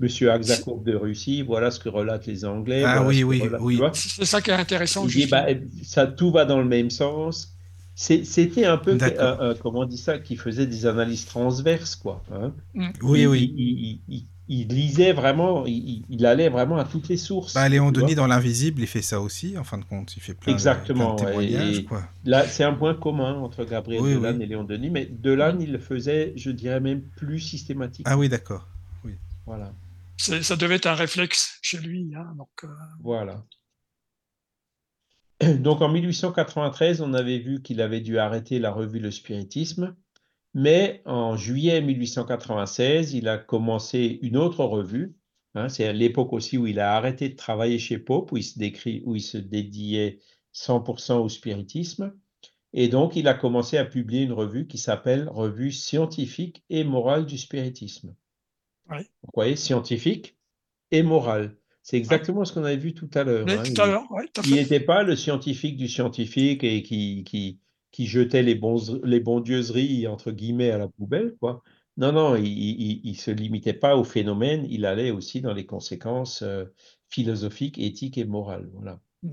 Monsieur 0.00 0.30
Aksakoff 0.30 0.84
de 0.84 0.94
Russie, 0.94 1.42
voilà 1.42 1.70
ce 1.70 1.80
que 1.80 1.88
relatent 1.88 2.26
les 2.26 2.44
Anglais. 2.44 2.84
Ah 2.84 3.04
oui, 3.04 3.24
oui, 3.24 3.42
oui. 3.60 3.80
C'est 3.94 4.24
ça 4.24 4.40
qui 4.40 4.50
est 4.50 4.54
intéressant. 4.54 5.04
Il 5.06 5.10
dit, 5.10 5.26
bah, 5.26 5.46
ça, 5.82 6.06
tout 6.06 6.30
va 6.30 6.44
dans 6.44 6.58
le 6.58 6.64
même 6.64 6.90
sens. 6.90 7.54
C'était 7.94 8.64
un 8.64 8.76
peu, 8.76 8.96
comment 9.60 9.80
on 9.80 9.84
dit 9.84 9.98
ça, 9.98 10.18
qui 10.18 10.36
faisait 10.36 10.66
des 10.66 10.86
analyses 10.86 11.26
transverses, 11.26 11.96
quoi. 11.96 12.22
Hein. 12.32 12.52
Mm. 12.74 12.88
Oui, 13.02 13.26
oui. 13.26 14.00
Il, 14.08 14.26
il 14.48 14.68
lisait 14.68 15.12
vraiment, 15.12 15.64
il, 15.66 16.24
allait 16.24 16.48
vraiment 16.48 16.78
à 16.78 16.84
toutes 16.84 17.08
les 17.08 17.18
sources. 17.18 17.54
Bah, 17.54 17.68
Léon 17.68 17.92
Denis 17.92 18.14
dans 18.14 18.26
l'invisible, 18.26 18.80
il 18.80 18.86
fait 18.86 19.02
ça 19.02 19.20
aussi, 19.20 19.58
en 19.58 19.64
fin 19.64 19.76
de 19.76 19.84
compte, 19.84 20.16
il 20.16 20.20
fait 20.20 20.32
plein, 20.32 20.52
Exactement, 20.52 21.16
de, 21.16 21.24
témoignages. 21.24 21.84
Là, 22.24 22.46
c'est 22.46 22.64
un 22.64 22.72
point 22.72 22.94
commun 22.94 23.34
entre 23.34 23.64
Gabriel 23.64 24.02
Delanne 24.02 24.40
et 24.40 24.46
Léon 24.46 24.64
Denis, 24.64 24.90
mais 24.90 25.06
Delanne, 25.06 25.60
il 25.60 25.72
le 25.72 25.78
faisait, 25.78 26.32
je 26.36 26.50
dirais 26.50 26.80
même 26.80 27.02
plus 27.16 27.40
systématique. 27.40 28.06
Ah 28.08 28.16
oui, 28.16 28.30
d'accord. 28.30 28.66
Oui. 29.04 29.12
Voilà. 29.46 29.70
Ça 30.18 30.56
devait 30.56 30.76
être 30.76 30.86
un 30.86 30.94
réflexe 30.94 31.58
chez 31.62 31.78
lui. 31.78 32.12
Hein, 32.14 32.36
euh. 32.64 32.68
Voilà. 33.02 33.44
Donc 35.58 35.80
en 35.80 35.88
1893, 35.88 37.00
on 37.00 37.14
avait 37.14 37.38
vu 37.38 37.62
qu'il 37.62 37.80
avait 37.80 38.00
dû 38.00 38.18
arrêter 38.18 38.58
la 38.58 38.72
revue 38.72 38.98
Le 38.98 39.10
Spiritisme. 39.10 39.96
Mais 40.54 41.02
en 41.04 41.36
juillet 41.36 41.80
1896, 41.80 43.14
il 43.14 43.28
a 43.28 43.38
commencé 43.38 44.18
une 44.22 44.36
autre 44.36 44.64
revue, 44.64 45.14
Hein, 45.54 45.68
c'est 45.68 45.92
l'époque 45.92 46.32
aussi 46.32 46.58
où 46.58 46.66
il 46.66 46.78
a 46.78 46.94
arrêté 46.94 47.28
de 47.28 47.36
travailler 47.36 47.78
chez 47.78 47.98
Pope, 47.98 48.32
où 48.32 48.36
il 48.36 48.44
se, 48.44 48.58
où 49.04 49.16
il 49.16 49.20
se 49.20 49.38
dédiait 49.38 50.20
100% 50.54 51.14
au 51.14 51.28
spiritisme. 51.28 52.14
Et 52.72 52.88
donc, 52.88 53.16
il 53.16 53.28
a 53.28 53.34
commencé 53.34 53.78
à 53.78 53.84
publier 53.84 54.22
une 54.22 54.32
revue 54.32 54.66
qui 54.66 54.78
s'appelle 54.78 55.28
Revue 55.28 55.72
scientifique 55.72 56.64
et 56.70 56.84
morale 56.84 57.26
du 57.26 57.38
spiritisme. 57.38 58.14
Vous 58.88 59.30
voyez, 59.34 59.56
scientifique 59.56 60.36
et 60.90 61.02
morale. 61.02 61.56
C'est 61.82 61.96
exactement 61.96 62.44
ce 62.44 62.52
qu'on 62.52 62.64
avait 62.64 62.76
vu 62.76 62.92
tout 62.92 63.08
à 63.14 63.24
l'heure. 63.24 63.46
Hein. 63.48 63.62
tout 63.64 64.42
Il- 64.46 64.54
n'était 64.56 64.80
pas 64.80 65.02
le 65.02 65.16
scientifique 65.16 65.76
du 65.76 65.88
scientifique 65.88 66.62
et 66.64 66.82
qui, 66.82 67.24
qui, 67.24 67.60
qui 67.92 68.06
jetait 68.06 68.42
les, 68.42 68.54
bons, 68.54 69.00
les 69.04 69.20
bondieuseries, 69.20 70.06
entre 70.06 70.30
guillemets, 70.30 70.70
à 70.70 70.78
la 70.78 70.88
poubelle, 70.88 71.34
quoi. 71.40 71.62
Non, 71.96 72.12
non, 72.12 72.36
il 72.36 73.00
ne 73.04 73.14
se 73.14 73.30
limitait 73.30 73.72
pas 73.72 73.96
au 73.96 74.04
phénomène, 74.04 74.66
il 74.70 74.86
allait 74.86 75.10
aussi 75.10 75.40
dans 75.40 75.52
les 75.52 75.66
conséquences 75.66 76.42
euh, 76.42 76.64
philosophiques, 77.08 77.78
éthiques 77.78 78.18
et 78.18 78.24
morales. 78.24 78.68
Voilà. 78.72 79.00
Mm. 79.22 79.32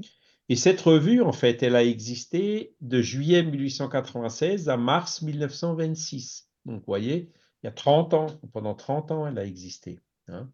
Et 0.50 0.56
cette 0.56 0.82
revue, 0.82 1.22
en 1.22 1.32
fait, 1.32 1.62
elle 1.64 1.76
a 1.76 1.84
existé 1.84 2.76
de 2.82 3.02
juillet 3.02 3.44
1896 3.44 4.70
à 4.70 4.78
mars 4.78 5.22
1926. 5.22 6.50
Donc, 6.66 6.80
vous 6.80 6.86
voyez, 6.86 7.32
il 7.66 7.70
y 7.70 7.70
a 7.70 7.72
30 7.72 8.14
ans, 8.14 8.28
pendant 8.54 8.76
30 8.76 9.10
ans, 9.10 9.26
elle 9.26 9.40
a 9.40 9.44
existé. 9.46 10.00
hein. 10.28 10.52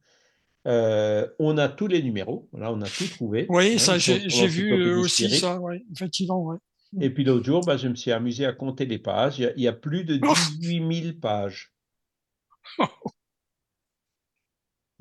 Euh, 0.66 1.28
on 1.40 1.58
a 1.58 1.68
tous 1.68 1.88
les 1.88 2.02
numéros, 2.02 2.48
voilà, 2.54 2.72
on 2.72 2.80
a 2.82 2.88
tout 2.88 3.06
trouvé. 3.10 3.48
Oui, 3.50 3.74
hein, 3.74 3.78
ça, 3.78 3.98
j'ai 3.98 4.48
vu 4.48 4.72
euh, 4.72 4.98
aussi 5.00 5.30
ça, 5.30 5.60
ouais, 5.60 5.84
effectivement, 5.92 6.42
ouais. 6.42 6.56
Et 7.02 7.10
puis 7.10 7.26
l'autre 7.26 7.46
jour, 7.46 7.66
bah, 7.66 7.76
je 7.76 7.90
me 7.90 7.96
suis 7.96 8.14
amusé 8.14 8.46
à 8.46 8.54
compter 8.54 8.86
les 8.86 8.98
pages. 8.98 9.40
Il 9.40 9.42
y 9.42 9.46
a, 9.48 9.54
il 9.58 9.62
y 9.64 9.68
a 9.68 9.74
plus 9.74 10.06
de 10.06 10.18
Oh 10.24 10.34
18 10.60 11.02
000 11.04 11.14
pages. 11.20 11.74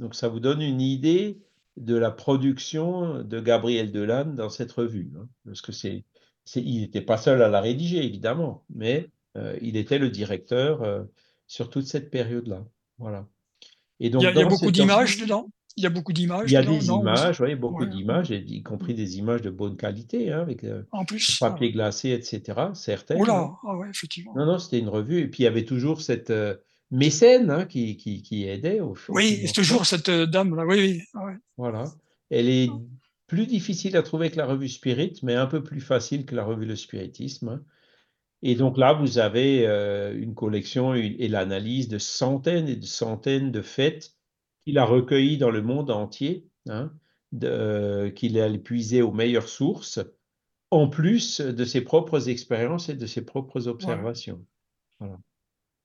Donc 0.01 0.15
ça 0.17 0.29
vous 0.29 0.41
donne 0.41 0.63
une 0.63 0.81
idée 0.81 1.39
de 1.77 1.95
la 1.95 2.11
production 2.11 3.23
de 3.23 3.41
Gabriel 3.41 3.93
Delanne 3.93 4.35
dans 4.35 4.51
cette 4.51 4.73
revue. 4.73 5.13
hein. 5.17 5.29
parce 5.45 5.61
que 5.63 5.71
c'est- 5.73 6.05
il 6.57 6.81
n'était 6.81 7.03
pas 7.03 7.17
seul 7.19 7.43
à 7.43 7.49
la 7.49 7.61
rédiger, 7.61 8.05
évidemment, 8.05 8.65
mais 8.71 9.11
euh, 9.37 9.57
il 9.63 9.77
était 9.77 9.99
le 9.99 10.11
directeur 10.11 10.83
euh, 10.83 11.05
sur 11.51 11.69
toute 11.69 11.87
cette 11.87 12.13
période-là. 12.13 12.65
Voilà. 12.99 13.27
Et 13.99 14.07
Il 14.07 14.13
donc 14.13 14.23
y 14.23 14.27
a, 14.27 14.31
il 14.31 14.37
y 14.39 14.43
a 14.43 14.47
beaucoup 14.47 14.71
d'images 14.71 15.19
dedans. 15.19 15.49
Il 15.77 15.83
y 15.83 15.87
a 15.87 15.91
beaucoup 15.91 16.13
d'images 16.13 16.49
il 16.49 16.53
y 16.53 16.57
a 16.57 16.63
dedans, 16.63 16.79
des 16.79 16.87
non, 16.87 17.01
images, 17.01 17.41
oui, 17.41 17.57
beaucoup 17.57 17.87
d'images, 17.87 18.31
y 18.31 18.63
compris 18.63 18.95
des 18.95 19.19
images 19.19 19.43
de 19.43 19.51
bonne 19.51 19.77
qualité, 19.77 20.31
hein, 20.31 20.43
avec 20.43 20.63
euh, 20.63 20.85
En 20.93 21.05
plus. 21.05 21.39
papier 21.41 21.73
glacé, 21.73 22.11
etc. 22.11 22.57
Certaines. 22.75 23.19
Oh 23.19 23.25
hein. 23.25 23.27
là, 23.27 23.51
ah 23.65 23.77
ouais, 23.77 23.89
effectivement. 23.91 24.33
Non, 24.37 24.47
non, 24.47 24.59
c'était 24.61 24.79
une 24.79 24.89
revue. 24.89 25.19
Et 25.19 25.27
puis, 25.27 25.43
il 25.43 25.45
y 25.45 25.49
avait 25.49 25.65
toujours 25.65 26.03
cette 26.03 26.31
euh, 26.31 26.55
mécène 26.93 27.51
hein, 27.51 27.65
qui, 27.67 27.97
qui, 27.97 28.23
qui 28.23 28.47
aidait 28.47 28.79
au, 28.79 28.95
Oui, 29.09 29.43
c'est 29.45 29.53
toujours 29.53 29.87
cette 29.87 30.09
euh, 30.09 30.27
dame-là, 30.27 30.65
oui, 30.67 30.77
oui. 30.79 31.03
ah 31.15 31.25
ouais. 31.25 31.37
Voilà. 31.57 31.85
Elle 32.31 32.49
est 32.49 32.71
plus 33.27 33.47
difficile 33.49 33.97
à 33.97 34.05
trouver 34.05 34.31
que 34.31 34.37
la 34.37 34.47
revue 34.47 34.69
Spirit, 34.69 35.15
mais 35.25 35.35
un 35.35 35.47
peu 35.47 35.65
plus 35.65 35.81
facile 35.81 36.27
que 36.27 36.37
la 36.37 36.45
revue 36.45 36.67
Le 36.67 36.77
Spiritisme. 36.77 37.49
hein. 37.49 37.63
Et 38.43 38.55
donc 38.55 38.79
là, 38.79 38.95
vous 38.95 39.19
avez 39.19 39.67
euh, 39.67 40.17
une 40.19 40.35
collection 40.35 40.95
et 40.95 41.29
l'analyse 41.29 41.89
de 41.89 41.99
centaines 41.99 42.69
et 42.69 42.77
de 42.77 42.87
centaines 42.87 43.53
de 43.53 43.61
faits 43.63 44.15
qu'il 44.65 44.79
a 44.79 44.85
recueillis 44.85 45.37
dans 45.39 45.51
le 45.51 45.63
monde 45.63 45.91
entier, 45.91 46.49
hein, 46.69 46.93
euh, 47.45 48.11
qu'il 48.11 48.41
a 48.41 48.49
puisé 48.59 49.03
aux 49.03 49.13
meilleures 49.13 49.49
sources, 49.49 50.01
en 50.71 50.89
plus 50.89 51.41
de 51.41 51.65
ses 51.65 51.81
propres 51.83 52.29
expériences 52.29 52.89
et 52.89 52.95
de 52.95 53.07
ses 53.07 53.25
propres 53.25 53.69
observations. 53.69 54.45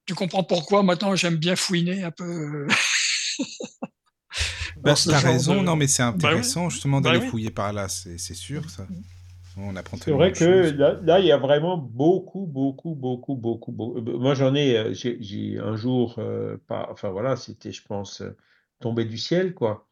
Tu 0.06 0.14
comprends 0.14 0.44
pourquoi? 0.44 0.84
Maintenant 0.84 1.16
j'aime 1.16 1.38
bien 1.38 1.56
fouiner 1.56 2.04
un 2.04 2.12
peu. 2.12 2.68
Bah, 4.78 4.94
T'as 4.94 5.20
genre 5.20 5.24
raison, 5.24 5.62
de- 5.62 5.66
non, 5.66 5.76
mais 5.76 5.88
c'est 5.88 6.04
Bah 6.04 6.10
oui. 6.12 6.26
intéressant 6.26 6.70
justement 6.70 7.02
Bah 7.02 7.10
d'aller 7.10 7.22
oui. 7.22 7.30
fouiller 7.30 7.50
par 7.50 7.74
là, 7.74 7.88
c'est 7.90 8.18
c'est 8.18 8.34
sûr, 8.36 8.70
ça. 8.70 8.88
On 9.58 9.76
apprend 9.76 9.98
C'est 9.98 10.12
vrai 10.12 10.32
que 10.32 10.72
là, 10.78 11.00
là, 11.04 11.20
il 11.20 11.26
y 11.26 11.32
a 11.32 11.38
vraiment 11.38 11.78
beaucoup, 11.78 12.46
beaucoup, 12.46 12.94
beaucoup, 12.96 13.36
beaucoup, 13.36 13.72
beaucoup. 13.72 13.98
euh, 14.00 14.18
Moi, 14.18 14.34
j'en 14.34 14.54
ai, 14.56 14.78
euh, 14.78 14.94
j'ai 14.94 15.18
j'ai 15.22 15.60
un 15.60 15.76
jour, 15.76 16.16
euh, 16.20 16.58
pas, 16.68 16.88
enfin 16.92 17.10
voilà, 17.10 17.36
c'était, 17.36 17.72
je 17.72 17.84
pense, 17.84 18.22
tombé 18.80 19.06
du 19.06 19.18
ciel, 19.18 19.54
quoi. 19.54 19.88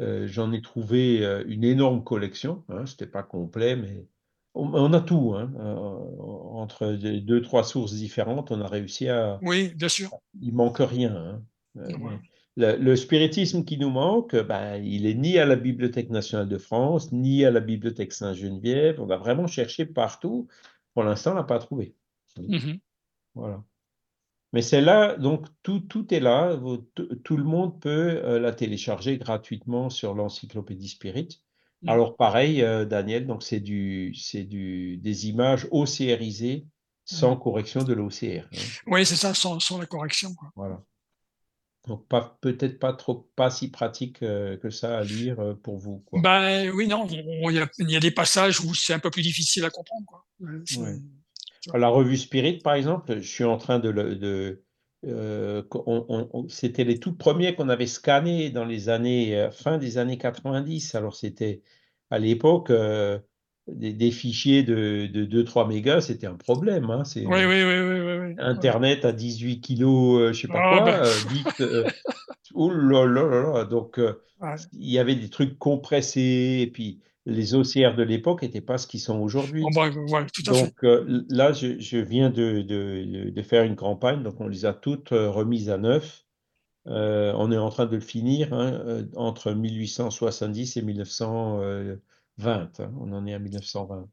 Euh, 0.00 0.26
j'en 0.26 0.52
ai 0.52 0.62
trouvé 0.62 1.24
euh, 1.24 1.44
une 1.46 1.64
énorme 1.64 2.04
collection. 2.04 2.64
Hein, 2.68 2.86
c'était 2.86 3.06
pas 3.06 3.22
complet, 3.22 3.76
mais 3.76 4.06
on, 4.54 4.72
on 4.72 4.92
a 4.92 5.00
tout. 5.00 5.34
Hein, 5.36 5.52
euh, 5.58 5.74
entre 5.74 6.92
deux, 6.92 7.42
trois 7.42 7.64
sources 7.64 7.94
différentes, 7.94 8.50
on 8.50 8.60
a 8.60 8.66
réussi 8.66 9.08
à. 9.08 9.38
Oui, 9.42 9.72
bien 9.74 9.88
sûr. 9.88 10.10
Il 10.40 10.54
manque 10.54 10.78
rien. 10.78 11.14
hein. 11.14 11.42
Euh, 11.76 11.88
mais 11.98 12.18
le, 12.60 12.76
le 12.76 12.96
spiritisme 12.96 13.64
qui 13.64 13.76
nous 13.78 13.90
manque, 13.90 14.36
ben, 14.36 14.76
il 14.84 15.06
est 15.06 15.14
ni 15.14 15.38
à 15.38 15.46
la 15.46 15.56
Bibliothèque 15.56 16.10
nationale 16.10 16.48
de 16.48 16.58
France, 16.58 17.12
ni 17.12 17.44
à 17.44 17.50
la 17.50 17.60
Bibliothèque 17.60 18.12
Saint-Geneviève. 18.12 19.00
On 19.00 19.10
a 19.10 19.16
vraiment 19.16 19.46
cherché 19.46 19.86
partout. 19.86 20.48
Pour 20.94 21.04
l'instant, 21.04 21.32
on 21.32 21.36
n'a 21.36 21.44
pas 21.44 21.58
trouvé. 21.58 21.94
Mhm. 22.38 22.78
Voilà. 23.34 23.62
Mais 24.52 24.62
c'est 24.62 24.80
là, 24.80 25.16
donc 25.16 25.46
tout, 25.62 25.78
tout 25.80 26.12
est 26.12 26.18
là. 26.20 26.60
Tout 27.22 27.36
le 27.36 27.44
monde 27.44 27.80
peut 27.80 28.20
euh, 28.24 28.40
la 28.40 28.52
télécharger 28.52 29.16
gratuitement 29.16 29.90
sur 29.90 30.14
l'encyclopédie 30.14 30.88
Spirit. 30.88 31.40
Mm. 31.82 31.88
Alors 31.88 32.16
pareil, 32.16 32.62
euh, 32.62 32.84
Daniel, 32.84 33.26
donc 33.26 33.44
c'est 33.44 33.60
du, 33.60 34.12
c'est 34.14 34.42
du, 34.42 34.96
des 34.96 35.28
images 35.28 35.68
OCRisées 35.70 36.66
sans 37.04 37.36
correction 37.36 37.82
de 37.84 37.92
l'OCR. 37.92 38.44
hein. 38.52 38.58
Oui, 38.86 39.06
c'est 39.06 39.16
ça, 39.16 39.34
sans, 39.34 39.60
sans 39.60 39.78
la 39.78 39.86
correction. 39.86 40.34
quoi. 40.34 40.50
Voilà. 40.56 40.82
Donc 41.88 42.06
pas, 42.08 42.38
peut-être 42.42 42.78
pas 42.78 42.92
trop, 42.92 43.30
pas 43.36 43.50
si 43.50 43.70
pratique 43.70 44.22
euh, 44.22 44.56
que 44.58 44.68
ça 44.70 44.98
à 44.98 45.02
lire 45.04 45.40
euh, 45.40 45.54
pour 45.54 45.78
vous, 45.78 46.00
quoi. 46.06 46.20
Ben 46.22 46.70
oui, 46.70 46.86
non, 46.86 47.06
on- 47.10 47.50
il 47.50 47.56
y, 47.56 47.58
a, 47.58 47.68
il 47.78 47.90
y 47.90 47.96
a 47.96 48.00
des 48.00 48.10
passages 48.10 48.60
où 48.60 48.74
c'est 48.74 48.92
un 48.92 48.98
peu 48.98 49.10
plus 49.10 49.22
difficile 49.22 49.64
à 49.64 49.70
comprendre. 49.70 50.04
Quoi. 50.06 50.24
C'est- 50.66 50.78
Ouais. 50.78 50.98
La 51.74 51.88
revue 51.88 52.16
Spirit, 52.16 52.58
par 52.58 52.74
exemple, 52.74 53.20
je 53.20 53.28
suis 53.28 53.44
en 53.44 53.58
train 53.58 53.78
de... 53.78 53.88
le- 53.90 54.16
de 54.16 54.62
euh, 55.06 55.62
on- 55.74 56.04
on- 56.10 56.28
on- 56.32 56.48
c'était 56.48 56.84
les 56.84 56.98
tout 57.00 57.14
premiers 57.14 57.54
qu'on 57.54 57.70
avait 57.70 57.86
scannés 57.86 58.50
dans 58.50 58.66
les 58.66 58.88
années, 58.90 59.48
fin 59.52 59.78
des 59.78 59.96
années 59.96 60.18
90. 60.18 60.94
Alors 60.94 61.16
c'était 61.16 61.62
à 62.10 62.18
l'époque, 62.18 62.70
des, 63.74 63.92
des 63.92 64.10
fichiers 64.10 64.62
de, 64.62 65.06
de 65.06 65.24
2-3 65.42 65.66
mégas, 65.68 66.02
c'était 66.02 66.26
un 66.26 66.34
problème. 66.34 66.90
hein. 66.90 67.04
C'est, 67.04 67.26
Oui, 67.26 67.44
oui, 67.46 67.62
oui. 67.64 68.34
Internet 68.38 69.04
à 69.04 69.12
18 69.12 69.60
kilos, 69.60 70.20
euh, 70.20 70.32
je 70.32 70.40
sais 70.42 70.48
pas 70.48 70.60
Ah, 70.62 70.76
quoi, 70.76 70.84
ben. 70.92 71.02
euh, 71.04 71.14
bits, 71.32 71.44
euh, 71.60 71.84
ouh 72.54 72.70
là 72.70 73.06
là 73.06 73.24
là. 73.52 73.64
Donc, 73.64 73.98
euh, 73.98 74.14
Ouais. 74.40 74.54
il 74.72 74.90
y 74.90 74.98
avait 74.98 75.16
des 75.16 75.28
trucs 75.28 75.58
compressés, 75.58 76.60
et 76.62 76.66
puis 76.66 77.00
les 77.26 77.54
OCR 77.54 77.94
de 77.94 78.02
l'époque 78.02 78.40
n'étaient 78.42 78.62
pas 78.62 78.78
ce 78.78 78.86
qu'ils 78.86 79.00
sont 79.00 79.18
aujourd'hui. 79.20 79.62
Ben, 79.74 79.90
à 80.50 80.54
fait. 80.54 80.64
Donc 80.64 80.84
euh, 80.84 81.22
là, 81.28 81.52
je, 81.52 81.78
je 81.78 81.98
viens 81.98 82.30
de, 82.30 82.62
de- 82.62 83.28
de 83.30 83.42
faire 83.42 83.64
une 83.64 83.76
campagne, 83.76 84.22
donc 84.22 84.40
on 84.40 84.48
les 84.48 84.64
a 84.64 84.72
toutes 84.72 85.10
remises 85.10 85.68
à 85.68 85.76
neuf. 85.76 86.24
On 86.86 87.52
est 87.52 87.58
en 87.58 87.68
train 87.68 87.84
de 87.86 87.94
le 87.96 88.00
finir 88.00 88.52
hein, 88.54 89.04
entre 89.14 89.52
1870 89.52 90.78
et 90.78 90.82
1920. 92.40 92.80
hein. 92.80 92.92
on 92.98 93.12
en 93.12 93.26
est 93.26 93.34
à 93.34 93.38
1920. 93.38 94.08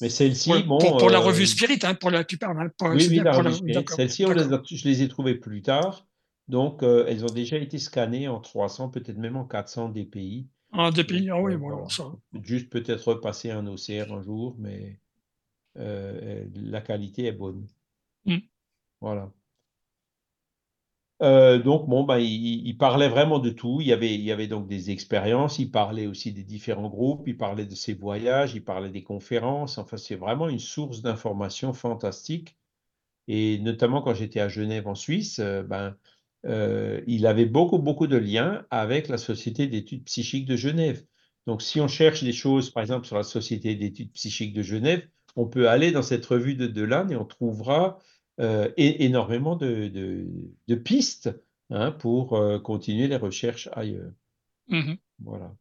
Mais 0.00 0.08
celle-ci, 0.08 0.50
Pour, 0.50 0.62
bon. 0.64 0.78
pour, 0.78 0.96
pour 0.98 1.10
la 1.10 1.18
euh, 1.18 1.22
revue 1.22 1.46
Spirit, 1.46 1.78
hein, 1.84 1.94
pour 1.94 2.10
la, 2.10 2.24
tu 2.24 2.36
parles. 2.36 2.60
hein, 2.60 2.70
pour- 2.76 2.88
oui, 2.88 3.06
oui, 3.08 3.16
la 3.20 3.32
revue 3.32 3.54
Spirit. 3.54 3.84
Celles-ci, 3.88 4.24
je 4.24 4.84
les 4.88 5.02
ai 5.02 5.08
trouvées 5.08 5.36
plus 5.36 5.62
tard. 5.62 6.06
Donc, 6.48 6.82
euh, 6.82 7.06
elles 7.08 7.24
ont 7.24 7.32
déjà 7.32 7.56
été 7.56 7.78
scannées 7.78 8.28
en 8.28 8.40
300, 8.40 8.90
peut-être 8.90 9.16
même 9.16 9.36
en 9.36 9.44
400 9.46 9.88
DPI. 9.90 10.48
Des 10.94 11.04
pays, 11.04 11.30
ah 11.30 11.40
oui, 11.40 11.54
euh, 11.54 11.56
bon, 11.56 11.68
alors 11.68 11.92
ça. 11.92 12.12
Juste 12.42 12.68
peut-être 12.68 13.06
repasser 13.08 13.50
un 13.52 13.66
OCR 13.68 14.12
un 14.12 14.20
jour, 14.22 14.56
mais 14.58 14.98
euh, 15.78 16.44
la 16.54 16.80
qualité 16.80 17.26
est 17.26 17.32
bonne. 17.32 17.66
Mm. 18.26 18.38
Voilà. 19.00 19.32
Euh, 21.22 21.58
donc, 21.58 21.88
bon, 21.88 22.04
ben, 22.04 22.18
il, 22.18 22.76
parlait 22.76 23.08
vraiment 23.08 23.38
de 23.38 23.50
tout. 23.50 23.80
Il 23.80 23.86
y 23.86 23.92
avait, 23.92 24.46
donc 24.48 24.66
des 24.66 24.90
expériences, 24.90 25.58
il 25.58 25.70
parlait 25.70 26.06
aussi 26.06 26.32
des 26.32 26.42
différents 26.42 26.88
groupes, 26.88 27.26
il 27.28 27.36
parlait 27.36 27.66
de 27.66 27.74
ses 27.74 27.94
voyages, 27.94 28.54
il 28.54 28.64
parlait 28.64 28.90
des 28.90 29.02
conférences. 29.02 29.78
Enfin, 29.78 29.96
c'est 29.96 30.16
vraiment 30.16 30.48
une 30.48 30.58
source 30.58 31.02
d'information 31.02 31.72
fantastique. 31.72 32.56
Et 33.28 33.58
notamment 33.58 34.02
quand 34.02 34.14
j'étais 34.14 34.40
à 34.40 34.48
Genève 34.48 34.88
en 34.88 34.94
Suisse, 34.94 35.38
euh, 35.38 35.62
ben, 35.62 35.96
euh, 36.46 37.00
il 37.06 37.26
avait 37.26 37.46
beaucoup, 37.46 37.78
beaucoup 37.78 38.06
de 38.06 38.16
liens 38.16 38.66
avec 38.70 39.08
la 39.08 39.18
Société 39.18 39.66
d'études 39.66 40.04
psychiques 40.04 40.46
de 40.46 40.56
Genève. 40.56 41.04
Donc, 41.46 41.62
si 41.62 41.80
on 41.80 41.88
cherche 41.88 42.24
des 42.24 42.32
choses, 42.32 42.70
par 42.70 42.82
exemple, 42.82 43.06
sur 43.06 43.16
la 43.16 43.22
Société 43.22 43.74
d'études 43.74 44.12
psychiques 44.12 44.54
de 44.54 44.62
Genève, 44.62 45.06
on 45.36 45.46
peut 45.46 45.68
aller 45.68 45.90
dans 45.92 46.02
cette 46.02 46.24
revue 46.26 46.54
de 46.54 46.66
Delanne 46.66 47.10
et 47.12 47.16
on 47.16 47.24
trouvera 47.24 47.98
euh, 48.40 48.70
é- 48.76 49.04
énormément 49.04 49.56
de, 49.56 49.88
de- 49.88 50.52
de 50.68 50.74
pistes 50.74 51.30
hein, 51.70 51.92
pour 51.92 52.34
euh, 52.34 52.58
continuer 52.58 53.08
les 53.08 53.16
recherches 53.16 53.68
ailleurs. 53.72 54.12
Mhm. 54.68 54.96
Voilà. 55.20 55.54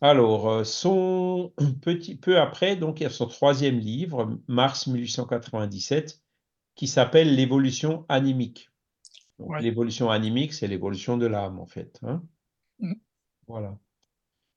Alors, 0.00 0.48
euh, 0.50 0.64
son 0.64 1.52
petit 1.82 2.16
peu 2.16 2.38
après, 2.40 2.76
donc, 2.76 3.00
il 3.00 3.04
y 3.04 3.06
a 3.06 3.10
son 3.10 3.26
troisième 3.26 3.78
livre, 3.78 4.38
mars 4.48 4.86
1897, 4.86 6.22
qui 6.74 6.86
s'appelle 6.88 7.34
L'évolution 7.36 8.04
animique. 8.08 8.70
L'évolution 9.60 10.10
animique, 10.10 10.52
c'est 10.52 10.68
l'évolution 10.68 11.16
de 11.18 11.26
l'âme, 11.26 11.58
en 11.58 11.66
fait. 11.66 11.98
Hein. 12.02 12.22
Mm. 12.78 12.92
Voilà. 13.46 13.78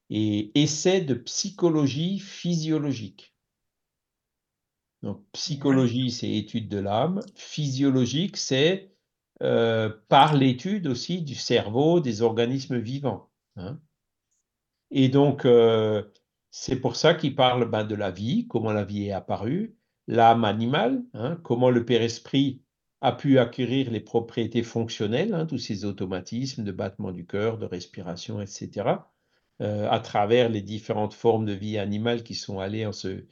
Et 0.10 0.52
essai 0.60 1.02
de 1.02 1.16
psychologie 1.16 2.20
physiologique. 2.20 3.35
Donc, 5.04 5.24
psychologie, 5.34 6.12
c'est 6.12 6.32
étude 6.32 6.68
de 6.68 6.80
l'âme. 6.80 7.22
Physiologique, 7.36 8.38
c'est 8.38 8.96
euh, 9.44 9.90
par 10.08 10.34
l'étude 10.34 10.88
aussi 10.88 11.22
du 11.22 11.36
cerveau 11.36 12.00
des 12.00 12.22
organismes 12.22 12.80
vivants. 12.80 13.30
Hein. 13.58 13.80
Et 14.92 15.10
donc, 15.10 15.46
euh, 15.46 16.04
c'est 16.52 16.78
pour 16.78 16.96
ça 16.96 17.14
qu'il 17.14 17.36
parle 17.36 17.70
ben, 17.70 17.84
de 17.84 17.96
la 17.96 18.12
vie, 18.12 18.48
comment 18.48 18.72
la 18.72 18.86
vie 18.86 19.08
est 19.08 19.12
apparue, 19.12 19.76
l'âme 20.08 20.46
animale, 20.46 21.04
hein, 21.14 21.38
comment 21.44 21.70
le 21.70 21.86
Père-Esprit 21.86 22.62
a 23.02 23.12
pu 23.12 23.40
acquérir 23.40 23.92
les 23.92 24.00
propriétés 24.00 24.64
fonctionnelles, 24.64 25.34
hein, 25.34 25.46
tous 25.46 25.58
ces 25.58 25.86
automatismes 25.86 26.64
de 26.64 26.72
battement 26.72 27.12
du 27.12 27.26
cœur, 27.26 27.58
de 27.58 27.66
respiration, 27.66 28.42
etc., 28.42 28.90
euh, 29.62 29.90
à 29.90 30.00
travers 30.00 30.50
les 30.50 30.62
différentes 30.62 31.14
formes 31.14 31.46
de 31.46 31.54
vie 31.54 31.78
animale 31.78 32.24
qui 32.24 32.36
sont 32.36 32.60
allées 32.60 32.86
en 32.86 32.92
se, 32.94 33.26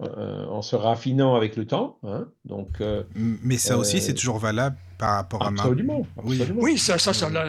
euh, 0.00 0.46
en 0.46 0.62
se 0.62 0.74
raffinant 0.74 1.36
avec 1.36 1.54
le 1.54 1.64
temps. 1.64 1.98
Hein. 2.02 2.28
Donc, 2.44 2.80
euh, 2.80 3.04
Mais 3.14 3.56
ça 3.56 3.78
aussi, 3.78 4.00
c'est 4.00 4.14
toujours 4.14 4.38
valable 4.38 4.76
par 4.98 5.14
rapport 5.14 5.46
absolument, 5.46 6.06
à 6.16 6.22
Oui, 6.24 6.42
oui 6.56 6.78
ça, 6.78 6.98
ça, 6.98 7.12
ça 7.12 7.30
là, 7.30 7.44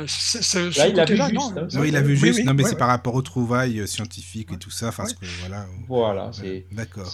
il 0.87 0.99
a 0.99 1.05
vu 1.05 1.15
juste. 1.15 1.57
Hein, 1.57 1.67
oui, 1.79 1.87
il 1.87 1.95
a 1.95 2.01
vu 2.01 2.15
juste. 2.15 2.43
non, 2.43 2.53
mais 2.53 2.63
c'est 2.63 2.77
par 2.77 2.89
rapport 2.89 3.15
aux 3.15 3.21
trouvailles 3.21 3.87
scientifiques 3.87 4.51
et 4.51 4.57
tout 4.57 4.69
ça. 4.69 4.91
Parce 4.95 5.13
que, 5.13 5.25
voilà, 5.39 5.65
voilà 5.87 6.31
c'est. 6.31 6.67
D'accord. 6.71 7.11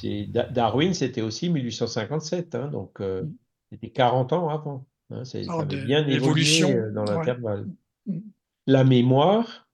Darwin, 0.52 0.94
c'était 0.94 1.22
aussi 1.22 1.50
1857. 1.50 2.56
Hein, 2.56 2.68
donc, 2.68 3.00
mm. 3.00 3.32
c'était 3.72 3.92
40 3.92 4.34
ans 4.34 4.50
avant. 4.50 4.86
Hein, 5.12 5.24
ça 5.24 5.38
avait 5.38 5.86
bien 5.86 6.06
évolué 6.08 6.62
dans 6.94 7.06
l'intervalle. 7.06 7.68
Mm. 8.08 8.20
La 8.68 8.84
mémoire, 8.84 9.70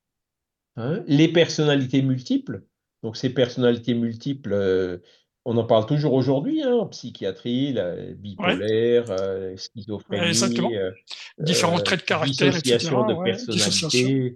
hein, 0.75 1.03
les 1.07 1.27
personnalités 1.27 2.01
multiples. 2.03 2.63
Donc, 3.03 3.17
ces 3.17 3.29
personnalités 3.29 3.93
multiples, 3.93 4.53
euh, 4.53 4.97
on 5.45 5.57
en 5.57 5.63
parle 5.63 5.85
toujours 5.85 6.13
aujourd'hui, 6.13 6.63
hein, 6.63 6.73
en 6.73 6.87
psychiatrie, 6.87 7.71
la 7.71 7.95
bipolaire, 7.95 9.05
euh, 9.11 9.55
schizophrénie, 9.55 10.75
euh, 10.75 10.91
différents 11.37 11.79
traits 11.79 12.01
de 12.01 12.05
caractère, 12.05 12.51
dissociation 12.51 13.05
de 13.05 13.23
personnalité. 13.23 14.35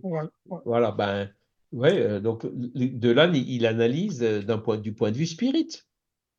Voilà, 0.65 0.91
ben, 0.91 1.29
ouais, 1.71 2.21
donc 2.21 2.45
de 2.45 3.09
là, 3.09 3.25
il 3.25 3.65
analyse 3.65 4.19
d'un 4.19 4.59
point, 4.59 4.77
du 4.77 4.93
point 4.93 5.09
de 5.09 5.17
vue 5.17 5.25
spirit. 5.25 5.81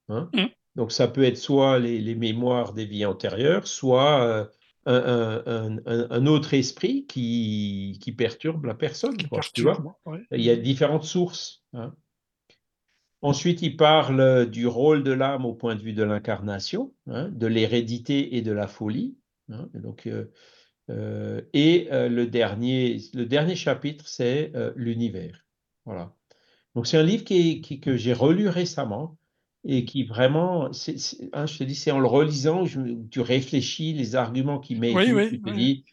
Hein. 0.09 0.31
Mmh. 0.33 0.47
Donc 0.77 0.93
ça 0.93 1.09
peut 1.09 1.25
être 1.25 1.37
soit 1.37 1.81
les, 1.81 2.15
mémoires 2.15 2.73
des 2.73 2.85
vies 2.85 3.05
antérieures, 3.05 3.67
soit 3.67 4.49
un, 4.87 6.27
autre 6.27 6.55
esprit 6.55 7.07
qui, 7.07 7.99
qui 8.01 8.13
perturbe 8.13 8.67
la 8.67 8.75
personne. 8.75 9.17
tu 9.53 9.63
vois 9.63 9.99
Il 10.31 10.43
y 10.43 10.51
a 10.51 10.55
différentes 10.55 11.05
sources. 11.05 11.65
Hein. 11.73 11.93
Ensuite, 13.23 13.61
il 13.61 13.77
parle 13.77 14.49
du 14.49 14.67
rôle 14.67 15.03
de 15.03 15.13
l'âme 15.13 15.45
au 15.45 15.53
point 15.53 15.75
de 15.75 15.83
vue 15.83 15.93
de 15.93 16.03
l'incarnation, 16.03 16.95
hein, 17.07 17.29
de 17.29 17.47
l'hérédité 17.47 18.37
et 18.37 18.43
de 18.43 18.53
la 18.53 18.67
folie. 18.67 19.19
Hein, 19.51 19.69
et 19.75 19.79
donc, 19.79 20.07
euh, 20.07 20.33
euh, 20.91 21.43
et 21.53 21.89
euh, 21.93 22.09
le, 22.09 22.27
dernier, 22.27 22.99
le 23.13 23.27
dernier 23.27 23.57
chapitre, 23.57 24.07
c'est 24.09 24.53
l'univers. 24.75 25.45
Voilà. 25.85 26.15
Donc, 26.75 26.87
c'est 26.87 26.97
un 26.97 27.03
livre 27.03 27.25
qui, 27.25 27.61
que 27.81 27.97
j'ai 27.97 28.13
relu 28.13 28.49
récemment 28.49 29.19
et 29.65 29.85
qui 29.85 30.05
vraiment, 30.05 30.67
hein, 30.67 31.47
je 31.47 31.59
te 31.59 31.65
dis, 31.65 31.75
c'est 31.75 31.91
en 31.91 31.99
le 31.99 32.07
relisant, 32.07 32.65
je, 32.65 32.81
tu 33.11 33.21
réfléchis 33.21 33.93
les 33.93 34.15
arguments 34.17 34.59
qu'il 34.59 34.81
met, 34.81 34.95
oui, 34.95 35.29
tu 35.29 35.43
te 35.43 35.51
dis, 35.51 35.85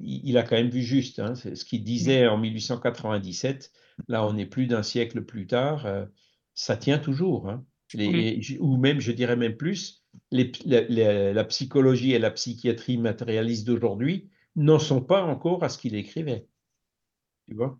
il 0.00 0.38
a 0.38 0.42
quand 0.42 0.56
même 0.56 0.70
vu 0.70 0.82
juste. 0.82 1.20
ce 1.34 1.64
qu'il 1.64 1.84
disait 1.84 2.26
en 2.26 2.38
1897 2.38 3.72
Là, 4.08 4.26
on 4.26 4.36
est 4.36 4.46
plus 4.46 4.66
d'un 4.66 4.82
siècle 4.82 5.22
plus 5.22 5.46
tard, 5.46 5.86
euh, 5.86 6.06
ça 6.54 6.76
tient 6.76 6.98
toujours. 6.98 7.48
Hein. 7.48 7.64
ou 8.60 8.76
même, 8.76 9.00
je 9.00 9.12
dirais 9.12 9.36
même 9.36 9.56
plus, 9.56 10.04
la, 10.30 11.44
psychologie 11.44 12.12
et 12.12 12.18
la 12.18 12.30
psychiatrie 12.30 12.98
matérialiste 12.98 13.66
d'aujourd'hui 13.66 14.30
n'en 14.56 14.78
sont 14.78 15.00
pas 15.00 15.22
encore 15.22 15.62
à 15.64 15.68
ce 15.68 15.78
qu'il 15.78 15.94
écrivait. 15.94 16.46
Tu 17.48 17.54
vois? 17.54 17.78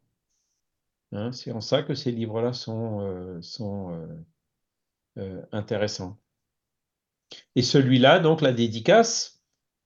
Hein, 1.12 1.32
C'est 1.32 1.52
en 1.52 1.60
ça 1.60 1.82
que 1.82 1.94
ces 1.94 2.12
livres-là 2.12 2.52
sont, 2.52 3.00
euh, 3.00 3.40
sont 3.40 4.22
euh, 5.18 5.42
intéressants. 5.52 6.18
Et 7.56 7.62
celui-là, 7.62 8.20
donc 8.20 8.40
la 8.40 8.52
dédicace 8.52 9.33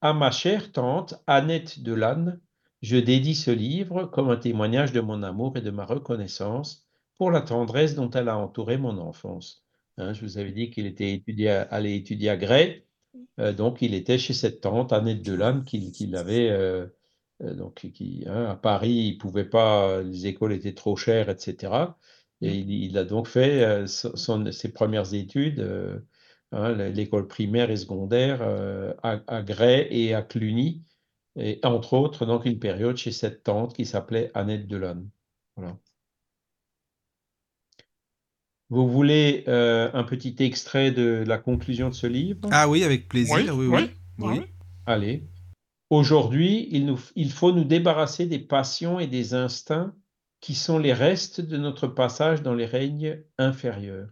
à 0.00 0.12
ma 0.12 0.30
chère 0.30 0.72
tante 0.72 1.14
Annette 1.26 1.82
Delanne, 1.82 2.40
je 2.82 2.96
dédie 2.96 3.34
ce 3.34 3.50
livre 3.50 4.04
comme 4.04 4.30
un 4.30 4.36
témoignage 4.36 4.92
de 4.92 5.00
mon 5.00 5.22
amour 5.22 5.56
et 5.56 5.60
de 5.60 5.70
ma 5.70 5.84
reconnaissance 5.84 6.86
pour 7.16 7.30
la 7.30 7.40
tendresse 7.40 7.94
dont 7.94 8.10
elle 8.10 8.28
a 8.28 8.38
entouré 8.38 8.78
mon 8.78 8.98
enfance. 8.98 9.64
Hein, 9.96 10.12
je 10.12 10.20
vous 10.24 10.38
avais 10.38 10.52
dit 10.52 10.70
qu'il 10.70 10.86
était 10.86 11.12
étudier 11.12 11.50
à 12.30 12.36
Grès, 12.36 12.86
euh, 13.40 13.52
donc 13.52 13.82
il 13.82 13.94
était 13.94 14.18
chez 14.18 14.34
cette 14.34 14.60
tante 14.60 14.92
Annette 14.92 15.22
Delanne 15.22 15.64
qui, 15.64 15.90
qui 15.90 16.06
l'avait. 16.06 16.50
Euh, 16.50 16.86
euh, 17.42 17.54
donc, 17.54 17.88
qui, 17.92 18.24
hein, 18.26 18.46
à 18.46 18.56
Paris, 18.56 18.90
il 18.90 19.18
pouvait 19.18 19.44
pas, 19.44 20.02
les 20.02 20.26
écoles 20.26 20.52
étaient 20.52 20.74
trop 20.74 20.96
chères, 20.96 21.28
etc. 21.28 21.72
Et 22.40 22.56
il, 22.56 22.96
a 22.98 23.04
donc 23.04 23.26
fait 23.28 23.86
ses 23.86 24.72
premières 24.72 25.14
études, 25.14 25.60
hein, 26.52 26.72
l'école 26.72 27.26
primaire 27.26 27.70
et 27.70 27.76
secondaire 27.76 28.42
à, 29.02 29.20
à 29.26 29.42
Grès 29.42 29.88
et 29.90 30.14
à 30.14 30.22
Cluny, 30.22 30.82
et 31.36 31.60
entre 31.62 31.94
autres, 31.94 32.26
donc 32.26 32.44
une 32.46 32.58
période 32.58 32.96
chez 32.96 33.12
cette 33.12 33.44
tante 33.44 33.74
qui 33.74 33.86
s'appelait 33.86 34.30
Annette 34.34 34.66
Delon. 34.66 35.08
Voilà. 35.56 35.76
Vous 38.70 38.88
voulez 38.88 39.44
euh, 39.48 39.88
un 39.94 40.04
petit 40.04 40.36
extrait 40.40 40.90
de 40.90 41.24
la 41.26 41.38
conclusion 41.38 41.88
de 41.88 41.94
ce 41.94 42.06
livre? 42.06 42.40
Ah 42.50 42.68
oui, 42.68 42.84
avec 42.84 43.08
plaisir, 43.08 43.56
oui, 43.56 43.66
oui. 43.66 43.90
oui, 44.18 44.40
Allez. 44.84 45.22
Aujourd'hui, 45.90 46.68
il, 46.70 46.94
il 47.14 47.32
faut 47.32 47.52
nous 47.52 47.64
débarrasser 47.64 48.26
des 48.26 48.38
passions 48.38 49.00
et 49.00 49.06
des 49.06 49.32
instincts 49.32 49.94
qui 50.40 50.54
sont 50.54 50.78
les 50.78 50.92
restes 50.92 51.40
de 51.40 51.56
notre 51.56 51.86
passage 51.86 52.42
dans 52.42 52.54
les 52.54 52.66
règnes 52.66 53.22
inférieurs. 53.38 54.08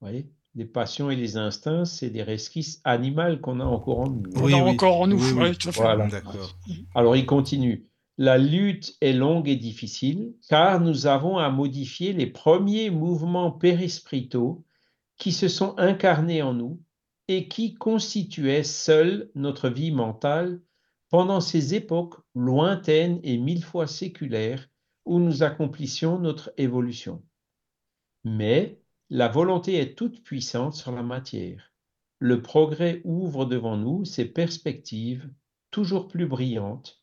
Vous 0.00 0.06
voyez 0.06 0.30
les 0.54 0.64
passions 0.64 1.10
et 1.10 1.16
les 1.16 1.36
instincts, 1.36 1.84
c'est 1.84 2.10
des 2.10 2.22
resquisses 2.22 2.80
animales 2.82 3.40
qu'on 3.40 3.60
a 3.60 3.64
encore 3.64 4.00
en 4.00 4.10
nous. 4.10 4.22
Oui, 4.36 4.54
encore 4.54 5.00
en 5.00 5.06
nous. 5.06 5.18
voilà. 5.18 6.08
Alors 6.94 7.16
il 7.16 7.26
continue. 7.26 7.86
La 8.16 8.38
lutte 8.38 8.96
est 9.00 9.12
longue 9.12 9.48
et 9.48 9.56
difficile 9.56 10.34
car 10.48 10.80
nous 10.80 11.06
avons 11.06 11.38
à 11.38 11.50
modifier 11.50 12.12
les 12.12 12.26
premiers 12.26 12.90
mouvements 12.90 13.52
périsprитaux 13.52 14.64
qui 15.16 15.30
se 15.30 15.46
sont 15.46 15.78
incarnés 15.78 16.42
en 16.42 16.54
nous 16.54 16.80
et 17.28 17.46
qui 17.46 17.74
constituaient 17.74 18.64
seuls 18.64 19.30
notre 19.36 19.68
vie 19.68 19.92
mentale 19.92 20.60
pendant 21.10 21.40
ces 21.40 21.74
époques 21.74 22.16
lointaines 22.34 23.20
et 23.22 23.38
mille 23.38 23.64
fois 23.64 23.86
séculaires 23.86 24.68
où 25.04 25.20
nous 25.20 25.44
accomplissions 25.44 26.18
notre 26.18 26.52
évolution. 26.56 27.22
Mais 28.24 28.80
la 29.10 29.28
volonté 29.28 29.76
est 29.76 29.96
toute 29.96 30.22
puissante 30.22 30.74
sur 30.74 30.92
la 30.92 31.02
matière. 31.02 31.72
Le 32.18 32.42
progrès 32.42 33.00
ouvre 33.04 33.46
devant 33.46 33.76
nous 33.76 34.04
ses 34.04 34.26
perspectives 34.26 35.30
toujours 35.70 36.08
plus 36.08 36.26
brillantes, 36.26 37.02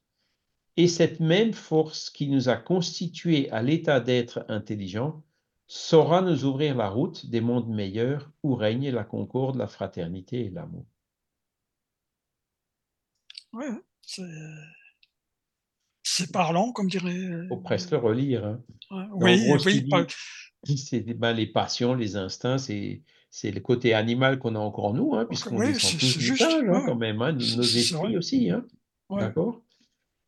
et 0.78 0.88
cette 0.88 1.20
même 1.20 1.54
force 1.54 2.10
qui 2.10 2.28
nous 2.28 2.50
a 2.50 2.58
constitués 2.58 3.50
à 3.52 3.62
l'état 3.62 4.00
d'être 4.00 4.46
intelligent 4.50 5.24
saura 5.68 6.22
nous 6.22 6.46
ouvrir 6.46 6.76
la 6.76 6.90
route 6.90 7.26
des 7.28 7.42
mondes 7.42 7.70
meilleurs 7.70 8.32
où 8.44 8.56
règne 8.56 8.92
la 8.92 9.04
concorde, 9.04 9.56
la 9.56 9.68
fraternité 9.68 10.46
et 10.46 10.50
l'amour. 10.50 10.86
Ouais, 13.54 13.70
c'est 16.04 16.32
parlant, 16.32 16.72
comme 16.72 16.90
dirait. 16.90 17.14
Il 17.14 17.48
faut 17.48 17.58
presque 17.58 17.92
le 17.92 17.98
relire. 17.98 18.46
Hein. 18.46 19.10
oui, 19.14 19.42
oui, 19.66 19.88
c'est 20.66 21.02
ben, 21.02 21.34
les 21.34 21.48
passions, 21.48 21.94
les 21.94 22.16
instincts, 22.16 22.58
c'est 22.58 23.02
c'est 23.30 23.52
le 23.52 23.60
côté 23.60 23.94
animal 23.94 24.40
qu'on 24.40 24.56
a 24.56 24.60
encore 24.60 24.86
en 24.86 24.94
nous, 24.94 25.14
hein, 25.14 25.26
puisqu'on 25.26 25.60
descend 25.60 26.00
tous 26.00 26.18
du 26.18 26.32
hein, 26.42 26.84
quand 26.86 26.96
même, 26.96 27.22
hein, 27.22 27.34
nos 27.34 27.64
esprits 27.64 28.16
aussi. 28.16 28.50
Hein, 28.50 28.66
D'accord? 29.10 29.62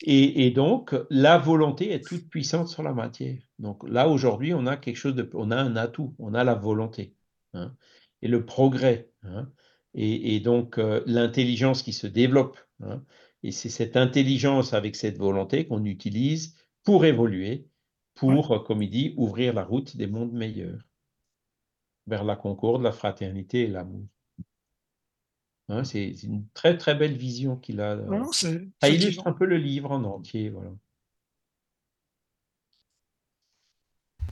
Et, 0.02 0.46
et, 0.46 0.52
donc, 0.52 0.94
la 1.10 1.38
volonté 1.38 1.92
est 1.94 2.06
toute 2.06 2.30
puissante 2.30 2.68
sur 2.68 2.84
la 2.84 2.94
matière. 2.94 3.38
Donc 3.60 3.88
là, 3.88 4.10
aujourd'hui, 4.10 4.54
on 4.54 4.68
a 4.68 4.76
quelque 4.76 4.98
chose 4.98 5.16
de. 5.16 5.30
On 5.34 5.52
a 5.52 5.56
un 5.56 5.78
atout, 5.78 6.16
on 6.20 6.34
a 6.34 6.44
la 6.44 6.54
volonté. 6.54 7.16
Et 8.22 8.28
le 8.28 8.46
progrès. 8.46 9.10
Et, 9.94 10.36
et, 10.36 10.40
donc, 10.42 10.78
euh, 10.78 11.02
l'intelligence 11.06 11.82
qui 11.82 11.94
se 11.94 12.08
développe. 12.08 12.60
Et 13.42 13.52
c'est 13.52 13.70
cette 13.70 13.96
intelligence 13.96 14.74
avec 14.74 14.96
cette 14.96 15.18
volonté 15.18 15.66
qu'on 15.66 15.86
utilise 15.86 16.56
pour 16.84 17.06
évoluer 17.06 17.68
pour, 18.18 18.64
comme 18.66 18.82
il 18.82 18.90
dit, 18.90 19.14
ouvrir 19.18 19.54
la 19.54 19.64
route 19.64 19.96
des 19.96 20.08
mondes 20.08 20.34
meilleurs 20.34 20.80
vers 22.08 22.24
la 22.24 22.36
concorde, 22.36 22.82
la 22.82 22.92
fraternité 22.92 23.64
et 23.64 23.68
l'amour. 23.68 24.06
Hein, 25.70 25.84
c'est 25.84 26.10
une 26.24 26.48
très 26.54 26.78
très 26.78 26.96
belle 26.96 27.18
vision 27.18 27.58
qu'il 27.58 27.82
a. 27.82 27.96
Non, 27.98 28.32
c'est 28.32 28.68
Ça 28.82 28.90
illustre 28.90 29.28
un 29.28 29.34
peu 29.34 29.46
le 29.46 29.58
livre 29.58 29.92
en 29.92 30.04
entier, 30.06 30.50
voilà. 30.50 30.72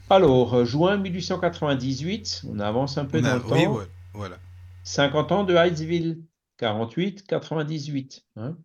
Alors, 0.08 0.54
euh, 0.54 0.64
juin 0.64 0.96
1898, 0.98 2.44
on 2.48 2.58
avance 2.60 2.96
un 2.96 3.04
peu 3.06 3.18
On 3.18 3.22
dans 3.22 3.28
a- 3.28 3.36
le 3.36 3.42
temps. 3.42 3.72
oui, 3.72 3.78
ouais, 3.80 3.86
voilà. 4.14 4.38
50 4.84 5.32
ans 5.32 5.44
de 5.44 5.54
Hydesville, 5.54 6.22
48-98. 6.58 8.24
hein. 8.36 8.56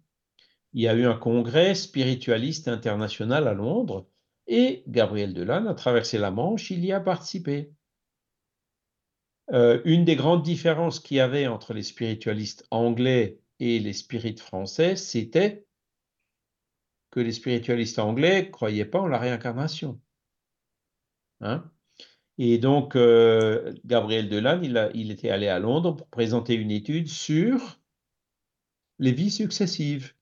Il 0.73 0.81
y 0.81 0.87
a 0.87 0.93
eu 0.93 1.05
un 1.05 1.17
congrès 1.17 1.75
spiritualiste 1.75 2.67
international 2.69 3.47
à 3.47 3.53
Londres 3.53 4.07
et 4.51 4.83
Gabriel 4.85 5.33
Delanne 5.33 5.67
a 5.67 5.73
traversé 5.73 6.17
la 6.17 6.29
Manche, 6.29 6.71
il 6.71 6.83
y 6.83 6.91
a 6.91 6.99
participé. 6.99 7.71
Euh, 9.53 9.81
une 9.85 10.03
des 10.03 10.17
grandes 10.17 10.43
différences 10.43 10.99
qu'il 10.99 11.17
y 11.17 11.19
avait 11.21 11.47
entre 11.47 11.73
les 11.73 11.83
spiritualistes 11.83 12.67
anglais 12.69 13.39
et 13.59 13.79
les 13.79 13.93
spirites 13.93 14.41
français, 14.41 14.97
c'était 14.97 15.65
que 17.11 17.21
les 17.21 17.31
spiritualistes 17.31 17.97
anglais 17.97 18.43
ne 18.43 18.49
croyaient 18.49 18.85
pas 18.85 18.99
en 18.99 19.07
la 19.07 19.19
réincarnation. 19.19 20.01
Hein? 21.39 21.71
Et 22.37 22.57
donc, 22.57 22.97
euh, 22.97 23.73
Gabriel 23.85 24.27
Delanne, 24.27 24.65
il, 24.93 25.11
était 25.11 25.29
allé 25.29 25.47
à 25.47 25.59
Londres 25.59 25.95
pour 25.95 26.09
présenter 26.09 26.55
une 26.55 26.71
étude 26.71 27.07
sur 27.07 27.79
les 28.99 29.13
vies 29.13 29.31
successives. 29.31 30.13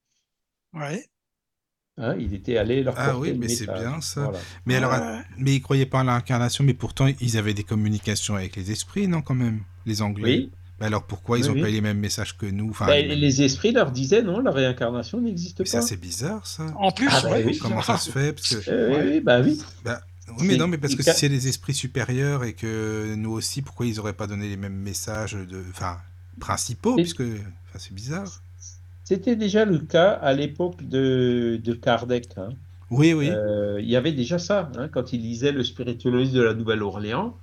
Hein, 2.02 2.16
il 2.18 2.34
était 2.34 2.58
allé 2.58 2.82
leur 2.82 2.94
Ah 2.98 3.10
porter 3.10 3.20
oui, 3.20 3.30
le 3.34 3.40
mais 3.40 3.50
c'est 3.50 3.66
bien, 3.66 4.00
ça. 4.00 4.24
Voilà. 4.24 4.40
Mais 4.66 4.76
alors, 4.76 4.92
Ouais. 4.94 5.20
mais 5.38 5.56
ils 5.56 5.62
croyaient 5.62 5.86
pas 5.86 6.00
en 6.00 6.04
l'incarnation, 6.04 6.64
mais 6.64 6.74
pourtant 6.74 7.08
ils 7.20 7.38
avaient 7.38 7.54
des 7.54 7.64
communications 7.66 8.36
avec 8.36 8.56
les 8.56 8.72
esprits, 8.72 9.08
non, 9.08 9.22
quand 9.22 9.36
même, 9.36 9.62
les 9.86 10.02
Anglais? 10.02 10.24
Oui, 10.24 10.52
Bah 10.80 10.86
alors 10.86 11.04
pourquoi 11.04 11.38
ils 11.40 11.44
Oui, 11.44 11.50
ont 11.50 11.54
oui. 11.56 11.62
pas 11.62 11.70
eu 11.70 11.74
les 11.74 11.82
mêmes 11.82 12.00
messages 12.00 12.38
que 12.38 12.46
nous? 12.46 12.70
Enfin, 12.70 12.86
Ben, 12.86 13.02
les 13.02 13.08
mêmes- 13.10 13.20
les 13.20 13.42
esprits 13.42 13.74
leur 13.74 13.92
disaient 13.92 14.22
non, 14.22 14.40
la 14.40 14.52
réincarnation 14.52 15.20
n'existe 15.20 15.60
Mais 15.60 15.66
pas. 15.66 15.70
ça 15.72 15.82
c'est 15.82 15.98
bizarre 16.00 16.48
ça. 16.48 16.68
En 16.78 16.92
plus, 16.94 17.10
Ah, 17.12 17.20
bah 17.22 17.32
ouais, 17.32 17.44
oui. 17.46 17.58
Comment 17.58 17.82
ça 17.82 17.98
se 17.98 18.10
fait? 18.10 18.32
Parce 18.32 18.56
que 18.56 18.70
Euh, 18.72 18.90
Ouais. 18.92 19.04
Oui, 19.16 19.20
bah 19.20 19.42
oui. 19.42 19.60
Bah, 19.84 20.00
oui, 20.38 20.48
mais 20.48 20.56
non, 20.56 20.70
mais 20.70 20.78
parce 20.78 20.96
que 20.96 21.04
c'est- 21.04 21.12
si 21.12 21.20
c'est 21.20 21.28
les 21.28 21.50
esprits 21.50 21.74
supérieurs 21.74 22.46
et 22.46 22.54
que 22.54 23.14
nous 23.18 23.32
aussi, 23.32 23.62
pourquoi 23.62 23.88
ils 23.88 24.00
auraient 24.00 24.14
pas 24.14 24.26
donné 24.28 24.48
les 24.48 24.56
mêmes 24.56 24.78
messages 24.78 25.34
de, 25.34 25.62
enfin, 25.72 25.98
principaux, 26.40 26.96
puisque, 26.96 27.22
enfin, 27.22 27.78
c'est 27.78 27.94
bizarre. 27.94 28.42
C'était 29.10 29.36
déjà 29.36 29.66
le 29.66 29.80
cas 29.80 30.12
à 30.12 30.34
l'époque 30.34 30.84
de, 30.88 31.60
de 31.64 31.74
Kardec. 31.74 32.28
hein. 32.38 32.50
Oui, 32.92 33.14
oui. 33.14 33.30
Euh, 33.30 33.80
il 33.82 33.90
y 33.90 33.96
avait 33.96 34.12
déjà 34.14 34.38
ça, 34.40 34.72
hein, 34.78 34.88
quand 34.88 35.14
il 35.14 35.22
lisait 35.22 35.52
le 35.52 35.64
spiritualisme 35.64 36.36
de 36.36 36.42
la 36.42 36.54
Nouvelle-Orléans. 36.54 37.36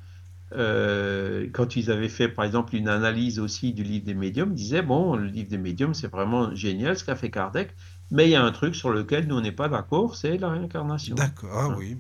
euh, 0.53 1.49
quand 1.53 1.77
ils 1.77 1.91
avaient 1.91 2.09
fait, 2.09 2.29
par 2.29 2.45
exemple, 2.45 2.77
une 2.77 2.89
analyse 2.89 3.41
aussi 3.41 3.73
du 3.75 3.83
livre 3.85 4.05
des 4.07 4.15
médiums, 4.15 4.51
ils 4.53 4.57
disaient, 4.57 4.83
bon, 4.83 5.17
le 5.17 5.27
livre 5.27 5.49
des 5.49 5.59
médiums, 5.59 5.95
c'est 5.95 6.09
vraiment 6.09 6.55
génial 6.55 6.97
ce 6.99 7.05
qu'a 7.05 7.17
fait 7.17 7.31
Kardec, 7.31 7.75
mais 8.11 8.27
il 8.29 8.31
y 8.31 8.37
a 8.37 8.45
un 8.45 8.53
truc 8.53 8.77
sur 8.77 8.91
lequel 8.91 9.27
nous, 9.29 9.37
on 9.37 9.41
n'est 9.43 9.53
pas 9.53 9.69
d'accord, 9.69 10.17
c'est 10.17 10.39
la 10.39 10.51
réincarnation. 10.51 11.17
D'accord. 11.17 11.51
Ah 11.71 11.73
hein. 11.73 11.77
oui. 11.79 11.97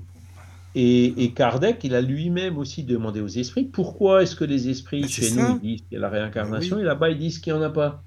Et, 0.74 1.24
et 1.24 1.34
Kardec, 1.34 1.82
il 1.84 1.94
a 1.94 2.02
lui-même 2.02 2.58
aussi 2.58 2.84
demandé 2.84 3.20
aux 3.20 3.28
esprits, 3.28 3.64
pourquoi 3.64 4.22
est-ce 4.22 4.36
que 4.36 4.44
les 4.44 4.68
esprits 4.68 5.08
chez 5.08 5.30
ça. 5.30 5.40
nous 5.42 5.48
ils 5.48 5.60
disent 5.60 5.82
qu'il 5.82 5.94
y 5.94 5.96
a 5.96 6.00
la 6.00 6.10
réincarnation 6.10 6.76
Oui. 6.76 6.82
et 6.82 6.84
là-bas 6.84 7.10
ils 7.10 7.18
disent 7.18 7.38
qu'il 7.40 7.52
n'y 7.54 7.58
en 7.58 7.62
a 7.62 7.70
pas 7.70 8.05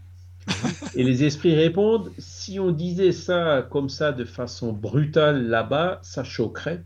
Et 0.96 1.04
les 1.04 1.24
esprits 1.24 1.56
répondent, 1.56 2.12
si 2.18 2.60
on 2.60 2.72
disait 2.72 3.12
ça 3.12 3.68
comme 3.70 3.90
ça 3.90 4.12
de 4.12 4.26
façon 4.26 4.74
brutale 4.74 5.48
là-bas, 5.48 6.00
ça 6.02 6.24
choquerait 6.24 6.84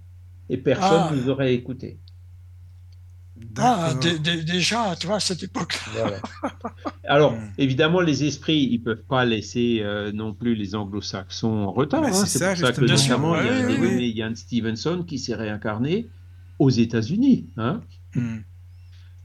et 0.50 0.58
personne 0.58 1.04
Ah. 1.08 1.12
ne 1.14 1.22
nous 1.22 1.30
aurait 1.30 1.54
écouté. 1.54 2.00
Ah, 3.58 3.94
déjà, 4.46 4.96
tu 5.00 5.08
vois, 5.08 5.18
à 5.18 5.20
cette 5.20 5.44
époque. 5.44 5.80
Voilà. 5.94 6.18
Alors, 7.06 7.34
Hmm. 7.34 7.50
évidemment, 7.58 8.00
les 8.02 8.24
esprits, 8.24 8.68
ils 8.72 8.80
peuvent 8.80 9.04
pas 9.08 9.26
laisser 9.26 9.80
euh, 9.82 10.12
non 10.12 10.34
plus 10.34 10.56
les 10.56 10.76
anglo-saxons 10.76 11.48
en 11.66 11.72
retard. 11.72 12.04
Hein. 12.04 12.12
c'est 12.26 12.40
pour 12.40 12.58
ça 12.58 12.72
que 12.74 12.88
justement. 12.88 13.34
notamment, 13.36 13.42
il 13.42 13.46
y 13.46 13.50
a 13.50 13.66
oui, 13.68 13.74
dénommé 13.78 14.08
Ian 14.10 14.36
Stevenson 14.36 15.04
qui 15.08 15.20
s'est 15.20 15.36
réincarné 15.36 16.08
aux 16.60 16.70
États-Unis. 16.70 17.48
Hein. 17.58 17.82
Hmm. 18.16 18.38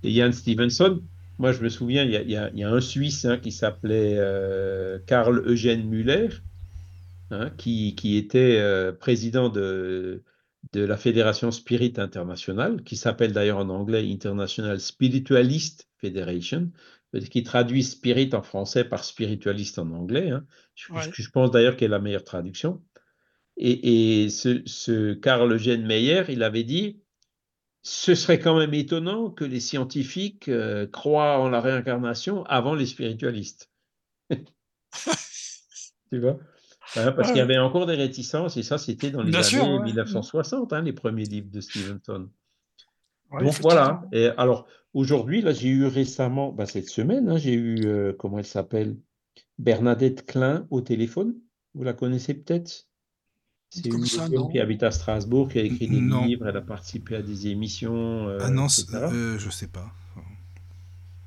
Et 0.02 0.10
Ian 0.10 0.32
Stevenson, 0.32 1.00
moi 1.38 1.52
je 1.52 1.62
me 1.62 1.68
souviens, 1.68 2.04
il 2.04 2.10
y 2.12 2.16
a, 2.16 2.22
il 2.22 2.30
y 2.30 2.36
a- 2.36 2.50
il 2.50 2.58
y 2.58 2.64
a 2.64 2.70
un 2.70 2.80
Suisse 2.80 3.24
hein, 3.24 3.38
qui 3.38 3.52
s'appelait 3.52 4.16
euh, 4.18 4.98
Karl 5.06 5.38
Eugène 5.46 5.88
Müller, 5.88 6.28
hein, 7.30 7.50
qui, 7.58 7.94
qui 7.94 8.16
était 8.16 8.58
euh, 8.58 8.92
président 8.92 9.48
de, 9.48 10.22
de 10.72 10.80
la 10.84 10.96
Fédération 10.96 11.50
Spirit 11.50 11.94
Internationale, 11.98 12.82
qui 12.84 12.96
s'appelle 12.96 13.32
d'ailleurs 13.32 13.58
en 13.58 13.68
anglais 13.68 14.10
International 14.10 14.80
Spiritualist 14.80 15.88
Federation, 15.98 16.70
qui 17.30 17.42
traduit 17.42 17.82
spirit 17.82 18.30
en 18.34 18.42
français 18.42 18.84
par 18.84 19.04
spiritualiste 19.04 19.78
en 19.78 19.90
anglais. 19.92 20.30
hein. 20.30 20.46
Je, 20.74 20.92
Ouais. 20.92 21.02
je 21.12 21.30
pense 21.30 21.50
d'ailleurs 21.50 21.76
qu'elle 21.76 21.88
est 21.90 21.90
la 21.90 21.98
meilleure 22.00 22.24
traduction. 22.24 22.82
Et, 23.56 24.24
et 24.24 24.30
ce, 24.30 24.62
ce 24.66 25.14
Karl 25.14 25.52
Eugène 25.52 25.86
Meyer, 25.86 26.24
il 26.28 26.42
avait 26.42 26.64
dit 26.64 27.02
ce 27.82 28.14
serait 28.14 28.38
quand 28.38 28.58
même 28.58 28.74
étonnant 28.74 29.30
que 29.30 29.44
les 29.44 29.60
scientifiques 29.60 30.48
euh, 30.48 30.86
croient 30.86 31.38
en 31.38 31.48
la 31.48 31.60
réincarnation 31.60 32.44
avant 32.44 32.74
les 32.74 32.86
spiritualistes. 32.86 33.70
tu 34.30 36.20
vois? 36.20 36.38
Hein, 36.96 37.12
Parce 37.12 37.28
qu'il 37.28 37.38
y 37.38 37.42
avait 37.42 37.58
encore 37.58 37.86
des 37.86 37.94
réticences, 37.94 38.56
et 38.56 38.62
ça, 38.62 38.78
c'était 38.78 39.10
dans 39.10 39.22
les 39.22 39.30
Bien 39.30 39.40
années 39.40 39.48
sûr, 39.48 39.68
ouais. 39.68 39.82
1960, 39.82 40.72
hein, 40.72 40.82
les 40.82 40.92
premiers 40.92 41.24
livres 41.24 41.50
de 41.50 41.60
Stevenson. 41.60 42.30
Ouais, 43.30 43.44
Donc 43.44 43.54
voilà. 43.60 44.02
Et 44.12 44.28
alors, 44.38 44.66
aujourd'hui, 44.94 45.42
là, 45.42 45.52
j'ai 45.52 45.68
eu 45.68 45.86
récemment, 45.86 46.50
bah, 46.50 46.66
cette 46.66 46.88
semaine, 46.88 47.28
hein, 47.28 47.36
j'ai 47.36 47.52
eu, 47.52 47.86
euh, 47.86 48.14
comment 48.18 48.38
elle 48.38 48.46
s'appelle? 48.46 48.96
Bernadette 49.58 50.24
Klein 50.24 50.66
au 50.70 50.80
téléphone. 50.80 51.34
Vous 51.74 51.84
la 51.84 51.92
connaissez 51.92 52.34
peut-être? 52.34 52.87
C'est 53.70 53.86
une 53.86 54.04
ça, 54.06 54.28
non. 54.28 54.48
qui 54.48 54.58
habite 54.60 54.82
à 54.82 54.90
Strasbourg, 54.90 55.48
qui 55.48 55.58
a 55.58 55.62
écrit 55.62 55.88
des 55.88 56.00
Non. 56.00 56.24
livres, 56.24 56.46
elle 56.48 56.56
a 56.56 56.62
participé 56.62 57.16
à 57.16 57.22
des 57.22 57.48
émissions, 57.48 58.28
euh, 58.28 58.38
Ah 58.40 58.50
non, 58.50 58.66
euh, 58.94 59.38
je 59.38 59.50
sais 59.50 59.68
pas. 59.68 59.92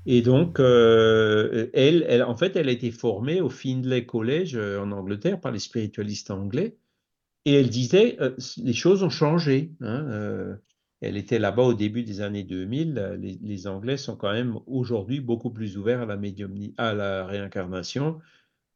Et 0.07 0.21
donc, 0.23 0.59
euh, 0.59 1.69
elle, 1.73 2.05
elle, 2.09 2.23
en 2.23 2.35
fait, 2.35 2.55
elle 2.55 2.69
a 2.69 2.71
été 2.71 2.89
formée 2.91 3.39
au 3.41 3.49
Findlay 3.49 4.05
College 4.05 4.55
euh, 4.55 4.81
en 4.81 4.91
Angleterre 4.91 5.39
par 5.39 5.51
les 5.51 5.59
spiritualistes 5.59 6.31
anglais. 6.31 6.75
Et 7.45 7.53
elle 7.53 7.69
disait, 7.69 8.17
euh, 8.21 8.35
les 8.57 8.73
choses 8.73 9.03
ont 9.03 9.09
changé. 9.09 9.71
hein, 9.81 10.57
elle 11.01 11.17
était 11.17 11.39
là-bas 11.39 11.63
au 11.63 11.73
début 11.73 12.03
des 12.03 12.21
années 12.21 12.43
2000. 12.43 12.97
euh, 12.97 13.17
Les, 13.17 13.39
les 13.41 13.67
Anglais 13.67 13.97
sont 13.97 14.15
quand 14.15 14.31
même 14.31 14.57
aujourd'hui 14.67 15.19
beaucoup 15.19 15.49
plus 15.51 15.77
ouverts 15.77 16.01
à 16.01 16.05
la, 16.05 16.19
à 16.77 16.93
la 16.93 17.25
réincarnation 17.25 18.19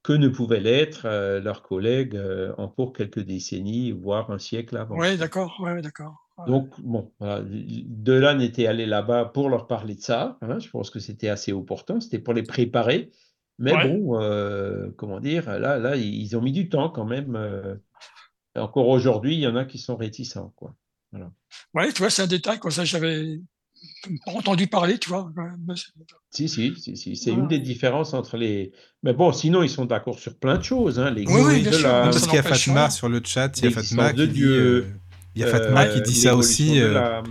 que 0.06 0.14
ne 0.14 0.28
pouvaient 0.28 0.60
l'être 0.60 1.06
euh, 1.06 1.40
leurs 1.42 1.64
collègues 1.64 2.16
euh, 2.16 2.54
encore 2.58 2.94
quelques 2.94 3.20
décennies, 3.20 3.92
voire 3.92 4.30
un 4.32 4.40
siècle 4.40 4.78
avant. 4.78 4.98
Ouais, 4.98 5.18
d'accord. 5.18 5.58
Ouais, 5.60 5.82
d'accord. 5.82 6.16
Ouais. 6.38 6.46
Donc, 6.48 6.70
bon, 6.82 7.12
voilà, 7.20 7.42
Delanne 7.44 8.42
était 8.42 8.68
allé 8.68 8.86
là-bas 8.86 9.26
pour 9.26 9.50
leur 9.50 9.68
parler 9.68 9.96
de 9.96 10.02
ça. 10.02 10.38
hein, 10.42 10.60
je 10.60 10.70
pense 10.70 10.90
que 10.90 11.00
c'était 11.00 11.30
assez 11.30 11.52
opportun, 11.54 12.00
c'était 12.00 12.20
pour 12.20 12.34
les 12.34 12.44
préparer. 12.44 13.12
Mais 13.58 13.74
Ouais. 13.74 13.88
bon, 13.88 14.22
euh, 14.22 14.92
comment 14.98 15.20
dire, 15.20 15.50
là, 15.60 15.78
là, 15.80 15.96
ils 15.96 16.36
ont 16.38 16.42
mis 16.42 16.52
du 16.52 16.70
temps 16.70 16.90
quand 16.90 17.06
même. 17.06 17.36
euh, 17.36 17.76
encore 18.56 18.90
aujourd'hui, 18.90 19.36
il 19.36 19.40
y 19.40 19.48
en 19.48 19.56
a 19.56 19.66
qui 19.66 19.80
sont 19.80 19.96
réticents, 19.98 20.54
quoi. 20.56 20.76
Ouais, 21.74 21.92
tu 21.94 22.00
vois, 22.00 22.10
c'est 22.10 22.22
un 22.22 22.28
détail, 22.28 22.60
comme 22.60 22.72
ça, 22.72 22.84
j'avais 22.86 23.40
pas 24.26 24.32
entendu 24.34 24.68
parler, 24.68 24.98
tu 24.98 25.10
vois. 25.10 25.32
C'est- 25.76 25.86
Si, 26.32 26.50
si, 26.50 26.74
si, 26.78 26.98
si, 26.98 27.16
c'est 27.16 27.32
une 27.32 27.48
des 27.48 27.60
différences 27.60 28.14
entre 28.14 28.36
les. 28.38 28.72
Mais 29.04 29.14
bon, 29.14 29.32
sinon, 29.32 29.64
ils 29.64 29.70
sont 29.70 29.86
d'accord 29.86 30.20
sur 30.20 30.36
plein 30.36 30.58
de 30.58 30.64
choses. 30.64 31.00
Hein, 31.00 31.14
Oui, 31.16 31.26
oui, 31.28 31.62
bien 31.62 31.72
de 31.72 31.76
sûr, 31.78 31.88
la- 31.88 32.06
Non, 32.06 32.12
ça 32.12 32.20
parce 32.20 32.26
qu'il 32.28 32.36
y 32.36 32.40
a 32.40 32.44
Fatma 32.44 32.80
rien. 32.82 32.90
sur 32.90 33.10
le 33.10 33.22
chat, 33.24 33.58
il 33.60 33.64
y 33.66 33.68
a 33.68 33.72
Fatma 33.72 34.12
de 34.14 34.22
qui 34.26 34.28
dit, 34.32 34.34
Dieu, 34.40 34.52
euh, 34.52 34.86
il 35.36 35.42
y 35.42 35.44
a 35.44 35.48
Fatma 35.48 35.84
euh, 35.86 35.94
qui 35.94 36.02
dit 36.02 36.16
ça 36.16 36.36
aussi 36.36 36.82
euh. 36.82 37.22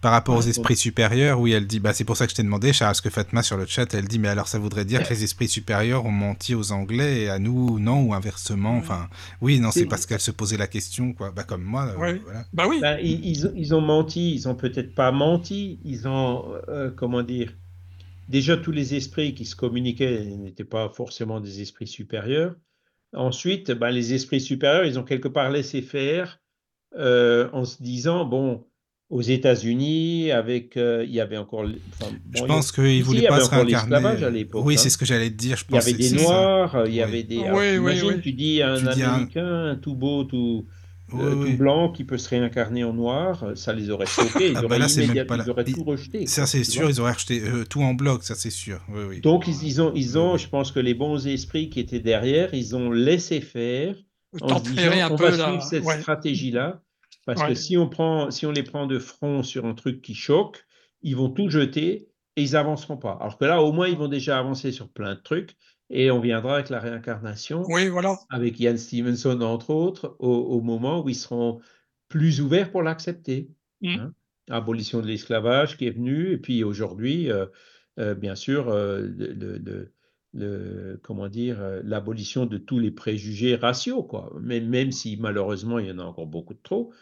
Par 0.00 0.12
rapport 0.12 0.36
aux 0.36 0.42
Ouais, 0.42 0.48
esprits 0.48 0.76
supérieurs, 0.76 1.40
où 1.40 1.46
elle 1.48 1.66
dit, 1.66 1.80
bah 1.80 1.92
c'est 1.92 2.04
pour 2.04 2.16
ça 2.16 2.26
que 2.26 2.30
je 2.32 2.36
t'ai 2.36 2.42
demandé, 2.42 2.72
Charles, 2.72 2.90
parce 2.90 3.00
que 3.00 3.10
Fatma 3.10 3.42
sur 3.42 3.56
le 3.56 3.66
chat, 3.66 3.92
elle 3.94 4.08
dit, 4.08 4.18
mais 4.18 4.28
alors 4.28 4.48
ça 4.48 4.58
voudrait 4.58 4.84
dire 4.84 5.02
que 5.02 5.10
les 5.12 5.24
esprits 5.24 5.48
supérieurs 5.48 6.06
ont 6.06 6.10
menti 6.10 6.54
aux 6.54 6.72
Anglais 6.72 7.22
et 7.22 7.28
à 7.30 7.38
nous, 7.38 7.78
non, 7.78 8.02
ou 8.04 8.14
inversement. 8.14 8.76
Enfin, 8.76 9.08
oui, 9.40 9.60
non, 9.60 9.70
c'est 9.70 9.86
parce 9.86 10.06
qu'elle 10.06 10.20
se 10.20 10.30
posait 10.30 10.56
la 10.56 10.66
question, 10.66 11.12
quoi. 11.12 11.30
Bah 11.30 11.44
comme 11.44 11.62
moi, 11.62 11.86
euh, 11.88 11.96
Ouais. 11.96 12.18
voilà. 12.24 12.44
Bah 12.52 12.66
oui. 12.68 12.80
Ils, 13.02 13.24
ils- 13.26 13.52
ils 13.56 13.74
ont 13.74 13.80
menti, 13.80 14.34
ils 14.34 14.48
ont 14.48 14.54
peut-être 14.54 14.94
pas 14.94 15.12
menti, 15.12 15.80
ils 15.84 16.08
ont, 16.08 16.54
euh, 16.68 16.90
comment 16.90 17.22
dire, 17.22 17.52
déjà 18.28 18.56
tous 18.56 18.72
les 18.72 18.94
esprits 18.94 19.34
qui 19.34 19.44
se 19.44 19.56
communiquaient 19.56 20.24
n'étaient 20.24 20.64
pas 20.64 20.88
forcément 20.90 21.40
des 21.40 21.60
esprits 21.62 21.86
supérieurs. 21.86 22.56
Ensuite, 23.14 23.72
ben, 23.72 23.90
les 23.90 24.14
esprits 24.14 24.40
supérieurs, 24.40 24.84
ils 24.84 24.98
ont 24.98 25.04
quelque 25.04 25.28
part 25.28 25.50
laissé 25.50 25.82
faire 25.82 26.40
euh, 26.96 27.50
en 27.52 27.64
se 27.64 27.82
disant, 27.82 28.24
bon, 28.26 28.66
aux 29.10 29.22
États-Unis, 29.22 30.30
avec, 30.30 30.76
euh, 30.76 31.04
il 31.06 31.12
y 31.12 31.20
avait 31.20 31.36
encore, 31.36 31.62
enfin, 32.00 32.10
Je 32.32 32.40
bon, 32.42 32.46
pense 32.46 32.68
il, 32.70 32.74
qu'ils 32.74 32.84
ici, 32.86 33.02
voulaient 33.02 33.18
il 33.18 33.24
y 33.24 33.26
pas 33.26 33.34
avait 33.34 33.42
se 33.42 33.48
encore 33.48 33.58
réincarner. 33.64 33.90
l'esclavage 33.90 34.22
à 34.22 34.30
l'époque. 34.30 34.64
Oui, 34.64 34.74
hein. 34.74 34.76
c'est 34.78 34.88
ce 34.90 34.96
que 34.96 35.04
j'allais 35.04 35.30
te 35.30 35.36
dire, 35.36 35.56
je 35.56 35.64
Il 35.68 35.74
y 35.74 35.78
avait 35.78 35.92
des 35.92 36.08
ça. 36.10 36.16
noirs, 36.22 36.82
il 36.86 36.92
y 36.92 36.96
Oui. 36.98 37.02
avait 37.02 37.22
des. 37.24 37.38
Oui, 37.38 37.44
alors, 37.44 37.58
oui, 37.60 37.74
imagine, 37.76 38.06
oui. 38.08 38.20
tu 38.22 38.32
dis 38.32 38.62
à 38.62 38.72
un 38.72 38.76
Tu 38.78 38.94
dis 38.94 39.02
un- 39.02 39.08
Américain 39.14 39.78
tout 39.82 39.94
beau, 39.96 40.24
tout. 40.24 40.64
tout 41.10 41.56
blanc 41.58 41.90
qui 41.90 42.04
peut 42.04 42.18
se 42.18 42.28
réincarner 42.28 42.84
en 42.84 42.92
noir, 42.92 43.44
ça 43.56 43.72
les 43.72 43.90
aurait 43.90 44.06
choqués. 44.06 44.50
Ils, 44.50 44.56
ah 44.56 44.64
auraient, 44.64 44.78
bah 44.78 44.86
ils 44.86 45.50
auraient 45.50 45.64
tout 45.64 45.82
rejeté. 45.82 46.28
Ça, 46.28 46.46
c'est 46.46 46.62
sûr, 46.62 46.88
ils 46.88 47.00
auraient 47.00 47.10
rejeté 47.10 47.42
tout 47.68 47.82
en 47.82 47.94
bloc, 47.94 48.22
ça, 48.22 48.36
c'est 48.36 48.50
sûr. 48.50 48.78
Donc, 49.24 49.48
ils, 49.48 49.60
ils, 49.66 49.82
ont, 49.82 49.92
ils 49.96 50.18
ont 50.18 50.36
je 50.36 50.48
pense 50.48 50.70
que 50.70 50.78
les 50.78 50.94
bons 50.94 51.26
esprits 51.26 51.68
qui 51.68 51.80
étaient 51.80 51.98
derrière, 51.98 52.54
ils 52.54 52.76
ont 52.76 52.92
laissé 52.92 53.40
faire 53.40 53.96
en 54.40 54.62
se 54.64 54.70
disant, 54.70 55.08
on 55.10 55.16
va 55.16 55.32
suivre 55.32 55.62
cette 55.64 56.00
stratégie-là. 56.00 56.80
Parce 57.26 57.42
que 57.42 57.54
si 57.54 57.76
on, 57.76 57.88
prend, 57.88 58.30
si 58.30 58.46
on 58.46 58.50
les 58.50 58.62
prend 58.62 58.86
de 58.86 58.98
front 58.98 59.42
sur 59.42 59.66
un 59.66 59.74
truc 59.74 60.02
qui 60.02 60.14
choque, 60.14 60.64
ils 61.02 61.16
vont 61.16 61.30
tout 61.30 61.48
jeter 61.48 62.08
et 62.36 62.42
ils 62.42 62.56
avanceront 62.56 62.96
pas. 62.96 63.18
Alors 63.20 63.38
que 63.38 63.44
là, 63.44 63.62
au 63.62 63.72
moins, 63.72 63.88
ils 63.88 63.96
vont 63.96 64.08
déjà 64.08 64.38
avancer 64.38 64.72
sur 64.72 64.88
plein 64.88 65.14
de 65.14 65.20
trucs 65.20 65.56
et 65.90 66.10
on 66.10 66.20
viendra 66.20 66.54
avec 66.54 66.70
la 66.70 66.80
réincarnation. 66.80 67.64
Oui, 67.68 67.88
voilà. 67.88 68.16
Avec 68.30 68.58
Ian 68.60 68.76
Stevenson, 68.76 69.40
entre 69.42 69.70
autres, 69.70 70.16
au, 70.20 70.60
moment 70.60 71.04
où 71.04 71.08
ils 71.08 71.16
seront 71.16 71.60
plus 72.08 72.40
ouverts 72.40 72.70
pour 72.70 72.82
l'accepter. 72.82 73.50
Mm. 73.82 73.88
Hein. 73.98 74.14
Abolition 74.48 75.00
de 75.00 75.06
l'esclavage 75.06 75.76
qui 75.76 75.86
est 75.86 75.90
venue, 75.90 76.32
et 76.32 76.38
puis 76.38 76.64
aujourd'hui, 76.64 77.30
euh, 77.30 77.46
euh, 77.98 78.14
bien 78.14 78.34
sûr, 78.34 78.68
euh, 78.68 79.02
le, 79.16 79.92
le, 80.32 81.00
comment 81.02 81.28
dire, 81.28 81.60
l'abolition 81.84 82.46
de 82.46 82.56
tous 82.56 82.78
les 82.78 82.90
préjugés 82.90 83.56
raciaux, 83.56 84.02
quoi. 84.02 84.32
Mais 84.40 84.60
même 84.60 84.92
si 84.92 85.16
malheureusement 85.16 85.78
il 85.78 85.86
y 85.86 85.90
en 85.90 85.98
a 85.98 86.04
encore 86.04 86.26
beaucoup 86.26 86.54
de 86.54 86.60
trop, 86.62 86.92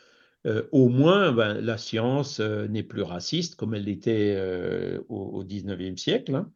euh, 0.47 0.63
au 0.71 0.89
moins, 0.89 1.33
ben, 1.33 1.61
la 1.61 1.79
science 1.79 2.41
euh, 2.41 2.69
n'est 2.69 2.83
plus 2.83 3.03
raciste 3.03 3.57
comme 3.57 3.75
elle 3.75 3.85
l'était 3.85 4.35
euh, 4.37 5.01
au, 5.09 5.45
19e 5.45 5.97
siècle. 5.97 6.35
Hein. 6.35 6.51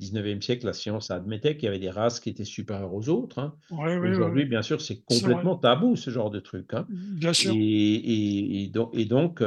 19e 0.00 0.40
siècle, 0.40 0.66
la 0.66 0.72
science 0.72 1.10
admettait 1.10 1.56
qu'il 1.56 1.66
y 1.66 1.68
avait 1.68 1.78
des 1.78 1.90
races 1.90 2.20
qui 2.20 2.30
étaient 2.30 2.44
supérieures 2.44 2.94
aux 2.94 3.08
autres. 3.08 3.38
Hein. 3.38 3.54
Aujourd'hui, 3.70 4.46
bien 4.46 4.62
sûr, 4.62 4.80
c'est 4.80 5.04
complètement 5.04 5.56
tabou, 5.56 5.94
ce 5.94 6.10
genre 6.10 6.30
de 6.30 6.40
truc. 6.40 6.72
Hein. 6.72 6.86
Bien 6.88 7.34
sûr. 7.34 7.52
Et, 7.54 8.62
et, 8.64 9.04
donc, 9.04 9.44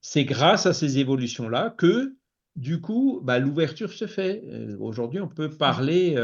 c'est 0.00 0.24
grâce 0.24 0.66
à 0.66 0.72
ces 0.72 0.98
évolutions-là 0.98 1.74
que, 1.76 2.14
du 2.54 2.80
coup, 2.80 3.20
bah, 3.24 3.40
l'ouverture 3.40 3.92
se 3.92 4.06
fait. 4.06 4.44
Aujourd'hui, 4.78 5.20
on 5.20 5.28
peut 5.28 5.50
parler 5.50 6.16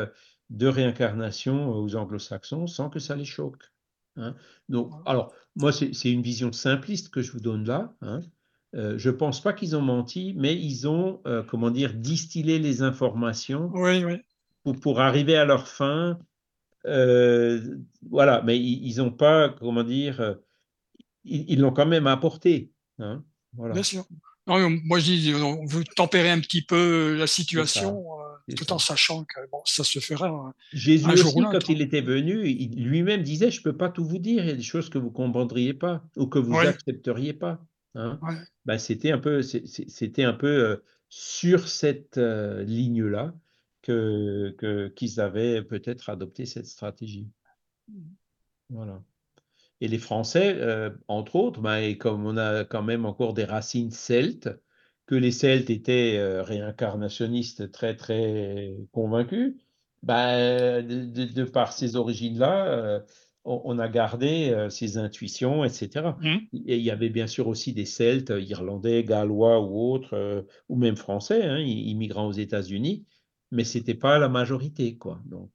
de 0.50 0.66
réincarnation 0.68 1.70
aux 1.70 1.96
anglo-saxons 1.96 2.68
sans 2.68 2.88
que 2.88 3.00
ça 3.00 3.16
les 3.16 3.24
choque. 3.24 3.71
Hein. 4.16 4.34
Donc, 4.68 4.92
alors, 5.06 5.32
moi, 5.56 5.72
c'est 5.72 6.10
une 6.10 6.22
vision 6.22 6.52
simpliste 6.52 7.10
que 7.10 7.22
je 7.22 7.32
vous 7.32 7.40
donne 7.40 7.66
là. 7.66 7.94
Hein. 8.02 8.20
Euh, 8.74 8.96
je 8.96 9.10
ne 9.10 9.14
pense 9.14 9.42
pas 9.42 9.52
qu'ils 9.52 9.76
ont 9.76 9.82
menti, 9.82 10.34
mais 10.36 10.56
ils 10.56 10.88
ont, 10.88 11.20
euh, 11.26 11.42
comment 11.42 11.70
dire, 11.70 11.92
distillé 11.94 12.58
les 12.58 12.82
informations 12.82 13.70
Pour, 14.62 14.78
pour, 14.80 15.00
arriver 15.00 15.36
à 15.36 15.44
leur 15.44 15.68
fin. 15.68 16.18
Euh, 16.86 17.78
voilà, 18.08 18.42
mais 18.42 18.58
ils 18.58 18.96
n'ont 18.96 19.10
pas, 19.10 19.50
comment 19.50 19.84
dire, 19.84 20.36
ils 21.24 21.60
l'ont 21.60 21.72
quand 21.72 21.86
même 21.86 22.06
apporté. 22.06 22.72
Hein. 22.98 23.22
Voilà. 23.54 23.74
Bien 23.74 23.82
sûr. 23.82 24.04
moi, 24.46 24.98
je 24.98 25.04
dis, 25.04 25.34
on 25.34 25.66
veut 25.66 25.84
tempérer 25.84 26.30
un 26.30 26.40
petit 26.40 26.62
peu 26.62 27.14
la 27.14 27.26
situation 27.26 28.04
tout 28.56 28.72
en 28.72 28.78
sachant 28.78 29.24
que 29.24 29.40
bon, 29.50 29.60
ça 29.64 29.84
se 29.84 29.98
fera 29.98 30.28
un, 30.28 30.54
Jésus 30.72 31.10
aussi, 31.10 31.40
quand 31.40 31.68
il 31.68 31.82
était 31.82 32.00
venu, 32.00 32.42
lui-même 32.42 33.22
disait, 33.22 33.50
je 33.50 33.60
ne 33.60 33.64
peux 33.64 33.76
pas 33.76 33.88
tout 33.88 34.04
vous 34.04 34.18
dire, 34.18 34.42
il 34.42 34.48
y 34.48 34.52
a 34.52 34.56
des 34.56 34.62
choses 34.62 34.88
que 34.88 34.98
vous 34.98 35.08
ne 35.08 35.12
comprendriez 35.12 35.74
pas 35.74 36.04
ou 36.16 36.26
que 36.26 36.38
vous 36.38 36.52
n'accepteriez 36.52 37.32
pas. 37.32 37.64
Hein. 37.94 38.18
Ben, 38.64 38.78
c'était 38.78 39.12
un 39.12 39.18
peu, 39.18 39.42
c'était 39.42 40.24
un 40.24 40.32
peu 40.32 40.46
euh, 40.46 40.76
sur 41.08 41.68
cette 41.68 42.18
euh, 42.18 42.62
ligne-là 42.64 43.34
que 43.82 44.54
qu'ils 44.94 45.20
avaient 45.20 45.62
peut-être 45.62 46.08
adopté 46.08 46.46
cette 46.46 46.66
stratégie. 46.66 47.28
Voilà. 48.70 49.02
Et 49.80 49.88
les 49.88 49.98
Français, 49.98 50.54
euh, 50.58 50.90
entre 51.08 51.34
autres, 51.34 51.60
ben, 51.60 51.98
comme 51.98 52.24
on 52.24 52.36
a 52.36 52.64
quand 52.64 52.84
même 52.84 53.04
encore 53.04 53.34
des 53.34 53.44
racines 53.44 53.90
celtes, 53.90 54.48
que 55.06 55.14
les 55.14 55.32
Celtes 55.32 55.70
étaient 55.70 56.16
euh, 56.16 56.42
réincarnationnistes 56.42 57.70
très, 57.72 57.96
très 57.96 58.74
convaincus, 58.92 59.54
bah, 60.02 60.82
de, 60.82 61.44
par 61.44 61.72
ces 61.72 61.96
origines-là, 61.96 62.66
euh, 62.66 63.00
on, 63.44 63.78
a 63.78 63.88
gardé 63.88 64.50
euh, 64.50 64.70
ces 64.70 64.98
intuitions, 64.98 65.64
etc. 65.64 66.12
Mmh. 66.20 66.36
Et 66.66 66.76
il 66.76 66.82
y 66.82 66.90
avait 66.90 67.08
bien 67.08 67.26
sûr 67.26 67.48
aussi 67.48 67.72
des 67.72 67.84
Celtes, 67.84 68.32
irlandais, 68.36 69.04
gallois 69.04 69.60
ou 69.60 69.92
autres, 69.92 70.46
ou 70.68 70.76
même 70.76 70.96
français, 70.96 71.44
hein, 71.44 71.58
immigrants 71.58 72.26
aux 72.26 72.32
États-Unis, 72.32 73.04
mais 73.50 73.64
ce 73.64 73.78
n'était 73.78 73.94
pas 73.94 74.18
la 74.18 74.28
majorité. 74.28 74.96
Quoi. 74.96 75.20
Donc, 75.26 75.50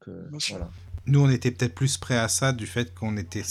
voilà. 0.49 0.69
Nous, 1.05 1.21
on 1.21 1.29
était 1.29 1.51
peut-être 1.51 1.73
plus 1.73 1.97
prêts 1.97 2.17
à 2.17 2.27
ça 2.27 2.51
du 2.51 2.67
fait 2.67 2.93
qu'on 2.93 3.15
était, 3.15 3.43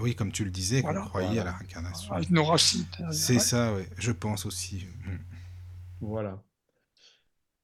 oui, 0.00 0.16
comme 0.16 0.32
tu 0.32 0.44
le 0.44 0.50
disais, 0.50 0.82
qu'on 0.82 1.04
croyait 1.04 1.38
à 1.38 1.44
la 1.44 1.52
réincarnation. 1.52 2.12
nos 2.30 2.44
racines. 2.44 2.84
C'est 3.12 3.38
ça, 3.38 3.72
oui, 3.74 3.84
je 3.96 4.10
pense 4.10 4.44
aussi. 4.44 4.86
Mmh. 5.04 5.35
Voilà. 6.00 6.42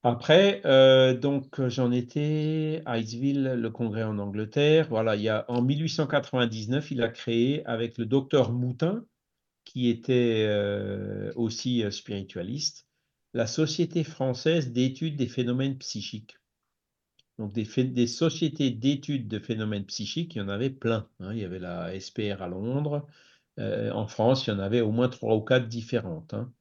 Après, 0.05 0.63
euh, 0.65 1.15
donc 1.17 1.65
j'en 1.69 1.93
étais 1.93 2.83
à 2.87 2.99
Iceville, 2.99 3.55
le 3.57 3.71
congrès 3.71 4.03
en 4.03 4.19
Angleterre. 4.19 4.89
Voilà, 4.89 5.15
il 5.15 5.23
y 5.23 5.29
a, 5.29 5.45
en 5.49 5.63
1899, 5.63 6.91
il 6.91 7.03
a 7.03 7.09
créé 7.09 7.65
avec 7.67 7.99
le 7.99 8.07
docteur 8.07 8.53
Moutin, 8.53 9.05
qui 9.65 9.89
était 9.89 10.45
euh, 10.49 11.33
aussi 11.37 11.85
euh, 11.85 11.93
spiritualiste, 11.93 12.89
la 13.33 13.47
Société 13.47 14.03
française 14.03 14.73
d'études 14.73 15.17
des 15.17 15.29
phénomènes 15.29 15.79
psychiques. 15.79 16.37
Donc 17.39 17.53
des, 17.53 18.07
sociétés 18.07 18.71
d'études 18.71 19.29
de 19.29 19.39
phénomènes 19.39 19.87
psychiques, 19.87 20.35
il 20.35 20.39
y 20.39 20.43
en 20.43 20.49
avait 20.49 20.71
plein. 20.71 21.09
Hein. 21.21 21.33
Il 21.33 21.39
y 21.39 21.45
avait 21.45 21.59
la 21.61 21.99
SPR 21.99 22.43
à 22.43 22.49
Londres. 22.49 23.07
en 23.59 24.07
France, 24.09 24.47
il 24.47 24.51
y 24.51 24.53
en 24.53 24.59
avait 24.59 24.81
au 24.81 24.91
moins 24.91 25.09
trois 25.09 25.37
ou 25.37 25.41
quatre 25.43 25.69
différentes. 25.69 26.35
Hein. 26.35 26.53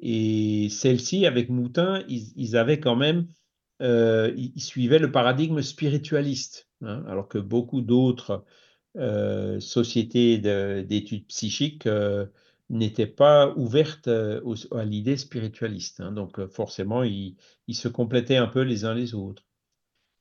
Et 0.00 0.68
celle-ci, 0.70 1.26
avec 1.26 1.48
Moutin, 1.48 2.04
ils, 2.08 2.56
avaient 2.56 2.80
quand 2.80 2.96
même, 2.96 3.26
euh, 3.82 4.32
ils 4.36 4.60
suivaient 4.60 4.98
le 4.98 5.12
paradigme 5.12 5.62
spiritualiste, 5.62 6.68
hein, 6.82 7.04
alors 7.06 7.28
que 7.28 7.38
beaucoup 7.38 7.80
d'autres 7.80 8.44
euh, 8.96 9.60
sociétés 9.60 10.38
d'études 10.84 11.26
psychiques 11.26 11.86
euh, 11.86 12.26
n'étaient 12.70 13.06
pas 13.06 13.54
ouvertes 13.56 14.08
à 14.08 14.84
l'idée 14.84 15.16
spiritualiste. 15.16 16.00
Hein. 16.00 16.12
donc 16.12 16.44
forcément, 16.46 17.02
ils, 17.02 17.36
se 17.72 17.88
complétaient 17.88 18.36
un 18.36 18.48
peu 18.48 18.62
les 18.62 18.84
uns 18.84 18.94
les 18.94 19.14
autres. 19.14 19.44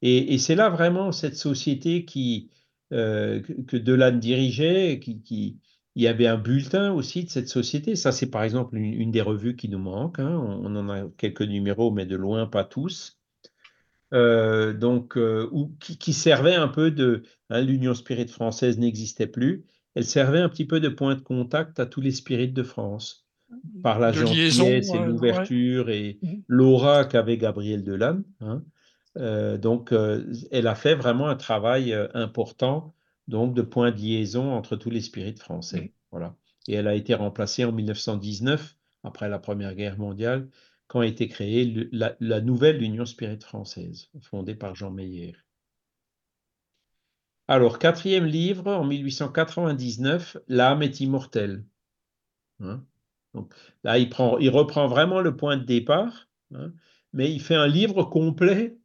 Et, 0.01 0.37
c'est 0.39 0.55
là 0.55 0.69
vraiment 0.69 1.11
cette 1.11 1.35
société 1.35 2.05
que, 2.05 3.77
Delanne 3.77 4.19
dirigeait, 4.19 4.99
qui 4.99 5.59
il 5.95 6.03
y 6.03 6.07
avait 6.07 6.27
un 6.27 6.37
bulletin 6.37 6.93
aussi 6.93 7.25
de 7.25 7.29
cette 7.29 7.49
société. 7.49 7.95
Ça, 7.95 8.11
c'est 8.11 8.29
par 8.29 8.43
exemple 8.43 8.77
une, 8.77 9.11
des 9.11 9.21
revues 9.21 9.55
qui 9.55 9.67
nous 9.67 9.79
manque. 9.79 10.19
Hein. 10.19 10.29
On, 10.29 10.75
en 10.75 10.89
a 10.89 11.03
quelques 11.17 11.41
numéros, 11.41 11.91
mais 11.91 12.05
de 12.05 12.15
loin 12.15 12.47
pas 12.47 12.63
tous. 12.63 13.19
Euh, 14.13 14.73
donc, 14.73 15.17
euh, 15.17 15.49
qui, 15.79 16.13
servait 16.13 16.55
un 16.55 16.67
peu 16.67 16.91
de. 16.91 17.23
Hein, 17.49 17.61
L'Union 17.61 17.93
Spirit 17.93 18.27
française 18.27 18.77
n'existait 18.77 19.27
plus. 19.27 19.65
Elle 19.95 20.05
servait 20.05 20.39
un 20.39 20.47
petit 20.47 20.65
peu 20.65 20.79
de 20.79 20.87
point 20.87 21.15
de 21.15 21.21
contact 21.21 21.79
à 21.79 21.85
tous 21.85 21.99
les 21.99 22.11
spirites 22.11 22.53
de 22.53 22.63
France, 22.63 23.27
par 23.83 23.99
la 23.99 24.13
gentillesse 24.13 24.93
et 24.93 24.99
l'ouverture 24.99 25.89
et 25.89 26.19
mmh. 26.21 26.27
l'aura 26.47 27.03
qu'avait 27.03 27.37
Gabriel 27.37 27.83
Delanne. 27.83 28.23
Hein. 28.39 28.63
Euh, 29.17 29.57
donc, 29.57 29.93
elle 30.51 30.67
a 30.67 30.75
fait 30.75 30.95
vraiment 30.95 31.27
un 31.27 31.35
travail 31.35 31.93
important 32.13 32.93
donc 33.27 33.53
de 33.53 33.61
point 33.61 33.91
de 33.91 33.97
liaison 33.97 34.53
entre 34.53 34.75
tous 34.75 34.89
les 34.89 35.01
spirites 35.01 35.39
français. 35.39 35.93
Voilà. 36.11 36.35
Et 36.67 36.73
elle 36.73 36.87
a 36.87 36.95
été 36.95 37.13
remplacée 37.13 37.65
en 37.65 37.71
1919, 37.71 38.77
après 39.03 39.29
la 39.29 39.39
Première 39.39 39.75
Guerre 39.75 39.97
mondiale, 39.97 40.49
quand 40.87 40.99
a 40.99 41.07
été 41.07 41.27
créée 41.27 41.89
la, 41.91 42.41
nouvelle 42.41 42.83
Union 42.83 43.05
Spirit 43.05 43.39
française, 43.39 44.09
fondée 44.21 44.55
par 44.55 44.75
Jean 44.75 44.91
Meyer. 44.91 45.35
Alors, 47.47 47.79
quatrième 47.79 48.25
livre, 48.25 48.67
en 48.67 48.85
1899, 48.85 50.37
L'âme 50.47 50.83
est 50.83 50.99
immortelle. 50.99 51.65
Hein? 52.59 52.83
Donc, 53.33 53.53
là, 53.83 53.97
il, 53.97 54.09
prend, 54.09 54.37
il 54.37 54.49
reprend 54.49 54.87
vraiment 54.87 55.21
le 55.21 55.35
point 55.35 55.57
de 55.57 55.63
départ, 55.63 56.27
hein, 56.53 56.73
mais 57.13 57.31
il 57.31 57.41
fait 57.41 57.55
un 57.55 57.67
livre 57.67 58.03
complet 58.03 58.77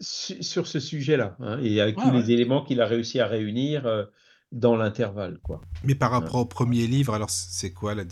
sur 0.00 0.66
ce 0.66 0.80
sujet-là, 0.80 1.36
hein, 1.40 1.58
et 1.62 1.80
avec 1.80 1.96
tous 1.96 2.10
les 2.10 2.30
éléments 2.30 2.64
qu'il 2.64 2.80
a 2.80 2.86
réussi 2.86 3.20
à 3.20 3.26
réunir 3.26 3.86
euh, 3.86 4.04
dans 4.52 4.76
l'intervalle. 4.76 5.38
quoi. 5.42 5.60
Mais 5.84 5.94
par 5.94 6.10
rapport 6.10 6.36
au 6.36 6.44
premier 6.46 6.86
livre, 6.86 7.14
alors 7.14 7.30
c'est 7.30 7.72
quoi 7.72 7.94
la, 7.94 8.04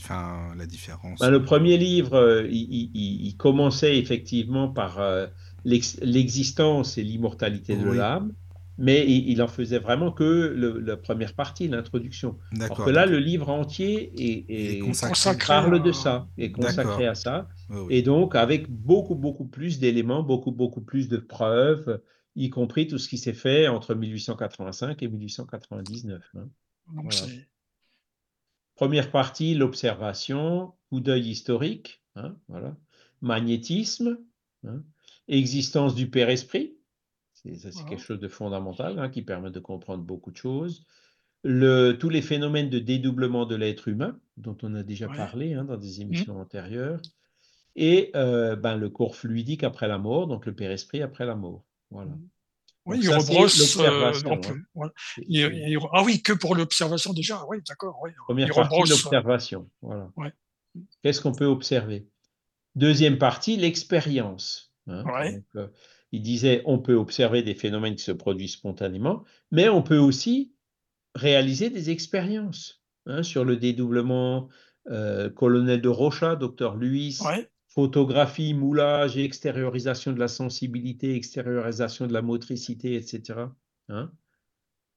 la 0.56 0.66
différence? 0.66 1.20
Ben, 1.20 1.30
Le 1.30 1.44
premier 1.44 1.76
livre, 1.76 2.14
euh, 2.14 2.48
il, 2.50 3.34
commençait 3.36 3.98
effectivement 3.98 4.68
par 4.68 5.00
euh, 5.00 5.26
l'existence 5.64 6.98
et 6.98 7.02
l'immortalité 7.02 7.76
de 7.76 7.90
l'âme, 7.90 8.32
mais 8.78 9.06
il, 9.06 9.42
en 9.42 9.48
faisait 9.48 9.78
vraiment 9.78 10.12
que 10.12 10.22
la 10.84 10.96
première 10.96 11.34
partie, 11.34 11.68
l'introduction. 11.68 12.38
Alors 12.60 12.84
que 12.84 12.90
là, 12.90 13.06
le 13.06 13.18
livre 13.18 13.50
entier 13.50 14.12
est, 14.48 14.78
consacré, 14.80 15.46
parle 15.46 15.82
de 15.82 15.92
ça, 15.92 16.28
est 16.38 16.52
consacré 16.52 17.06
à 17.06 17.14
ça, 17.14 17.48
et 17.90 18.02
donc 18.02 18.34
avec 18.34 18.70
beaucoup, 18.70 19.14
beaucoup 19.14 19.46
plus 19.46 19.78
d'éléments, 19.78 20.22
beaucoup, 20.22 20.52
beaucoup 20.52 20.80
plus 20.80 21.08
de 21.08 21.18
preuves, 21.18 22.00
y 22.34 22.50
compris 22.50 22.86
tout 22.86 22.98
ce 22.98 23.08
qui 23.08 23.18
s'est 23.18 23.34
fait 23.34 23.68
entre 23.68 23.94
1885 23.94 25.02
et 25.02 25.08
1899. 25.08 26.22
Hein. 26.34 26.48
Première 28.74 29.10
partie, 29.10 29.54
l'observation, 29.54 30.72
coup 30.88 31.00
d'œil 31.00 31.28
historique, 31.28 32.02
hein, 32.16 32.36
voilà. 32.48 32.74
magnétisme, 33.20 34.18
hein, 34.66 34.82
existence 35.28 35.94
du 35.94 36.08
Père-Esprit, 36.08 36.74
c'est 37.44 37.84
quelque 37.84 38.02
chose 38.02 38.20
de 38.20 38.28
fondamental 38.28 38.98
hein, 38.98 39.08
qui 39.08 39.22
permet 39.22 39.50
de 39.50 39.60
comprendre 39.60 40.02
beaucoup 40.02 40.30
de 40.30 40.36
choses. 40.36 40.84
Le, 41.44 41.92
tous 41.92 42.08
les 42.08 42.22
phénomènes 42.22 42.70
de 42.70 42.78
dédoublement 42.78 43.46
de 43.46 43.56
l'être 43.56 43.88
humain, 43.88 44.18
dont 44.36 44.56
on 44.62 44.74
a 44.76 44.82
déjà 44.84 45.08
parlé 45.08 45.54
dans 45.54 45.76
des 45.76 45.98
mmh. 45.98 46.02
émissions 46.02 46.40
antérieures, 46.40 47.00
et 47.74 48.12
euh, 48.14 48.54
ben, 48.54 48.76
le 48.76 48.90
corps 48.90 49.16
fluidique 49.16 49.64
après 49.64 49.88
la 49.88 49.98
mort, 49.98 50.28
donc 50.28 50.46
le 50.46 50.54
Père-Esprit 50.54 51.02
après 51.02 51.26
la 51.26 51.34
mort. 51.34 51.64
Voilà. 51.90 52.12
Mmh. 52.12 52.28
Oui, 52.84 52.98
il 53.00 53.10
rebrosse. 53.10 53.78
Euh, 53.78 54.12
hein. 54.12 54.90
ah 55.92 56.02
oui, 56.04 56.20
que 56.20 56.32
pour 56.32 56.56
l'observation 56.56 57.12
déjà. 57.12 57.44
Oui, 57.48 57.58
d'accord. 57.68 57.96
Oui. 58.02 58.10
Première 58.26 58.52
partie, 58.52 58.88
l'observation. 58.88 59.70
Voilà. 59.82 60.10
Qu'est-ce 61.02 61.20
qu'on 61.20 61.32
peut 61.32 61.46
observer? 61.46 62.08
Deuxième 62.74 63.18
partie, 63.18 63.56
l'expérience. 63.56 64.72
Hein. 64.88 65.04
Euh, 65.56 65.68
il 66.12 66.22
disait, 66.22 66.62
on 66.66 66.78
peut 66.78 66.94
observer 66.94 67.42
des 67.42 67.54
phénomènes 67.54 67.96
qui 67.96 68.04
se 68.04 68.12
produisent 68.12 68.52
spontanément, 68.52 69.24
mais 69.50 69.68
on 69.68 69.82
peut 69.82 69.98
aussi 69.98 70.54
réaliser 71.14 71.70
des 71.70 71.90
expériences 71.90 72.82
hein, 73.06 73.22
sur 73.22 73.44
le 73.44 73.56
dédoublement. 73.56 74.48
colonel 75.36 75.80
de 75.80 75.88
Rocha, 75.88 76.36
docteur 76.36 76.76
Luis, 76.76 77.18
photographie, 77.74 78.52
moulage 78.52 79.16
et 79.16 79.24
extériorisation 79.24 80.12
de 80.12 80.18
la 80.18 80.28
sensibilité, 80.28 81.14
extériorisation 81.14 82.06
de 82.06 82.12
la 82.12 82.22
motricité, 82.22 82.94
etc. 82.96 83.46
Hein. 83.88 84.12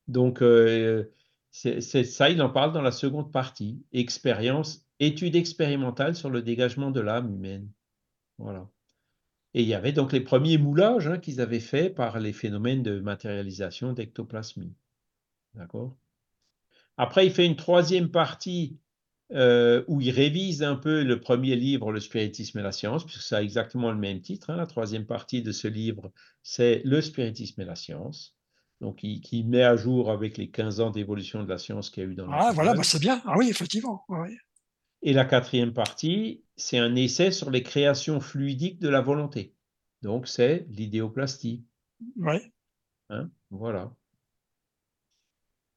Donc, 0.07 0.41
euh, 0.41 1.11
c'est 1.51 1.81
ça, 1.81 2.29
il 2.29 2.41
en 2.41 2.49
parle 2.49 2.73
dans 2.73 2.81
la 2.81 2.91
seconde 2.91 3.31
partie. 3.31 3.81
Expérience, 3.93 4.85
étude 4.99 5.37
expérimentale 5.37 6.15
sur 6.15 6.29
le 6.29 6.41
dégagement 6.41 6.91
de 6.91 6.99
l'âme 6.99 7.33
humaine. 7.33 7.69
Voilà. 8.37 8.69
Et 9.55 9.61
il 9.61 9.69
y 9.69 9.73
avait 9.73 9.93
donc 9.93 10.11
les 10.11 10.19
premiers 10.19 10.57
moulages 10.57 11.07
hein, 11.07 11.17
qu'ils 11.17 11.39
avaient 11.39 11.61
faits 11.61 11.95
par 11.95 12.19
les 12.19 12.33
phénomènes 12.33 12.83
de 12.83 12.99
matérialisation 12.99 13.93
d'ectoplasmie. 13.93 14.75
D'accord? 15.53 15.95
Après, 16.97 17.25
il 17.25 17.31
fait 17.31 17.45
une 17.45 17.55
troisième 17.55 18.11
partie 18.11 18.77
euh, 19.31 19.85
où 19.87 20.01
il 20.01 20.11
révise 20.11 20.61
un 20.61 20.75
peu 20.75 21.03
le 21.03 21.21
premier 21.21 21.55
livre, 21.55 21.93
Le 21.93 22.01
spiritisme 22.01 22.59
et 22.59 22.63
la 22.63 22.73
science, 22.73 23.05
puisque 23.05 23.21
ça 23.21 23.37
a 23.37 23.41
exactement 23.41 23.93
le 23.93 23.97
même 23.97 24.19
titre. 24.19 24.49
Hein. 24.49 24.57
La 24.57 24.67
troisième 24.67 25.05
partie 25.05 25.41
de 25.41 25.53
ce 25.53 25.69
livre, 25.69 26.11
c'est 26.43 26.81
Le 26.83 26.99
spiritisme 26.99 27.61
et 27.61 27.65
la 27.65 27.75
science. 27.75 28.35
Donc, 28.81 29.03
il, 29.03 29.47
met 29.47 29.63
à 29.63 29.77
jour 29.77 30.11
avec 30.11 30.37
les 30.37 30.49
15 30.49 30.81
ans 30.81 30.89
d'évolution 30.89 31.41
de 31.41 31.47
la 31.47 31.57
science 31.57 31.89
qu'il 31.89 32.03
y 32.03 32.05
a 32.05 32.09
eu 32.09 32.15
dans 32.15 32.29
Ah, 32.29 32.51
voilà, 32.53 32.73
bah, 32.73 32.83
c'est 32.83 32.99
bien. 32.99 33.21
Ah 33.25 33.35
oui, 33.37 33.49
effectivement. 33.49 34.03
Et 35.05 35.13
la 35.13 35.23
quatrième 35.23 35.71
partie, 35.71 36.41
c'est 36.57 36.79
un 36.79 36.95
essai 36.95 37.29
sur 37.31 37.51
les 37.51 37.61
créations 37.61 38.19
fluidiques 38.19 38.79
de 38.79 38.89
la 38.89 39.01
volonté. 39.01 39.53
Donc, 40.01 40.27
c'est 40.27 40.65
l'idéoplastie. 40.67 41.63
Oui. 42.17 42.37
Hein, 43.11 43.29
voilà. 43.51 43.93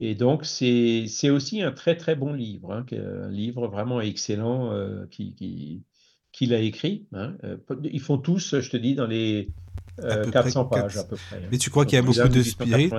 Et 0.01 0.15
donc, 0.15 0.47
c'est 0.47 1.29
aussi 1.29 1.61
un 1.61 1.73
très, 1.73 1.95
très 1.99 2.17
bon 2.17 2.33
livre, 2.33 2.73
hein, 2.73 2.87
un 2.93 3.31
livre 3.31 3.69
vraiment 3.69 4.01
excellent 4.01 4.73
euh, 4.73 5.05
qu'il 5.11 6.55
a 6.55 6.59
écrit. 6.59 7.07
Hein. 7.13 7.37
Euh, 7.45 7.59
ils 7.85 8.01
font 8.01 8.17
tous, 8.17 8.59
je 8.61 8.71
te 8.71 8.79
dis, 8.79 8.95
dans 8.95 9.07
les 9.07 9.51
400 10.01 10.61
euh, 10.61 10.65
pages 10.65 10.97
à 10.97 11.05
peu 11.05 11.17
près. 11.17 11.43
Mais 11.51 11.59
tu 11.59 11.69
crois 11.69 11.85
qu'il 11.85 11.97
y 11.97 11.99
a 11.99 12.03
beaucoup 12.03 12.29
de 12.29 12.43
spirit 12.43 12.91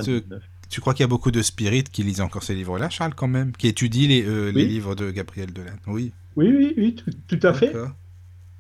Tu 0.70 0.82
crois 0.82 0.94
qu'il 0.94 1.04
y 1.04 1.06
a 1.06 1.08
beaucoup 1.08 1.32
de 1.32 1.42
spirit 1.42 1.84
qui 1.84 2.04
lisent 2.04 2.22
encore 2.22 2.44
ces 2.44 2.56
livres-là, 2.56 2.90
Charles, 2.90 3.16
quand 3.16 3.28
même 3.28 3.52
Qui 3.54 3.68
étudient 3.68 4.08
les, 4.08 4.52
les 4.52 4.66
livres 4.66 4.96
de 4.96 5.12
Gabriel 5.12 5.52
Delanne? 5.52 5.80
Oui. 5.88 6.12
Oui, 6.36 6.54
oui, 6.56 6.74
oui, 6.78 6.96
tout, 7.28 7.40
à 7.42 7.54
fait. 7.54 7.74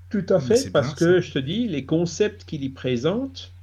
Tout 0.09 0.25
à 0.29 0.39
fait, 0.39 0.71
parce 0.71 0.95
que 0.95 1.21
je 1.21 1.31
te 1.31 1.39
dis, 1.39 1.67
les 1.67 1.85
concepts 1.85 2.43
qu'il 2.45 2.63
y 2.63 2.69
présente, 2.69 3.53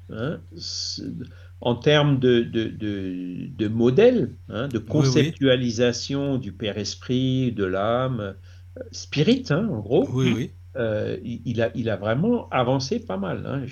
en 1.60 1.74
termes 1.74 2.18
de, 2.18 2.40
de, 2.42 2.64
de, 2.64 3.48
de 3.56 3.68
modèle, 3.68 4.30
hein, 4.48 4.68
de 4.68 4.78
conceptualisation 4.78 6.38
du 6.38 6.52
Père-Esprit, 6.52 7.52
de 7.52 7.64
l'âme, 7.64 8.20
euh, 8.20 8.82
spirit, 8.92 9.44
hein, 9.50 9.68
en 9.70 9.80
gros. 9.80 10.08
Oui, 10.12 10.32
oui. 10.36 10.50
Euh, 10.76 11.16
il, 11.24 11.62
a, 11.62 11.70
il 11.74 11.88
a 11.88 11.96
vraiment 11.96 12.50
avancé 12.50 13.00
pas 13.00 13.16
mal. 13.16 13.46
Hein, 13.46 13.64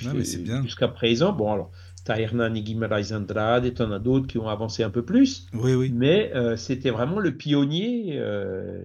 Jusqu'à 0.62 0.88
présent, 0.88 1.32
bon, 1.32 1.52
alors, 1.52 1.70
as 2.09 2.20
Hernan 2.20 2.55
Guimaraes 2.55 3.12
Andrade, 3.12 3.66
et 3.66 3.81
en 3.81 3.93
as 3.93 3.98
d'autres 3.98 4.26
qui 4.26 4.39
ont 4.39 4.48
avancé 4.48 4.82
un 4.82 4.90
peu 4.90 5.05
plus. 5.05 5.47
Oui, 5.52 5.74
oui. 5.74 5.90
Mais 5.93 6.35
euh, 6.35 6.56
c'était 6.56 6.90
vraiment 6.90 7.18
le 7.18 7.36
pionnier 7.36 8.20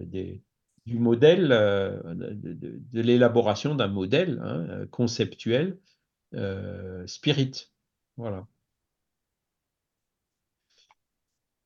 des, 0.06 0.42
du 0.86 0.98
modèle, 0.98 1.48
de, 1.48 2.80
de 2.92 3.00
l'élaboration 3.00 3.74
d'un 3.74 3.88
modèle 3.88 4.40
hein, 4.42 4.86
conceptuel 4.90 5.78
spirit. 7.06 7.70
Voilà. 8.16 8.46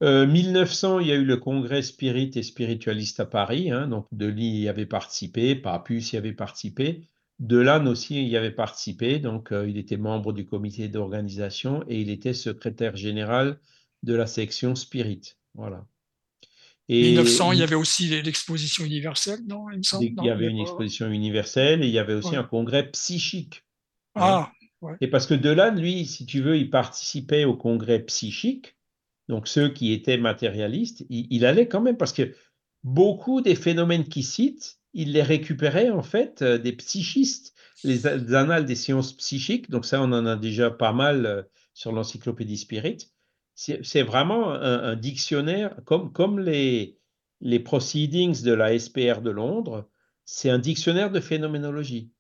1900, 0.03 0.97
euh, 0.99 1.03
il 1.03 1.09
y 1.09 1.13
a 1.13 1.15
eu 1.15 1.25
le 1.25 1.37
congrès 1.37 1.83
spirit 1.83 2.31
et 2.35 2.43
spiritualiste 2.43 3.21
à 3.21 3.27
Paris. 3.27 3.71
Hein, 3.71 3.89
donc 3.89 4.07
Delis 4.13 4.61
y 4.61 4.69
avait 4.69 4.87
participé, 4.87 5.55
Papus 5.55 6.13
y 6.13 6.17
avait 6.17 6.33
participé. 6.33 7.09
Delanne 7.39 7.89
aussi 7.89 8.27
y 8.27 8.37
avait 8.37 8.51
participé. 8.51 9.19
Donc 9.19 9.53
euh, 9.53 9.69
il 9.69 9.77
était 9.77 9.97
membre 9.97 10.33
du 10.33 10.47
comité 10.47 10.89
d'organisation 10.89 11.85
et 11.89 12.01
il 12.01 12.11
était 12.11 12.35
secrétaire 12.35 12.97
général 12.97 13.59
de 14.03 14.15
la 14.15 14.27
section 14.27 14.75
spirit. 14.75 15.35
Voilà. 15.55 15.87
Et 16.89 17.03
1900, 17.03 17.53
il 17.53 17.61
y 17.61 17.63
avait 17.63 17.75
aussi 17.75 18.09
l'exposition 18.23 18.85
universelle, 18.85 19.41
non 19.47 19.67
Il, 19.71 20.15
y 20.23 20.31
avait 20.31 20.49
une 20.49 20.59
exposition 20.59 21.09
universelle 21.09 21.83
et 21.83 21.87
il 21.87 21.93
y 21.93 21.99
avait 21.99 22.13
aussi 22.13 22.37
un 22.37 22.43
congrès 22.43 22.91
psychique. 22.91 23.65
Ah, 24.15 24.53
Et 25.01 25.09
parce 25.09 25.27
que 25.27 25.33
Delanne, 25.33 25.81
lui, 25.81 26.05
si 26.05 26.27
tu 26.27 26.43
veux, 26.43 26.59
il 26.59 26.69
participait 26.69 27.47
au 27.47 27.57
congrès 27.57 28.01
psychique 28.01 28.77
donc 29.29 29.49
ceux 29.49 29.69
qui 29.69 29.93
étaient 29.93 30.19
matérialistes, 30.19 31.05
il, 31.09 31.47
allait 31.47 31.69
quand 31.69 31.81
même, 31.81 31.97
parce 31.97 32.13
que 32.13 32.35
beaucoup 32.83 33.41
des 33.41 33.55
phénomènes 33.55 34.05
qu'il 34.05 34.25
cite, 34.25 34.79
il 34.95 35.13
les 35.13 35.23
récupérait 35.23 35.91
en 35.91 36.03
fait 36.03 36.43
euh, 36.43 36.59
des 36.59 36.73
psychistes, 36.73 37.55
les, 37.83 38.07
annales 38.07 38.65
des 38.65 38.75
sciences 38.75 39.13
psychiques, 39.13 39.71
donc 39.71 39.85
ça 39.85 40.01
on 40.01 40.13
en 40.13 40.27
a 40.27 40.37
déjà 40.37 40.71
pas 40.71 40.93
mal 40.93 41.27
euh, 41.27 41.43
sur 41.75 41.93
l'encyclopédie 41.93 42.57
Spirit. 42.59 43.11
C'est 43.57 44.03
vraiment 44.03 44.51
un, 44.51 44.97
dictionnaire, 44.97 45.77
comme, 45.85 46.13
comme 46.13 46.41
les, 46.41 46.99
les 47.41 47.61
proceedings 47.61 48.43
de 48.43 48.53
la 48.53 48.77
SPR 48.77 49.21
de 49.21 49.31
Londres, 49.31 49.89
c'est 50.25 50.51
un 50.51 50.59
dictionnaire 50.59 51.13
de 51.13 51.21
phénoménologie. 51.21 52.11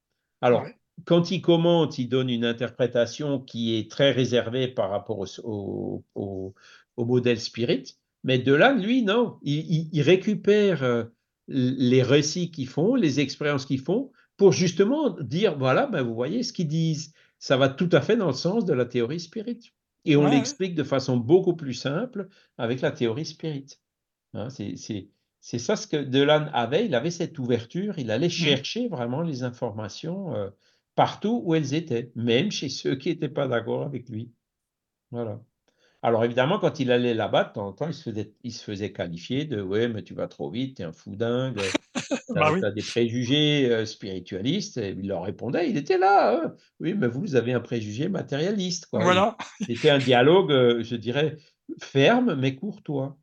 Alors, 0.40 0.64
quand 1.06 1.32
il 1.32 1.42
commente, 1.42 1.98
il 1.98 2.08
donne 2.08 2.30
une 2.30 2.44
interprétation 2.44 3.40
qui 3.40 3.76
est 3.76 3.90
très 3.90 4.12
réservée 4.12 4.68
par 4.68 4.90
rapport 4.90 5.18
au, 5.42 6.04
au, 6.14 6.54
au 6.96 7.04
modèle 7.04 7.40
spirit. 7.40 7.96
Mais 8.22 8.38
de 8.38 8.54
là, 8.54 8.72
lui, 8.72 9.02
non, 9.02 9.38
il, 9.42 10.02
récupère 10.02 10.82
euh, 10.82 11.04
les 11.48 12.02
récits 12.02 12.50
qu'ils 12.50 12.68
font, 12.68 12.94
les 12.94 13.20
expériences 13.20 13.66
qu'ils 13.66 13.80
font, 13.80 14.10
pour 14.36 14.52
justement 14.52 15.10
dire, 15.20 15.56
voilà, 15.58 15.86
ben 15.86 16.02
vous 16.02 16.14
voyez 16.14 16.42
ce 16.42 16.52
qu'ils 16.52 16.68
disent, 16.68 17.12
ça 17.38 17.56
va 17.56 17.68
tout 17.68 17.88
à 17.92 18.00
fait 18.00 18.16
dans 18.16 18.28
le 18.28 18.32
sens 18.32 18.64
de 18.64 18.72
la 18.72 18.84
théorie 18.84 19.20
spirit. 19.20 19.72
Et 20.06 20.16
on 20.16 20.28
l'explique 20.28 20.74
de 20.74 20.82
façon 20.82 21.16
beaucoup 21.16 21.56
plus 21.56 21.74
simple 21.74 22.28
avec 22.58 22.82
la 22.82 22.90
théorie 22.90 23.24
spirit. 23.24 23.66
Hein, 24.34 24.48
c'est 24.50 25.58
ça 25.58 25.76
ce 25.76 25.86
que 25.86 25.96
Delan 25.96 26.48
avait, 26.52 26.86
il 26.86 26.94
avait 26.94 27.10
cette 27.10 27.38
ouverture, 27.38 27.98
il 27.98 28.10
allait 28.10 28.26
mmh. 28.26 28.30
chercher 28.30 28.88
vraiment 28.88 29.22
les 29.22 29.44
informations 29.44 30.34
euh, 30.34 30.50
partout 30.94 31.42
où 31.44 31.54
elles 31.54 31.74
étaient, 31.74 32.12
même 32.16 32.50
chez 32.50 32.68
ceux 32.68 32.96
qui 32.96 33.08
n'étaient 33.08 33.28
pas 33.28 33.48
d'accord 33.48 33.82
avec 33.82 34.08
lui. 34.08 34.30
Voilà. 35.10 35.40
Alors 36.04 36.22
évidemment, 36.22 36.58
quand 36.58 36.80
il 36.80 36.92
allait 36.92 37.14
là-bas, 37.14 37.44
de 37.44 37.52
temps 37.54 37.66
en 37.66 37.72
temps, 37.72 37.86
il 37.88 37.94
se 37.94 38.02
faisait, 38.02 38.34
il 38.42 38.52
se 38.52 38.62
faisait 38.62 38.92
qualifier 38.92 39.46
de 39.46 39.62
ouais, 39.62 39.88
mais 39.88 40.02
tu 40.02 40.12
vas 40.12 40.28
trop 40.28 40.50
vite, 40.50 40.76
tu 40.76 40.82
es 40.82 40.84
un 40.84 40.92
fou 40.92 41.16
dingue, 41.16 41.58
tu 41.94 42.34
bah 42.34 42.52
as, 42.62 42.70
des 42.72 42.82
préjugés 42.82 43.72
euh, 43.72 43.86
spiritualistes. 43.86 44.76
Et 44.76 44.90
il 44.90 45.08
leur 45.08 45.22
répondait, 45.22 45.70
il 45.70 45.78
était 45.78 45.96
là, 45.96 46.34
hein. 46.44 46.54
oui, 46.78 46.92
mais 46.92 47.08
vous 47.08 47.36
avez 47.36 47.54
un 47.54 47.60
préjugé 47.60 48.10
matérialiste. 48.10 48.84
Quoi. 48.84 49.02
Voilà. 49.02 49.38
C'était 49.62 49.88
un 49.88 49.96
dialogue, 49.96 50.52
euh, 50.52 50.82
je 50.82 50.94
dirais, 50.94 51.38
ferme 51.80 52.34
mais 52.34 52.54
courtois. 52.54 53.16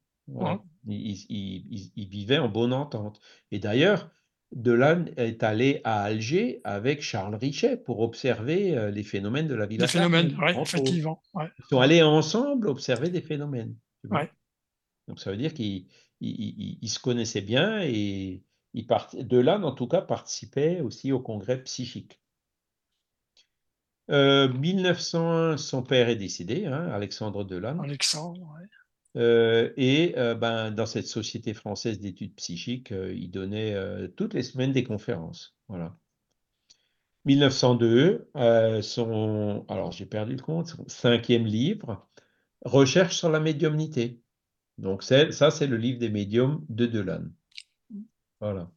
Il, 0.88 1.18
il, 1.30 1.92
il, 1.96 2.08
vivait 2.08 2.40
en 2.40 2.50
bonne 2.50 2.74
entente. 2.74 3.20
Et 3.52 3.60
d'ailleurs, 3.60 4.10
Delanne 4.52 5.12
est 5.16 5.44
allé 5.44 5.82
à 5.84 6.04
Alger 6.04 6.60
avec 6.64 7.02
Charles 7.02 7.36
Richet 7.36 7.78
pour 7.78 8.02
observer 8.02 8.78
euh, 8.78 8.92
les 8.92 9.04
phénomènes 9.04 9.48
de 9.48 9.56
la 9.56 9.66
vie. 9.66 9.78
Les 9.78 9.88
phénomènes, 9.88 10.38
oui, 10.42 10.52
effectivement. 10.62 11.22
Ils 11.36 11.66
sont 11.70 11.80
allés 11.80 12.04
ensemble 12.04 12.68
observer 12.68 13.10
des 13.10 13.22
phénomènes. 13.22 13.76
Donc 15.08 15.20
ça 15.20 15.32
veut 15.32 15.38
dire 15.38 15.54
qu'ils 15.54 15.88
se 16.22 17.00
connaissaient 17.00 17.42
bien 17.42 17.82
et 17.82 18.44
il 18.74 18.88
Delanne, 19.14 19.66
en 19.66 19.74
tout 19.74 19.88
cas, 19.88 20.02
participait 20.02 20.82
aussi 20.82 21.12
au 21.12 21.20
congrès 21.20 21.62
psychique. 21.64 22.22
Euh, 24.10 24.52
1901, 24.52 25.58
son 25.58 25.84
père 25.84 26.10
est 26.10 26.16
décédé, 26.16 26.66
hein, 26.66 26.90
Alexandre 26.90 27.44
Delanne. 27.44 27.80
Alexandre, 27.82 28.42
oui. 28.60 28.68
Et 29.16 30.14
ben, 30.16 30.72
dans 30.72 30.86
cette 30.86 31.08
Société 31.08 31.54
française 31.54 32.00
d'études 32.00 32.36
psychiques, 32.36 32.92
il 32.92 33.30
donnait 33.30 33.76
toutes 34.16 34.34
les 34.34 34.44
semaines 34.44 34.72
des 34.72 34.84
conférences. 34.84 35.56
Voilà. 35.68 35.98
1902, 37.26 38.30
son, 38.82 39.66
alors 39.70 39.92
j'ai 39.92 40.08
perdu 40.08 40.36
le 40.36 40.42
compte, 40.42 40.76
cinquième 40.88 41.46
livre, 41.46 42.08
Recherche 42.64 43.18
sur 43.18 43.30
la 43.30 43.40
médiumnité. 43.40 44.22
Donc 44.78 45.04
ça, 45.04 45.52
c'est 45.52 45.68
le 45.68 45.78
livre 45.78 46.00
des 46.00 46.10
médiums 46.10 46.64
de 46.70 46.86
Delan. 46.86 47.24
Voilà. 48.40 48.72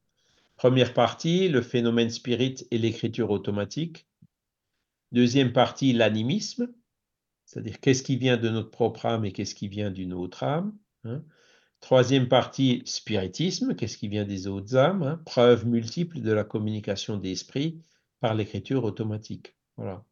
Première 0.57 0.95
partie, 0.95 1.49
le 1.49 1.63
phénomène 1.63 2.11
spirit 2.11 2.67
et 2.71 2.79
l'écriture 2.79 3.31
automatique. 3.31 4.07
Deuxième 5.13 5.53
partie, 5.53 5.93
l'animisme, 5.93 6.73
c'est-à-dire 7.45 7.81
qu'est-ce 7.81 8.03
qui 8.03 8.17
vient 8.17 8.37
de 8.37 8.49
notre 8.49 8.71
propre 8.71 9.07
âme 9.07 9.25
et 9.25 9.33
qu'est-ce 9.33 9.55
qui 9.55 9.69
vient 9.69 9.91
d'une 9.91 10.13
autre 10.13 10.43
âme. 10.43 10.75
Hein? 11.05 11.23
Troisième 11.81 12.29
partie, 12.29 12.83
spiritisme, 12.87 13.75
qu'est-ce 13.75 13.99
qui 13.99 14.09
vient 14.09 14.25
des 14.25 14.47
autres 14.47 14.77
âmes, 14.77 15.03
hein? 15.03 15.21
preuve 15.27 15.67
multiple 15.67 16.21
de 16.21 16.33
la 16.33 16.45
communication 16.45 17.19
d'esprit 17.19 17.83
par 18.21 18.35
l'écriture 18.35 18.85
automatique. 18.85 19.55
Voilà. 19.77 20.05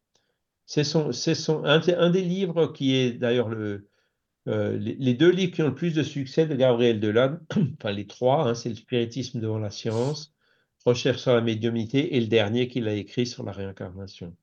C'est 0.65 0.83
un, 0.95 2.09
des 2.09 2.21
livres 2.21 2.67
qui 2.67 2.95
est 2.95 3.13
d'ailleurs 3.13 3.49
le, 3.49 3.89
euh, 4.47 4.77
les, 4.77 5.13
deux 5.13 5.29
livres 5.29 5.53
qui 5.53 5.61
ont 5.61 5.67
le 5.67 5.75
plus 5.75 5.93
de 5.93 6.03
succès 6.03 6.45
de 6.45 6.55
Gabriel 6.55 6.99
Delanne, 6.99 7.41
enfin 7.79 7.91
les 7.91 8.07
trois, 8.07 8.47
hein, 8.47 8.55
c'est 8.55 8.69
le 8.69 8.75
spiritisme 8.75 9.39
devant 9.39 9.59
la 9.59 9.71
science, 9.71 10.33
recherche 10.85 11.21
sur 11.21 11.33
la 11.33 11.41
médiumnité 11.41 12.15
et 12.15 12.21
le 12.21 12.27
dernier 12.27 12.67
qu'il 12.67 12.87
a 12.87 12.93
écrit 12.93 13.25
sur 13.25 13.43
la 13.43 13.51
réincarnation. 13.51 14.35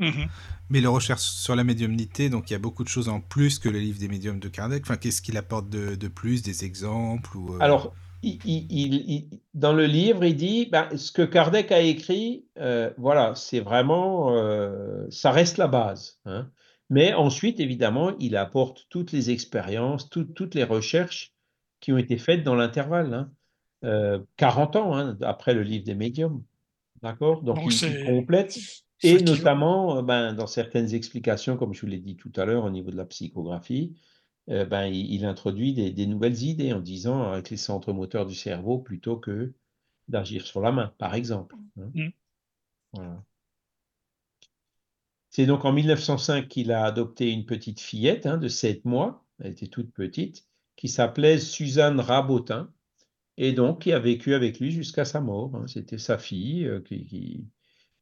Mhm. 0.00 0.28
Mais 0.70 0.80
le 0.80 0.88
recherche 0.88 1.22
sur 1.22 1.54
la 1.54 1.62
médiumnité, 1.62 2.30
donc 2.30 2.50
il 2.50 2.54
y 2.54 2.56
a 2.56 2.58
beaucoup 2.58 2.84
de 2.84 2.88
choses 2.88 3.08
en 3.08 3.20
plus 3.20 3.58
que 3.58 3.68
le 3.68 3.78
livre 3.78 3.98
des 3.98 4.08
médiums 4.08 4.40
de 4.40 4.48
Kardec. 4.48 4.82
Enfin, 4.82 4.96
qu'est-ce 4.96 5.20
qu'il 5.20 5.36
apporte 5.36 5.68
de, 5.68 6.08
plus, 6.08 6.42
des 6.42 6.64
exemples 6.64 7.36
ou, 7.36 7.54
euh? 7.54 7.58
Alors, 7.60 7.92
il, 8.22 9.28
dans 9.54 9.72
le 9.72 9.86
livre, 9.86 10.24
il 10.24 10.36
dit 10.36 10.66
ben, 10.66 10.88
ce 10.96 11.12
que 11.12 11.22
Kardec 11.22 11.70
a 11.70 11.80
écrit, 11.80 12.46
euh, 12.58 12.90
voilà, 12.98 13.34
c'est 13.34 13.60
vraiment, 13.60 14.36
euh, 14.36 15.06
ça 15.10 15.30
reste 15.30 15.58
la 15.58 15.68
base. 15.68 16.18
Hein. 16.24 16.48
Mais 16.88 17.12
ensuite, 17.14 17.60
évidemment, 17.60 18.12
il 18.18 18.36
apporte 18.36 18.86
toutes 18.90 19.12
les 19.12 19.30
expériences, 19.30 20.08
toutes 20.08 20.54
les 20.54 20.64
recherches 20.64 21.32
qui 21.80 21.92
ont 21.92 21.98
été 21.98 22.18
faites 22.18 22.42
dans 22.42 22.54
l'intervalle. 22.54 23.28
40 24.36 24.76
hein. 24.76 24.80
ans 24.80 25.16
après 25.22 25.54
le 25.54 25.62
livre 25.62 25.84
des 25.84 25.94
médiums. 25.94 26.42
D'accord? 27.02 27.42
Donc, 27.42 27.58
il 27.64 28.04
complète 28.04 28.58
et 29.02 29.22
notamment, 29.22 29.98
euh, 29.98 30.02
ben, 30.02 30.32
dans 30.34 30.46
certaines 30.46 30.94
explications, 30.94 31.56
comme 31.56 31.72
je 31.72 31.80
vous 31.80 31.86
l'ai 31.86 31.98
dit 31.98 32.16
tout 32.16 32.32
à 32.36 32.44
l'heure, 32.44 32.64
au 32.64 32.70
niveau 32.70 32.90
de 32.90 32.96
la 32.96 33.06
psychographie, 33.06 33.96
euh, 34.48 34.64
ben, 34.64 34.86
il, 34.86 35.24
introduit 35.24 35.72
des, 35.72 36.06
nouvelles 36.06 36.42
idées 36.42 36.72
en 36.72 36.80
disant 36.80 37.32
avec 37.32 37.50
les 37.50 37.56
centres 37.56 37.92
moteurs 37.92 38.26
du 38.26 38.34
cerveau 38.34 38.78
plutôt 38.78 39.16
que 39.16 39.52
d'agir 40.08 40.46
sur 40.46 40.60
la 40.60 40.72
main, 40.72 40.92
par 40.98 41.14
exemple. 41.14 41.56
Hein. 41.78 42.12
Mmh. 42.94 43.00
C'est 45.30 45.46
donc 45.46 45.64
en 45.64 45.72
1905 45.72 46.48
qu'il 46.48 46.72
a 46.72 46.84
adopté 46.84 47.30
une 47.30 47.46
petite 47.46 47.80
fillette 47.80 48.26
hein, 48.26 48.36
de 48.36 48.48
7 48.48 48.84
mois, 48.84 49.24
elle 49.38 49.52
était 49.52 49.68
toute 49.68 49.92
petite, 49.92 50.44
qui 50.74 50.88
s'appelait 50.88 51.38
Suzanne 51.38 52.00
Rabotin, 52.00 52.72
et 53.36 53.52
donc 53.52 53.82
qui 53.82 53.92
a 53.92 53.98
vécu 53.98 54.34
avec 54.34 54.58
lui 54.58 54.72
jusqu'à 54.72 55.04
sa 55.04 55.20
mort. 55.20 55.54
Hein. 55.54 55.66
C'était 55.68 55.98
sa 55.98 56.18
fille 56.18 56.66
euh, 56.66 56.80
qui, 56.80 57.46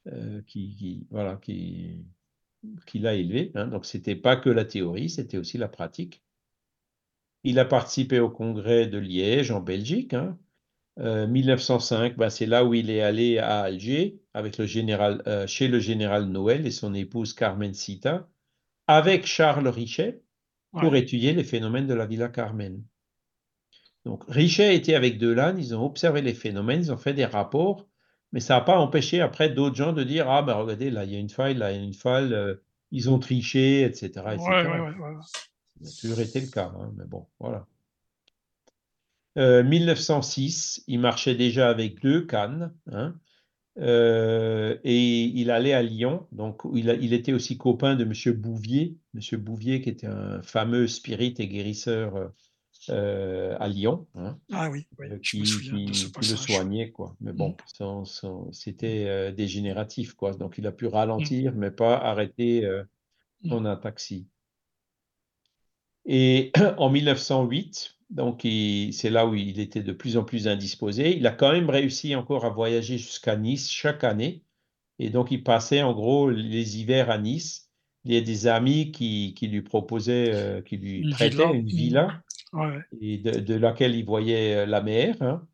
euh, 0.06 0.40
qui, 0.46 1.06
voilà, 1.10 1.36
qui, 1.36 2.04
qui 2.86 2.98
l'a 2.98 3.14
élevé. 3.14 3.52
Hein. 3.54 3.66
Donc, 3.66 3.84
ce 3.84 3.96
n'était 3.96 4.16
pas 4.16 4.36
que 4.36 4.50
la 4.50 4.64
théorie, 4.64 5.10
c'était 5.10 5.38
aussi 5.38 5.58
la 5.58 5.68
pratique. 5.68 6.22
Il 7.44 7.58
a 7.58 7.64
participé 7.64 8.20
au 8.20 8.30
congrès 8.30 8.86
de 8.86 8.98
Liège 8.98 9.50
en 9.50 9.60
Belgique. 9.60 10.14
1905, 10.96 11.96
hein. 11.96 12.04
euh, 12.06 12.14
ben, 12.16 12.30
c'est 12.30 12.46
là 12.46 12.64
où 12.64 12.74
il 12.74 12.90
est 12.90 13.02
allé 13.02 13.38
à 13.38 13.60
Alger 13.60 14.20
avec 14.34 14.58
le 14.58 14.66
général, 14.66 15.22
euh, 15.26 15.46
chez 15.46 15.68
le 15.68 15.78
général 15.78 16.26
Noël 16.26 16.66
et 16.66 16.70
son 16.70 16.94
épouse 16.94 17.34
Carmen 17.34 17.74
Sita, 17.74 18.28
avec 18.86 19.26
Charles 19.26 19.68
Richet, 19.68 20.22
pour 20.72 20.96
étudier 20.96 21.32
les 21.32 21.44
phénomènes 21.44 21.86
de 21.86 21.94
la 21.94 22.06
Villa 22.06 22.28
Carmen. 22.28 22.82
Donc 24.04 24.24
Richet 24.28 24.74
était 24.74 24.94
avec 24.94 25.18
Delanne, 25.18 25.58
ils 25.58 25.74
ont 25.74 25.84
observé 25.84 26.22
les 26.22 26.34
phénomènes, 26.34 26.80
ils 26.80 26.92
ont 26.92 26.96
fait 26.96 27.14
des 27.14 27.24
rapports 27.24 27.88
mais 28.32 28.40
ça 28.40 28.55
n'a 28.55 28.60
pas 28.60 28.78
empêché 28.78 29.20
après 29.20 29.48
d'autres 29.48 29.76
gens 29.76 29.92
de 29.92 30.05
dire 30.05 30.28
Ah, 30.28 30.42
ben 30.42 30.55
regardez, 30.55 30.90
là, 30.90 31.05
il 31.05 31.12
y 31.12 31.16
a 31.16 31.18
une 31.18 31.30
faille, 31.30 31.55
là, 31.55 31.72
il 31.72 31.76
y 31.76 31.80
a 31.80 31.84
une 31.84 31.94
faille, 31.94 32.32
euh, 32.34 32.55
ils 32.90 33.10
ont 33.10 33.18
triché, 33.18 33.82
etc. 33.82 34.06
etc. 34.06 34.46
Ouais, 34.48 34.80
ouais, 34.80 34.92
ça 35.82 35.88
a 35.88 36.00
toujours 36.00 36.20
été 36.20 36.40
le 36.40 36.48
cas, 36.48 36.72
hein, 36.76 36.92
mais 36.96 37.05
bon, 37.05 37.26
voilà. 37.38 37.66
1906, 39.36 40.78
euh, 40.78 40.84
il 40.88 40.98
marchait 40.98 41.36
déjà 41.36 41.68
avec 41.68 42.02
deux 42.02 42.26
cannes, 42.26 42.74
hein, 42.90 43.14
euh, 43.78 44.76
et 44.82 45.22
il 45.22 45.50
allait 45.52 45.74
à 45.74 45.82
Lyon. 45.82 46.26
Donc, 46.32 46.62
il, 46.74 46.88
il, 47.00 47.12
était 47.12 47.32
aussi 47.32 47.56
copain 47.56 47.94
de 47.94 48.02
M. 48.02 48.34
Bouvier, 48.34 48.98
M. 49.14 49.38
Bouvier 49.38 49.80
qui 49.80 49.90
était 49.90 50.09
un 50.09 50.42
fameux 50.42 50.88
spirit 50.88 51.34
et 51.38 51.46
guérisseur 51.46 52.32
euh, 52.90 53.56
à 53.60 53.69
Lyon. 53.69 54.06
Hein, 54.15 54.39
ah 54.52 54.70
oui, 54.70 54.86
euh, 55.01 55.19
qui, 55.19 55.39
le 55.40 56.36
soignait, 56.36 56.90
quoi. 56.90 57.16
Mais 57.20 57.32
bon, 57.32 57.56
mmh. 57.81 58.05
c'était 58.52 59.05
euh, 59.06 59.32
dégénératif, 59.32 60.15
quoi. 60.15 60.32
Donc 60.32 60.59
il 60.59 60.66
a 60.66 60.73
pu 60.73 60.86
ralentir, 60.86 61.52
mmh. 61.52 61.59
mais 61.59 61.70
pas 61.70 61.97
arrêter 61.97 62.69
mmh. 63.44 63.52
en 63.52 63.65
un 63.65 63.77
taxi. 63.77 64.27
Et 66.05 66.52
en 66.78 66.90
1908, 66.90 67.97
donc 68.10 68.40
c'est 68.43 69.10
là 69.10 69.27
où 69.27 69.35
il 69.35 69.60
était 69.60 69.82
de 69.82 69.93
plus 69.93 70.16
en 70.16 70.24
plus 70.24 70.48
indisposé. 70.48 71.16
Il 71.16 71.27
a 71.27 71.32
quand 71.32 71.52
même 71.52 71.70
réussi 71.70 72.15
encore 72.15 72.44
à 72.44 72.51
voyager 72.51 72.98
jusqu'à 72.98 73.36
Nice 73.36 73.70
chaque 73.70 74.05
année. 74.05 74.44
Et 74.98 75.10
donc 75.10 75.31
il 75.31 75.44
passait 75.44 75.82
en 75.82 75.93
gros 75.93 76.31
les 76.31 76.78
hivers 76.78 77.10
à 77.10 77.19
Nice. 77.19 77.70
Il 78.05 78.15
y 78.15 78.16
a 78.16 78.20
des 78.20 78.47
amis 78.47 78.93
qui, 78.93 79.35
qui 79.35 79.48
lui 79.48 79.62
proposaient, 79.62 80.62
qui 80.65 80.78
lui 80.78 81.10
prêtaient 81.10 81.44
une 81.44 81.66
villa 81.66 82.23
et 83.00 83.18
de, 83.18 83.54
laquelle 83.54 83.94
il 83.94 84.04
voyait 84.04 84.56
euh, 84.56 84.66
la 84.66 84.82
mer. 84.82 85.16
Hein. 85.20 85.46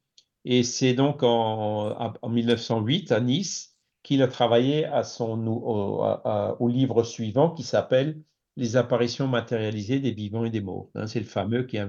Et 0.45 0.63
c'est 0.63 0.95
donc 0.95 1.23
en, 1.23 2.15
en, 2.21 2.29
1908 2.29 3.13
à 3.13 3.21
Nice 3.21 3.77
qu'il 4.03 4.23
a 4.23 4.29
travaillé 4.29 4.85
à 4.85 5.03
son, 5.03 5.47
au, 5.47 6.69
livre 6.69 7.03
suivant 7.03 7.51
qui 7.51 7.63
s'appelle 7.63 8.21
Les 8.57 8.77
apparitions 8.77 9.27
matérialisées 9.27 10.01
des 10.01 10.13
vivants 10.13 10.45
et 10.45 10.51
des 10.51 10.61
morts. 10.61 10.91
Hein. 10.95 11.07
c'est 11.07 11.21
le 11.21 11.27
fameux 11.27 11.65
qui 11.65 11.79
a 11.79 11.89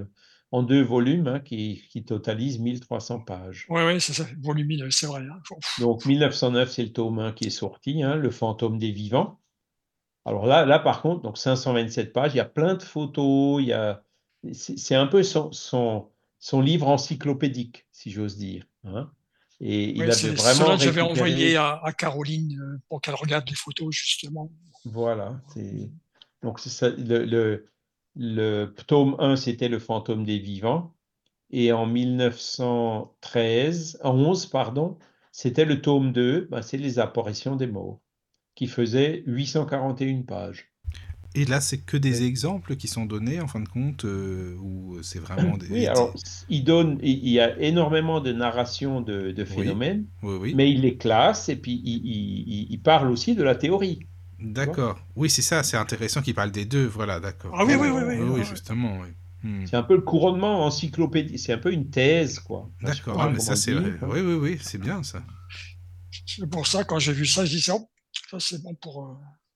en 0.51 0.63
deux 0.63 0.81
volumes 0.81 1.27
hein, 1.27 1.39
qui, 1.41 1.83
qui, 1.89 2.05
totalise 2.05 2.59
1300 2.59 3.21
pages. 3.21 3.65
Oui, 3.67 3.83
ouais, 3.83 3.99
c'est 3.99 4.13
ça, 4.13 4.25
volumineux, 4.39 4.89
c'est 4.89 5.07
vrai. 5.07 5.21
Donc 5.79 6.05
1909, 6.05 6.71
c'est 6.71 6.83
le 6.83 6.93
tome 6.93 7.19
1 7.19 7.33
qui 7.33 7.47
est 7.47 7.49
sorti, 7.49 8.01
Le 8.03 8.29
fantôme 8.29 8.79
des 8.79 8.91
vivants. 8.91 9.41
Alors 10.23 10.45
là, 10.45 10.65
là, 10.65 10.79
par 10.79 11.01
contre, 11.01 11.23
donc 11.23 11.37
527 11.37 12.13
pages, 12.13 12.33
il 12.33 12.37
y 12.37 12.39
a 12.39 12.45
plein 12.45 12.75
de 12.75 12.83
photos, 12.83 13.61
il 13.61 13.67
y 13.67 13.73
a 13.73 14.04
c'est 14.53 14.95
un 14.95 15.07
peu 15.07 15.23
son, 15.23 15.51
son, 15.51 16.61
livre 16.61 16.87
encyclopédique, 16.87 17.85
si 17.91 18.11
j'ose 18.11 18.37
dire. 18.37 18.65
Hein. 18.83 19.09
Et 19.61 19.91
il 19.91 20.03
avait 20.03 20.29
vraiment. 20.29 20.77
j'avais 20.77 21.01
envoyé 21.01 21.57
à, 21.57 21.81
Caroline 21.97 22.59
euh, 22.59 22.77
pour 22.89 23.01
qu'elle 23.01 23.15
regarde 23.15 23.49
les 23.49 23.55
photos, 23.55 23.93
justement. 23.93 24.51
Voilà. 24.83 25.39
Donc, 26.43 26.59
ça, 26.59 26.89
le, 26.89 27.65
le, 28.15 28.75
tome 28.87 29.15
1, 29.19 29.35
c'était 29.35 29.69
Le 29.69 29.79
fantôme 29.79 30.25
des 30.25 30.39
vivants. 30.39 30.93
Et 31.51 31.71
en 31.71 31.85
1913, 31.85 33.99
11, 34.03 34.47
pardon, 34.47 34.97
c'était 35.31 35.65
le 35.65 35.79
tome 35.81 36.11
2, 36.11 36.47
ben, 36.51 36.61
c'est 36.61 36.77
Les 36.77 36.99
apparitions 36.99 37.55
des 37.55 37.67
morts, 37.67 38.01
qui 38.55 38.67
faisait 38.67 39.23
841 39.25 40.23
pages. 40.23 40.74
Et 41.35 41.43
là, 41.43 41.59
c'est 41.59 41.79
que 41.79 41.97
des 41.97 42.23
exemples 42.23 42.77
qui 42.77 42.87
sont 42.87 43.05
donnés 43.05 43.41
en 43.41 43.47
fin 43.47 43.59
de 43.59 43.67
compte, 43.67 44.05
euh, 44.05 44.55
ou 44.61 44.97
c'est 45.03 45.19
vraiment 45.19 45.57
des. 45.57 45.67
Oui, 45.67 45.85
alors 45.85 46.15
il 46.47 46.63
donne, 46.63 46.97
il 47.03 47.27
y 47.27 47.41
a 47.41 47.59
énormément 47.59 48.21
de 48.21 48.31
narrations 48.31 49.01
de, 49.01 49.45
phénomènes, 49.45 50.05
mais 50.23 50.71
il 50.71 50.81
les 50.81 50.95
classe 50.95 51.49
et 51.49 51.57
puis 51.57 51.81
il, 51.83 52.67
il, 52.71 52.79
parle 52.79 53.11
aussi 53.11 53.35
de 53.35 53.43
la 53.43 53.55
théorie. 53.55 53.99
D'accord. 54.39 54.97
Oui, 55.15 55.29
c'est 55.29 55.41
ça, 55.41 55.61
c'est 55.63 55.77
intéressant 55.77 56.21
qu'il 56.21 56.35
parle 56.35 56.51
des 56.51 56.65
deux, 56.65 56.85
voilà, 56.85 57.19
d'accord. 57.19 57.53
Ah 57.57 57.65
oui, 57.65 57.75
oui, 57.75 57.89
oui, 57.89 58.03
oui, 58.05 58.17
oui, 58.19 58.43
justement. 58.45 58.99
Hmm. 59.43 59.65
C'est 59.65 59.75
un 59.75 59.83
peu 59.83 59.95
le 59.95 60.01
couronnement 60.01 60.65
encyclopédique, 60.65 61.37
c'est 61.37 61.53
un 61.53 61.57
peu 61.57 61.73
une 61.73 61.89
thèse, 61.89 62.39
quoi. 62.39 62.69
D'accord, 62.81 63.21
ah, 63.21 63.29
mais 63.29 63.39
ça 63.39 63.57
c'est 63.57 63.73
vrai. 63.73 63.93
Oui, 64.03 64.21
oui, 64.21 64.33
oui, 64.35 64.57
c'est 64.61 64.79
bien 64.79 65.03
ça. 65.03 65.21
C'est 66.25 66.49
pour 66.49 66.65
ça, 66.65 66.85
quand 66.85 66.99
j'ai 66.99 67.13
vu 67.13 67.25
ça, 67.25 67.45
je 67.45 67.51
dis 67.51 67.61
ça, 67.61 67.77
ça 68.31 68.39
c'est 68.39 68.63
bon 68.63 68.73
pour 68.75 69.03
euh, 69.03 69.13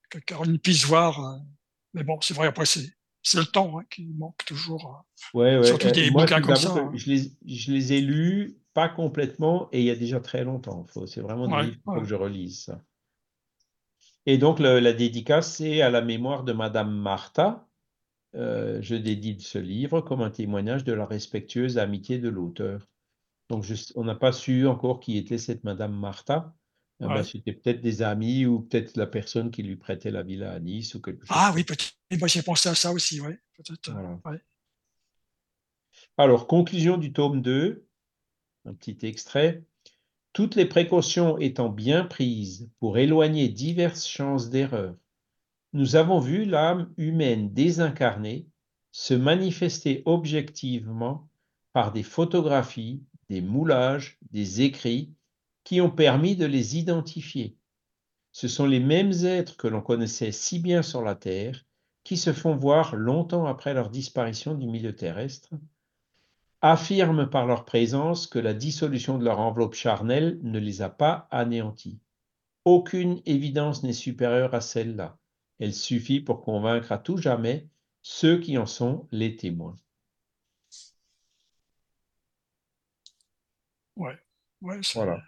que 0.10 0.20
Caroline 0.20 0.60
puisse 0.60 0.86
voir. 0.86 1.20
Euh, 1.20 1.38
mais 1.94 2.04
bon, 2.04 2.20
c'est 2.22 2.34
vrai, 2.34 2.48
après, 2.48 2.66
c'est, 2.66 2.90
le 3.36 3.46
temps 3.46 3.80
hein, 3.80 3.84
qui 3.90 4.06
manque 4.06 4.44
toujours. 4.46 5.06
Euh, 5.36 5.40
ouais, 5.40 5.58
ouais. 5.58 5.66
Surtout 5.66 5.88
euh, 5.88 6.12
bouquins 6.12 6.42
comme 6.42 6.56
ça. 6.56 6.74
Hein. 6.74 6.92
Je, 6.96 7.10
les, 7.10 7.32
je 7.46 7.72
les 7.72 7.94
ai 7.94 8.02
lus, 8.02 8.58
pas 8.74 8.90
complètement, 8.90 9.70
et 9.72 9.80
il 9.80 9.86
y 9.86 9.92
a 9.92 9.96
déjà 9.96 10.20
très 10.20 10.44
longtemps. 10.44 10.86
C'est 11.06 11.22
vraiment 11.22 11.48
des 11.48 11.72
livres 11.72 12.00
que 12.00 12.06
je 12.06 12.16
relise 12.16 12.64
ça. 12.64 12.82
Et 14.26 14.38
donc, 14.38 14.60
la 14.60 14.94
dédicace, 14.94 15.56
c'est 15.56 15.82
à 15.82 15.90
la 15.90 16.02
mémoire 16.02 16.44
de 16.44 16.54
Madame 16.54 16.96
Martha, 16.96 17.70
euh, 18.36 18.80
je 18.82 18.96
dédie 18.96 19.40
ce 19.40 19.58
livre 19.58 20.02
comme 20.02 20.22
un 20.22 20.30
témoignage 20.30 20.84
de 20.84 20.94
la 20.94 21.06
respectueuse 21.06 21.78
amitié 21.78 22.20
de 22.20 22.30
l'auteur. 22.30 22.88
Donc, 23.50 23.66
on 23.96 24.04
n'a 24.04 24.16
pas 24.16 24.32
su 24.32 24.68
encore 24.68 25.00
qui 25.00 25.18
était 25.18 25.40
cette 25.40 25.64
Madame 25.64 25.98
Martha. 25.98 26.54
Ah 27.02 27.08
bah, 27.08 27.24
c'était 27.24 27.54
peut-être 27.54 27.82
des 27.82 28.02
amis 28.02 28.46
ou 28.46 28.62
peut-être 28.62 28.98
la 28.98 29.08
personne 29.08 29.52
qui 29.52 29.64
lui 29.64 29.78
prêtait 29.78 30.12
la 30.12 30.22
villa 30.22 30.52
à 30.52 30.60
Nice 30.60 30.96
ou 30.96 31.02
quelque 31.02 31.22
chose. 31.26 31.30
Ah 31.30 31.54
oui, 31.56 31.64
peut-être. 31.64 31.94
Moi, 32.20 32.28
j'ai 32.28 32.42
pensé 32.42 32.68
à 32.68 32.76
ça 32.76 32.92
aussi, 32.92 33.22
oui. 33.22 33.34
Alors, 36.18 36.48
conclusion 36.48 36.98
du 36.98 37.14
tome 37.14 37.42
2, 37.42 37.88
un 38.66 38.74
petit 38.74 38.98
extrait. 39.04 39.64
Toutes 40.34 40.56
les 40.56 40.66
précautions 40.66 41.38
étant 41.38 41.70
bien 41.70 42.04
prises 42.04 42.70
pour 42.80 42.98
éloigner 42.98 43.48
diverses 43.48 44.06
chances 44.06 44.50
d'erreur, 44.50 44.96
nous 45.74 45.96
avons 45.96 46.20
vu 46.20 46.46
l'âme 46.46 46.94
humaine 46.98 47.54
désincarnée 47.54 48.48
se 48.92 49.14
manifester 49.14 50.04
objectivement 50.06 51.30
par 51.74 51.92
des 51.92 52.04
photographies, 52.04 53.04
des 53.30 53.42
moulages, 53.42 54.18
des 54.32 54.62
écrits 54.62 55.14
qui 55.70 55.82
ont 55.82 55.92
permis 55.92 56.36
de 56.36 56.48
les 56.48 56.80
identifier. 56.80 57.56
Ce 58.32 58.48
sont 58.48 58.66
les 58.66 58.80
mêmes 58.80 59.14
êtres 59.24 59.56
que 59.56 59.68
l'on 59.68 59.84
connaissait 59.84 60.32
si 60.32 60.58
bien 60.58 60.82
sur 60.82 61.04
la 61.04 61.14
Terre 61.14 61.64
qui 62.04 62.18
se 62.18 62.34
font 62.34 62.56
voir 62.56 62.96
longtemps 62.96 63.46
après 63.46 63.76
leur 63.76 63.92
disparition 63.92 64.56
du 64.56 64.66
milieu 64.66 64.96
terrestre, 64.96 65.50
affirment 66.64 67.30
par 67.30 67.46
leur 67.46 67.66
présence 67.66 68.26
que 68.26 68.40
la 68.40 68.56
dissolution 68.56 69.20
de 69.20 69.26
leur 69.26 69.40
enveloppe 69.40 69.76
charnelle 69.76 70.40
ne 70.42 70.58
les 70.58 70.82
a 70.82 70.90
pas 70.90 71.28
anéantis. 71.30 72.00
Aucune 72.66 73.22
évidence 73.28 73.84
n'est 73.84 73.94
supérieure 73.94 74.56
à 74.56 74.62
celle-là. 74.62 75.20
Elle 75.60 75.76
suffit 75.76 76.20
pour 76.20 76.42
convaincre 76.42 76.92
à 76.92 76.98
tout 76.98 77.18
jamais 77.18 77.68
ceux 78.02 78.40
qui 78.40 78.58
en 78.58 78.66
sont 78.66 79.08
les 79.12 79.36
témoins. 79.36 79.78
Ouais, 83.96 84.18
ouais 84.64 84.82
voilà. 84.96 85.22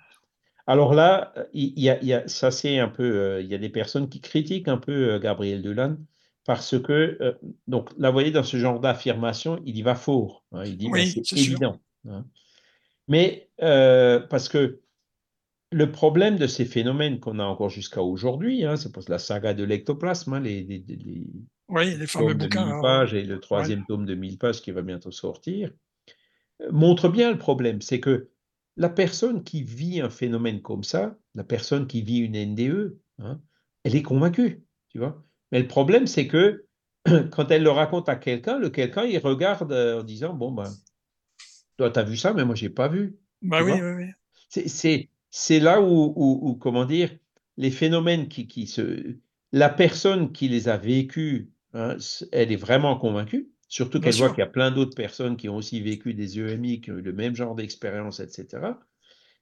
Alors 0.67 0.93
là, 0.93 1.33
il 1.53 1.79
y 1.79 2.13
a, 2.13 2.27
ça 2.27 2.51
c'est 2.51 2.79
un 2.79 2.87
peu, 2.87 3.03
euh, 3.03 3.41
il 3.41 3.47
y 3.47 3.55
a 3.55 3.57
des 3.57 3.69
personnes 3.69 4.09
qui 4.09 4.21
critiquent 4.21 4.67
un 4.67 4.77
peu 4.77 5.11
euh, 5.11 5.19
Gabriel 5.19 5.61
Delan 5.61 5.97
parce 6.45 6.79
que, 6.79 7.17
euh, 7.21 7.33
donc 7.67 7.89
là, 7.97 8.09
vous 8.09 8.13
voyez, 8.13 8.31
dans 8.31 8.43
ce 8.43 8.57
genre 8.57 8.79
d'affirmation, 8.79 9.61
il 9.65 9.77
y 9.77 9.81
va 9.81 9.95
fort. 9.95 10.43
Hein. 10.51 10.63
il 10.65 10.77
dit, 10.77 10.89
c'est 11.23 11.37
évident. 11.37 11.79
Hein. 12.07 12.25
Mais 13.07 13.49
parce 13.57 14.49
que 14.49 14.81
le 15.73 15.91
problème 15.91 16.37
de 16.37 16.47
ces 16.47 16.65
phénomènes 16.65 17.19
qu'on 17.19 17.39
a 17.39 17.43
encore 17.45 17.69
jusqu'à 17.69 18.01
aujourd'hui, 18.01 18.65
hein, 18.65 18.75
c'est 18.75 18.91
pour 18.91 19.03
la 19.07 19.19
saga 19.19 19.53
de 19.53 19.63
l'ectoplasme, 19.63 20.37
les, 20.39 20.63
les, 20.63 20.83
oui, 21.69 21.95
les 21.95 22.07
fameux 22.07 22.33
bouquins. 22.33 22.77
De 22.77 22.81
pages 22.81 23.13
et 23.13 23.23
le 23.23 23.39
troisième 23.39 23.85
tome 23.85 24.05
de 24.05 24.15
1000 24.15 24.37
pages 24.37 24.61
qui 24.61 24.71
va 24.71 24.81
bientôt 24.81 25.11
sortir, 25.11 25.71
montre 26.71 27.07
bien 27.07 27.31
le 27.31 27.37
problème. 27.37 27.81
C'est 27.81 27.99
que 27.99 28.29
la 28.77 28.89
personne 28.89 29.43
qui 29.43 29.63
vit 29.63 30.01
un 30.01 30.09
phénomène 30.09 30.61
comme 30.61 30.83
ça, 30.83 31.17
la 31.35 31.43
personne 31.43 31.87
qui 31.87 32.01
vit 32.01 32.19
une 32.19 32.37
NDE, 32.37 32.97
hein, 33.19 33.41
elle 33.83 33.95
est 33.95 34.03
convaincue, 34.03 34.63
tu 34.89 34.99
vois. 34.99 35.23
Mais 35.51 35.59
le 35.59 35.67
problème, 35.67 36.07
c'est 36.07 36.27
que 36.27 36.65
quand 37.31 37.51
elle 37.51 37.63
le 37.63 37.71
raconte 37.71 38.09
à 38.09 38.15
quelqu'un, 38.15 38.59
le 38.59 38.69
quelqu'un, 38.69 39.03
il 39.03 39.17
regarde 39.17 39.71
euh, 39.71 40.01
en 40.01 40.03
disant, 40.03 40.33
bon, 40.33 40.51
ben, 40.51 40.71
toi, 41.77 41.89
tu 41.89 41.99
as 41.99 42.03
vu 42.03 42.17
ça, 42.17 42.33
mais 42.33 42.45
moi, 42.45 42.55
je 42.55 42.65
n'ai 42.65 42.69
pas 42.69 42.87
vu. 42.87 43.17
Bah 43.41 43.63
oui, 43.63 43.73
oui, 43.73 44.05
oui. 44.49 45.07
C'est 45.29 45.59
là 45.59 45.81
où, 45.81 46.55
comment 46.61 46.85
dire, 46.85 47.09
les 47.57 47.71
phénomènes 47.71 48.27
qui, 48.27 48.47
qui 48.47 48.67
se... 48.67 49.17
La 49.53 49.69
personne 49.69 50.31
qui 50.31 50.47
les 50.47 50.69
a 50.69 50.77
vécus, 50.77 51.49
hein, 51.73 51.97
elle 52.31 52.51
est 52.51 52.57
vraiment 52.57 52.97
convaincue. 52.97 53.49
Surtout 53.71 54.01
qu'elle 54.01 54.15
voit 54.15 54.27
qu'il 54.31 54.39
y 54.39 54.41
a 54.41 54.47
plein 54.47 54.69
d'autres 54.69 54.95
personnes 54.95 55.37
qui 55.37 55.47
ont 55.47 55.55
aussi 55.55 55.79
vécu 55.79 56.13
des 56.13 56.37
EMI, 56.37 56.81
qui 56.81 56.91
ont 56.91 56.97
eu 56.97 57.01
le 57.01 57.13
même 57.13 57.37
genre 57.37 57.55
d'expérience, 57.55 58.19
etc. 58.19 58.73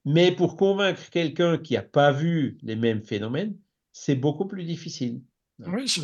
Mais 0.05 0.31
pour 0.31 0.55
convaincre 0.55 1.01
quelqu'un 1.09 1.57
qui 1.57 1.73
n'a 1.73 1.81
pas 1.81 2.11
vu 2.11 2.59
les 2.61 2.75
mêmes 2.75 3.01
phénomènes, 3.01 3.57
c'est 3.91 4.13
beaucoup 4.13 4.45
plus 4.45 4.65
difficile. 4.65 5.23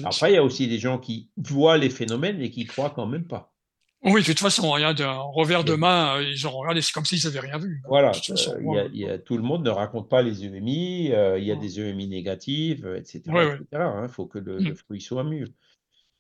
Après, 0.04 0.32
il 0.32 0.34
y 0.34 0.38
a 0.38 0.44
aussi 0.44 0.68
des 0.68 0.80
gens 0.80 0.98
qui 0.98 1.30
voient 1.38 1.78
les 1.78 1.92
phénomènes 1.92 2.42
et 2.42 2.50
qui 2.50 2.66
croient 2.66 2.90
quand 2.90 3.06
même 3.06 3.28
pas. 3.28 3.54
Oui, 4.02 4.22
de 4.22 4.26
toute 4.26 4.40
façon, 4.40 4.72
rien 4.72 4.96
d'un 4.96 5.20
revers 5.20 5.64
de 5.64 5.76
main, 5.76 6.18
euh, 6.18 6.24
ils 6.24 6.48
ont 6.48 6.52
regardé, 6.52 6.82
c'est 6.82 6.94
comme 6.94 7.06
s'ils 7.06 7.24
n'avaient 7.26 7.42
rien 7.42 7.60
vu. 7.60 7.84
Voilà, 7.88 8.12
euh, 8.12 9.18
tout 9.20 9.38
le 9.38 9.44
monde 9.44 9.64
ne 9.64 9.70
raconte 9.70 10.10
pas 10.10 10.24
les 10.24 10.44
EMI, 10.44 11.12
euh, 11.12 11.38
il 11.38 11.46
y 11.46 11.52
a 11.52 11.56
des 11.56 11.80
EMI 11.80 12.08
négatives, 12.08 12.92
etc. 12.98 13.22
Il 13.28 13.66
hein, 13.72 14.08
faut 14.08 14.26
que 14.26 14.40
le, 14.40 14.60
mm. 14.62 14.76
fruit 14.76 15.02
soit 15.02 15.24
mûr. 15.24 15.48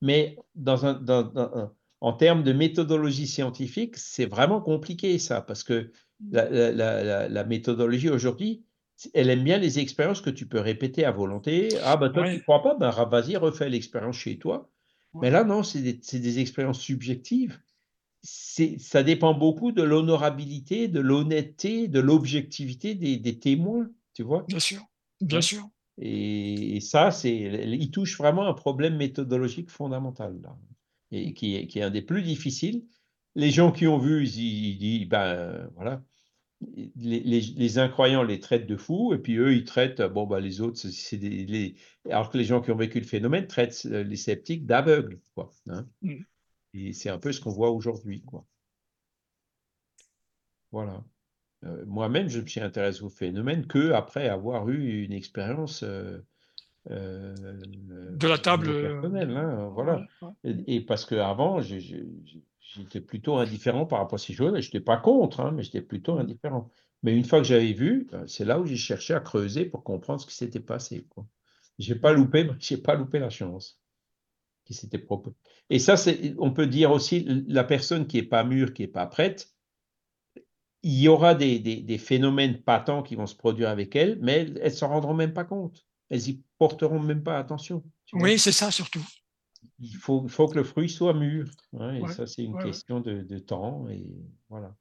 Mais 0.01 0.37
dans 0.53 0.85
un, 0.85 0.93
dans 0.93 1.31
un 1.35 1.71
en 2.01 2.13
termes 2.13 2.43
de 2.43 2.53
méthodologie 2.53 3.27
scientifique, 3.27 3.97
c'est 3.97 4.25
vraiment 4.25 4.61
compliqué 4.61 5.17
ça, 5.17 5.41
parce 5.41 5.63
que 5.63 5.91
la, 6.31 7.43
méthodologie 7.45 8.09
aujourd'hui, 8.09 8.63
elle 9.13 9.29
aime 9.29 9.43
bien 9.43 9.57
les 9.57 9.79
expériences 9.79 10.21
que 10.21 10.29
tu 10.29 10.47
peux 10.47 10.59
répéter 10.59 11.05
à 11.05 11.11
volonté. 11.11 11.69
Ah 11.83 11.97
ben 11.97 12.09
toi, 12.09 12.27
tu 12.29 12.35
ne 12.35 12.39
crois 12.39 12.61
pas, 12.61 12.75
ben 12.75 12.91
vas-y, 13.05 13.35
refais 13.35 13.69
l'expérience 13.69 14.17
chez 14.17 14.37
toi. 14.37 14.69
Mais 15.21 15.29
là, 15.29 15.45
non, 15.45 15.63
c'est 15.63 15.81
des, 15.81 16.39
expériences 16.39 16.81
subjectives. 16.81 17.59
Ça 18.21 19.03
dépend 19.03 19.33
beaucoup 19.33 19.71
de 19.71 19.83
l'honorabilité, 19.83 20.87
de 20.87 20.99
l'honnêteté, 20.99 21.87
de 21.87 21.99
l'objectivité 21.99 22.95
des, 22.95 23.39
témoins, 23.39 23.89
tu 24.13 24.23
vois. 24.23 24.43
Bien 24.47 24.59
sûr, 24.59 24.81
bien 25.21 25.41
sûr. 25.41 25.69
Et, 25.97 26.75
et 26.75 26.79
ça, 26.81 27.09
il 27.23 27.89
touche 27.91 28.17
vraiment 28.17 28.45
un 28.45 28.53
problème 28.53 28.97
méthodologique 28.97 29.69
fondamental. 29.69 30.41
Là 30.43 30.57
et 31.11 31.33
qui 31.33 31.55
est, 31.55 31.67
qui 31.67 31.79
est 31.79 31.83
un 31.83 31.89
des 31.89 32.01
plus 32.01 32.23
difficiles. 32.23 32.85
Les 33.35 33.51
gens 33.51 33.71
qui 33.71 33.87
ont 33.87 33.97
vu, 33.97 34.25
ils, 34.25 34.77
disent, 34.77 35.07
ben 35.07 35.69
voilà, 35.75 36.03
les, 36.95 37.19
les, 37.21 37.77
incroyants 37.79 38.23
les 38.23 38.39
traitent 38.39 38.67
de 38.67 38.77
fous, 38.77 39.13
et 39.13 39.17
puis 39.17 39.35
eux, 39.37 39.53
ils 39.53 39.65
traitent, 39.65 40.01
bon, 40.01 40.25
ben, 40.25 40.39
les 40.39 40.61
autres, 40.61 40.77
c'est 40.77 41.17
les, 41.17 41.75
alors 42.09 42.29
que 42.29 42.37
les 42.37 42.45
gens 42.45 42.61
qui 42.61 42.71
ont 42.71 42.77
vécu 42.77 42.99
le 42.99 43.05
phénomène 43.05 43.47
traitent 43.47 43.83
les 43.83 44.15
sceptiques 44.15 44.65
d'aveugles, 44.65 45.19
quoi. 45.35 45.51
Hein. 45.67 45.87
Mm. 46.01 46.21
Et 46.75 46.93
c'est 46.93 47.09
un 47.09 47.19
peu 47.19 47.31
ce 47.31 47.41
qu'on 47.41 47.51
voit 47.51 47.71
aujourd'hui, 47.71 48.21
quoi. 48.23 48.45
Voilà. 50.71 51.03
Euh, 51.63 51.85
moi-même, 51.85 52.27
je 52.27 52.41
me 52.41 52.47
suis 52.47 52.59
intéressé 52.59 53.01
au 53.01 53.09
phénomène 53.09 53.65
que 53.65 53.91
après 53.91 54.27
avoir 54.27 54.69
eu 54.69 55.03
une 55.03 55.13
expérience 55.13 55.83
euh, 55.83 56.19
euh, 56.91 57.33
de 58.11 58.27
la 58.27 58.37
table 58.37 58.81
personnelle, 58.81 59.35
hein, 59.35 59.71
voilà. 59.73 60.05
Et, 60.43 60.81
parce 60.81 61.05
qu'avant, 61.05 61.59
j'étais 61.61 63.01
plutôt 63.01 63.37
indifférent 63.37 63.85
par 63.85 63.99
rapport 63.99 64.15
à 64.15 64.19
ces 64.19 64.33
choses. 64.33 64.59
Je 64.59 64.67
n'étais 64.67 64.79
pas 64.79 64.97
contre, 64.97 65.39
hein, 65.39 65.51
mais 65.51 65.63
j'étais 65.63 65.81
plutôt 65.81 66.19
indifférent. 66.19 66.69
Mais 67.01 67.15
une 67.15 67.23
fois 67.23 67.39
que 67.39 67.45
j'avais 67.45 67.73
vu, 67.73 68.07
euh, 68.13 68.25
c'est 68.27 68.45
là 68.45 68.59
où 68.59 68.65
j'ai 68.65 68.75
cherché 68.75 69.13
à 69.13 69.19
creuser 69.19 69.65
pour 69.65 69.83
comprendre 69.83 70.21
ce 70.21 70.27
qui 70.27 70.35
s'était 70.35 70.59
passé. 70.59 71.07
Je 71.79 71.93
n'ai 71.93 71.99
pas 71.99 72.13
loupé, 72.13 72.47
pas 72.83 72.95
loupé 72.95 73.19
la 73.19 73.29
chance 73.29 73.79
qui 74.63 74.73
s'était 74.73 74.99
proposée. 74.99 75.35
Et 75.69 75.79
ça, 75.79 75.95
on 76.37 76.51
peut 76.51 76.67
dire 76.67 76.91
aussi, 76.91 77.25
la 77.47 77.63
personne 77.63 78.07
qui 78.07 78.17
n'est 78.17 78.27
pas 78.27 78.43
mûre, 78.43 78.73
qui 78.73 78.83
n'est 78.83 78.87
pas 78.87 79.05
prête, 79.07 79.51
il 80.83 80.99
y 80.99 81.07
aura 81.07 81.33
des, 81.33 81.57
des, 81.57 81.77
des, 81.77 81.97
phénomènes 81.97 82.61
patents 82.61 83.01
qui 83.01 83.15
vont 83.15 83.25
se 83.25 83.35
produire 83.35 83.69
avec 83.69 83.95
elle, 83.95 84.19
mais 84.21 84.41
elles 84.41 84.63
ne 84.63 84.69
s'en 84.69 84.89
rendront 84.89 85.15
même 85.15 85.33
pas 85.33 85.43
compte 85.43 85.85
elles 86.09 86.29
y 86.29 86.43
porteront 86.57 86.99
même 86.99 87.23
pas 87.23 87.37
attention. 87.37 87.83
Oui, 88.13 88.37
c'est 88.37 88.51
ça 88.51 88.71
surtout. 88.71 89.05
Il 89.79 89.95
faut, 89.95 90.27
faut, 90.27 90.47
que 90.47 90.55
le 90.55 90.63
fruit 90.63 90.89
soit 90.89 91.13
mûr. 91.13 91.49
Hein, 91.79 91.95
et 91.95 92.07
ça, 92.13 92.27
c'est 92.27 92.43
une 92.43 92.57
question 92.59 92.99
de, 92.99 93.23
de, 93.23 93.39
temps. 93.39 93.87
Et 93.89 94.07
voilà. 94.49 94.75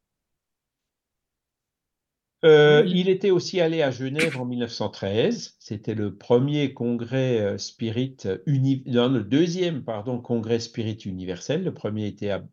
Euh, 2.44 2.84
il 2.86 3.09
était 3.09 3.30
aussi 3.30 3.60
allé 3.60 3.80
à 3.82 3.90
Genève 3.90 4.38
en 4.38 4.44
1913. 4.44 5.56
C'était 5.59 5.94
le 5.94 6.14
premier 6.14 6.74
congrès 6.74 7.40
euh, 7.40 7.59
spirit 7.59 8.16
non, 8.86 9.09
le 9.09 9.24
deuxième 9.24 9.82
pardon 9.82 10.20
congrès 10.20 10.60
spirit 10.60 10.98
universel. 11.06 11.64
Le 11.64 11.72
premier 11.72 12.06
était 12.06 12.30
à, 12.30 12.44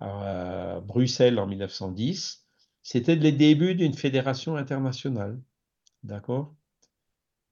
à 0.00 0.80
Bruxelles 0.80 1.38
en 1.38 1.46
1910. 1.46 2.46
C'était 2.82 3.16
les 3.16 3.32
débuts 3.32 3.74
d'une 3.74 3.94
fédération 3.94 4.56
internationale. 4.56 5.40
D'accord? 6.02 6.54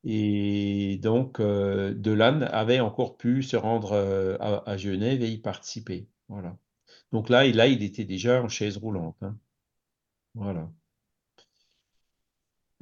Et 0.09 0.99
donc, 1.03 1.41
euh, 1.41 1.93
Delanne 1.93 2.45
avait 2.45 2.79
encore 2.79 3.17
pu 3.17 3.43
se 3.43 3.57
rendre 3.57 3.93
euh, 3.93 4.37
à, 4.39 4.77
Genève 4.77 5.21
et 5.21 5.29
y 5.29 5.39
participer. 5.39 6.07
Voilà. 6.29 6.57
Donc 7.11 7.29
là, 7.29 7.45
là, 7.45 7.67
il 7.67 7.83
était 7.83 8.05
déjà 8.05 8.41
en 8.41 8.49
chaise 8.49 8.77
roulante. 8.77 9.17
Hein. 9.23 9.37
Voilà. 10.35 10.71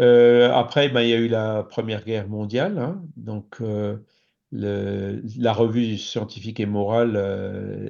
Euh, 0.03 0.53
après, 0.53 0.91
ben, 0.91 1.01
il 1.01 1.09
y 1.09 1.15
a 1.15 1.19
eu 1.19 1.29
la 1.29 1.63
Première 1.63 2.05
Guerre 2.05 2.29
mondiale. 2.29 2.79
Hein. 2.79 3.03
donc, 3.17 3.63
la 4.53 5.53
revue 5.55 5.97
scientifique 5.97 6.61
et 6.61 6.67
morale, 6.67 7.17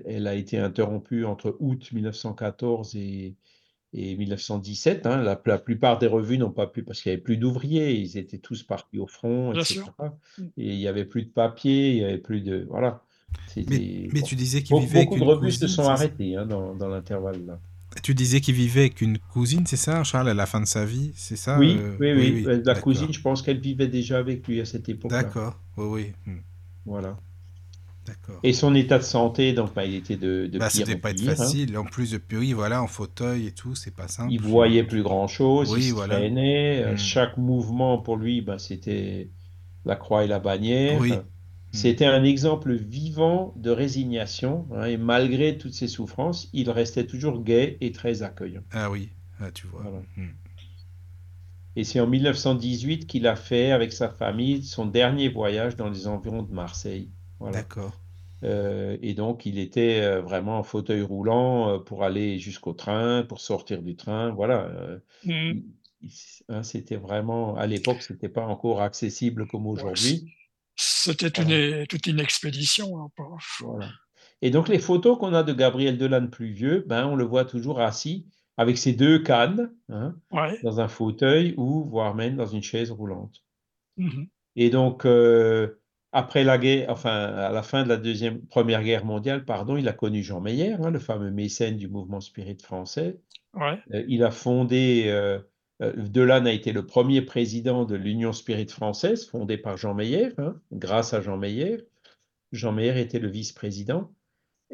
elle 0.07 0.29
a 0.29 0.35
été 0.35 0.59
interrompue 0.59 1.25
entre 1.25 1.57
août 1.59 1.91
1914 1.93 2.95
et, 2.95 3.35
et 3.95 4.17
1917. 4.17 5.07
Hein, 5.07 5.23
la, 5.23 5.59
plupart 5.59 5.99
des 5.99 6.07
revues 6.07 6.37
n'ont 6.37 6.51
pas 6.51 6.67
pu, 6.67 6.83
parce 6.83 7.01
qu'il 7.01 7.11
n'y 7.11 7.15
avait 7.15 7.23
plus 7.23 7.37
d'ouvriers, 7.37 7.95
ils 7.95 8.19
étaient 8.19 8.39
tous 8.39 8.63
partis 8.63 8.99
au 8.99 9.07
front, 9.07 9.53
etc. 9.53 9.83
Mm. 10.39 10.43
Et 10.59 10.73
il 10.73 10.79
n'y 10.79 10.89
avait 10.89 11.05
plus 11.05 11.23
de 11.23 11.31
papier, 11.31 11.93
il 11.93 11.99
n'y 11.99 12.05
avait 12.05 12.19
plus 12.19 12.41
de. 12.41 12.67
Voilà. 12.69 13.03
Mais, 13.57 14.09
mais, 14.13 14.23
tu 14.23 14.37
disais 14.37 14.63
qu'il 14.63 14.79
vivait 14.79 15.05
beaucoup, 15.05 15.17
beaucoup 15.17 15.31
de 15.33 15.39
revues 15.39 15.53
se 15.53 15.67
sont 15.67 15.89
arrêtées 15.89 16.37
hein, 16.37 16.47
dans, 16.47 16.75
dans 16.75 16.89
l'intervalle. 16.89 17.59
Tu 18.03 18.15
disais 18.15 18.41
qu'il 18.41 18.55
vivait 18.55 18.81
avec 18.81 19.01
une 19.01 19.19
cousine, 19.19 19.67
c'est 19.67 19.77
ça, 19.77 20.03
Charles, 20.03 20.29
à 20.29 20.35
la 20.35 20.47
fin 20.47 20.61
de 20.61 20.67
sa 20.67 20.85
vie, 20.85 21.13
c'est 21.15 21.37
ça 21.37 21.59
oui, 21.59 21.77
euh... 21.79 21.97
oui, 22.01 22.13
oui, 22.13 22.45
oui, 22.47 22.63
La 22.65 22.75
cousine, 22.75 23.13
je 23.13 23.21
pense 23.21 23.43
qu'elle 23.43 23.61
vivait 23.61 23.87
déjà 23.87 24.19
avec 24.19 24.47
lui 24.49 24.61
à 24.61 24.65
cette 24.65 24.89
époque-là. 24.89 25.23
D'accord, 25.23 25.59
oui, 25.77 25.87
oui. 25.87 26.13
Hmm. 26.27 26.41
Voilà. 26.87 27.17
Et 28.43 28.53
son 28.53 28.75
état 28.75 28.99
de 28.99 29.05
santé, 29.05 29.53
donc, 29.53 29.75
bah, 29.75 29.85
il 29.85 29.95
était 29.95 30.17
de, 30.17 30.47
de 30.47 30.59
bah, 30.59 30.69
pire 30.69 30.87
C'était 30.87 30.99
pas 30.99 31.11
être 31.11 31.23
hein. 31.23 31.35
facile. 31.35 31.77
En 31.79 31.85
plus 31.85 32.19
voilà, 32.55 32.83
en 32.83 32.87
fauteuil 32.87 33.47
et 33.47 33.53
tout, 33.53 33.75
c'est 33.75 33.95
pas 33.95 34.09
simple. 34.09 34.33
Il 34.33 34.41
voyait 34.41 34.85
plus 34.85 35.03
grand-chose, 35.03 35.73
Oui, 35.73 35.87
il 35.87 35.93
voilà. 35.93 36.17
traînait. 36.17 36.93
Hmm. 36.93 36.97
Chaque 36.97 37.37
mouvement 37.37 37.99
pour 37.99 38.17
lui, 38.17 38.41
bah, 38.41 38.59
c'était 38.59 39.31
la 39.85 39.97
croix 39.97 40.25
et 40.25 40.29
la 40.29 40.39
bannière. 40.39 41.01
Oui. 41.01 41.13
C'était 41.73 42.07
un 42.07 42.23
exemple 42.23 42.73
vivant 42.73 43.53
de 43.57 43.71
résignation, 43.71 44.69
hein, 44.73 44.85
et 44.85 44.97
malgré 44.97 45.59
toutes 45.59 45.75
ses 45.75 45.89
souffrances, 45.89 46.49
il 46.53 46.71
restait 46.71 47.05
toujours 47.05 47.43
gai 47.43 47.79
et 47.81 47.91
très 47.91 48.23
accueillant. 48.23 48.63
Ah 48.71 48.93
oui, 48.93 49.09
ah, 49.41 49.51
tu 49.51 49.67
vois. 49.67 49.83
Voilà. 49.83 49.99
Hmm. 50.17 50.35
Et 51.77 51.83
c'est 51.83 51.99
en 51.99 52.07
1918 52.07 53.07
qu'il 53.07 53.27
a 53.27 53.35
fait 53.35 53.73
avec 53.73 53.93
sa 53.93 54.09
famille 54.09 54.63
son 54.63 54.87
dernier 54.87 55.29
voyage 55.29 55.75
dans 55.77 55.91
les 55.91 56.07
environs 56.07 56.43
de 56.43 56.53
Marseille. 56.53 57.09
Voilà. 57.41 57.59
D'accord. 57.59 57.93
Euh, 58.43 58.99
et 59.01 59.15
donc, 59.15 59.47
il 59.47 59.59
était 59.59 60.01
euh, 60.03 60.21
vraiment 60.21 60.59
en 60.59 60.63
fauteuil 60.63 61.03
roulant 61.03 61.71
euh, 61.71 61.79
pour 61.79 62.05
aller 62.05 62.39
jusqu'au 62.39 62.73
train, 62.75 63.23
pour 63.23 63.41
sortir 63.41 63.83
du 63.83 63.97
train. 63.97 64.31
Voilà. 64.33 64.71
il- 65.25 65.65
il- 66.03 66.11
hein, 66.51 66.63
c'était 66.63 66.97
vraiment, 66.97 67.57
à 67.57 67.67
l'époque, 67.67 68.03
c'était 68.03 68.29
pas 68.29 68.45
encore 68.47 68.83
accessible 68.83 69.47
comme 69.47 69.67
aujourd'hui. 69.67 70.35
C'était 70.77 71.29
une, 71.41 71.87
toute 71.87 72.07
une 72.07 72.21
expédition. 72.21 73.01
hein, 73.01 73.11
Voilà. 73.61 73.89
Et 74.43 74.51
donc, 74.51 74.69
les 74.69 74.79
photos 74.79 75.17
qu'on 75.19 75.33
a 75.33 75.43
de 75.43 75.53
Gabriel 75.55 75.97
Delanne 75.97 76.29
plus 76.29 76.53
vieux, 76.53 76.85
ben, 76.87 77.07
on 77.07 77.17
le 77.17 77.25
voit 77.25 77.45
toujours 77.47 77.81
assis 77.81 78.27
avec 78.59 78.77
ses 78.77 78.93
deux 78.93 79.21
cannes, 79.21 79.73
hein, 79.89 80.17
Ouais. 80.33 80.59
dans 80.63 80.81
un 80.81 80.89
fauteuil 80.89 81.55
ou 81.57 81.85
voire 81.85 82.15
même 82.15 82.37
dans 82.37 82.47
une 82.47 82.63
chaise 82.63 82.91
roulante. 82.91 83.43
Mhm. 83.97 84.27
Et 84.57 84.69
donc, 84.71 85.07
euh, 85.07 85.81
après 86.15 86.45
la 86.45 86.59
guerre, 86.59 86.89
enfin, 86.91 87.11
à 87.11 87.51
la 87.51 87.63
fin 87.65 87.83
de 87.83 87.89
la 87.89 87.97
deuxième, 87.97 88.41
première 88.47 88.85
guerre 88.85 89.05
mondiale, 89.05 89.45
pardon, 89.45 89.77
il 89.77 89.89
a 89.89 89.93
connu 89.93 90.23
Jean 90.23 90.41
Meyer, 90.41 90.75
hein, 90.75 90.91
le 90.91 91.01
fameux 91.01 91.33
mécène 91.33 91.77
du 91.77 91.89
mouvement 91.89 92.21
spirit 92.21 92.57
français. 92.63 93.21
Ouais. 93.55 93.81
Euh, 93.93 94.05
il 94.09 94.23
a 94.23 94.31
fondé, 94.31 95.07
euh, 95.09 95.41
euh, 95.83 95.93
Delanne 95.97 96.47
a 96.47 96.53
été 96.53 96.73
le 96.73 96.87
premier 96.87 97.21
président 97.21 97.85
de 97.85 97.97
l'Union 97.97 98.33
spirit 98.33 98.69
française, 98.69 99.27
fondée 99.27 99.59
par 99.59 99.77
Jean 99.77 99.93
Meyer, 99.93 100.29
hein, 100.39 100.55
grâce 100.71 101.15
à 101.15 101.21
Jean 101.21 101.37
Meyer. 101.37 101.79
Jean 102.53 102.71
Meyer 102.71 103.01
était 103.01 103.19
le 103.19 103.29
vice-président. 103.29 104.15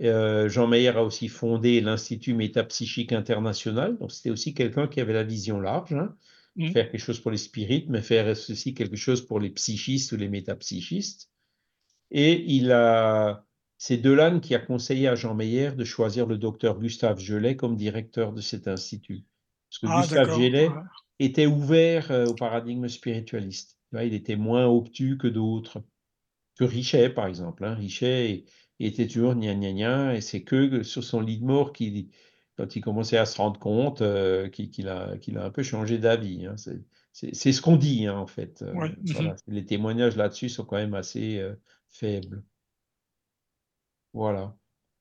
Euh, 0.03 0.47
Jean 0.51 0.67
Meyer 0.67 0.91
a 0.91 1.03
aussi 1.03 1.29
fondé 1.29 1.81
l'Institut 1.81 2.35
métapsychique 2.35 3.12
international, 3.12 3.97
donc 3.97 4.12
c'était 4.12 4.31
aussi 4.31 4.53
quelqu'un 4.53 4.89
qui 4.89 5.01
avait 5.01 5.15
la 5.15 5.25
vision 5.25 5.59
large, 5.59 5.95
hein, 5.95 6.15
Mhm. 6.56 6.72
faire 6.72 6.90
quelque 6.90 7.01
chose 7.01 7.20
pour 7.20 7.31
les 7.31 7.36
spirites, 7.39 7.89
mais 7.89 8.02
faire 8.02 8.27
aussi 8.28 8.74
quelque 8.74 8.97
chose 8.97 9.24
pour 9.27 9.40
les 9.40 9.51
psychistes 9.51 10.12
ou 10.12 10.16
les 10.16 10.28
métapsychistes. 10.28 11.31
Et 12.10 12.43
il 12.55 12.72
a, 12.72 13.47
c'est 13.78 13.97
Delanne 13.98 14.40
qui 14.40 14.55
a 14.55 14.59
conseillé 14.59 15.09
à 15.09 15.14
Jean 15.14 15.35
Meyer 15.35 15.72
de 15.72 15.85
choisir 15.85 16.27
le 16.27 16.39
docteur 16.39 16.78
Gustave 16.78 17.20
Gelet 17.20 17.56
comme 17.56 17.77
directeur 17.77 18.32
de 18.32 18.40
cet 18.40 18.68
institut. 18.68 19.24
Parce 19.70 19.78
que 19.78 19.86
Ah, 19.86 20.02
Gustave. 20.02 20.39
Gelet 20.40 20.68
ouais. 20.68 20.74
était 21.20 21.47
ouvert 21.47 22.10
euh, 22.10 22.27
au 22.27 22.35
paradigme 22.35 22.89
spiritualiste. 22.89 23.78
Il 23.93 24.14
était 24.14 24.36
moins 24.36 24.66
obtus 24.66 25.18
que 25.18 25.28
d'autres, 25.28 25.82
que 26.56 26.64
Richet, 26.64 27.10
par 27.10 27.27
exemple. 27.27 27.64
hein. 27.64 27.74
Richet 27.74 28.44
était 28.78 29.06
toujours 29.06 29.35
gna 29.35 29.55
gna 29.55 29.72
gna, 29.72 30.14
et 30.16 30.20
c'est 30.20 30.43
que 30.44 30.82
sur 30.82 31.05
son 31.05 31.20
lit 31.20 31.39
de 31.39 31.44
mort 31.44 31.72
qu'il, 31.72 32.09
quand 32.61 32.77
il 32.77 32.82
commençait 32.82 33.16
à 33.16 33.24
se 33.24 33.39
rendre 33.39 33.59
compte 33.59 34.03
euh, 34.03 34.51
qu'il 34.51 34.89
a, 34.89 35.16
un 35.37 35.51
peu 35.51 35.62
changé 35.62 35.97
d'avis. 35.97 36.45
hein. 36.45 36.57
C'est 37.12 37.53
ce 37.53 37.62
qu'on 37.62 37.77
dit, 37.77 38.07
hein, 38.07 38.19
en 38.19 38.27
fait. 38.27 38.61
Euh, 38.61 38.74
Ouais, 38.74 38.95
voilà. 39.15 39.35
Les 39.47 39.65
témoignages 39.65 40.15
là-dessus 40.15 40.51
sont 40.51 40.66
quand 40.66 40.77
même 40.77 40.93
assez 40.93 41.39
euh, 41.39 41.55
faibles. 41.89 42.43
Voilà. 44.12 44.55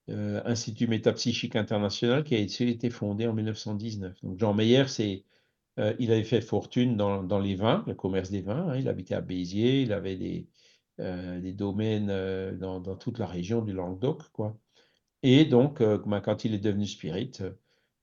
Euh, 0.09 0.41
Institut 0.45 0.87
métapsychique 0.87 1.57
international 1.57 2.23
qui 2.23 2.33
a 2.35 2.37
été 2.39 2.89
fondé 2.89 3.27
en 3.27 3.33
1919. 3.33 4.23
Donc 4.23 4.39
Jean 4.39 4.53
Meyer, 4.53 4.87
c'est, 4.87 5.25
il 5.99 6.11
avait 6.13 6.23
fait 6.23 6.39
fortune 6.39 6.95
dans, 6.95 7.23
dans 7.23 7.39
les 7.39 7.55
vins, 7.55 7.83
le 7.87 7.93
commerce 7.93 8.31
des 8.31 8.41
vins. 8.41 8.69
hein. 8.69 8.77
Il 8.77 8.87
habitait 8.87 9.15
à 9.15 9.21
Béziers, 9.21 9.81
il 9.81 9.91
avait 9.91 10.15
des, 10.15 10.47
des 10.97 11.53
domaines 11.53 12.57
dans, 12.57 12.79
dans 12.79 12.95
toute 12.95 13.19
la 13.19 13.27
région 13.27 13.61
du 13.61 13.73
Languedoc, 13.73 14.29
quoi. 14.31 14.57
Et 15.23 15.45
donc, 15.45 15.81
euh, 15.81 15.97
ben, 16.05 16.21
quand 16.21 16.45
il 16.45 16.53
est 16.53 16.59
devenu 16.59 16.85
spirit, 16.87 17.31
euh, 17.41 17.51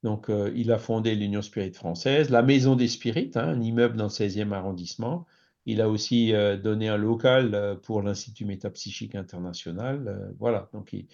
donc, 0.02 0.28
euh, 0.30 0.52
il 0.54 0.70
a 0.70 0.78
fondé 0.78 1.14
l'Union 1.14 1.42
Spirit 1.42 1.72
française, 1.72 2.30
la 2.30 2.42
Maison 2.42 2.76
des 2.76 2.88
Spirites, 2.88 3.36
hein, 3.36 3.48
un 3.48 3.60
immeuble 3.60 3.96
dans 3.96 4.04
le 4.04 4.10
16e 4.10 4.52
arrondissement. 4.52 5.26
Il 5.64 5.80
a 5.80 5.88
aussi 5.88 6.32
donné 6.62 6.88
un 6.88 6.96
local 6.96 7.80
pour 7.82 8.00
l'Institut 8.00 8.44
métapsychique 8.44 9.16
international. 9.16 10.32
voilà, 10.38 10.70
donc 10.72 10.92
il, 10.92 11.08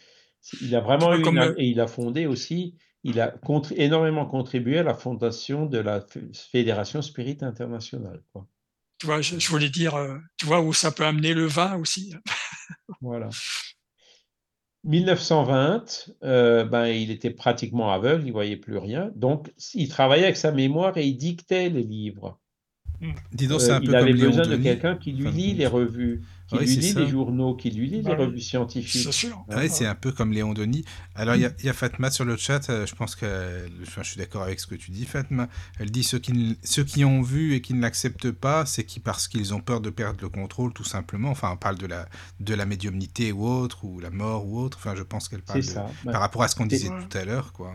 il 0.60 0.76
a 0.76 0.80
vraiment 0.80 1.14
eu 1.14 1.22
une- 1.24 1.54
et 1.56 1.68
il 1.68 1.80
a 1.80 1.86
fondé 1.86 2.26
aussi, 2.26 2.74
il 3.02 3.18
a 3.18 3.28
contri- 3.30 3.76
énormément 3.78 4.26
contribué 4.26 4.76
à 4.78 4.82
la 4.82 4.92
fondation 4.92 5.64
de 5.64 5.78
la 5.78 6.04
Fédération 6.34 7.00
Spirit 7.00 7.38
internationale. 7.40 8.22
Quoi. 8.34 8.46
Tu 8.98 9.06
vois, 9.06 9.22
je, 9.22 9.38
je 9.38 9.48
voulais 9.48 9.70
dire, 9.70 9.94
tu 10.36 10.44
vois, 10.44 10.60
où 10.60 10.74
ça 10.74 10.90
peut 10.92 11.06
amener 11.06 11.32
le 11.32 11.46
vin 11.46 11.76
aussi. 11.78 12.14
Voilà. 13.00 13.30
1920, 14.84 16.10
euh, 16.24 16.64
ben, 16.64 16.86
il 16.86 17.10
était 17.10 17.30
pratiquement 17.30 17.92
aveugle, 17.92 18.26
il 18.26 18.32
voyait 18.32 18.56
plus 18.56 18.78
rien. 18.78 19.10
Donc, 19.14 19.52
il 19.74 19.88
travaillait 19.88 20.24
avec 20.24 20.36
sa 20.36 20.52
mémoire 20.52 20.96
et 20.96 21.06
il 21.06 21.16
dictait 21.16 21.68
les 21.68 21.82
livres. 21.82 22.40
Dis 23.32 23.46
donc, 23.48 23.60
Euh, 23.60 23.66
c'est 23.66 23.72
un 23.72 23.80
il 23.80 23.86
peu 23.86 23.92
comme 23.92 24.02
avait 24.02 24.14
besoin 24.14 24.46
de 24.46 24.56
quelqu'un 24.56 24.96
qui 24.96 25.12
lui 25.12 25.30
lit 25.30 25.54
les 25.54 25.66
revues, 25.66 26.22
qui 26.58 26.64
Oui, 26.64 26.66
lui 26.66 26.76
lit 26.76 26.92
ça. 26.92 27.00
les 27.00 27.08
journaux, 27.08 27.54
qui 27.54 27.70
lui 27.70 27.88
lit 27.88 28.02
Bah 28.02 28.14
les 28.16 28.24
revues 28.24 28.40
scientifiques. 28.40 29.02
C'est 29.04 29.12
sûr. 29.12 29.44
Ah 29.50 29.56
ouais, 29.56 29.68
c'est 29.68 29.86
un 29.86 29.94
peu 29.94 30.12
comme 30.12 30.32
Léon 30.32 30.52
Denis. 30.52 30.84
Alors, 31.14 31.34
il 31.34 31.42
y 31.42 31.44
a- 31.46 31.52
il 31.58 31.64
y, 31.64 31.68
a 31.68 31.72
Fatma 31.72 32.10
sur 32.10 32.24
le 32.24 32.36
chat, 32.36 32.68
euh, 32.70 32.86
je 32.86 32.94
pense 32.94 33.16
que 33.16 33.66
enfin, 33.82 34.02
je 34.02 34.08
suis 34.10 34.18
d'accord 34.18 34.42
avec 34.42 34.60
ce 34.60 34.66
que 34.66 34.74
tu 34.74 34.90
dis, 34.90 35.04
Fatma. 35.04 35.48
Elle 35.78 35.90
dit 35.90 36.02
ceux 36.04 36.18
qui, 36.18 36.32
ne- 36.32 36.54
ceux 36.62 36.84
qui 36.84 37.04
ont 37.04 37.22
vu 37.22 37.54
et 37.54 37.60
qui 37.60 37.74
ne 37.74 37.80
l'acceptent 37.80 38.30
pas, 38.30 38.66
c'est 38.66 38.84
qui 38.84 39.00
parce 39.00 39.28
qu'ils 39.28 39.54
ont 39.54 39.60
peur 39.60 39.80
de 39.80 39.90
perdre 39.90 40.18
le 40.22 40.28
contrôle, 40.28 40.72
tout 40.72 40.84
simplement. 40.84 41.30
Enfin, 41.30 41.50
on 41.52 41.56
parle 41.56 41.78
de 41.78 41.86
la, 41.86 42.08
de 42.40 42.54
la 42.54 42.66
médiumnité 42.66 43.32
ou 43.32 43.46
autre, 43.46 43.84
ou 43.84 44.00
la 44.00 44.10
mort 44.10 44.46
ou 44.46 44.58
autre. 44.60 44.78
Enfin, 44.80 44.94
je 44.96 45.02
pense 45.02 45.28
qu'elle 45.28 45.42
parle 45.42 45.60
de- 45.60 45.64
ça. 45.64 45.86
Ben, 46.04 46.12
par 46.12 46.20
rapport 46.20 46.42
à 46.42 46.48
ce 46.48 46.56
qu'on 46.56 46.66
disait 46.66 46.88
tout 46.88 47.18
à 47.18 47.24
l'heure, 47.24 47.52
quoi. 47.52 47.72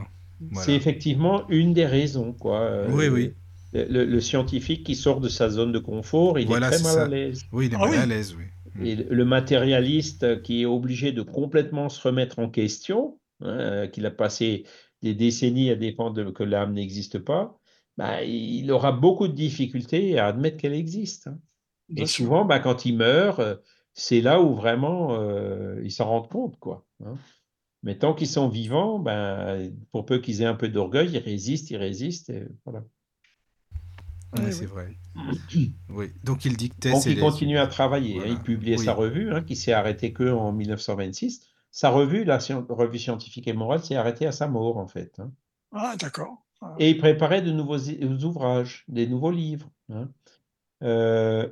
Voilà. 0.52 0.66
C'est 0.66 0.76
effectivement 0.76 1.50
une 1.50 1.74
des 1.74 1.86
raisons. 1.88 2.32
Quoi. 2.34 2.60
Euh, 2.60 2.88
Oui, 2.92 3.08
oui. 3.08 3.34
Le, 3.74 4.20
scientifique 4.22 4.84
qui 4.86 4.96
sort 4.96 5.20
de 5.20 5.30
sa 5.30 5.50
zone 5.50 5.72
de 5.72 5.78
confort, 5.80 6.40
il 6.40 6.48
Voilà, 6.48 6.68
est 6.68 6.72
très 6.72 6.84
mal 6.84 6.94
ça. 6.94 7.04
à 7.04 7.08
l'aise. 7.08 7.44
Oui, 7.52 7.66
il 7.68 7.74
est 7.74 7.76
Ah 7.76 7.80
mal 7.80 7.90
oui. 7.90 7.96
à 7.98 8.06
l'aise, 8.06 8.36
oui. 8.38 8.46
Et 8.84 8.96
le 8.96 9.26
matérialiste 9.26 10.42
qui 10.44 10.62
est 10.62 10.66
obligé 10.66 11.12
de 11.12 11.22
complètement 11.22 11.90
se 11.90 12.02
remettre 12.08 12.40
en 12.40 12.50
question, 12.50 13.20
hein, 13.42 13.60
euh, 13.60 13.88
qu'il 13.88 14.06
a 14.06 14.12
passé 14.12 14.66
des 15.02 15.14
décennies 15.14 15.70
à 15.70 15.76
défendre 15.76 16.32
que 16.32 16.44
l'âme 16.44 16.74
n'existe 16.74 17.20
pas, 17.20 17.58
bah, 17.98 18.24
il 18.24 18.72
aura 18.72 18.92
beaucoup 18.92 19.28
de 19.28 19.34
difficultés 19.34 20.20
à 20.20 20.28
admettre 20.28 20.58
qu'elle 20.58 20.74
existe. 20.74 21.28
hein. 21.28 21.40
Et 21.96 22.06
souvent, 22.06 22.46
bah, 22.46 22.60
quand 22.60 22.86
il 22.86 22.98
meurt, 22.98 23.40
euh, 23.40 23.56
c'est 23.94 24.22
là 24.22 24.42
où 24.42 24.54
vraiment 24.54 25.20
euh, 25.20 25.82
ils 25.84 25.92
s'en 25.92 26.06
rendent 26.06 26.30
compte. 26.30 26.60
Quoi, 26.60 26.86
hein. 27.04 27.16
Mais 27.84 27.98
tant 27.98 28.14
qu'ils 28.14 28.28
sont 28.28 28.50
vivants, 28.50 29.00
ben, 29.00 29.72
pour 29.92 30.06
peu 30.06 30.20
qu'ils 30.20 30.42
aient 30.42 30.46
un 30.46 30.56
peu 30.56 30.68
d'orgueil, 30.68 31.10
ils 31.14 31.20
résistent, 31.20 31.72
ils 31.72 31.78
résistent. 31.78 32.30
Et 32.30 32.46
voilà. 32.66 32.84
Oui, 34.34 34.52
c'est 34.54 34.66
vrai. 34.66 34.98
Oui. 35.90 36.08
Donc, 36.24 36.46
il 36.46 36.56
dictait. 36.58 36.92
Donc 36.92 37.06
il 37.06 37.16
les- 37.16 37.22
continue 37.22 37.58
à 37.58 37.68
travailler. 37.68 38.20
hein. 38.22 38.28
Il 38.28 38.40
publiait 38.42 38.78
Oui. 38.78 38.86
sa 38.86 38.94
revue, 38.94 39.32
hein, 39.34 39.42
qui 39.42 39.56
s'est 39.56 39.74
arrêtée 39.74 40.14
que 40.14 40.30
en 40.32 40.52
1926. 40.52 41.42
Sa 41.72 41.90
revue, 41.90 42.24
la 42.24 42.38
revue 42.70 43.00
scientifique 43.00 43.48
et 43.48 43.54
morale, 43.54 43.84
s'est 43.84 43.96
arrêtée 43.96 44.26
à 44.28 44.32
sa 44.32 44.48
mort, 44.48 44.78
en 44.78 44.88
fait. 44.88 45.20
hein. 45.20 45.32
Ah, 45.72 45.96
d'accord. 46.00 46.46
Ah, 46.62 46.76
Et 46.80 46.90
il 46.92 46.98
préparait 46.98 47.42
de 47.42 47.52
nouveaux 47.52 47.78
i- 47.78 48.04
ouvrages, 48.24 48.84
des 48.88 49.08
nouveaux 49.08 49.32
livres. 49.32 49.70
hein. 49.92 50.10
Euh, 50.84 51.48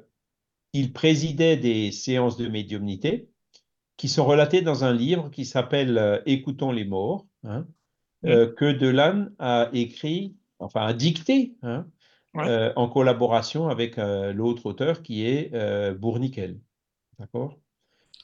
il 0.74 0.94
présidait 0.94 1.58
des 1.58 1.92
séances 1.92 2.38
de 2.38 2.48
médiumnité 2.48 3.30
qui 3.98 4.08
sont 4.10 4.26
relatées 4.26 4.62
dans 4.62 4.84
un 4.84 4.94
livre 4.94 5.30
qui 5.30 5.46
s'appelle 5.46 5.98
euh, 5.98 6.22
Écoutons 6.26 6.72
les 6.72 6.86
morts, 6.86 7.26
euh, 8.26 8.52
que 8.54 8.72
Delanne 8.72 9.34
a 9.40 9.70
écrit, 9.74 10.36
enfin 10.60 10.82
a 10.86 10.94
dicté, 10.94 11.56
hein, 11.64 11.88
Ouais. 12.36 12.46
euh, 12.48 12.74
en 12.76 12.90
collaboration 12.90 13.70
avec 13.70 13.98
euh, 13.98 14.34
l'autre 14.34 14.66
auteur 14.68 15.02
qui 15.04 15.26
est 15.26 15.54
euh, 15.54 15.94
Bournickel. 15.94 16.60
D'accord? 17.20 17.60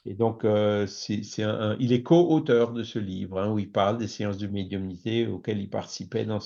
Et 0.04 0.14
donc, 0.14 0.44
euh, 0.44 0.86
c'est, 0.86 1.22
c'est 1.22 1.42
un- 1.44 1.72
un- 1.72 1.76
il 1.80 1.92
est 1.92 2.02
co-auteur 2.02 2.72
de 2.72 2.82
ce 2.84 2.98
livre 2.98 3.40
hein, 3.40 3.50
où 3.52 3.58
il 3.58 3.70
parle 3.70 3.98
des 3.98 4.08
séances 4.08 4.38
de 4.38 4.46
médiumnité 4.46 5.26
auxquelles 5.26 5.60
il 5.60 5.70
participait 5.70 6.24
dans, 6.24 6.40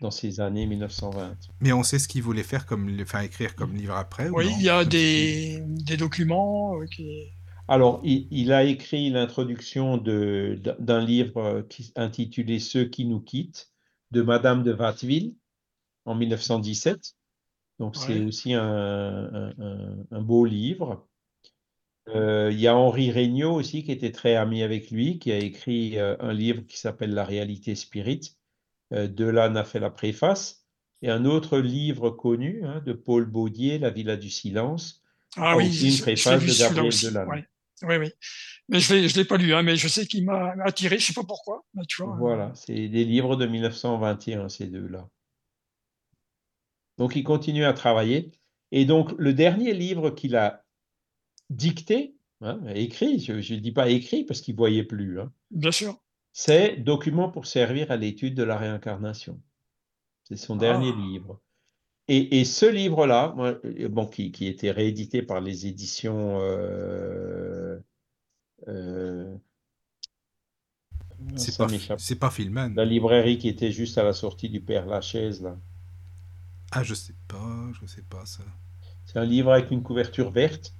dans 0.00 0.10
ces 0.10 0.40
années 0.40 0.66
1920. 0.66 1.36
Mais 1.60 1.72
on 1.72 1.82
sait 1.82 1.98
ce 1.98 2.08
qu'il 2.08 2.22
voulait 2.22 2.42
faire 2.42 2.66
comme, 2.66 2.96
enfin, 3.00 3.20
écrire 3.20 3.54
comme 3.56 3.74
livre 3.74 3.96
après 3.96 4.28
ou 4.28 4.36
Oui, 4.36 4.46
il 4.58 4.64
y 4.64 4.68
a 4.68 4.84
des, 4.84 5.62
des 5.66 5.96
documents 5.96 6.78
qui. 6.94 7.28
Alors, 7.68 8.00
il, 8.04 8.28
il 8.30 8.52
a 8.52 8.64
écrit 8.64 9.10
l'introduction 9.10 9.96
d'un 9.96 11.04
livre 11.04 11.62
qui, 11.68 11.92
intitulé 11.96 12.58
Ceux 12.58 12.84
qui 12.84 13.04
nous 13.04 13.20
quittent 13.20 13.70
de 14.10 14.22
Madame 14.22 14.62
de 14.62 14.72
Watteville 14.72 15.34
en 16.04 16.14
1917. 16.14 17.14
Donc, 17.78 17.96
c'est 17.96 18.24
aussi 18.24 18.54
un, 18.54 18.62
un- 18.64 19.54
un- 19.58 20.06
un 20.10 20.20
beau 20.22 20.44
livre. 20.44 21.08
Euh, 22.08 22.50
il 22.52 22.58
y 22.60 22.66
a 22.66 22.76
Henri 22.76 23.12
Regnault 23.12 23.54
aussi 23.54 23.84
qui 23.84 23.92
était 23.92 24.10
très 24.12 24.34
ami 24.34 24.62
avec 24.62 24.90
lui, 24.90 25.18
qui 25.18 25.30
a 25.32 25.38
écrit 25.38 25.98
euh, 25.98 26.16
un 26.20 26.32
livre 26.32 26.62
qui 26.66 26.78
s'appelle 26.78 27.14
La 27.14 27.24
réalité 27.24 27.74
spirit. 27.74 28.36
Euh, 28.92 29.06
Delanne 29.08 29.56
a 29.56 29.64
fait 29.64 29.80
la 29.80 29.90
préface. 29.90 30.66
Et 31.00 31.10
un 31.10 31.24
autre 31.24 31.58
livre 31.58 32.10
connu 32.10 32.62
hein, 32.64 32.82
de 32.84 32.92
Paul 32.92 33.24
Baudier, 33.24 33.78
La 33.78 33.90
Villa 33.90 34.16
du 34.16 34.30
Silence, 34.30 35.02
Ah 35.36 35.56
oui, 35.56 35.68
aussi 35.68 35.86
une 35.96 36.00
préface 36.02 36.40
de 36.42 36.46
Gabriel. 36.58 36.90
Ouais. 37.28 37.46
Oui, 37.84 37.96
oui. 37.96 38.10
Mais 38.68 38.78
je 38.78 39.08
je 39.08 39.16
l'ai 39.16 39.24
pas 39.24 39.36
lu, 39.36 39.52
hein, 39.54 39.62
mais 39.62 39.76
je 39.76 39.88
sais 39.88 40.06
qu'il 40.06 40.24
m'a 40.24 40.54
attiré, 40.64 40.98
je 40.98 41.06
sais 41.06 41.12
pas 41.12 41.24
pourquoi. 41.24 41.64
Mais 41.74 41.82
tu 41.88 42.02
vois, 42.02 42.16
Voilà, 42.16 42.52
c'est 42.54 42.88
des 42.88 43.04
livres 43.04 43.34
de 43.34 43.46
1921, 43.46 44.48
ces 44.48 44.66
deux-là. 44.68 45.08
Donc, 46.98 47.16
il 47.16 47.24
continue 47.24 47.64
à 47.64 47.72
travailler. 47.72 48.30
Et 48.70 48.84
donc, 48.84 49.12
le 49.18 49.32
dernier 49.34 49.74
livre 49.74 50.10
qu'il 50.10 50.36
a 50.36 50.64
dicté, 51.50 52.14
hein, 52.40 52.60
écrit, 52.74 53.18
je 53.20 53.32
ne 53.54 53.60
dis 53.60 53.72
pas 53.72 53.88
écrit 53.90 54.24
parce 54.24 54.40
qu'il 54.40 54.54
ne 54.54 54.58
voyait 54.58 54.84
plus, 54.84 55.20
hein, 55.20 55.32
bien 55.50 55.72
sûr. 55.72 55.98
c'est 56.32 56.76
Document 56.76 57.28
pour 57.30 57.46
servir 57.46 57.90
à 57.90 57.96
l'étude 57.96 58.34
de 58.34 58.42
la 58.42 58.56
réincarnation. 58.56 59.40
C'est 60.24 60.36
son 60.36 60.56
dernier 60.56 60.92
Ah. 60.94 61.00
livre. 61.00 61.40
Et, 62.08 62.40
et 62.40 62.44
ce 62.44 62.66
livre-là, 62.66 63.34
euh, 63.38 63.88
bon, 63.88 64.06
qui, 64.06 64.32
qui 64.32 64.46
était 64.46 64.70
réédité 64.70 65.22
par 65.22 65.40
les 65.40 65.66
éditions. 65.66 66.40
euh, 66.40 67.78
euh, 68.68 69.34
C'est 71.36 71.56
pas, 71.56 71.66
pas 72.20 72.30
Filman. 72.30 72.74
La 72.74 72.84
librairie 72.84 73.38
qui 73.38 73.48
était 73.48 73.70
juste 73.70 73.98
à 73.98 74.02
la 74.02 74.12
sortie 74.12 74.48
du 74.48 74.60
Père 74.60 74.86
Lachaise, 74.86 75.42
là. 75.42 75.56
Ah, 76.72 76.82
je 76.82 76.94
sais 76.94 77.14
pas, 77.28 77.70
je 77.80 77.86
sais 77.86 78.02
pas 78.02 78.24
ça. 78.26 78.42
C'est 79.04 79.18
un 79.18 79.24
livre 79.24 79.52
avec 79.52 79.70
une 79.70 79.82
couverture 79.82 80.30
verte. 80.30 80.74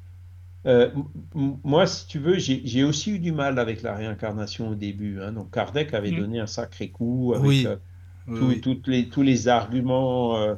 Euh, 0.66 0.92
moi, 1.34 1.86
si 1.86 2.06
tu 2.08 2.18
veux, 2.20 2.38
j'ai 2.38 2.84
aussi 2.84 3.12
eu 3.12 3.20
du 3.20 3.32
mal 3.32 3.58
avec 3.58 3.82
la 3.82 3.94
réincarnation 3.96 4.70
au 4.70 4.74
début. 4.76 5.20
hein. 5.22 5.32
Donc, 5.32 5.52
Kardec 5.52 5.94
avait 5.94 6.12
Mm. 6.12 6.12
donné 6.12 6.40
un 6.40 6.46
sacré 6.48 6.90
coup 6.92 7.34
avec 7.34 7.64
Oui, 7.64 7.66
euh, 7.66 7.78
oui, 8.26 8.34
tout- 8.34 8.56
oui. 8.56 8.62
toutes 8.62 8.88
les, 8.88 9.08
tous 9.10 9.22
les 9.22 9.48
arguments 9.48 10.36
euh, 10.38 10.56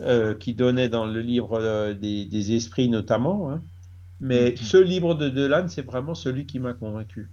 euh, 0.00 0.34
qu'il 0.36 0.56
donnait 0.56 0.88
dans 0.90 1.06
le 1.06 1.20
livre 1.22 1.54
euh, 1.60 1.94
des, 1.94 2.26
des 2.26 2.52
esprits 2.56 2.88
notamment. 2.90 3.50
hein. 3.52 3.64
Mais 4.20 4.56
Mhm. 4.56 4.58
ce 4.58 4.78
livre 4.78 5.14
de 5.16 5.28
Delanne, 5.30 5.68
c'est 5.70 5.82
vraiment 5.86 6.14
celui 6.14 6.46
qui 6.46 6.60
m'a 6.60 6.74
convaincu. 6.74 7.30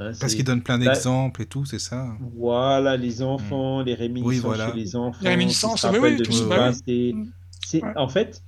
Hein. 0.00 0.12
Parce 0.20 0.34
qu'il 0.34 0.44
donne 0.44 0.62
plein 0.62 0.78
Là- 0.78 0.92
d'exemples 0.92 1.42
et 1.42 1.46
tout, 1.46 1.64
c'est 1.64 1.78
ça. 1.78 2.08
Voilà, 2.36 2.96
les 2.96 3.22
enfants, 3.22 3.82
les 3.82 3.94
réminiscences 3.94 4.40
voilà. 4.44 4.70
chez 4.72 4.76
les 4.78 4.96
enfants, 4.96 5.18
Les 5.22 5.28
réminiscences, 5.30 5.84
oui, 5.92 5.98
oui, 6.00 6.16
de 6.16 6.24
tout 6.24 6.32
ça, 6.32 6.46
bah. 6.48 6.70
Mm. 6.70 7.26
C'est, 7.64 7.82
Ouais. 7.84 7.92
En 7.96 8.08
fait, 8.08 8.42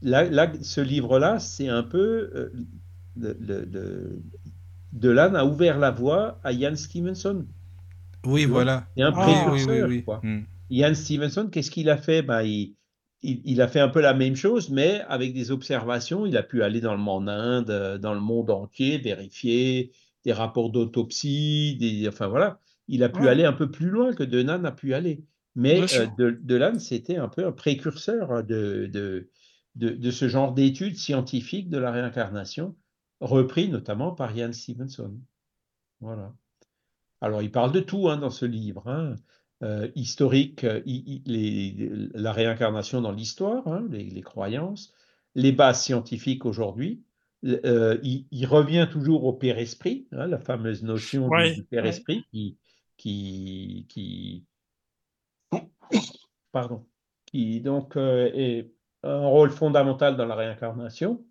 là, 0.00 0.24
là, 0.24 0.50
ce 0.62 0.80
livre-là, 0.80 1.38
c'est 1.38 1.68
un 1.68 1.82
peu. 1.82 2.30
euh, 2.34 2.52
le, 3.16 3.36
le- 3.40 3.68
le- 3.70 4.22
Delanne 4.92 5.34
a 5.36 5.44
ouvert 5.44 5.78
la 5.78 5.90
voie 5.90 6.38
à 6.44 6.52
Ian 6.52 6.74
Stevenson. 6.76 7.44
Oui, 8.24 8.44
voilà. 8.44 8.86
C'est 8.96 9.02
un 9.02 9.12
Ah. 9.14 9.26
Oui, 9.26 9.32
oui, 9.34 9.60
oui, 9.60 9.66
précurseur, 9.66 10.04
quoi. 10.04 10.20
Hmm. 10.22 10.42
Ian 10.70 10.94
Stevenson, 10.94 11.48
qu'est-ce 11.52 11.70
qu'il 11.70 11.90
a 11.90 11.96
fait? 11.96 12.22
Ben, 12.22 12.42
il, 12.42 12.74
il, 13.22 13.40
il 13.44 13.60
a 13.60 13.68
fait 13.68 13.80
un 13.80 13.88
peu 13.88 14.00
la 14.00 14.14
même 14.14 14.34
chose, 14.36 14.70
mais 14.70 15.02
avec 15.08 15.34
des 15.34 15.50
observations. 15.50 16.24
Il 16.26 16.36
a 16.36 16.42
pu 16.42 16.62
aller 16.62 16.80
dans 16.80 16.92
le 16.94 17.00
monde 17.00 17.28
Inde, 17.28 17.70
euh, 17.70 17.98
dans 17.98 18.14
le 18.14 18.20
monde 18.20 18.50
entier, 18.50 18.98
vérifier 18.98 19.90
des 20.24 20.32
rapports 20.32 20.70
d'autopsie, 20.70 21.76
des, 21.78 22.08
enfin 22.08 22.26
voilà. 22.28 22.60
Il 22.88 23.02
a 23.02 23.08
pu 23.08 23.22
Ouais. 23.22 23.28
aller 23.28 23.44
un 23.44 23.52
peu 23.52 23.70
plus 23.70 23.88
loin 23.90 24.12
que 24.12 24.22
Delanne 24.24 24.66
a 24.66 24.72
pu 24.72 24.94
aller. 24.94 25.24
Mais 25.54 25.82
euh, 25.94 26.06
De- 26.18 26.38
Delanne, 26.42 26.80
c'était 26.80 27.16
un 27.16 27.28
peu 27.28 27.46
un 27.46 27.52
précurseur 27.52 28.32
hein, 28.32 28.42
de, 28.42 28.86
de, 28.92 29.30
de, 29.76 29.90
de 29.90 30.10
ce 30.10 30.28
genre 30.28 30.52
d'études 30.52 30.96
scientifiques 30.96 31.70
de 31.70 31.78
la 31.78 31.90
réincarnation, 31.92 32.74
repris 33.20 33.68
notamment 33.68 34.12
par 34.12 34.36
Ian 34.36 34.52
Stevenson. 34.52 35.14
Voilà. 36.00 36.34
Alors, 37.20 37.40
il 37.42 37.50
parle 37.50 37.72
de 37.72 37.80
tout 37.80 38.08
hein, 38.10 38.16
dans 38.18 38.30
ce 38.30 38.44
livre. 38.46 38.86
hein. 38.88 39.14
Euh, 39.62 39.88
historique, 39.94 40.64
euh, 40.64 40.82
il- 40.84 41.22
il- 41.26 41.32
les- 41.32 42.08
la 42.12 42.32
réincarnation 42.32 43.00
dans 43.00 43.12
l'histoire, 43.12 43.66
hein, 43.68 43.86
les, 43.90 44.10
les 44.10 44.20
croyances, 44.20 44.92
les 45.36 45.52
bases 45.52 45.82
scientifiques 45.82 46.44
aujourd'hui. 46.44 47.02
Euh, 47.44 47.98
il, 48.02 48.26
il 48.30 48.46
revient 48.46 48.88
toujours 48.90 49.24
au 49.24 49.34
père-esprit, 49.34 50.08
hein, 50.12 50.26
la 50.26 50.38
fameuse 50.38 50.82
notion 50.82 51.28
du- 51.28 51.34
Ouais, 51.34 51.54
du, 51.54 51.64
père-esprit 51.64 52.24
qui, 52.30 52.56
qui, 52.96 53.86
qui, 53.88 54.46
pardon, 56.52 56.86
qui 57.26 57.60
donc 57.60 57.96
euh, 57.96 58.30
est 58.32 58.72
un 59.02 59.26
rôle 59.26 59.50
fondamental 59.50 60.16
dans 60.16 60.24
la 60.24 60.36
réincarnation. 60.36 61.22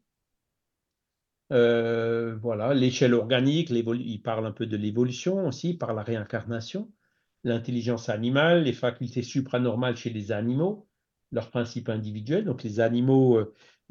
Euh, 1.51 2.35
voilà, 2.41 2.73
l'échelle 2.73 3.13
organique, 3.15 3.69
il 3.71 4.21
parle 4.21 4.45
un 4.45 4.51
peu 4.51 4.65
de 4.67 4.77
l'évolution 4.77 5.47
aussi 5.47 5.73
par 5.73 5.93
la 5.93 6.03
réincarnation, 6.03 6.91
l'intelligence 7.43 8.09
animale, 8.09 8.63
les 8.63 8.73
facultés 8.73 9.23
supranormales 9.23 9.95
chez 9.97 10.11
les 10.11 10.31
animaux, 10.31 10.87
leurs 11.31 11.49
principes 11.49 11.89
individuels. 11.89 12.45
Donc 12.45 12.63
les 12.63 12.79
animaux, 12.79 13.39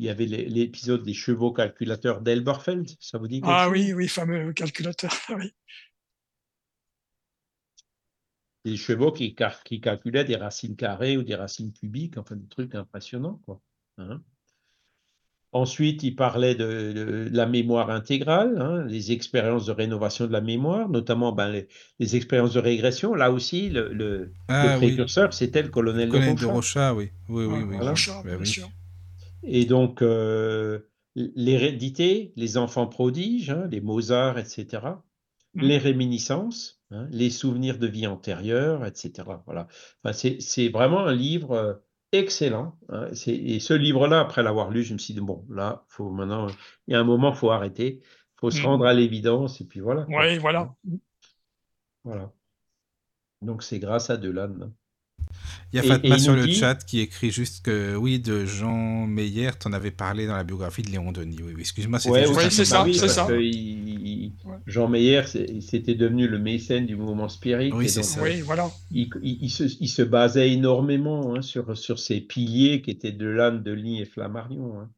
il 0.03 0.07
y 0.07 0.09
avait 0.11 0.27
l'épisode 0.27 1.05
des 1.05 1.15
chevaux 1.15 1.53
calculateurs 1.53 2.21
d'Elberfeld, 2.23 2.91
ça 2.99 3.19
vous 3.19 3.29
dit 3.29 3.41
quelque 3.41 3.51
Ah 3.53 3.65
chose? 3.67 3.73
oui, 3.73 3.93
oui, 3.93 4.09
fameux 4.09 4.53
calculateur. 4.53 5.13
oui. 5.39 5.53
Des 8.65 8.77
chevaux 8.77 9.13
qui, 9.13 9.37
qui 9.65 9.81
calculaient 9.81 10.25
des 10.25 10.35
racines 10.35 10.75
carrées 10.75 11.17
ou 11.17 11.23
des 11.23 11.37
racines 11.37 11.73
cubiques, 11.73 12.19
enfin 12.19 12.35
des 12.35 12.49
trucs 12.49 12.75
impressionnants, 12.75 13.41
quoi. 13.45 13.61
Hein. 13.99 14.21
Ensuite, 15.53 16.03
il 16.03 16.17
parlait 16.17 16.55
de, 16.55 16.93
de 16.93 17.29
la 17.31 17.47
mémoire 17.47 17.91
intégrale, 17.91 18.59
hein, 18.59 18.85
les 18.87 19.13
expériences 19.13 19.67
de 19.67 19.73
rénovation 19.73 20.27
de 20.27 20.33
la 20.33 20.41
mémoire, 20.41 20.89
notamment 20.89 21.33
ben, 21.33 21.49
les, 21.51 21.69
les 22.01 22.17
expériences 22.17 22.55
de 22.55 22.61
régression. 22.61 23.15
Là 23.15 23.31
aussi, 23.31 23.69
le, 23.69 23.93
le- 23.93 24.19
le 24.19 24.33
Ah 24.49 24.79
oui. 24.79 24.79
précurseur, 24.79 25.33
c'était 25.35 25.63
le 25.63 25.69
colonel 25.69 26.09
de 26.09 26.13
Colonel 26.13 26.35
de. 26.37 26.47
Rocha, 26.47 26.95
oui. 26.95 27.11
Oui, 27.29 27.45
oui, 27.45 27.53
Ouais, 27.53 27.63
oui. 27.65 27.77
voilà. 27.77 27.91
Rocha, 27.91 28.23
bien 28.25 28.39
oui. 28.39 28.47
sûr. 28.47 28.71
Et 29.45 29.65
donc, 29.65 30.03
euh, 30.03 30.81
l'hérédité, 31.15 32.33
les 32.37 32.57
enfants 32.57 32.87
prodiges, 32.87 33.51
hein, 33.51 33.67
les 33.71 33.81
Mozart, 33.81 34.39
etc. 34.39 34.67
Mm. 35.55 35.61
Les 35.63 35.79
réminiscences, 35.79 36.81
hein, 36.91 37.07
les 37.11 37.31
souvenirs 37.31 37.79
de 37.79 37.87
vie 37.87 38.07
antérieure, 38.07 38.87
etc. 38.87 39.13
Voilà. 39.47 39.69
Enfin, 40.05 40.13
c'est 40.13 40.69
vraiment 40.69 41.01
un 41.07 41.15
livre 41.15 41.53
euh, 41.53 41.75
excellent. 42.13 42.79
hein. 42.89 43.09
Et 43.27 43.59
ce 43.61 43.75
livre-là, 43.75 44.21
après 44.21 44.43
l'avoir 44.43 44.71
lu, 44.71 44.83
je 44.83 44.95
me 44.95 44.99
suis 44.99 45.15
dit, 45.15 45.21
bon, 45.21 45.45
là, 45.51 45.85
faut 45.89 46.11
maintenant, 46.11 46.47
il 46.87 46.93
y 46.93 46.95
a 46.95 47.01
un 47.01 47.05
moment, 47.05 47.31
il 47.33 47.37
faut 47.37 47.51
arrêter. 47.51 48.01
Il 48.03 48.41
faut 48.41 48.51
se 48.51 48.61
Mm. 48.63 48.67
rendre 48.67 48.87
à 48.87 48.95
l'évidence, 48.95 49.61
et 49.61 49.65
puis 49.67 49.81
voilà. 49.81 50.07
Ouais, 50.09 50.39
voilà. 50.39 50.75
Voilà. 52.05 52.33
Donc, 53.43 53.63
c'est 53.63 53.79
grâce 53.79 54.09
à 54.11 54.17
Delanne. 54.17 54.73
Il 55.73 55.77
y 55.77 55.79
a 55.81 55.85
Et- 55.85 55.89
Fatma 55.89 56.17
et 56.17 56.19
sur 56.19 56.35
le 56.35 56.47
dit- 56.47 56.55
chat 56.55 56.75
qui 56.85 57.01
écrit 57.01 57.31
juste 57.31 57.65
que 57.65 57.97
oui, 57.97 58.19
de 58.21 58.45
Jean 58.45 59.07
Meyer, 59.07 59.51
tu 59.59 59.69
en 59.69 59.73
avais 59.73 59.91
parlé 59.91 60.27
dans 60.27 60.37
la 60.37 60.45
biographie 60.45 60.83
de 60.83 60.91
Léon 60.91 61.13
Denis. 61.13 61.39
Oui, 61.43 61.53
oui, 61.55 61.61
excuse-moi, 61.61 61.99
c'était 61.99 62.13
Ouais, 62.13 62.25
juste 62.25 62.37
ouais, 62.37 62.45
un 62.45 62.51
c'est 62.51 62.65
ça, 62.65 62.85
c'est 63.27 63.45
il- 63.45 64.33
Ouais. 64.45 64.57
Jean 64.67 64.89
Meyer, 64.89 65.23
c'était 65.27 65.95
devenu 65.95 66.27
le 66.29 66.39
mécène 66.39 66.87
du 66.87 66.97
mouvement 66.97 67.29
spirit. 67.29 67.71
Oui, 67.73 67.85
et 67.85 67.89
c'est 67.89 68.01
donc, 68.01 68.09
ça. 68.11 68.23
Oui, 68.23 68.41
voilà. 68.41 68.71
il, 68.91 69.09
il- 69.23 69.39
il 69.43 69.51
se, 69.51 69.65
il 69.81 69.89
se 69.89 70.03
basait 70.03 70.51
énormément 70.51 71.35
hein, 71.35 71.43
sur, 71.43 71.77
sur 71.79 71.99
ces 71.99 72.21
piliers 72.21 72.83
qui 72.83 72.91
étaient 72.91 73.13
Delanne, 73.13 73.63
Denis 73.63 74.01
et 74.03 74.05
Flammarion, 74.05 74.81
hein. 74.81 74.91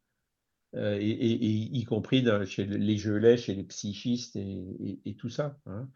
Euh, 0.76 0.98
et, 1.00 1.08
et- 1.08 1.44
et 1.44 1.68
y 1.78 1.84
compris 1.84 2.22
dans- 2.22 2.44
chez 2.44 2.64
les 2.64 2.96
gelais, 2.96 3.36
chez 3.36 3.54
les 3.54 3.62
psychistes 3.62 4.34
et, 4.34 4.40
et- 4.80 4.98
et 5.04 5.14
tout 5.14 5.28
ça. 5.28 5.56
hein. 5.66 5.88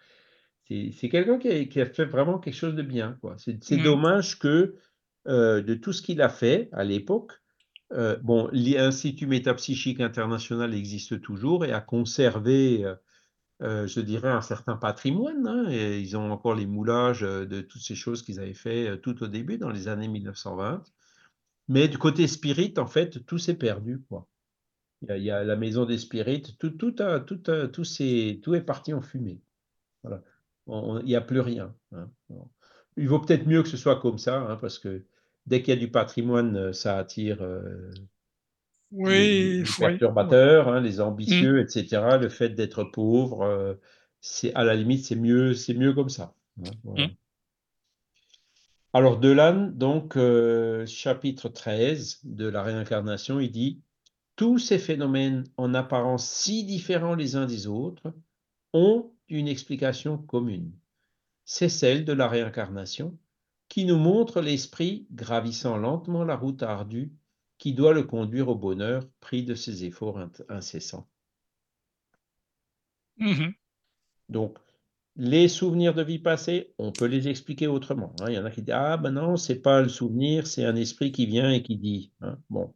C'est 0.68 1.08
quelqu'un 1.08 1.38
qui 1.38 1.48
a, 1.48 1.64
qui 1.64 1.80
a 1.80 1.86
fait 1.86 2.04
vraiment 2.04 2.38
quelque 2.38 2.54
chose 2.54 2.74
de 2.74 2.82
bien. 2.82 3.18
C'est 3.38 3.76
Mhm. 3.76 3.82
dommage 3.84 4.38
que 4.38 4.76
euh, 5.26 5.62
de 5.62 5.74
tout 5.74 5.92
ce 5.92 6.02
qu'il 6.02 6.20
a 6.22 6.28
fait 6.28 6.68
à 6.72 6.84
l'époque, 6.84 7.32
euh, 7.92 8.16
bon, 8.22 8.48
l'Institut 8.52 9.26
métapsychique 9.26 10.00
international 10.00 10.74
existe 10.74 11.20
toujours 11.22 11.64
et 11.64 11.72
a 11.72 11.80
conservé 11.80 12.84
euh, 13.62 13.86
je 13.88 14.00
dirais, 14.00 14.28
un 14.30 14.40
certain 14.42 14.76
patrimoine. 14.76 15.46
hein, 15.46 15.66
et 15.70 16.00
ils 16.00 16.16
ont 16.16 16.30
encore 16.30 16.54
les 16.54 16.66
moulages 16.66 17.22
de 17.22 17.60
toutes 17.60 17.82
ces 17.82 17.94
choses 17.96 18.22
qu'ils 18.22 18.38
avaient 18.40 18.54
fait 18.54 19.00
tout 19.00 19.22
au 19.22 19.26
début, 19.26 19.58
dans 19.58 19.70
les 19.70 19.88
années 19.88 20.08
1920. 20.08 20.82
Mais 21.68 21.88
du 21.88 21.98
côté 21.98 22.26
spirit, 22.28 22.74
en 22.78 22.86
fait, 22.86 23.24
tout 23.26 23.38
s'est 23.38 23.56
perdu. 23.58 24.00
Quoi. 24.08 24.28
Il, 25.02 25.08
y 25.08 25.12
a, 25.12 25.16
il 25.18 25.24
y 25.24 25.30
a 25.30 25.44
la 25.44 25.56
maison 25.56 25.84
des 25.86 25.98
spirites, 25.98 26.58
tout, 26.58 26.70
tout, 26.70 26.94
a- 27.00 27.20
tout, 27.20 27.40
a- 27.48 27.68
tout, 27.68 27.84
s'est- 27.84 28.40
tout 28.42 28.54
est 28.54 28.62
parti 28.62 28.94
en 28.94 29.02
fumée. 29.02 29.40
Voilà. 30.02 30.22
Il 30.68 31.04
n'y 31.06 31.16
a 31.16 31.20
plus 31.20 31.40
rien. 31.40 31.74
hein. 31.92 32.10
Bon. 32.28 32.48
Il 32.96 33.08
vaut 33.08 33.20
peut-être 33.20 33.46
mieux 33.46 33.62
que 33.62 33.68
ce 33.68 33.76
soit 33.76 34.00
comme 34.00 34.18
ça, 34.18 34.40
hein, 34.40 34.56
parce 34.60 34.78
que 34.78 35.04
dès 35.46 35.62
qu'il 35.62 35.74
y 35.74 35.76
a 35.76 35.80
du 35.80 35.90
patrimoine, 35.90 36.56
euh, 36.56 36.72
ça 36.72 36.98
attire, 36.98 37.42
euh, 37.42 37.90
Oui, 38.90 39.10
les, 39.10 39.52
les 39.58 39.64
oui, 39.64 39.70
perturbateurs, 39.78 40.68
hein, 40.68 40.80
les 40.80 41.00
Mm. 41.00 41.02
ambitieux, 41.02 41.60
etc. 41.60 42.18
Le 42.18 42.28
fait 42.28 42.50
d'être 42.50 42.84
pauvre, 42.84 43.42
euh, 43.42 43.74
c'est 44.20 44.54
à 44.54 44.64
la 44.64 44.74
limite, 44.74 45.04
c'est 45.04 45.16
mieux, 45.16 45.54
c'est 45.54 45.74
mieux 45.74 45.92
comme 45.94 46.08
ça. 46.08 46.34
voilà. 46.84 47.06
Mm. 47.06 47.16
Alors 48.92 49.18
Delanne, 49.18 49.76
donc 49.76 50.16
euh, 50.16 50.84
chapitre 50.86 51.48
13 51.48 52.20
de 52.24 52.46
la 52.48 52.62
réincarnation, 52.62 53.40
il 53.40 53.50
dit 53.50 53.80
tous 54.36 54.58
ces 54.58 54.78
phénomènes 54.78 55.44
en 55.56 55.74
apparence 55.74 56.28
si 56.28 56.64
différents 56.64 57.14
les 57.14 57.36
uns 57.36 57.46
des 57.46 57.66
autres 57.66 58.12
ont 58.72 59.12
une 59.28 59.48
explication 59.48 60.18
commune. 60.18 60.72
C'est 61.44 61.68
celle 61.70 62.04
de 62.04 62.12
la 62.12 62.28
réincarnation 62.28 63.18
qui 63.68 63.84
nous 63.86 63.98
montre 63.98 64.40
l'esprit 64.40 65.06
gravissant 65.12 65.76
lentement 65.78 66.24
la 66.24 66.36
route 66.36 66.62
ardue 66.62 67.12
qui 67.58 67.74
doit 67.74 67.94
le 67.94 68.04
conduire 68.04 68.48
au 68.48 68.56
bonheur 68.56 69.04
pris 69.20 69.44
de 69.44 69.54
ses 69.54 69.84
efforts 69.84 70.20
incessants. 70.48 71.08
Mhm. 73.16 73.54
Donc, 74.28 74.58
les 75.16 75.48
souvenirs 75.48 75.94
de 75.94 76.02
vie 76.02 76.18
passée, 76.20 76.74
on 76.78 76.92
peut 76.92 77.06
les 77.06 77.28
expliquer 77.28 77.66
autrement. 77.66 78.14
hein. 78.20 78.26
Il 78.28 78.34
y 78.34 78.38
en 78.38 78.44
a 78.44 78.50
qui 78.50 78.62
disent 78.62 78.74
Ah, 78.76 78.96
ben 78.96 79.12
non, 79.12 79.36
c'est 79.36 79.60
pas 79.60 79.82
le 79.82 79.88
souvenir, 79.88 80.46
c'est 80.46 80.64
un 80.64 80.76
esprit 80.76 81.12
qui 81.12 81.26
vient 81.26 81.50
et 81.52 81.62
qui 81.62 81.76
dit. 81.76 82.12
hein. 82.22 82.38
Bon. 82.50 82.74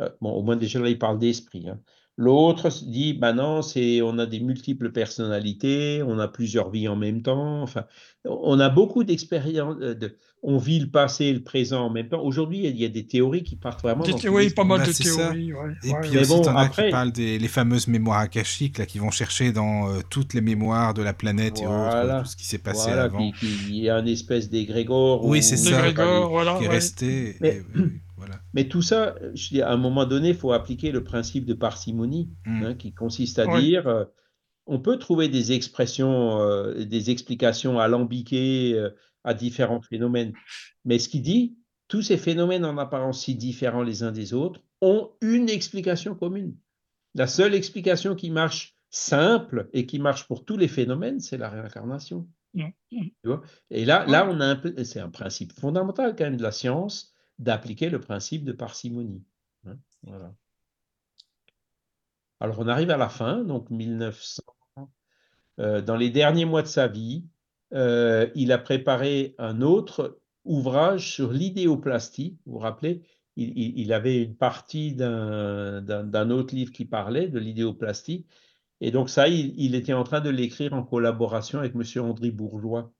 Euh, 0.00 0.10
bon, 0.22 0.32
au 0.32 0.42
moins 0.42 0.56
déjà 0.56 0.80
là, 0.80 0.90
il 0.90 0.98
parle 0.98 1.18
d'esprit. 1.20 1.68
hein. 1.68 1.80
L'autre 2.20 2.68
dit 2.84 3.14
Ben 3.14 3.32
non, 3.32 3.62
c'est 3.62 4.02
on 4.02 4.18
a 4.18 4.26
des 4.26 4.40
multiples 4.40 4.90
personnalités, 4.90 6.02
on 6.04 6.18
a 6.18 6.26
plusieurs 6.26 6.68
vies 6.70 6.88
en 6.88 6.96
même 6.96 7.22
temps. 7.22 7.62
Enfin, 7.62 7.84
on 8.24 8.58
a 8.58 8.68
beaucoup 8.68 9.04
d'expériences. 9.04 9.76
euh, 9.80 9.94
de- 9.94 10.16
on 10.42 10.56
vit 10.58 10.78
le 10.78 10.88
passé 10.88 11.26
et 11.26 11.32
le 11.32 11.42
présent 11.42 11.86
en 11.86 11.90
même 11.90 12.08
temps. 12.08 12.22
Aujourd'hui, 12.22 12.60
il 12.64 12.76
y 12.76 12.84
a 12.84 12.88
des 12.88 13.04
théories 13.06 13.42
qui 13.42 13.56
partent 13.56 13.82
vraiment 13.82 14.04
Des 14.04 14.12
dans 14.12 14.38
les 14.38 14.50
pas 14.50 14.62
mal 14.62 14.78
Bah, 14.80 14.86
de 14.86 14.92
ça. 14.92 15.02
théories. 15.04 15.52
ouais, 15.52 15.58
Et 15.84 15.90
ouais, 15.92 16.00
puis 16.00 16.10
ouais. 16.10 16.18
aussi, 16.20 16.28
bon, 16.28 16.42
as 16.46 16.60
après- 16.60 16.84
qui 16.86 16.90
parlent 16.92 17.10
des 17.12 17.38
les 17.40 17.48
fameuses 17.48 17.88
mémoires 17.88 18.18
akashiques, 18.20 18.78
là, 18.78 18.86
qui 18.86 18.98
vont 19.00 19.10
chercher 19.10 19.50
dans 19.52 19.88
euh, 19.88 20.00
toutes 20.10 20.34
les 20.34 20.40
mémoires 20.40 20.94
de 20.94 21.02
la 21.02 21.12
planète 21.12 21.60
et 21.60 21.66
autres, 21.66 22.22
tout 22.22 22.28
ce 22.30 22.36
qui 22.36 22.46
s'est 22.46 22.58
passé 22.58 22.86
Voilà, 22.88 23.04
avant. 23.04 23.30
il 23.42 23.76
y 23.76 23.90
a 23.90 23.96
une 23.98 24.06
espèce 24.08 24.48
d'égrégore. 24.48 25.24
Oui, 25.24 25.42
c'est 25.42 25.56
Des 25.56 25.70
ça. 25.70 25.82
Grégor, 25.82 26.30
voilà. 26.30 26.56
qui 26.58 26.64
est 26.64 26.68
ouais. 26.68 26.74
resté. 26.74 27.36
Mais- 27.40 27.48
et- 27.56 27.62
oui, 27.74 27.82
oui, 27.82 27.90
voilà. 28.18 28.40
Mais 28.52 28.68
tout 28.68 28.82
ça, 28.82 29.14
je 29.34 29.48
dis, 29.48 29.62
à 29.62 29.70
un 29.70 29.76
moment 29.76 30.04
donné, 30.04 30.30
il 30.30 30.34
faut 30.34 30.52
appliquer 30.52 30.90
le 30.92 31.02
principe 31.04 31.46
de 31.46 31.54
parcimonie, 31.54 32.28
Mm. 32.46 32.62
hein, 32.64 32.74
qui 32.74 32.92
consiste 32.92 33.38
à 33.38 33.46
Ouais. 33.46 33.60
dire, 33.62 33.86
euh, 33.88 34.04
on 34.66 34.80
peut 34.80 34.98
trouver 34.98 35.28
des 35.28 35.52
expressions, 35.52 36.40
euh, 36.40 36.84
des 36.84 37.10
explications 37.10 37.78
alambiquées 37.78 38.74
euh, 38.74 38.90
à 39.24 39.32
différents 39.34 39.80
phénomènes. 39.80 40.32
Mais 40.84 40.98
ce 40.98 41.08
qu'il 41.08 41.22
dit, 41.22 41.56
tous 41.88 42.02
ces 42.02 42.18
phénomènes 42.18 42.64
en 42.66 42.76
apparence 42.76 43.24
si 43.24 43.34
différents 43.34 43.82
les 43.82 44.02
uns 44.02 44.12
des 44.12 44.34
autres 44.34 44.60
ont 44.82 45.10
une 45.22 45.48
explication 45.48 46.14
commune. 46.14 46.54
La 47.14 47.26
seule 47.26 47.54
explication 47.54 48.14
qui 48.14 48.30
marche 48.30 48.74
simple 48.90 49.68
et 49.72 49.86
qui 49.86 49.98
marche 49.98 50.26
pour 50.26 50.44
tous 50.44 50.56
les 50.56 50.68
phénomènes, 50.68 51.20
c'est 51.20 51.38
la 51.38 51.48
réincarnation. 51.48 52.28
Mm. 52.54 52.68
Tu 52.90 53.10
vois? 53.24 53.42
Et 53.70 53.84
là, 53.84 54.04
là, 54.06 54.28
on 54.30 54.40
a 54.40 54.56
c'est 54.84 55.00
un 55.00 55.10
principe 55.10 55.52
fondamental 55.52 56.14
quand 56.16 56.24
même 56.24 56.36
de 56.36 56.42
la 56.42 56.52
science 56.52 57.14
d'appliquer 57.38 57.90
le 57.90 58.00
principe 58.00 58.44
de 58.44 58.52
parcimonie. 58.52 59.22
hein. 59.66 59.76
Alors, 62.40 62.58
on 62.60 62.68
arrive 62.68 62.90
à 62.90 62.96
la 62.96 63.08
fin, 63.08 63.42
donc 63.44 63.70
1900. 63.70 64.42
euh, 65.60 65.82
dans 65.82 65.96
les 65.96 66.10
derniers 66.10 66.44
mois 66.44 66.62
de 66.62 66.68
sa 66.68 66.86
vie, 66.86 67.24
euh, 67.74 68.28
il 68.34 68.52
a 68.52 68.58
préparé 68.58 69.34
un 69.38 69.60
autre 69.60 70.20
ouvrage 70.44 71.12
sur 71.12 71.32
l'idéoplastie. 71.32 72.38
Vous 72.46 72.54
vous 72.54 72.58
rappelez, 72.58 73.02
il, 73.36 73.92
avait 73.92 74.22
une 74.22 74.36
partie 74.36 74.94
d'un 74.94 76.30
autre 76.30 76.54
livre 76.54 76.72
qui 76.72 76.84
parlait 76.84 77.28
de 77.28 77.38
l'idéoplastie. 77.38 78.26
Et 78.80 78.90
donc 78.90 79.10
ça, 79.10 79.28
il, 79.28 79.54
il 79.60 79.74
était 79.74 79.92
en 79.92 80.04
train 80.04 80.20
de 80.20 80.30
l'écrire 80.30 80.72
en 80.74 80.82
collaboration 80.82 81.58
avec 81.58 81.74
M. 81.74 81.82
André 82.04 82.30
Bourgeois. 82.30 82.92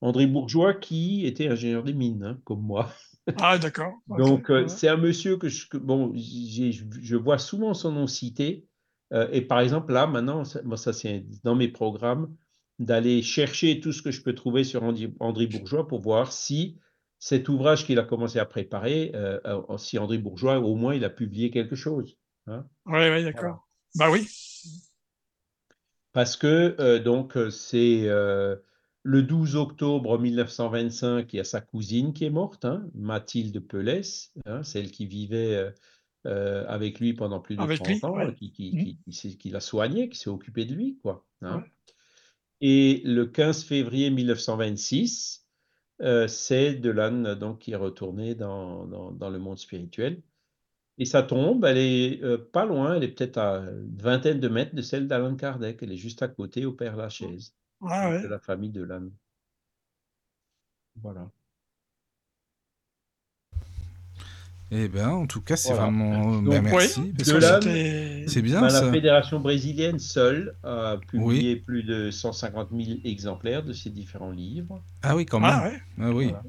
André 0.00 0.26
Bourgeois 0.26 0.74
qui 0.74 1.26
était 1.26 1.48
ingénieur 1.48 1.84
des 1.84 1.94
mines, 1.94 2.24
hein, 2.24 2.40
comme 2.44 2.62
moi. 2.62 2.92
Ah, 3.36 3.58
d'accord. 3.58 3.92
Donc, 4.08 4.50
euh, 4.50 4.62
ouais. 4.62 4.68
c'est 4.68 4.88
un 4.88 4.96
monsieur 4.96 5.36
que 5.36 5.48
je, 5.48 5.68
que- 5.68 5.76
bon, 5.76 6.12
je 6.14 7.16
vois 7.16 7.38
souvent 7.38 7.74
son 7.74 7.92
nom 7.92 8.06
cité. 8.06 8.66
Euh, 9.12 9.28
et 9.32 9.40
par 9.42 9.60
exemple, 9.60 9.92
là, 9.92 10.06
maintenant, 10.06 10.44
ça, 10.44 10.62
moi, 10.62 10.76
ça 10.76 10.92
c'est 10.92 11.24
dans 11.44 11.54
mes 11.54 11.68
programmes, 11.68 12.34
d'aller 12.78 13.22
chercher 13.22 13.80
tout 13.80 13.92
ce 13.92 14.02
que 14.02 14.10
je 14.10 14.22
peux 14.22 14.34
trouver 14.34 14.64
sur 14.64 14.82
André, 14.82 15.12
André 15.20 15.46
Bourgeois 15.46 15.86
pour 15.86 16.00
voir 16.00 16.32
si 16.32 16.78
cet 17.18 17.48
ouvrage 17.48 17.84
qu'il 17.84 17.98
a 17.98 18.04
commencé 18.04 18.38
à 18.38 18.44
préparer, 18.44 19.10
euh, 19.14 19.40
euh, 19.46 19.78
si 19.78 19.98
André 19.98 20.18
Bourgeois, 20.18 20.58
au 20.60 20.74
moins, 20.76 20.94
il 20.94 21.04
a 21.04 21.10
publié 21.10 21.50
quelque 21.50 21.74
chose. 21.74 22.16
hein. 22.46 22.64
Ouais, 22.86 23.10
ouais, 23.10 23.24
d'accord. 23.24 23.68
Bah 23.96 24.10
oui. 24.10 24.28
Parce 26.12 26.36
que 26.36 26.76
euh, 26.80 26.98
donc 26.98 27.36
c'est 27.50 28.02
euh, 28.08 28.56
le 29.08 29.22
12 29.22 29.56
octobre 29.56 30.18
1925, 30.18 31.32
il 31.32 31.36
y 31.38 31.40
a 31.40 31.44
sa 31.44 31.62
cousine 31.62 32.12
qui 32.12 32.26
est 32.26 32.30
morte, 32.30 32.66
hein, 32.66 32.86
Mathilde 32.94 33.58
Pelès, 33.66 34.32
hein, 34.44 34.62
celle 34.62 34.90
qui 34.90 35.06
vivait 35.06 35.54
euh, 35.56 35.70
euh, 36.26 36.66
avec 36.68 37.00
lui 37.00 37.14
pendant 37.14 37.40
plus 37.40 37.56
de 37.56 37.62
Avec 37.62 37.78
30 37.78 37.88
lui, 37.88 38.00
ans, 38.04 38.16
ouais. 38.16 38.34
qui, 38.34 38.52
qui, 38.52 38.70
qui- 38.70 38.98
qui 39.02 39.12
s'est- 39.14 39.36
qui 39.38 39.48
l'a 39.48 39.60
soigné, 39.60 40.10
qui 40.10 40.18
s'est 40.18 40.28
occupé 40.28 40.66
de 40.66 40.74
lui, 40.74 40.98
quoi. 41.02 41.24
hein. 41.40 41.60
Ouais. 41.60 41.72
Et 42.60 43.02
le 43.06 43.24
15 43.24 43.64
février 43.64 44.10
1926, 44.10 45.46
euh, 46.02 46.28
c'est 46.28 46.74
Delanne 46.74 47.34
donc 47.34 47.60
qui 47.60 47.70
est 47.72 47.76
retourné 47.76 48.34
dans, 48.34 48.84
dans, 48.86 49.10
dans 49.12 49.30
le 49.30 49.38
monde 49.38 49.58
spirituel. 49.58 50.22
Et 50.98 51.04
sa 51.06 51.22
tombe, 51.22 51.64
elle 51.64 51.78
est 51.78 52.22
euh, 52.24 52.36
pas 52.36 52.66
loin, 52.66 52.96
elle 52.96 53.04
est 53.04 53.08
peut-être 53.08 53.38
à 53.38 53.58
une 53.70 53.96
vingtaine 53.96 54.40
de 54.40 54.48
mètres 54.48 54.74
de 54.74 54.82
celle 54.82 55.06
d'Alan 55.06 55.36
Kardec. 55.36 55.78
Elle 55.82 55.92
est 55.92 55.96
juste 55.96 56.22
à 56.22 56.28
côté 56.28 56.66
au 56.66 56.72
Père 56.72 56.96
Lachaise, 56.96 57.54
Ah, 57.86 58.10
ouais. 58.10 58.22
de 58.22 58.28
la 58.28 58.38
famille 58.38 58.70
Delanne. 58.70 59.10
Voilà. 61.00 61.28
Eh 64.70 64.86
ben, 64.88 65.08
en 65.08 65.26
tout 65.26 65.40
cas, 65.40 65.56
c'est 65.56 65.70
Voilà. 65.70 65.84
vraiment. 65.84 66.42
Donc, 66.42 66.50
ben, 66.50 66.62
merci. 66.62 67.12
de 67.12 67.24
C'est 67.24 68.42
bien 68.42 68.60
Ben, 68.60 68.68
ça. 68.68 68.84
la 68.84 68.92
fédération 68.92 69.40
brésilienne 69.40 69.98
seule 69.98 70.54
a 70.62 70.98
publié 71.08 71.56
plus 71.56 71.84
de 71.84 72.10
150 72.10 72.68
000 72.70 72.98
exemplaires 73.04 73.62
de 73.62 73.72
ses 73.72 73.88
différents 73.88 74.30
livres. 74.30 74.82
Ah 75.02 75.16
oui, 75.16 75.24
quand 75.24 75.40
même. 75.40 75.50
Ah, 75.54 75.68
ouais. 75.68 75.80
Ah 75.98 76.10
oui. 76.10 76.26
Voilà. 76.26 76.42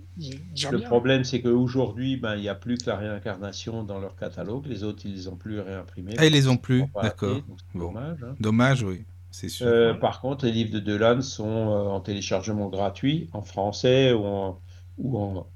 Le 0.71 0.77
bien. 0.79 0.87
problème, 0.89 1.23
c'est 1.23 1.41
qu'aujourd'hui, 1.41 2.17
ben, 2.17 2.35
il 2.35 2.41
n'y 2.41 2.49
a 2.49 2.55
plus 2.55 2.77
que 2.77 2.89
la 2.89 2.97
réincarnation 2.97 3.83
dans 3.83 3.99
leur 4.01 4.17
catalogue. 4.17 4.65
Les 4.65 4.83
autres, 4.83 5.03
ils 5.05 5.13
les 5.13 5.27
ont 5.29 5.37
plus 5.37 5.61
réimprimés. 5.61 6.15
Ah, 6.17 6.25
ils 6.25 6.33
les 6.33 6.49
ont 6.49 6.57
plus, 6.57 6.83
d'accord. 7.01 7.39
Bon. 7.73 7.93
dommage. 7.93 8.17
hein. 8.23 8.35
Dommage, 8.41 8.83
oui. 8.83 9.05
C'est 9.31 9.49
sûr. 9.49 9.67
Euh, 9.67 9.93
Ouais. 9.93 9.99
par 9.99 10.21
contre, 10.21 10.45
les 10.45 10.51
livres 10.51 10.71
de 10.71 10.79
Delanne 10.79 11.21
sont 11.21 11.47
euh, 11.47 11.89
en 11.89 12.01
téléchargement 12.01 12.69
gratuit, 12.69 13.29
en 13.33 13.41
français 13.43 14.13
ou 14.13 14.25
en, 14.25 14.61
ou 14.97 15.17
en, 15.17 15.47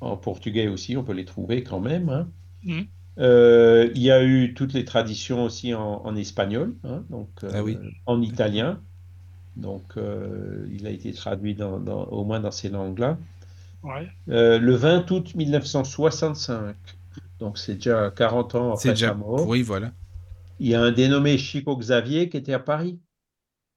en 0.00 0.16
portugais 0.16 0.68
aussi, 0.68 0.96
on 0.96 1.04
peut 1.04 1.12
les 1.12 1.24
trouver 1.24 1.62
quand 1.62 1.80
même. 1.80 2.08
hein. 2.08 2.28
Mhm. 2.62 2.88
Euh, 3.18 3.90
il 3.94 4.02
y 4.02 4.10
a 4.10 4.24
eu 4.24 4.54
toutes 4.54 4.72
les 4.72 4.84
traditions 4.84 5.44
aussi 5.44 5.74
en, 5.74 6.02
en 6.04 6.16
espagnol, 6.16 6.74
hein, 6.84 7.04
donc 7.10 7.28
euh, 7.44 7.50
Ah 7.54 7.62
oui. 7.62 7.78
en 8.06 8.22
italien. 8.22 8.80
Donc, 9.56 9.96
euh, 9.98 10.66
il 10.72 10.86
a 10.86 10.90
été 10.90 11.12
traduit 11.12 11.54
dans, 11.54 11.80
dans- 11.80 12.04
au 12.06 12.24
moins 12.24 12.40
dans 12.40 12.52
ces 12.52 12.70
langues-là. 12.70 13.18
Ouais. 13.82 14.08
Euh, 14.28 14.58
le 14.58 14.74
20 14.74 15.10
août 15.10 15.34
1965, 15.34 16.76
donc 17.40 17.58
c'est 17.58 17.74
déjà 17.76 18.10
40 18.10 18.54
ans 18.54 18.76
c'est 18.76 18.88
après 18.90 18.94
déjà. 18.94 19.08
sa 19.08 19.14
mort, 19.14 19.46
Oui, 19.48 19.62
voilà. 19.62 19.92
Il 20.60 20.68
y 20.68 20.74
a 20.76 20.80
un 20.82 20.92
dénommé 20.92 21.38
Chico 21.38 21.76
Xavier 21.76 22.28
qui 22.28 22.36
était 22.36 22.52
à 22.52 22.60
Paris 22.60 23.00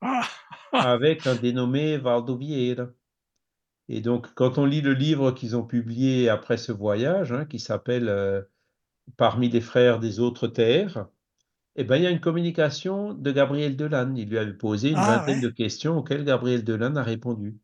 Ah, 0.01 0.27
avec 0.73 1.25
un 1.27 1.35
dénommé 1.35 1.97
Valdo 1.97 2.37
Vieira. 2.37 2.89
Et 3.89 4.01
donc, 4.01 4.33
quand 4.35 4.57
on 4.57 4.65
lit 4.65 4.81
le 4.81 4.93
livre 4.93 5.31
qu'ils 5.31 5.55
ont 5.55 5.63
publié 5.65 6.27
après 6.29 6.57
ce 6.57 6.71
voyage, 6.73 7.31
hein, 7.31 7.45
qui 7.45 7.59
s'appelle 7.59 8.09
euh, 8.09 8.41
Parmi 9.17 9.49
les 9.49 9.61
frères 9.61 9.99
des 9.99 10.19
autres 10.21 10.47
terres, 10.47 11.07
eh 11.75 11.83
ben, 11.85 11.97
il 11.97 12.03
y 12.03 12.07
a 12.07 12.11
une 12.11 12.21
communication 12.21 13.13
de 13.13 13.31
Gabriel 13.31 13.77
Delanne. 13.77 14.17
Il 14.17 14.29
lui 14.29 14.37
avait 14.39 14.53
posé 14.53 14.91
une 14.91 15.03
Ah, 15.03 15.05
vingtaine 15.05 15.39
ouais. 15.39 15.41
de 15.41 15.49
questions 15.49 15.97
auxquelles 15.99 16.25
Gabriel 16.25 16.63
Delanne 16.65 16.97
a 16.97 17.03
répondu. 17.03 17.57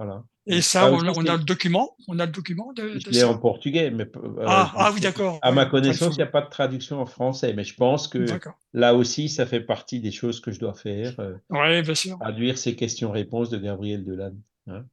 Voilà. 0.00 0.24
Et 0.46 0.62
ça, 0.62 0.90
on, 0.90 0.96
aussi, 0.96 1.06
a- 1.06 1.12
on 1.14 1.26
a 1.26 1.36
le 1.36 1.44
document 1.44 1.94
On 2.08 2.18
a 2.18 2.24
le 2.24 2.32
document 2.32 2.72
de, 2.72 2.98
de 2.98 3.24
en 3.24 3.36
portugais, 3.36 3.90
mais 3.90 4.04
euh, 4.16 4.44
Ah, 4.46 4.70
je- 4.72 4.78
ah 4.80 4.90
oui, 4.94 5.00
d'accord. 5.00 5.38
à 5.42 5.52
ma 5.52 5.66
connaissance, 5.66 6.14
il 6.14 6.18
n'y 6.18 6.22
a 6.22 6.26
pas 6.26 6.40
de 6.40 6.48
traduction 6.48 7.00
en 7.00 7.06
français, 7.06 7.52
mais 7.52 7.64
je 7.64 7.74
pense 7.74 8.08
que 8.08 8.26
là 8.72 8.94
aussi, 8.94 9.28
ça 9.28 9.44
fait 9.44 9.60
partie 9.60 10.00
des 10.00 10.10
choses 10.10 10.40
que 10.40 10.52
je 10.52 10.58
dois 10.58 10.72
faire. 10.72 11.20
euh, 11.20 11.34
Ouais, 11.50 11.82
bien 11.82 11.94
sûr. 11.94 12.18
traduire 12.18 12.56
ces 12.56 12.74
questions-réponses 12.74 13.50
de 13.50 13.58
Gabriel 13.58 14.02
Delanne. 14.04 14.40
hein. 14.68 14.86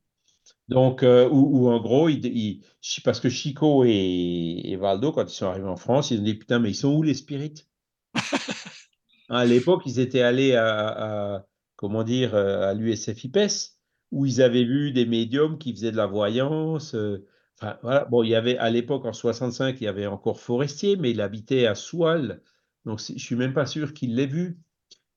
Donc, 0.68 1.04
euh, 1.04 1.30
où, 1.30 1.60
où 1.66 1.70
en 1.70 1.80
gros, 1.80 2.10
il, 2.10 2.26
il- 2.26 2.62
chi- 2.82 3.00
parce 3.02 3.22
que 3.22 3.30
Chico 3.30 3.86
et, 3.86 4.62
et 4.66 4.76
Valdo, 4.76 5.14
quand 5.14 5.24
ils 5.32 5.34
sont 5.34 5.46
arrivés 5.48 5.70
en 5.70 5.78
France, 5.78 6.12
ils 6.12 6.20
ont 6.20 6.24
dit 6.24 6.36
Putain, 6.36 6.60
mais 6.60 6.72
ils 6.72 6.76
sont 6.76 6.94
où 6.94 7.04
les 7.04 7.14
spirites? 7.14 7.68
Hein, 8.14 8.22
À 9.30 9.46
l'époque, 9.46 9.84
ils 9.86 10.00
étaient 10.00 10.22
allés 10.22 10.56
à, 10.56 11.36
à- 11.38 11.46
comment 11.78 12.04
dire, 12.04 12.36
euh, 12.36 12.70
à 12.70 12.74
l'USFIPES, 12.74 13.77
où 14.12 14.26
ils 14.26 14.42
avaient 14.42 14.64
vu 14.64 14.92
des 14.92 15.06
médiums 15.06 15.58
qui 15.58 15.74
faisaient 15.74 15.92
de 15.92 15.98
la 15.98 16.08
voyance. 16.08 16.96
euh, 16.96 17.26
enfin, 17.60 17.78
voilà. 17.82 18.06
Bon, 18.06 18.24
il 18.24 18.30
y 18.30 18.36
avait 18.36 18.58
à 18.58 18.70
l'époque, 18.70 19.06
en 19.06 19.14
65, 19.14 19.80
il 19.82 19.84
y 19.86 19.88
avait 19.88 20.08
encore 20.08 20.40
Forestier, 20.40 20.96
mais 20.98 21.12
il 21.12 21.22
habitait 21.22 21.66
à 21.66 21.76
Soual. 21.76 22.42
Donc, 22.86 23.00
je 23.00 23.20
suis 23.20 23.36
même 23.36 23.54
pas 23.54 23.66
sûr 23.66 23.94
qu'il 23.94 24.16
l'ait 24.16 24.28
vu. 24.28 24.60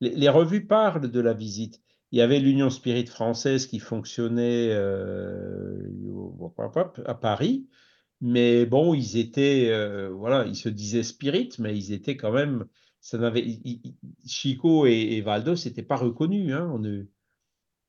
Les, 0.01 0.29
revues 0.29 0.67
parlent 0.67 1.11
de 1.11 1.21
la 1.21 1.35
visite. 1.35 1.81
Il 2.13 2.19
y 2.19 2.23
avait 2.23 2.41
l'Union 2.41 2.71
Spirit 2.71 3.07
française 3.07 3.67
qui 3.67 3.79
fonctionnait 3.79 4.71
euh, 4.73 5.87
à 7.07 7.15
Paris. 7.15 7.69
Mais 8.21 8.67
bon, 8.67 8.95
ils 8.95 9.17
étaient, 9.17 9.69
euh, 9.71 10.11
voilà, 10.11 10.47
ils 10.47 10.57
se 10.57 10.69
disaient 10.69 11.03
spirit, 11.03 11.51
mais 11.59 11.77
ils 11.77 11.93
étaient 11.93 12.17
quand 12.17 12.33
même, 12.33 12.67
ça 13.01 13.17
n'avait, 13.19 13.47
Chico 14.27 14.87
et, 14.87 15.21
Valdo, 15.23 15.57
c'était 15.57 15.83
pas 15.83 15.97
reconnu, 15.97 16.53
hein, 16.53 16.79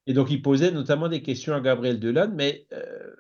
Et 0.07 0.13
donc, 0.13 0.31
ils 0.31 0.41
posaient 0.41 0.71
notamment 0.71 1.09
des 1.09 1.21
questions 1.21 1.53
à 1.53 1.61
Gabriel 1.61 1.99
Delanne, 1.99 2.33
mais 2.35 2.65
euh, 2.73 3.13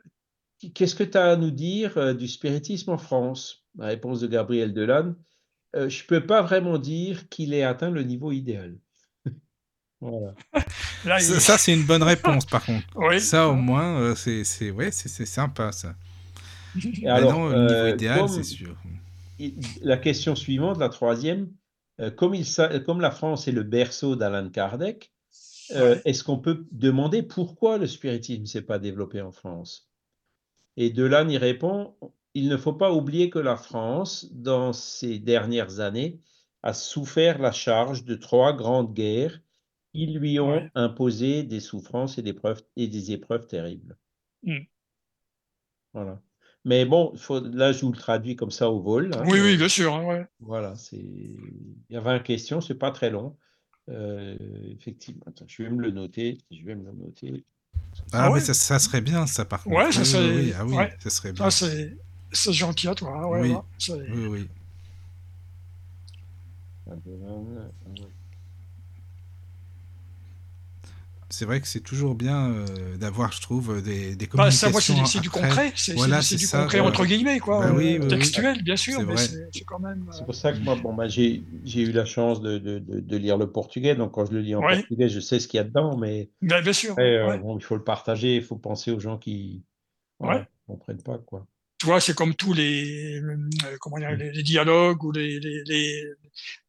qu'est-ce 0.73 0.95
que 0.95 1.03
tu 1.03 1.17
as 1.17 1.31
à 1.31 1.35
nous 1.35 1.51
dire 1.51 1.97
euh, 1.97 2.13
du 2.13 2.27
spiritisme 2.27 2.91
en 2.91 2.97
France? 2.97 3.65
La 3.77 3.87
réponse 3.87 4.19
de 4.19 4.27
Gabriel 4.27 4.73
Delanne, 4.73 5.15
je 5.73 5.79
ne 5.85 6.07
peux 6.07 6.25
pas 6.25 6.41
vraiment 6.41 6.77
dire 6.77 7.29
qu'il 7.29 7.53
ait 7.53 7.63
atteint 7.63 7.91
le 7.91 8.03
niveau 8.03 8.33
idéal. 8.33 8.77
voilà. 10.01 10.33
Ça, 11.19 11.57
c'est 11.57 11.73
une 11.73 11.85
bonne 11.85 12.03
réponse, 12.03 12.45
par 12.45 12.65
contre. 12.65 12.87
Ça, 13.19 13.47
au 13.47 13.55
moins, 13.55 14.13
c'est 14.15 14.71
ouais, 14.71 14.91
sympa, 14.91 15.71
ça. 15.71 15.95
alors, 17.05 17.33
non, 17.33 17.49
niveau 17.49 17.71
euh, 17.71 17.93
idéal, 17.93 18.29
c'est 18.29 18.43
sûr. 18.43 18.75
La 19.81 19.97
question 19.97 20.35
suivante, 20.35 20.77
la 20.77 20.89
troisième, 20.89 21.49
euh, 21.99 22.11
comme, 22.11 22.35
il, 22.35 22.45
comme 22.85 23.01
la 23.01 23.11
France 23.11 23.47
est 23.47 23.51
le 23.51 23.63
berceau 23.63 24.15
d'Alan 24.15 24.49
Kardec, 24.49 25.11
euh, 25.75 25.99
est-ce 26.05 26.23
qu'on 26.23 26.39
peut 26.39 26.65
demander 26.71 27.23
pourquoi 27.23 27.77
le 27.77 27.87
spiritisme 27.87 28.41
ne 28.41 28.47
s'est 28.47 28.61
pas 28.61 28.79
développé 28.79 29.21
en 29.21 29.31
France? 29.31 29.89
Et 30.77 30.89
Delanne 30.89 31.31
y 31.31 31.37
répond, 31.37 31.95
il 32.33 32.47
ne 32.47 32.57
faut 32.57 32.73
pas 32.73 32.93
oublier 32.93 33.29
que 33.29 33.39
la 33.39 33.57
France, 33.57 34.31
dans 34.31 34.73
ces 34.73 35.19
dernières 35.19 35.79
années, 35.79 36.19
a 36.63 36.73
souffert 36.73 37.39
la 37.39 37.51
charge 37.51 38.05
de 38.05 38.15
trois 38.15 38.53
grandes 38.53 38.93
guerres 38.93 39.41
qui 39.93 40.05
lui 40.05 40.39
ont 40.39 40.69
imposé 40.75 41.43
des 41.43 41.59
souffrances 41.59 42.17
et 42.17 42.21
des, 42.21 42.33
preuves, 42.33 42.61
et 42.77 42.87
des 42.87 43.11
épreuves 43.11 43.47
terribles. 43.47 43.97
Mm. 44.43 44.59
Voilà. 45.93 46.21
Mais 46.63 46.85
bon, 46.85 47.15
faut, 47.17 47.41
là, 47.41 47.71
je 47.71 47.81
vous 47.81 47.91
le 47.91 47.97
traduis 47.97 48.35
comme 48.35 48.51
ça 48.51 48.69
au 48.69 48.79
vol. 48.79 49.11
Hein, 49.15 49.23
oui, 49.25 49.39
oui, 49.41 49.57
bien 49.57 49.67
sûr. 49.67 49.93
Hein, 49.93 50.27
voilà, 50.39 50.75
c'est. 50.75 50.97
Il 50.97 51.85
y 51.89 51.95
a 51.95 52.01
20 52.01 52.19
questions, 52.19 52.61
c'est 52.61 52.75
pas 52.75 52.91
très 52.91 53.09
long. 53.09 53.35
Euh, 53.91 54.37
effectivement, 54.71 55.23
Attends, 55.27 55.45
je 55.47 55.63
vais 55.63 55.69
me 55.69 55.81
le 55.81 55.91
noter. 55.91 56.37
Je 56.51 56.63
vais 56.63 56.75
me 56.75 56.85
le 56.85 56.93
noter. 56.93 57.43
Ah, 58.13 58.25
ah 58.25 58.31
mais 58.33 58.39
ça, 58.39 58.53
ça, 58.53 58.79
serait 58.79 59.01
bien, 59.01 59.27
ça, 59.27 59.43
par 59.45 59.63
contre. 59.63 59.75
Ouais, 59.75 59.91
ça 59.91 60.05
serait, 60.05 60.35
oui, 60.35 60.53
ah, 60.57 60.65
oui, 60.65 60.75
ça 60.99 61.09
serait 61.09 61.33
bien. 61.33 61.45
Ah, 61.45 61.51
c'est 61.51 62.53
gentil 62.53 62.87
à 62.87 62.95
toi. 62.95 63.17
Hein, 63.17 63.25
oui, 63.27 63.55
oui, 64.09 64.27
oui. 64.27 64.49
C'est 71.31 71.45
vrai 71.45 71.61
que 71.61 71.67
c'est 71.67 71.81
toujours 71.81 72.15
bien 72.15 72.51
euh, 72.51 72.97
d'avoir, 72.97 73.31
je 73.31 73.41
trouve, 73.41 73.81
des, 73.81 74.15
des 74.15 74.27
communications. 74.27 74.69
Bah, 74.71 74.81
ça, 74.81 75.05
c'est 75.05 75.19
du 75.19 75.29
concret, 75.29 75.71
c'est 75.75 75.93
voilà, 75.93 76.19
du 76.19 76.47
concret 76.47 76.79
entre 76.79 77.05
guillemets, 77.05 77.39
quoi, 77.39 77.67
bah 77.67 77.75
euh, 77.77 78.07
textuel, 78.07 78.63
bien 78.63 78.75
sûr, 78.75 79.01
mais 79.01 79.15
c'est 79.17 79.63
quand 79.65 79.79
même. 79.79 80.05
C'est 80.11 80.25
pour 80.25 80.35
ça 80.35 80.53
que 80.53 80.59
moi, 80.59 80.75
bon, 80.75 80.93
bah, 80.93 81.07
j'ai 81.07 81.43
eu 81.65 81.91
la 81.91 82.05
chance 82.05 82.41
de, 82.41 82.57
de, 82.57 82.79
de, 82.79 83.17
lire 83.17 83.37
le 83.37 83.51
portugais, 83.51 83.95
donc 83.95 84.11
quand 84.11 84.25
je 84.25 84.33
le 84.33 84.41
lis 84.41 84.55
en 84.55 84.61
portugais, 84.61 85.09
je 85.09 85.19
sais 85.19 85.39
ce 85.39 85.47
qu'il 85.47 85.57
y 85.57 85.61
a 85.61 85.63
dedans, 85.63 85.97
mais 85.97 86.29
bah, 86.41 86.61
bien 86.61 86.73
sûr, 86.73 86.95
euh, 86.99 87.37
bon, 87.37 87.57
il 87.57 87.63
faut 87.63 87.75
le 87.75 87.83
partager, 87.83 88.35
il 88.35 88.43
faut 88.43 88.57
penser 88.57 88.91
aux 88.91 88.99
gens 88.99 89.17
qui 89.17 89.63
ne 90.19 90.43
comprennent 90.67 91.01
pas, 91.01 91.17
quoi 91.17 91.45
tu 91.81 91.87
vois, 91.87 91.99
c'est 91.99 92.13
comme 92.13 92.35
tous 92.35 92.53
les, 92.53 93.19
euh, 93.23 93.49
comment 93.79 93.97
dire, 93.97 94.11
les, 94.11 94.43
dialogues 94.43 95.03
ou 95.03 95.11
les, 95.11 95.39
les, 95.39 96.05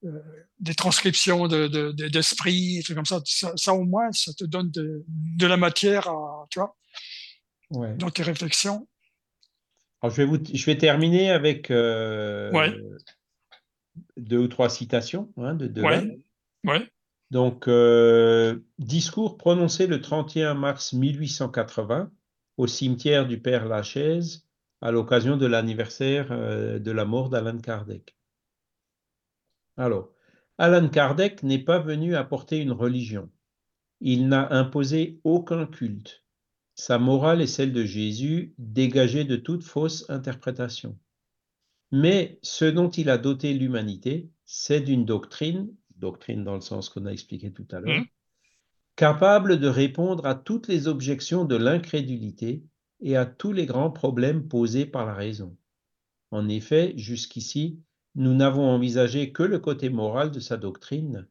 euh, 0.06 0.22
des 0.58 0.74
transcriptions 0.74 1.48
d'esprit, 1.48 2.78
de, 2.78 2.82
trucs 2.82 2.96
comme 2.96 3.04
ça. 3.04 3.20
ça. 3.26 3.74
au 3.74 3.84
moins, 3.84 4.10
ça 4.12 4.32
te 4.32 4.44
donne 4.44 4.70
de, 4.70 5.04
de 5.06 5.46
la 5.46 5.58
matière 5.58 6.08
à, 6.08 6.46
tu 6.48 6.60
vois, 6.60 6.74
dans 7.96 8.08
tes 8.08 8.22
réflexions. 8.22 8.88
Alors, 10.00 10.16
je, 10.16 10.22
vais 10.22 10.26
vous, 10.26 10.38
je 10.50 10.64
vais 10.64 10.78
terminer 10.78 11.30
avec 11.30 11.70
euh, 11.70 12.50
deux 14.16 14.38
ou 14.38 14.48
trois 14.48 14.70
citations 14.70 15.30
hein, 15.36 15.54
de, 15.54 15.66
de 15.66 15.82
ouais. 15.82 16.88
Donc, 17.30 17.68
discours 18.78 19.36
prononcé 19.36 19.86
le 19.86 20.00
31 20.00 20.54
mars 20.54 20.94
1880 20.94 22.10
au 22.56 22.66
cimetière 22.66 23.26
du 23.26 23.38
Père 23.38 23.66
Lachaise 23.66 24.46
à 24.82 24.90
l'occasion 24.90 25.36
de 25.36 25.46
l'anniversaire 25.46 26.32
euh, 26.32 26.80
de 26.80 26.90
la 26.90 27.04
mort 27.04 27.30
d'Alan 27.30 27.58
Kardec. 27.58 28.16
Alors, 29.76 30.10
Alan 30.58 30.88
Kardec 30.88 31.44
n'est 31.44 31.62
pas 31.62 31.78
venu 31.78 32.16
apporter 32.16 32.58
une 32.58 32.72
religion. 32.72 33.30
Il 34.00 34.28
n'a 34.28 34.52
imposé 34.52 35.20
aucun 35.22 35.66
culte. 35.66 36.24
Sa 36.74 36.98
morale 36.98 37.40
est 37.40 37.46
celle 37.46 37.72
de 37.72 37.84
Jésus, 37.84 38.54
dégagée 38.58 39.24
de 39.24 39.36
toute 39.36 39.62
fausse 39.62 40.04
interprétation. 40.10 40.98
Mais 41.92 42.40
ce 42.42 42.64
dont 42.64 42.90
il 42.90 43.08
a 43.08 43.18
doté 43.18 43.54
l'humanité, 43.54 44.30
c'est 44.44 44.80
d'une 44.80 45.04
doctrine, 45.04 45.72
doctrine 45.96 46.42
dans 46.42 46.54
le 46.54 46.60
sens 46.60 46.88
qu'on 46.88 47.06
a 47.06 47.12
expliqué 47.12 47.52
tout 47.52 47.68
à 47.70 47.78
l'heure, 47.78 48.00
mmh. 48.00 48.06
capable 48.96 49.60
de 49.60 49.68
répondre 49.68 50.26
à 50.26 50.34
toutes 50.34 50.66
les 50.66 50.88
objections 50.88 51.44
de 51.44 51.56
l'incrédulité 51.56 52.64
et 53.02 53.16
à 53.16 53.26
tous 53.26 53.52
les 53.52 53.66
grands 53.66 53.90
problèmes 53.90 54.48
posés 54.48 54.86
par 54.86 55.04
la 55.04 55.14
raison. 55.14 55.56
En 56.30 56.48
effet, 56.48 56.94
jusqu'ici, 56.96 57.80
nous 58.14 58.34
n'avons 58.34 58.68
envisagé 58.68 59.32
que 59.32 59.42
le 59.42 59.58
côté 59.58 59.90
moral 59.90 60.30
de 60.30 60.40
sa 60.40 60.56
doctrine, 60.56 61.26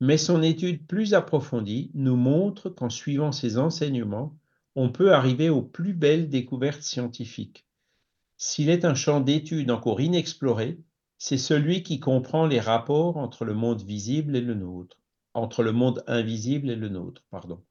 mais 0.00 0.16
son 0.16 0.42
étude 0.42 0.86
plus 0.86 1.14
approfondie 1.14 1.90
nous 1.94 2.16
montre 2.16 2.70
qu'en 2.70 2.88
suivant 2.88 3.32
ses 3.32 3.58
enseignements, 3.58 4.36
on 4.76 4.90
peut 4.90 5.12
arriver 5.12 5.50
aux 5.50 5.62
plus 5.62 5.92
belles 5.92 6.28
découvertes 6.28 6.82
scientifiques. 6.82 7.66
S'il 8.36 8.70
est 8.70 8.84
un 8.84 8.94
champ 8.94 9.20
d'étude 9.20 9.70
encore 9.70 10.00
inexploré, 10.00 10.80
c'est 11.18 11.36
celui 11.36 11.82
qui 11.82 12.00
comprend 12.00 12.46
les 12.46 12.60
rapports 12.60 13.18
entre 13.18 13.44
le 13.44 13.52
monde 13.52 13.82
visible 13.82 14.36
et 14.36 14.40
le 14.40 14.54
nôtre, 14.54 14.96
entre 15.34 15.62
le 15.62 15.72
monde 15.72 16.02
invisible 16.06 16.70
et 16.70 16.76
le 16.76 16.88
nôtre, 16.88 17.22
pardon. 17.30 17.62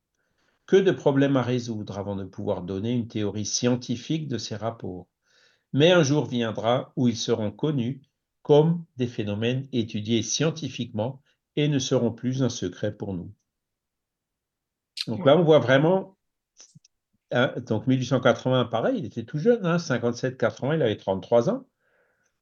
Que 0.70 0.76
de 0.76 0.92
problèmes 0.92 1.36
à 1.36 1.42
résoudre 1.42 1.98
avant 1.98 2.16
de 2.16 2.26
pouvoir 2.26 2.62
donner 2.62 2.92
une 2.92 3.08
théorie 3.08 3.48
scientifique 3.48 4.28
de 4.28 4.38
ces 4.38 4.56
rapports. 4.56 5.08
Mais 5.74 5.92
un 5.92 6.04
jour 6.04 6.28
viendra 6.28 6.94
où 6.96 7.08
ils 7.08 7.18
seront 7.18 7.50
connus 7.50 8.04
comme 8.44 8.86
des 8.96 9.08
phénomènes 9.08 9.68
étudiés 9.72 10.22
scientifiquement 10.22 11.24
et 11.56 11.70
ne 11.70 11.80
seront 11.80 12.12
plus 12.12 12.44
un 12.44 12.50
secret 12.50 12.96
pour 12.96 13.16
nous. 13.16 13.34
Donc 15.08 15.26
là, 15.26 15.36
on 15.36 15.42
voit 15.42 15.58
vraiment, 15.58 16.16
hein, 17.32 17.52
donc 17.66 17.88
1880, 17.88 18.66
pareil, 18.66 19.00
il 19.00 19.06
était 19.06 19.24
tout 19.24 19.40
jeune, 19.40 19.64
57-80, 19.64 20.66
hein, 20.68 20.76
il 20.76 20.84
avait 20.84 20.98
33 20.98 21.50
ans. 21.50 21.66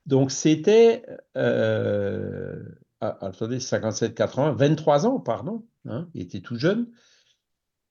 Donc 0.05 0.31
c'était, 0.31 1.05
euh, 1.37 2.61
ah, 2.99 3.19
attendez, 3.21 3.59
57-80, 3.59 4.53
23 4.53 5.05
ans, 5.05 5.21
pardon, 5.21 5.65
hein, 5.85 6.09
il 6.13 6.23
était 6.23 6.41
tout 6.41 6.57
jeune 6.57 6.91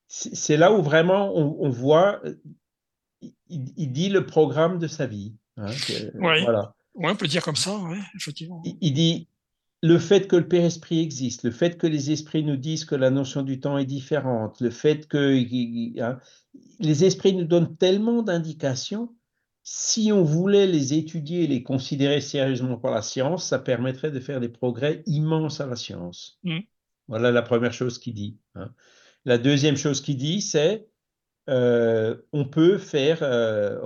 c'est 0.08 0.56
là 0.56 0.72
où 0.72 0.82
vraiment 0.82 1.34
on, 1.36 1.68
voit, 1.68 2.22
il, 3.48 3.92
dit 3.92 4.08
le 4.08 4.24
programme 4.26 4.78
de 4.78 4.86
sa 4.86 5.06
vie. 5.06 5.34
Hein, 5.56 5.70
oui, 6.14 6.42
voilà. 6.42 6.74
on 6.94 7.16
peut 7.16 7.26
dire 7.26 7.42
comme 7.42 7.56
ça, 7.56 7.78
effectivement. 8.14 8.62
Il, 8.80 8.92
dit 8.92 9.28
le 9.82 9.98
fait 9.98 10.28
que 10.28 10.36
le 10.36 10.46
Père 10.46 10.64
Esprit 10.64 11.00
existe, 11.00 11.42
le 11.42 11.50
fait 11.50 11.76
que 11.76 11.86
les 11.86 12.10
esprits 12.10 12.44
nous 12.44 12.56
disent 12.56 12.84
que 12.84 12.94
la 12.94 13.10
notion 13.10 13.42
du 13.42 13.60
temps 13.60 13.78
est 13.78 13.86
différente, 13.86 14.60
le 14.60 14.70
fait 14.70 15.08
que 15.08 16.00
hein, 16.00 16.18
les 16.78 17.04
esprits 17.04 17.34
nous 17.34 17.44
donnent 17.44 17.76
tellement 17.76 18.22
d'indications, 18.22 19.14
si 19.68 20.12
on 20.12 20.22
voulait 20.22 20.68
les 20.68 20.94
étudier 20.94 21.42
et 21.42 21.46
les 21.48 21.64
considérer 21.64 22.20
sérieusement 22.20 22.76
par 22.76 22.92
la 22.92 23.02
science, 23.02 23.44
ça 23.48 23.58
permettrait 23.58 24.12
de 24.12 24.20
faire 24.20 24.40
des 24.40 24.48
progrès 24.48 25.02
immenses 25.06 25.60
à 25.60 25.66
la 25.66 25.74
science. 25.74 26.38
Mmh. 26.44 26.60
Voilà 27.08 27.32
la 27.32 27.42
première 27.42 27.72
chose 27.72 27.98
qu'il 27.98 28.14
dit. 28.14 28.38
Hein. 28.54 28.70
La 29.27 29.39
deuxième 29.39 29.77
chose 29.77 30.01
qu'il 30.01 30.16
dit, 30.16 30.40
c'est 30.40 30.89
euh, 31.51 32.16
on 32.32 32.44
peut 32.44 32.78
faire, 32.78 33.19
euh, 33.23 33.78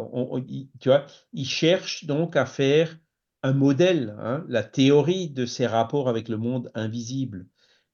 tu 0.80 0.90
vois, 0.90 1.06
il 1.32 1.46
cherche 1.46 2.04
donc 2.04 2.36
à 2.36 2.46
faire 2.46 2.98
un 3.42 3.54
modèle, 3.54 4.16
hein, 4.20 4.44
la 4.48 4.62
théorie 4.62 5.30
de 5.30 5.46
ses 5.46 5.66
rapports 5.66 6.10
avec 6.10 6.28
le 6.28 6.36
monde 6.36 6.70
invisible. 6.74 7.46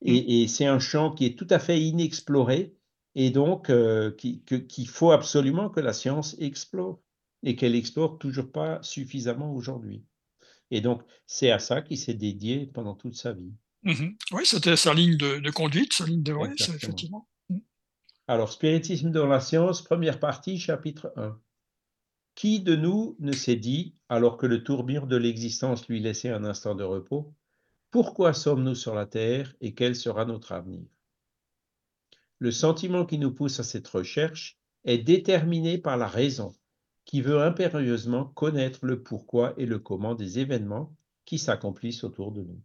Et, 0.02 0.44
mm. 0.44 0.48
c'est 0.48 0.66
un 0.66 0.80
champ 0.80 1.12
qui 1.12 1.24
est 1.24 1.38
tout 1.38 1.46
à 1.50 1.60
fait 1.60 1.80
inexploré 1.80 2.74
et 3.14 3.30
donc 3.30 3.70
euh, 3.70 4.10
qu'il 4.10 4.88
faut 4.88 5.12
absolument 5.12 5.70
que 5.70 5.80
la 5.80 5.92
science 5.92 6.36
explore 6.40 7.00
et 7.44 7.54
qu'elle 7.54 7.76
explore 7.76 8.18
toujours 8.18 8.50
pas 8.50 8.82
suffisamment 8.82 9.54
aujourd'hui. 9.54 10.04
Et 10.72 10.80
donc, 10.80 11.02
c'est 11.26 11.52
à 11.52 11.60
ça 11.60 11.80
qu'il 11.80 11.96
s'est 11.96 12.14
dédié 12.14 12.66
pendant 12.66 12.94
toute 12.94 13.14
sa 13.14 13.32
vie. 13.32 13.52
Mm-hmm. 13.84 14.16
Oui, 14.32 14.42
c'était 14.44 14.76
sa 14.76 14.92
ligne 14.94 15.16
de, 15.16 15.50
conduite, 15.50 15.92
sa 15.92 16.06
ligne 16.06 16.24
de... 16.24 16.32
Ouais, 16.32 16.50
effectivement. 16.58 17.28
Alors, 18.28 18.50
spiritisme 18.50 19.12
dans 19.12 19.26
la 19.26 19.40
science, 19.40 19.82
première 19.82 20.18
partie, 20.18 20.58
chapitre 20.58 21.12
1. 21.14 21.40
Qui 22.34 22.60
de 22.60 22.74
nous 22.74 23.16
ne 23.20 23.30
s'est 23.30 23.56
dit, 23.56 23.94
alors 24.08 24.36
que 24.36 24.46
le 24.46 24.64
tourbillon 24.64 25.06
de 25.06 25.16
l'existence 25.16 25.86
lui 25.88 26.00
laissait 26.00 26.30
un 26.30 26.44
instant 26.44 26.74
de 26.74 26.82
repos, 26.82 27.32
pourquoi 27.92 28.32
sommes-nous 28.32 28.74
sur 28.74 28.96
la 28.96 29.06
terre 29.06 29.54
et 29.60 29.74
quel 29.74 29.94
sera 29.94 30.24
notre 30.24 30.50
avenir? 30.50 30.88
Le 32.38 32.50
sentiment 32.50 33.06
qui 33.06 33.18
nous 33.18 33.32
pousse 33.32 33.60
à 33.60 33.62
cette 33.62 33.86
recherche 33.86 34.58
est 34.84 34.98
déterminé 34.98 35.78
par 35.78 35.96
la 35.96 36.08
raison, 36.08 36.52
qui 37.04 37.20
veut 37.20 37.40
impérieusement 37.40 38.24
connaître 38.24 38.84
le 38.84 39.04
pourquoi 39.04 39.54
et 39.56 39.66
le 39.66 39.78
comment 39.78 40.16
des 40.16 40.40
événements 40.40 40.94
qui 41.24 41.38
s'accomplissent 41.38 42.02
autour 42.02 42.32
de 42.32 42.42
nous. 42.42 42.60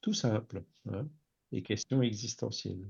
Tout 0.00 0.14
simple, 0.14 0.64
hein 0.88 1.08
les 1.50 1.62
questions 1.62 2.02
existentielles. 2.02 2.88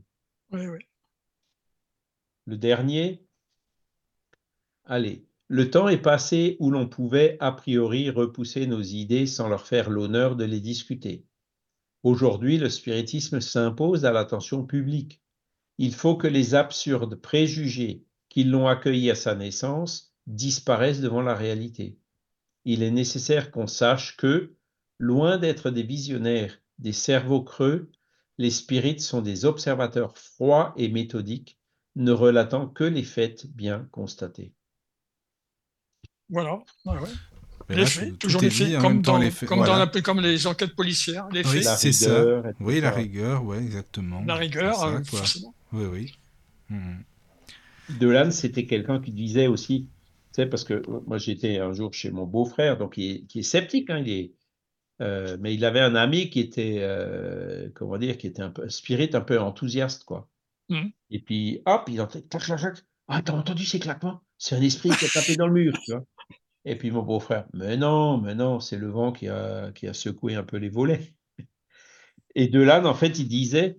Le 2.46 2.56
dernier, 2.56 3.24
allez, 4.84 5.26
le 5.48 5.70
temps 5.70 5.88
est 5.88 6.02
passé 6.02 6.56
où 6.60 6.70
l'on 6.70 6.88
pouvait 6.88 7.36
a 7.40 7.52
priori 7.52 8.10
repousser 8.10 8.66
nos 8.66 8.82
idées 8.82 9.26
sans 9.26 9.48
leur 9.48 9.66
faire 9.66 9.90
l'honneur 9.90 10.36
de 10.36 10.44
les 10.44 10.60
discuter. 10.60 11.26
Aujourd'hui, 12.02 12.58
le 12.58 12.68
spiritisme 12.68 13.40
s'impose 13.40 14.04
à 14.04 14.12
l'attention 14.12 14.64
publique. 14.64 15.22
Il 15.78 15.94
faut 15.94 16.16
que 16.16 16.26
les 16.26 16.54
absurdes 16.54 17.16
préjugés 17.16 18.04
qui 18.28 18.44
l'ont 18.44 18.68
accueilli 18.68 19.10
à 19.10 19.14
sa 19.14 19.34
naissance 19.34 20.14
disparaissent 20.26 21.00
devant 21.00 21.22
la 21.22 21.34
réalité. 21.34 21.98
Il 22.64 22.82
est 22.82 22.90
nécessaire 22.90 23.50
qu'on 23.50 23.66
sache 23.66 24.16
que, 24.16 24.54
loin 24.98 25.38
d'être 25.38 25.70
des 25.70 25.82
visionnaires, 25.82 26.58
des 26.78 26.92
cerveaux 26.92 27.42
creux, 27.42 27.90
les 28.38 28.50
spirites 28.50 29.00
sont 29.00 29.22
des 29.22 29.44
observateurs 29.44 30.16
froids 30.18 30.72
et 30.76 30.88
méthodiques, 30.88 31.58
ne 31.96 32.12
relatant 32.12 32.68
que 32.68 32.84
les 32.84 33.04
faits 33.04 33.46
bien 33.46 33.86
constatés. 33.92 34.52
Voilà. 36.28 36.58
Ouais, 36.84 36.98
ouais. 36.98 37.08
Mais 37.68 37.76
Les 37.76 37.80
là, 37.82 37.86
faits, 37.86 38.18
toujours 38.18 38.42
les 38.42 38.50
faits, 38.50 38.78
comme, 38.78 39.00
dans, 39.00 39.16
les 39.18 39.30
faits, 39.30 39.48
comme, 39.48 39.58
voilà. 39.58 39.86
dans 39.86 39.92
la- 39.94 40.00
comme 40.02 40.20
les 40.20 40.46
enquêtes 40.46 40.74
policières, 40.74 41.28
les 41.30 41.46
Oui, 41.46 41.62
faits, 41.62 41.78
c'est 41.78 41.92
ça. 41.92 42.42
Oui, 42.60 42.80
la 42.80 42.90
rigueur, 42.90 43.44
ouais, 43.44 43.58
exactement. 43.62 44.22
la 44.26 44.34
rigueur, 44.34 44.74
ça, 44.76 44.88
euh, 44.88 44.98
quoi. 44.98 45.18
forcément. 45.20 45.54
Oui, 45.72 45.84
oui. 45.86 46.14
Mhm. 46.68 47.04
Delanne, 48.00 48.32
c'était 48.32 48.66
quelqu'un 48.66 49.00
qui 49.00 49.12
disait 49.12 49.46
aussi, 49.46 49.88
tu 50.32 50.42
sais, 50.42 50.46
parce 50.46 50.64
que 50.64 50.82
moi 51.06 51.18
j'étais 51.18 51.58
un 51.58 51.72
jour 51.72 51.92
chez 51.94 52.10
mon 52.10 52.26
beau-frère, 52.26 52.76
donc 52.78 52.96
il 52.96 53.10
est, 53.10 53.20
qui 53.26 53.40
est 53.40 53.42
sceptique, 53.42 53.90
hein, 53.90 53.98
il 54.04 54.10
est, 54.10 54.32
euh, 55.00 55.36
mais 55.40 55.54
il 55.54 55.64
avait 55.64 55.80
un 55.80 55.94
ami 55.94 56.30
qui 56.30 56.40
était, 56.40 56.78
euh, 56.80 57.68
comment 57.74 57.98
dire, 57.98 58.16
qui 58.16 58.26
était 58.26 58.42
un 58.42 58.50
peu 58.50 58.68
spirit, 58.68 59.10
un 59.14 59.20
peu 59.20 59.38
enthousiaste, 59.38 60.04
quoi. 60.04 60.28
Mhm. 60.68 60.90
Et 61.10 61.20
puis, 61.20 61.60
hop, 61.66 61.88
il 61.88 62.00
entendait 62.00 62.26
clac, 62.26 62.42
clac, 62.44 62.60
clac. 62.60 62.84
Ah, 63.08 63.22
t'as 63.22 63.34
entendu 63.34 63.64
ces 63.64 63.78
claquements? 63.78 64.20
C'est 64.38 64.56
un 64.56 64.62
esprit 64.62 64.90
qui 64.90 65.04
a 65.04 65.08
tapé 65.08 65.36
dans 65.36 65.46
le 65.46 65.52
mur, 65.52 65.74
tu 65.84 65.92
vois. 65.92 66.04
Et 66.64 66.76
puis 66.76 66.90
mon 66.90 67.02
beau-frère, 67.02 67.46
mais 67.52 67.76
non, 67.76 68.18
mais 68.18 68.34
non, 68.34 68.58
c'est 68.58 68.78
le 68.78 68.88
vent 68.88 69.12
qui 69.12 69.28
a, 69.28 69.70
qui 69.72 69.86
a 69.86 69.92
secoué 69.92 70.34
un 70.34 70.44
peu 70.44 70.56
les 70.56 70.70
volets. 70.70 71.14
Et 72.34 72.48
Delanne, 72.48 72.86
en 72.86 72.94
fait, 72.94 73.18
il 73.18 73.28
disait, 73.28 73.78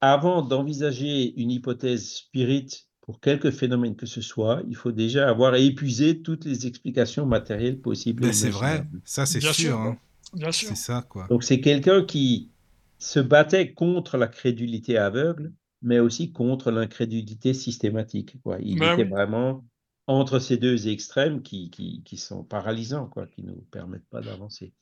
avant 0.00 0.42
d'envisager 0.42 1.32
une 1.40 1.52
hypothèse 1.52 2.10
spirit 2.10 2.88
pour 3.02 3.20
quelque 3.20 3.50
phénomène 3.50 3.94
que 3.94 4.06
ce 4.06 4.20
soit, 4.20 4.62
il 4.68 4.74
faut 4.74 4.90
déjà 4.90 5.28
avoir 5.28 5.54
épuisé 5.54 6.22
toutes 6.22 6.44
les 6.44 6.66
explications 6.66 7.24
matérielles 7.24 7.80
possibles. 7.80 8.24
Ben, 8.24 8.32
c'est 8.32 8.50
vrai, 8.50 8.84
ça 9.04 9.26
c'est 9.26 9.40
sûr, 9.40 9.78
hein. 9.78 9.96
Bien 10.34 10.52
sûr. 10.52 10.68
C'est 10.68 10.74
ça, 10.74 11.02
quoi. 11.02 11.26
Donc 11.28 11.44
c'est 11.44 11.60
quelqu'un 11.60 12.04
qui 12.04 12.50
se 12.98 13.20
battait 13.20 13.72
contre 13.72 14.16
la 14.16 14.28
crédulité 14.28 14.98
aveugle, 14.98 15.52
mais 15.82 15.98
aussi 15.98 16.32
contre 16.32 16.70
l'incrédulité 16.70 17.54
systématique. 17.54 18.40
Quoi. 18.42 18.58
Il 18.60 18.78
Ben 18.78 18.92
était 18.94 19.04
oui. 19.04 19.08
vraiment 19.10 19.64
entre 20.06 20.38
ces 20.38 20.56
deux 20.56 20.88
extrêmes 20.88 21.42
qui, 21.42 21.70
qui, 21.70 22.02
qui 22.04 22.16
sont 22.16 22.44
paralysants, 22.44 23.06
quoi, 23.06 23.26
qui 23.26 23.42
ne 23.42 23.52
nous 23.52 23.66
permettent 23.70 24.08
pas 24.08 24.20
d'avancer. 24.20 24.72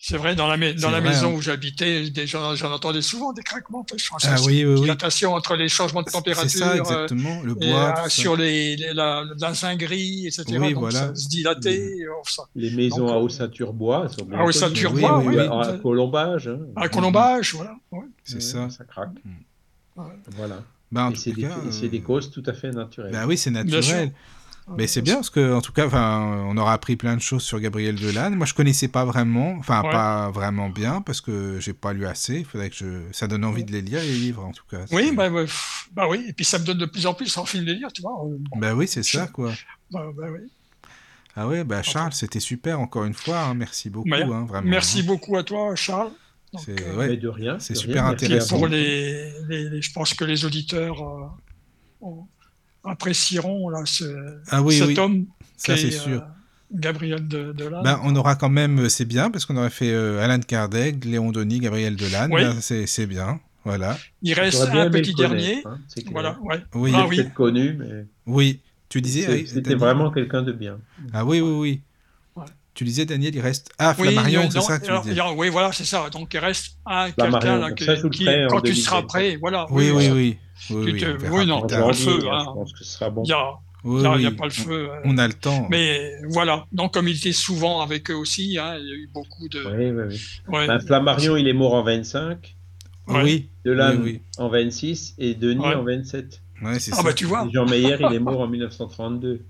C'est 0.00 0.16
vrai, 0.16 0.36
dans 0.36 0.46
la, 0.46 0.56
mai- 0.56 0.74
dans 0.74 0.88
C'est 0.88 0.90
la 0.92 1.00
vrai, 1.00 1.08
maison 1.10 1.30
hein. 1.30 1.34
où 1.34 1.40
j'habitais, 1.42 2.04
j'en 2.26 2.72
entendais 2.72 3.02
souvent 3.02 3.32
des 3.32 3.42
craquements. 3.42 3.84
Ah 4.22 4.36
oui, 4.46 4.64
oui, 4.64 4.74
oui. 4.74 4.80
dilatation 4.82 5.34
entre 5.34 5.56
les 5.56 5.68
changements 5.68 6.02
de 6.02 6.06
C'est 6.08 6.12
température. 6.12 6.50
ça, 6.60 6.70
euh, 6.70 6.78
exactement. 6.78 7.42
Le 7.42 7.52
et, 7.60 7.68
bois, 7.70 7.94
euh, 8.04 8.08
sur 8.08 8.36
les, 8.36 8.76
les- 8.76 8.94
la, 8.94 9.24
la 9.40 9.54
zinguerie, 9.54 10.28
etc. 10.28 10.44
Oui, 10.50 10.72
donc 10.72 10.78
voilà. 10.78 11.08
ça 11.08 11.14
se 11.16 11.28
dilatait. 11.28 11.96
euh. 12.02 12.42
Les 12.54 12.70
maisons 12.70 12.98
Donc, 12.98 13.10
à 13.10 13.14
euh, 13.14 13.22
ossature 13.22 13.72
bois 13.72 14.06
à 14.32 14.44
ossature 14.44 14.92
bois, 14.92 15.18
oui, 15.18 15.34
oui. 15.36 15.38
À, 15.40 15.60
à 15.62 15.72
colombage. 15.78 16.46
hein. 16.46 16.60
À 16.76 16.88
colombage, 16.88 17.54
voilà. 17.54 17.74
ouais. 17.90 18.04
C'est 18.22 18.40
ça. 18.40 18.70
Ça 18.70 18.84
craque. 18.84 19.10
Ouais. 19.96 20.04
Voilà. 20.36 20.62
Tout 21.10 21.16
c'est 21.16 21.32
des, 21.32 21.44
euh, 21.98 22.00
causes 22.00 22.30
tout 22.30 22.42
à 22.46 22.52
fait 22.54 22.70
naturelles. 22.70 23.10
Ben 23.12 23.26
oui, 23.26 23.36
c'est 23.36 23.50
Bien 23.50 23.64
naturel. 23.64 24.12
Mais 24.76 24.86
c'est 24.86 25.02
bien 25.02 25.14
parce 25.14 25.30
que, 25.30 25.54
en 25.54 25.60
tout 25.62 25.72
cas, 25.72 25.86
enfin, 25.86 26.44
on 26.46 26.56
aura 26.56 26.72
appris 26.74 26.96
plein 26.96 27.16
de 27.16 27.20
choses 27.22 27.42
sur 27.42 27.58
Gabriel 27.58 27.94
Delanne. 27.94 28.34
Moi, 28.34 28.46
je 28.46 28.54
connaissais 28.54 28.88
pas 28.88 29.04
vraiment, 29.04 29.52
enfin, 29.58 29.82
Ouais. 29.82 29.90
pas 29.90 30.30
vraiment 30.30 30.68
bien 30.68 31.00
parce 31.00 31.20
que 31.20 31.58
j'ai 31.60 31.72
pas 31.72 31.92
lu 31.92 32.06
assez. 32.06 32.38
Il 32.40 32.44
faudrait 32.44 32.68
que 32.70 32.76
je, 32.76 32.86
ça 33.12 33.26
donne 33.26 33.44
envie 33.44 33.64
de 33.64 33.72
les 33.72 33.80
lire 33.80 34.00
les 34.00 34.12
livres, 34.14 34.44
en 34.44 34.52
tout 34.52 34.64
cas. 34.70 34.84
Oui, 34.92 35.12
bah, 35.14 35.30
bah, 35.30 35.44
bah 35.92 36.06
oui, 36.08 36.24
et 36.28 36.32
puis 36.32 36.44
ça 36.44 36.58
me 36.58 36.64
donne 36.64 36.78
de 36.78 36.86
plus 36.86 37.06
en 37.06 37.14
plus 37.14 37.34
envie 37.38 37.60
de 37.60 37.64
les 37.64 37.74
lire, 37.74 37.92
tu 37.92 38.02
vois. 38.02 38.12
euh, 38.24 38.36
bon, 38.38 38.58
Ben 38.58 38.74
oui, 38.74 38.86
c'est 38.86 39.02
Je- 39.02 39.16
ça, 39.18 39.26
quoi. 39.28 39.52
bah, 39.90 40.06
bah 40.16 40.26
oui. 40.30 40.50
Ah 41.36 41.46
ouais, 41.46 41.62
bah 41.64 41.82
Charles, 41.82 42.12
c'était 42.12 42.40
super 42.40 42.80
encore 42.80 43.04
une 43.04 43.14
fois. 43.14 43.38
hein. 43.40 43.54
Merci 43.54 43.90
beaucoup, 43.90 44.08
hein, 44.12 44.44
vraiment. 44.46 44.68
Merci 44.68 45.02
beaucoup 45.02 45.36
à 45.36 45.44
toi, 45.44 45.74
Charles. 45.76 46.10
Donc, 46.52 46.62
C'est 46.64 46.82
euh, 46.86 46.96
ouais. 46.96 47.16
De 47.16 47.28
rien. 47.28 47.58
c'est 47.60 47.74
de 47.74 47.78
super 47.78 48.04
rien. 48.04 48.12
intéressant. 48.12 48.56
pour 48.56 48.66
les, 48.66 49.30
les- 49.48 49.68
les- 49.70 49.82
je 49.82 49.92
pense 49.92 50.14
que 50.14 50.24
les 50.24 50.44
auditeurs 50.44 51.00
euh, 51.02 51.26
ont- 52.00 52.26
apprécieront 52.88 53.68
là, 53.68 53.82
ce, 53.84 54.04
Ah 54.50 54.62
oui, 54.62 54.78
cet 54.78 54.88
oui, 54.88 54.98
homme 54.98 55.26
ça 55.56 55.74
qui 55.74 55.80
c'est 55.82 55.88
est, 55.88 55.90
sûr. 55.90 56.22
euh, 56.22 56.26
Gabriel 56.72 57.26
de, 57.26 57.52
Delanne. 57.52 57.82
Ben, 57.84 58.00
on 58.04 58.14
aura 58.16 58.34
quand 58.36 58.50
même, 58.50 58.80
euh, 58.80 58.88
c'est 58.88 59.04
bien, 59.06 59.30
parce 59.30 59.46
qu'on 59.46 59.56
aurait 59.56 59.70
fait 59.70 59.90
euh, 59.92 60.20
Alan 60.22 60.38
Kardec, 60.40 61.04
Léon 61.04 61.32
Denis, 61.32 61.60
Gabriel 61.60 61.96
Delanne. 61.96 62.30
Oui. 62.32 62.42
Ben, 62.42 62.56
c'est 62.60 62.86
c'est 62.86 63.06
bien, 63.06 63.40
voilà. 63.64 63.96
Il 64.22 64.34
reste 64.34 64.60
un 64.62 64.90
petit 64.90 65.14
dernier. 65.14 65.62
hein. 65.64 65.78
Voilà, 66.10 66.38
ouais. 66.42 66.60
Oui, 66.74 66.92
Ah 66.94 67.06
Il 67.10 67.20
est 67.20 67.22
oui. 67.24 67.30
connu, 67.34 67.74
mais 67.78 68.06
oui. 68.26 68.60
Tu 68.90 69.00
disais, 69.02 69.44
c'était 69.46 69.74
vraiment 69.74 70.10
quelqu'un 70.10 70.42
de 70.42 70.52
bien. 70.52 70.78
Ah 71.12 71.24
oui, 71.24 71.40
oui, 71.42 71.52
oui. 71.52 71.80
Tu 72.78 72.84
disais, 72.84 73.04
Daniel, 73.06 73.34
il 73.34 73.40
reste. 73.40 73.72
Ah, 73.76 73.92
Oui, 73.98 74.04
Flammarion, 74.12 74.42
euh, 74.42 74.46
c'est 74.52 74.60
ça 74.60 74.78
que 74.78 74.84
tu 74.84 74.90
alors, 74.90 75.02
disais. 75.02 75.14
il 75.14 75.18
y 75.18 75.20
a- 75.20 75.32
oui, 75.32 75.48
voilà, 75.48 75.72
c'est 75.72 75.84
ça. 75.84 76.08
Donc 76.10 76.32
il 76.32 76.38
reste 76.38 76.76
un 76.86 77.10
Flammarion, 77.10 77.40
quelqu'un 77.40 77.94
là 77.94 78.00
donc 78.02 78.12
qui, 78.12 78.18
qui- 78.24 78.24
quand 78.48 78.60
tu 78.60 78.74
seras 78.76 79.00
2025. 79.02 79.06
prêt, 79.08 79.36
voilà. 79.40 79.66
Oui, 79.70 79.90
oui, 79.90 80.08
oui. 80.12 80.38
Oui, 80.70 80.94
Tu 80.96 81.04
oui, 81.06 81.12
oui, 81.28 81.46
non, 81.46 81.62
Pas 81.66 81.88
le 81.88 81.92
feu, 81.92 82.20
hein, 82.30 82.30
hein. 82.32 82.44
je 82.46 82.52
pense 82.54 82.72
que 82.74 82.78
ce 82.78 82.84
sera 82.84 83.10
bon. 83.10 83.24
Il 83.24 83.30
y 83.30 83.32
a, 83.32 83.50
Oui, 83.82 84.00
il 84.20 84.28
oui. 84.28 84.30
pas 84.36 84.44
le 84.44 84.50
feu. 84.50 84.90
euh, 84.90 85.00
On 85.04 85.18
a 85.18 85.26
le 85.26 85.34
temps. 85.34 85.66
Mais 85.70 86.12
voilà. 86.28 86.66
Donc 86.70 86.94
comme 86.94 87.08
il 87.08 87.16
était 87.16 87.32
souvent 87.32 87.80
avec 87.80 88.12
eux 88.12 88.14
aussi, 88.14 88.56
hein, 88.60 88.76
il 88.78 88.86
y 88.88 88.92
a 88.92 88.94
eu 88.94 89.10
beaucoup 89.12 89.48
de. 89.48 89.58
Oui, 89.58 89.90
oui, 89.90 90.04
oui. 90.10 90.56
ouais. 90.56 90.66
Ben, 90.68 90.78
Flammarion, 90.78 91.36
il 91.36 91.48
est 91.48 91.52
mort 91.52 91.74
en 91.74 91.82
25, 91.82 92.54
Ouais. 93.08 93.22
Oui, 93.24 93.50
Delanne 93.64 94.02
oui, 94.04 94.22
en 94.36 94.48
26 94.50 95.14
et 95.18 95.34
Denis 95.34 95.66
Ouais. 95.66 95.74
en 95.74 95.82
27. 95.82 96.40
oui. 96.62 96.68
Ouais, 96.68 96.78
c'est 96.78 96.92
Ah 96.92 96.96
ça. 96.98 97.02
bah 97.02 97.12
tu 97.12 97.24
vois. 97.24 97.48
Jean 97.52 97.66
Meyer, 97.66 97.96
il 98.08 98.14
est 98.14 98.20
mort 98.20 98.38
en 98.40 98.46
1932. 98.46 99.44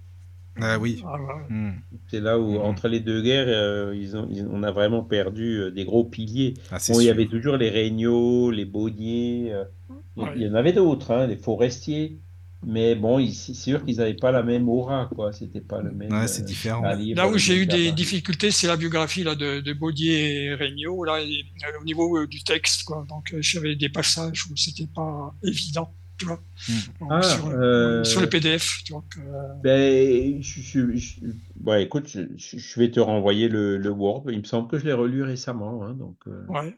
Ah 0.61 0.79
oui. 0.79 1.03
Ah. 1.07 1.17
Hmm. 1.49 1.73
C'est 2.11 2.21
là 2.21 2.39
où, 2.39 2.53
Mhm. 2.53 2.57
entre 2.61 2.89
les 2.89 3.01
deux 3.01 3.23
guerres, 3.23 3.47
euh, 3.49 3.95
ils 3.97 4.17
ont, 4.17 4.29
ils- 4.31 4.47
on 4.51 4.63
a 4.63 4.71
vraiment 4.71 5.03
perdu 5.03 5.59
euh, 5.61 5.71
des 5.71 5.85
gros 5.85 6.05
piliers. 6.05 6.55
Ah, 6.71 6.79
Bon, 6.89 7.01
il 7.01 7.05
y 7.07 7.11
avait 7.11 7.27
toujours 7.27 7.57
les 7.57 7.71
Regnault, 7.71 8.51
les 8.51 8.65
Baudniers, 8.65 9.53
euh, 9.53 9.65
il 10.17 10.23
y- 10.23 10.27
Ouais. 10.27 10.33
il 10.37 10.43
y 10.43 10.49
en 10.49 10.55
avait 10.55 10.73
d'autres, 10.73 11.11
hein, 11.13 11.27
les 11.27 11.37
forestiers. 11.37 12.19
Mais 12.67 12.97
bon, 12.97 13.25
c'est 13.31 13.55
sûr 13.55 13.85
qu'ils 13.85 13.99
n'avaient 13.99 14.15
pas 14.15 14.33
la 14.33 14.43
même 14.43 14.69
aura, 14.69 15.09
quoi. 15.15 15.33
C'était 15.33 15.61
pas 15.61 15.81
le 15.81 15.93
même. 15.93 16.11
Ouais, 16.13 16.27
c'est 16.27 16.43
euh, 16.43 16.45
différent. 16.45 16.83
Là 16.83 17.29
où 17.29 17.39
j'ai 17.39 17.55
eu 17.57 17.67
des 17.67 17.93
difficultés, 17.93 18.51
c'est 18.51 18.67
la 18.67 18.77
biographie 18.77 19.23
là, 19.23 19.37
de, 19.37 19.61
de 19.61 19.73
Baudier 19.75 20.47
et 20.47 20.55
Regnault, 20.55 21.05
là, 21.05 21.21
et, 21.23 21.25
euh, 21.65 21.81
au 21.81 21.85
niveau 21.85 22.19
euh, 22.19 22.27
du 22.27 22.43
texte. 22.43 22.83
Quoi. 22.83 23.07
Donc 23.09 23.33
euh, 23.33 23.39
j'avais 23.43 23.77
des 23.77 23.89
passages 23.89 24.45
où 24.51 24.57
c'était 24.57 24.89
pas 24.93 25.33
évident, 25.45 25.95
tu 26.19 26.27
vois. 26.27 26.41
Mm. 26.69 26.73
Donc, 27.01 27.09
Ah, 27.13 27.23
sur, 27.23 27.47
euh, 27.49 28.05
sur 28.05 28.21
le 28.21 28.29
PDF, 28.29 28.83
tu 28.85 28.93
vois. 28.93 29.05
que, 29.11 29.21
euh, 29.21 29.55
Ben, 29.63 30.43
je, 30.43 30.61
je- 30.61 30.97
je- 30.97 31.21
ouais, 31.65 31.83
écoute, 31.85 32.09
je, 32.09 32.81
vais 32.81 32.91
te 32.91 33.01
renvoyer 33.01 33.49
le, 33.49 33.77
le 33.79 33.91
Word. 33.91 34.25
Il 34.31 34.39
me 34.39 34.45
semble 34.45 34.69
que 34.69 34.79
je 34.79 34.85
l'ai 34.85 34.93
relu 34.93 35.23
récemment, 35.23 35.85
hein, 35.85 35.95
donc. 35.95 36.17
euh, 36.27 36.45
ouais. 36.49 36.75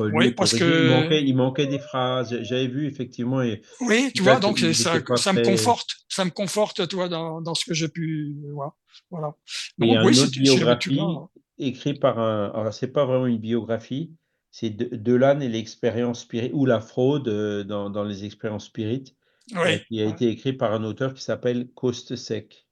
Oui, 0.00 0.32
parce 0.32 0.54
que- 0.54 0.84
il 0.84 0.88
manquait, 0.88 1.24
il 1.24 1.36
manquait 1.36 1.66
des 1.66 1.78
phrases. 1.78 2.36
J'avais 2.42 2.66
vu 2.66 2.86
effectivement. 2.86 3.42
Et, 3.42 3.62
Oui, 3.80 4.10
tu 4.14 4.24
Là, 4.24 4.32
vois, 4.32 4.40
donc 4.40 4.58
ça, 4.58 4.94
me 5.32 5.44
conforte, 5.44 5.90
ça 6.08 6.24
me 6.24 6.30
conforte, 6.30 6.88
tu 6.88 6.96
vois, 6.96 7.08
dans, 7.08 7.40
dans 7.40 7.54
ce 7.54 7.64
que 7.64 7.74
j'ai 7.74 7.88
pu 7.88 8.34
voir. 8.52 8.76
Voilà. 9.10 9.34
Et 9.80 9.84
oui, 9.84 9.92
une 9.92 10.18
autre 10.18 10.30
biographie 10.32 10.96
voir. 10.96 11.28
écrite 11.58 12.00
par 12.00 12.18
un. 12.18 12.50
Alors, 12.54 12.74
c'est 12.74 12.88
pas 12.88 13.04
vraiment 13.06 13.26
une 13.26 13.38
biographie, 13.38 14.10
c'est 14.50 14.70
de, 14.70 14.96
Delanne 14.96 15.42
et 15.42 15.48
l'expérience 15.48 16.20
spirit 16.20 16.50
ou 16.52 16.66
la 16.66 16.80
fraude 16.80 17.28
euh, 17.28 17.64
dans, 17.64 17.90
dans 17.90 18.04
les 18.04 18.24
expériences 18.24 18.66
spirites, 18.66 19.14
euh, 19.54 19.62
Oui. 19.64 19.84
qui 19.88 20.00
a 20.00 20.06
été 20.06 20.28
écrit 20.28 20.52
par 20.52 20.72
un 20.72 20.84
auteur 20.84 21.14
qui 21.14 21.22
s'appelle 21.22 21.68
Costesec. 21.74 22.66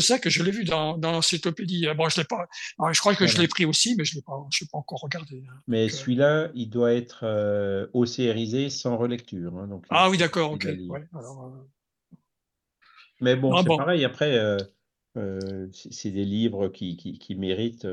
Ça 0.00 0.18
que 0.18 0.30
je 0.30 0.42
l'ai 0.42 0.50
vu 0.50 0.64
dans, 0.64 0.98
dans 0.98 1.12
l'encyclopédie. 1.12 1.86
Bon, 1.96 2.08
je 2.08 2.20
l'ai 2.20 2.24
pas. 2.24 2.46
ah, 2.80 2.92
Je 2.92 2.98
crois 2.98 3.14
que 3.14 3.26
je 3.26 3.38
l'ai 3.38 3.46
pris 3.46 3.64
aussi, 3.64 3.94
mais 3.96 4.04
je 4.04 4.16
l'ai 4.16 4.22
pas, 4.22 4.44
je 4.50 4.64
l'ai 4.64 4.68
pas 4.70 4.78
encore 4.78 5.00
regardé. 5.00 5.44
hein. 5.48 5.54
Mais 5.68 5.84
Donc, 5.86 5.92
euh, 5.92 5.96
celui-là, 5.96 6.50
il 6.54 6.70
doit 6.70 6.92
être 6.92 7.20
euh, 7.22 7.86
OCRisé 7.92 8.68
sans 8.68 8.96
relecture. 8.96 9.56
hein, 9.56 9.68
donc, 9.68 9.86
Ah 9.90 10.06
euh, 10.06 10.10
oui, 10.10 10.18
d'accord, 10.18 10.52
ok. 10.52 10.64
ouais, 10.64 11.04
alors, 11.14 11.44
euh, 11.44 12.16
Mais 13.20 13.36
bon, 13.36 13.54
Ah 13.54 13.60
c'est 13.62 13.68
bon. 13.68 13.76
pareil. 13.76 14.04
Après, 14.04 14.36
euh, 14.36 14.56
euh, 15.16 15.68
c'est 15.72 15.92
c'est 15.92 16.10
des 16.10 16.24
livres 16.24 16.68
qui, 16.68 16.96
qui, 16.96 17.18
qui 17.18 17.34
méritent. 17.36 17.86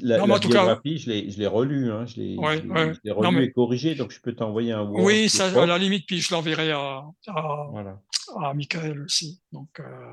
La, 0.00 0.18
Non, 0.18 0.26
la 0.26 0.34
en 0.34 0.38
tout 0.40 0.48
cas- 0.48 0.80
je 0.84 1.08
l'ai 1.08 1.30
je 1.30 1.38
l'ai 1.38 1.46
relu, 1.46 1.90
hein, 1.92 2.04
je 2.06 2.16
l'ai 2.16 2.36
Ouais, 2.36 2.58
je 2.58 2.62
l'ai- 2.62 2.68
ouais. 2.70 2.94
je 2.94 3.00
l'ai 3.04 3.10
Non, 3.12 3.16
relu 3.28 3.36
mais- 3.36 3.44
et 3.44 3.52
corrigé, 3.52 3.94
donc 3.94 4.10
je 4.10 4.20
peux 4.20 4.34
t'envoyer 4.34 4.72
un 4.72 4.82
Word. 4.82 5.04
Oui, 5.04 5.28
ça, 5.28 5.46
à 5.62 5.66
la 5.66 5.78
limite, 5.78 6.06
puis 6.06 6.20
je 6.20 6.34
l'enverrai 6.34 6.72
à, 6.72 7.04
à, 7.28 7.66
Voilà. 7.70 8.00
à 8.42 8.54
Michael 8.54 9.02
aussi. 9.02 9.40
Donc, 9.52 9.68
euh, 9.80 10.12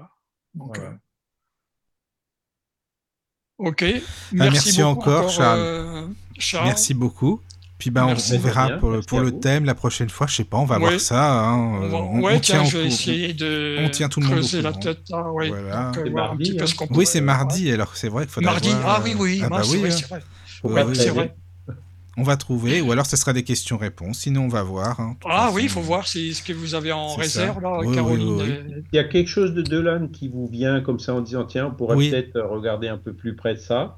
donc 0.53 0.77
Voilà. 0.77 0.91
euh, 0.91 0.95
ok. 3.69 3.85
merci 4.31 4.81
beaucoup 4.81 4.87
encore, 4.99 5.29
Charles. 5.29 5.59
euh, 5.59 6.07
Charles. 6.37 6.65
Merci 6.67 6.93
beaucoup. 6.93 7.41
Puis 7.77 7.89
ben, 7.89 8.03
on- 8.03 8.07
Merci. 8.07 8.35
on, 8.35 8.39
verra 8.39 8.69
pour, 8.79 8.89
le- 8.89 8.95
merci 8.95 9.07
pour 9.07 9.19
à 9.19 9.23
le 9.23 9.29
vous. 9.31 9.39
thème 9.39 9.65
la 9.65 9.75
prochaine 9.75 10.09
fois. 10.09 10.27
Je 10.27 10.35
sais 10.35 10.43
pas, 10.45 10.57
on 10.57 10.65
va 10.65 10.75
Ouais. 10.79 10.87
voir 10.91 10.99
ça. 10.99 11.41
hein. 11.49 11.55
On 11.57 11.79
va- 11.89 11.97
On- 11.97 12.21
ouais, 12.21 12.35
on 12.35 12.39
tiens, 12.39 12.61
tient 12.61 12.63
je 12.63 12.77
vais 12.77 12.85
essayer 12.87 13.33
de 13.33 13.77
on 13.85 13.89
tient 13.89 14.07
tout 14.07 14.21
le 14.21 14.27
monde 14.27 14.35
au 14.37 14.39
creuser 14.39 14.61
la 14.61 14.71
tête. 14.71 14.99
Voilà. 15.09 15.91
Donc, 15.93 15.97
euh, 16.07 16.17
un 16.31 16.37
petit 16.37 16.55
peu 16.55 16.63
hein. 16.63 16.67
ce 16.67 16.75
qu'on 16.75 16.87
Oui, 16.91 17.05
c'est 17.05 17.19
mardi, 17.21 17.69
alors 17.71 17.95
c'est 17.97 18.07
vrai 18.09 18.23
qu'il 18.23 18.31
faudra 18.33 18.51
Mardi, 18.51 18.69
ah 18.85 19.01
oui, 19.03 19.13
oui, 19.19 19.39
Ah 19.43 19.47
ah, 19.47 19.49
bah 19.49 19.61
c'est 19.63 19.71
oui, 19.73 19.79
vrai, 19.79 19.89
hein. 19.89 19.91
c'est 20.93 21.09
vrai. 21.09 21.21
Ouais, 21.21 21.75
on 22.17 22.23
va 22.23 22.37
trouver, 22.37 22.79
ou 22.79 22.93
alors 22.93 23.05
ce 23.05 23.17
sera 23.17 23.33
des 23.33 23.43
questions-réponses, 23.43 24.19
sinon 24.19 24.43
on 24.43 24.47
va 24.47 24.63
voir. 24.63 24.97
hein. 25.01 25.17
Ah 25.29 25.49
oui, 25.53 25.63
il 25.63 25.69
faut 25.69 25.81
voir 25.81 26.07
si, 26.07 26.33
ce 26.33 26.41
que 26.43 26.53
vous 26.53 26.73
avez 26.75 26.93
en 26.93 27.13
réserve, 27.15 27.55
ça. 27.55 27.61
là, 27.61 27.79
Oui, 27.81 27.87
oui, 27.89 27.95
Caroline. 27.95 28.41
oui, 28.41 28.49
et- 28.49 28.83
Il 28.93 28.95
y 28.95 28.99
a 28.99 29.03
quelque 29.03 29.27
chose 29.29 29.53
de 29.53 29.61
Delan 29.61 30.07
qui 30.07 30.29
vous 30.29 30.47
vient 30.47 30.79
comme 30.79 30.99
ça 30.99 31.13
en 31.13 31.19
disant 31.19 31.43
tiens, 31.43 31.67
on 31.67 31.71
pourrait 31.75 31.97
Oui. 31.97 32.09
peut-être 32.09 32.37
euh, 32.37 32.47
regarder 32.47 32.87
un 32.87 32.97
peu 32.97 33.11
plus 33.11 33.35
près 33.35 33.55
de 33.55 33.59
ça. 33.59 33.97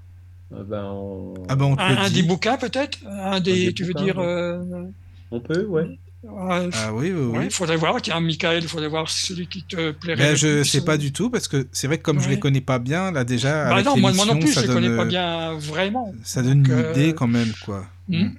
Euh, 0.53 0.63
ben, 0.63 0.83
on... 0.85 1.33
Ah 1.49 1.55
ben 1.55 1.65
on 1.65 1.75
te 1.75 1.81
Un, 1.81 2.09
des 2.09 2.23
bouquins, 2.23 2.57
peut-être? 2.57 2.99
Un 3.05 3.39
des, 3.39 3.73
tu 3.73 3.83
veux 3.83 3.93
dire 3.93 4.17
euh, 4.19 4.59
on 5.31 5.41
peut, 5.41 5.65
ouais. 5.65 5.99
ouais, 6.23 6.69
Ah 6.73 6.93
oui, 6.93 7.11
oui, 7.11 7.13
oui. 7.13 7.37
ouais, 7.37 7.45
il 7.45 7.51
faudrait 7.51 7.75
voir, 7.75 8.01
tiens, 8.01 8.19
Michael, 8.21 8.63
il 8.63 8.69
faudrait 8.69 8.87
voir 8.87 9.09
celui 9.09 9.47
qui 9.47 9.63
te 9.63 9.91
plairait. 9.91 10.23
Ben, 10.29 10.35
je 10.37 10.59
plus. 10.61 10.65
sais 10.65 10.85
pas 10.85 10.97
du 10.97 11.11
tout 11.11 11.29
parce 11.29 11.49
que 11.49 11.67
c'est 11.73 11.87
vrai 11.87 11.97
que 11.97 12.03
comme 12.03 12.19
je 12.21 12.29
Ouais. 12.29 12.35
les 12.35 12.39
connais 12.39 12.61
pas 12.61 12.79
bien, 12.79 13.11
là 13.11 13.25
déjà 13.25 13.65
Bah 13.65 13.73
avec 13.73 13.85
non, 13.85 13.97
moi, 13.97 14.13
moi 14.13 14.25
non 14.25 14.39
plus, 14.39 14.53
ça 14.53 14.61
je 14.61 14.67
les 14.67 14.73
connais 14.73 14.95
pas 14.95 15.03
euh, 15.03 15.05
bien 15.05 15.53
vraiment. 15.57 16.13
Ça 16.23 16.41
donne 16.41 16.63
Donc, 16.63 16.71
une 16.71 16.79
euh, 16.85 16.91
idée 16.93 17.13
quand 17.13 17.27
même 17.27 17.51
quoi. 17.65 17.85
Hmm. 18.07 18.29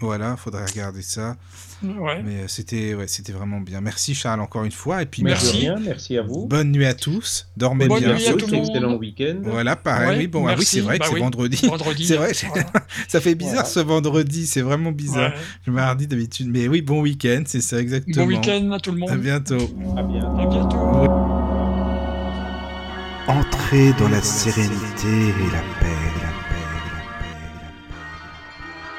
Voilà, 0.00 0.36
faudrait 0.36 0.64
regarder 0.64 1.02
ça. 1.02 1.36
Ouais. 1.82 2.22
Mais 2.24 2.36
euh, 2.42 2.48
c'était 2.48 2.94
ouais, 2.94 3.06
c'était 3.06 3.32
vraiment 3.32 3.60
bien. 3.60 3.80
Merci 3.80 4.14
Charles 4.14 4.40
encore 4.40 4.64
une 4.64 4.72
fois 4.72 5.02
et 5.02 5.06
puis 5.06 5.22
De 5.22 5.28
Merci. 5.28 5.58
rien, 5.58 5.76
merci 5.80 6.18
à 6.18 6.22
vous. 6.22 6.46
bonne 6.46 6.72
nuit 6.72 6.86
à 6.86 6.94
tous. 6.94 7.46
Dormez 7.56 7.86
Bonne 7.86 8.00
bien 8.00 8.14
nuit 8.14 8.26
à 8.26 8.32
tout 8.32 8.46
le 8.46 8.56
monde. 8.56 8.66
Excellent 8.68 8.94
week-end. 8.96 9.36
Voilà, 9.44 9.76
pareil. 9.76 10.08
Ouais, 10.08 10.16
oui, 10.18 10.26
bon, 10.26 10.40
ah 10.40 10.50
oui, 10.50 10.56
merci. 10.58 10.66
c'est 10.66 10.80
vrai 10.80 10.98
que 10.98 11.04
Bah 11.04 11.06
c'est 11.08 11.14
oui. 11.14 11.20
vendredi. 11.20 11.66
Vendredi. 11.66 12.06
C'est 12.08 12.16
vrai, 12.16 12.32
voilà. 12.48 12.66
Ça 13.08 13.20
fait 13.20 13.34
bizarre 13.36 13.54
Voilà. 13.54 13.68
ce 13.68 13.80
vendredi, 13.80 14.46
c'est 14.46 14.62
vraiment 14.62 14.90
bizarre. 14.92 15.30
Ouais. 15.32 15.38
Le 15.66 15.72
mardi 15.72 16.06
d'habitude, 16.06 16.48
mais 16.50 16.66
oui, 16.68 16.82
bon 16.82 17.00
week-end, 17.02 17.42
c'est 17.46 17.60
ça 17.60 17.80
exactement. 17.80 18.24
Bon 18.24 18.28
week-end 18.28 18.70
à 18.72 18.80
tout 18.80 18.90
le 18.92 18.98
monde. 18.98 19.10
À 19.10 19.16
bientôt. 19.16 19.56
À 19.96 20.02
bientôt. 20.02 20.38
À 20.38 20.46
bientôt. 20.46 20.78
Entrez 23.28 23.92
dans 23.98 24.08
la 24.08 24.22
sérénité 24.22 25.06
et 25.08 25.52
la 25.52 25.60
paix, 25.60 25.66
la 25.77 25.77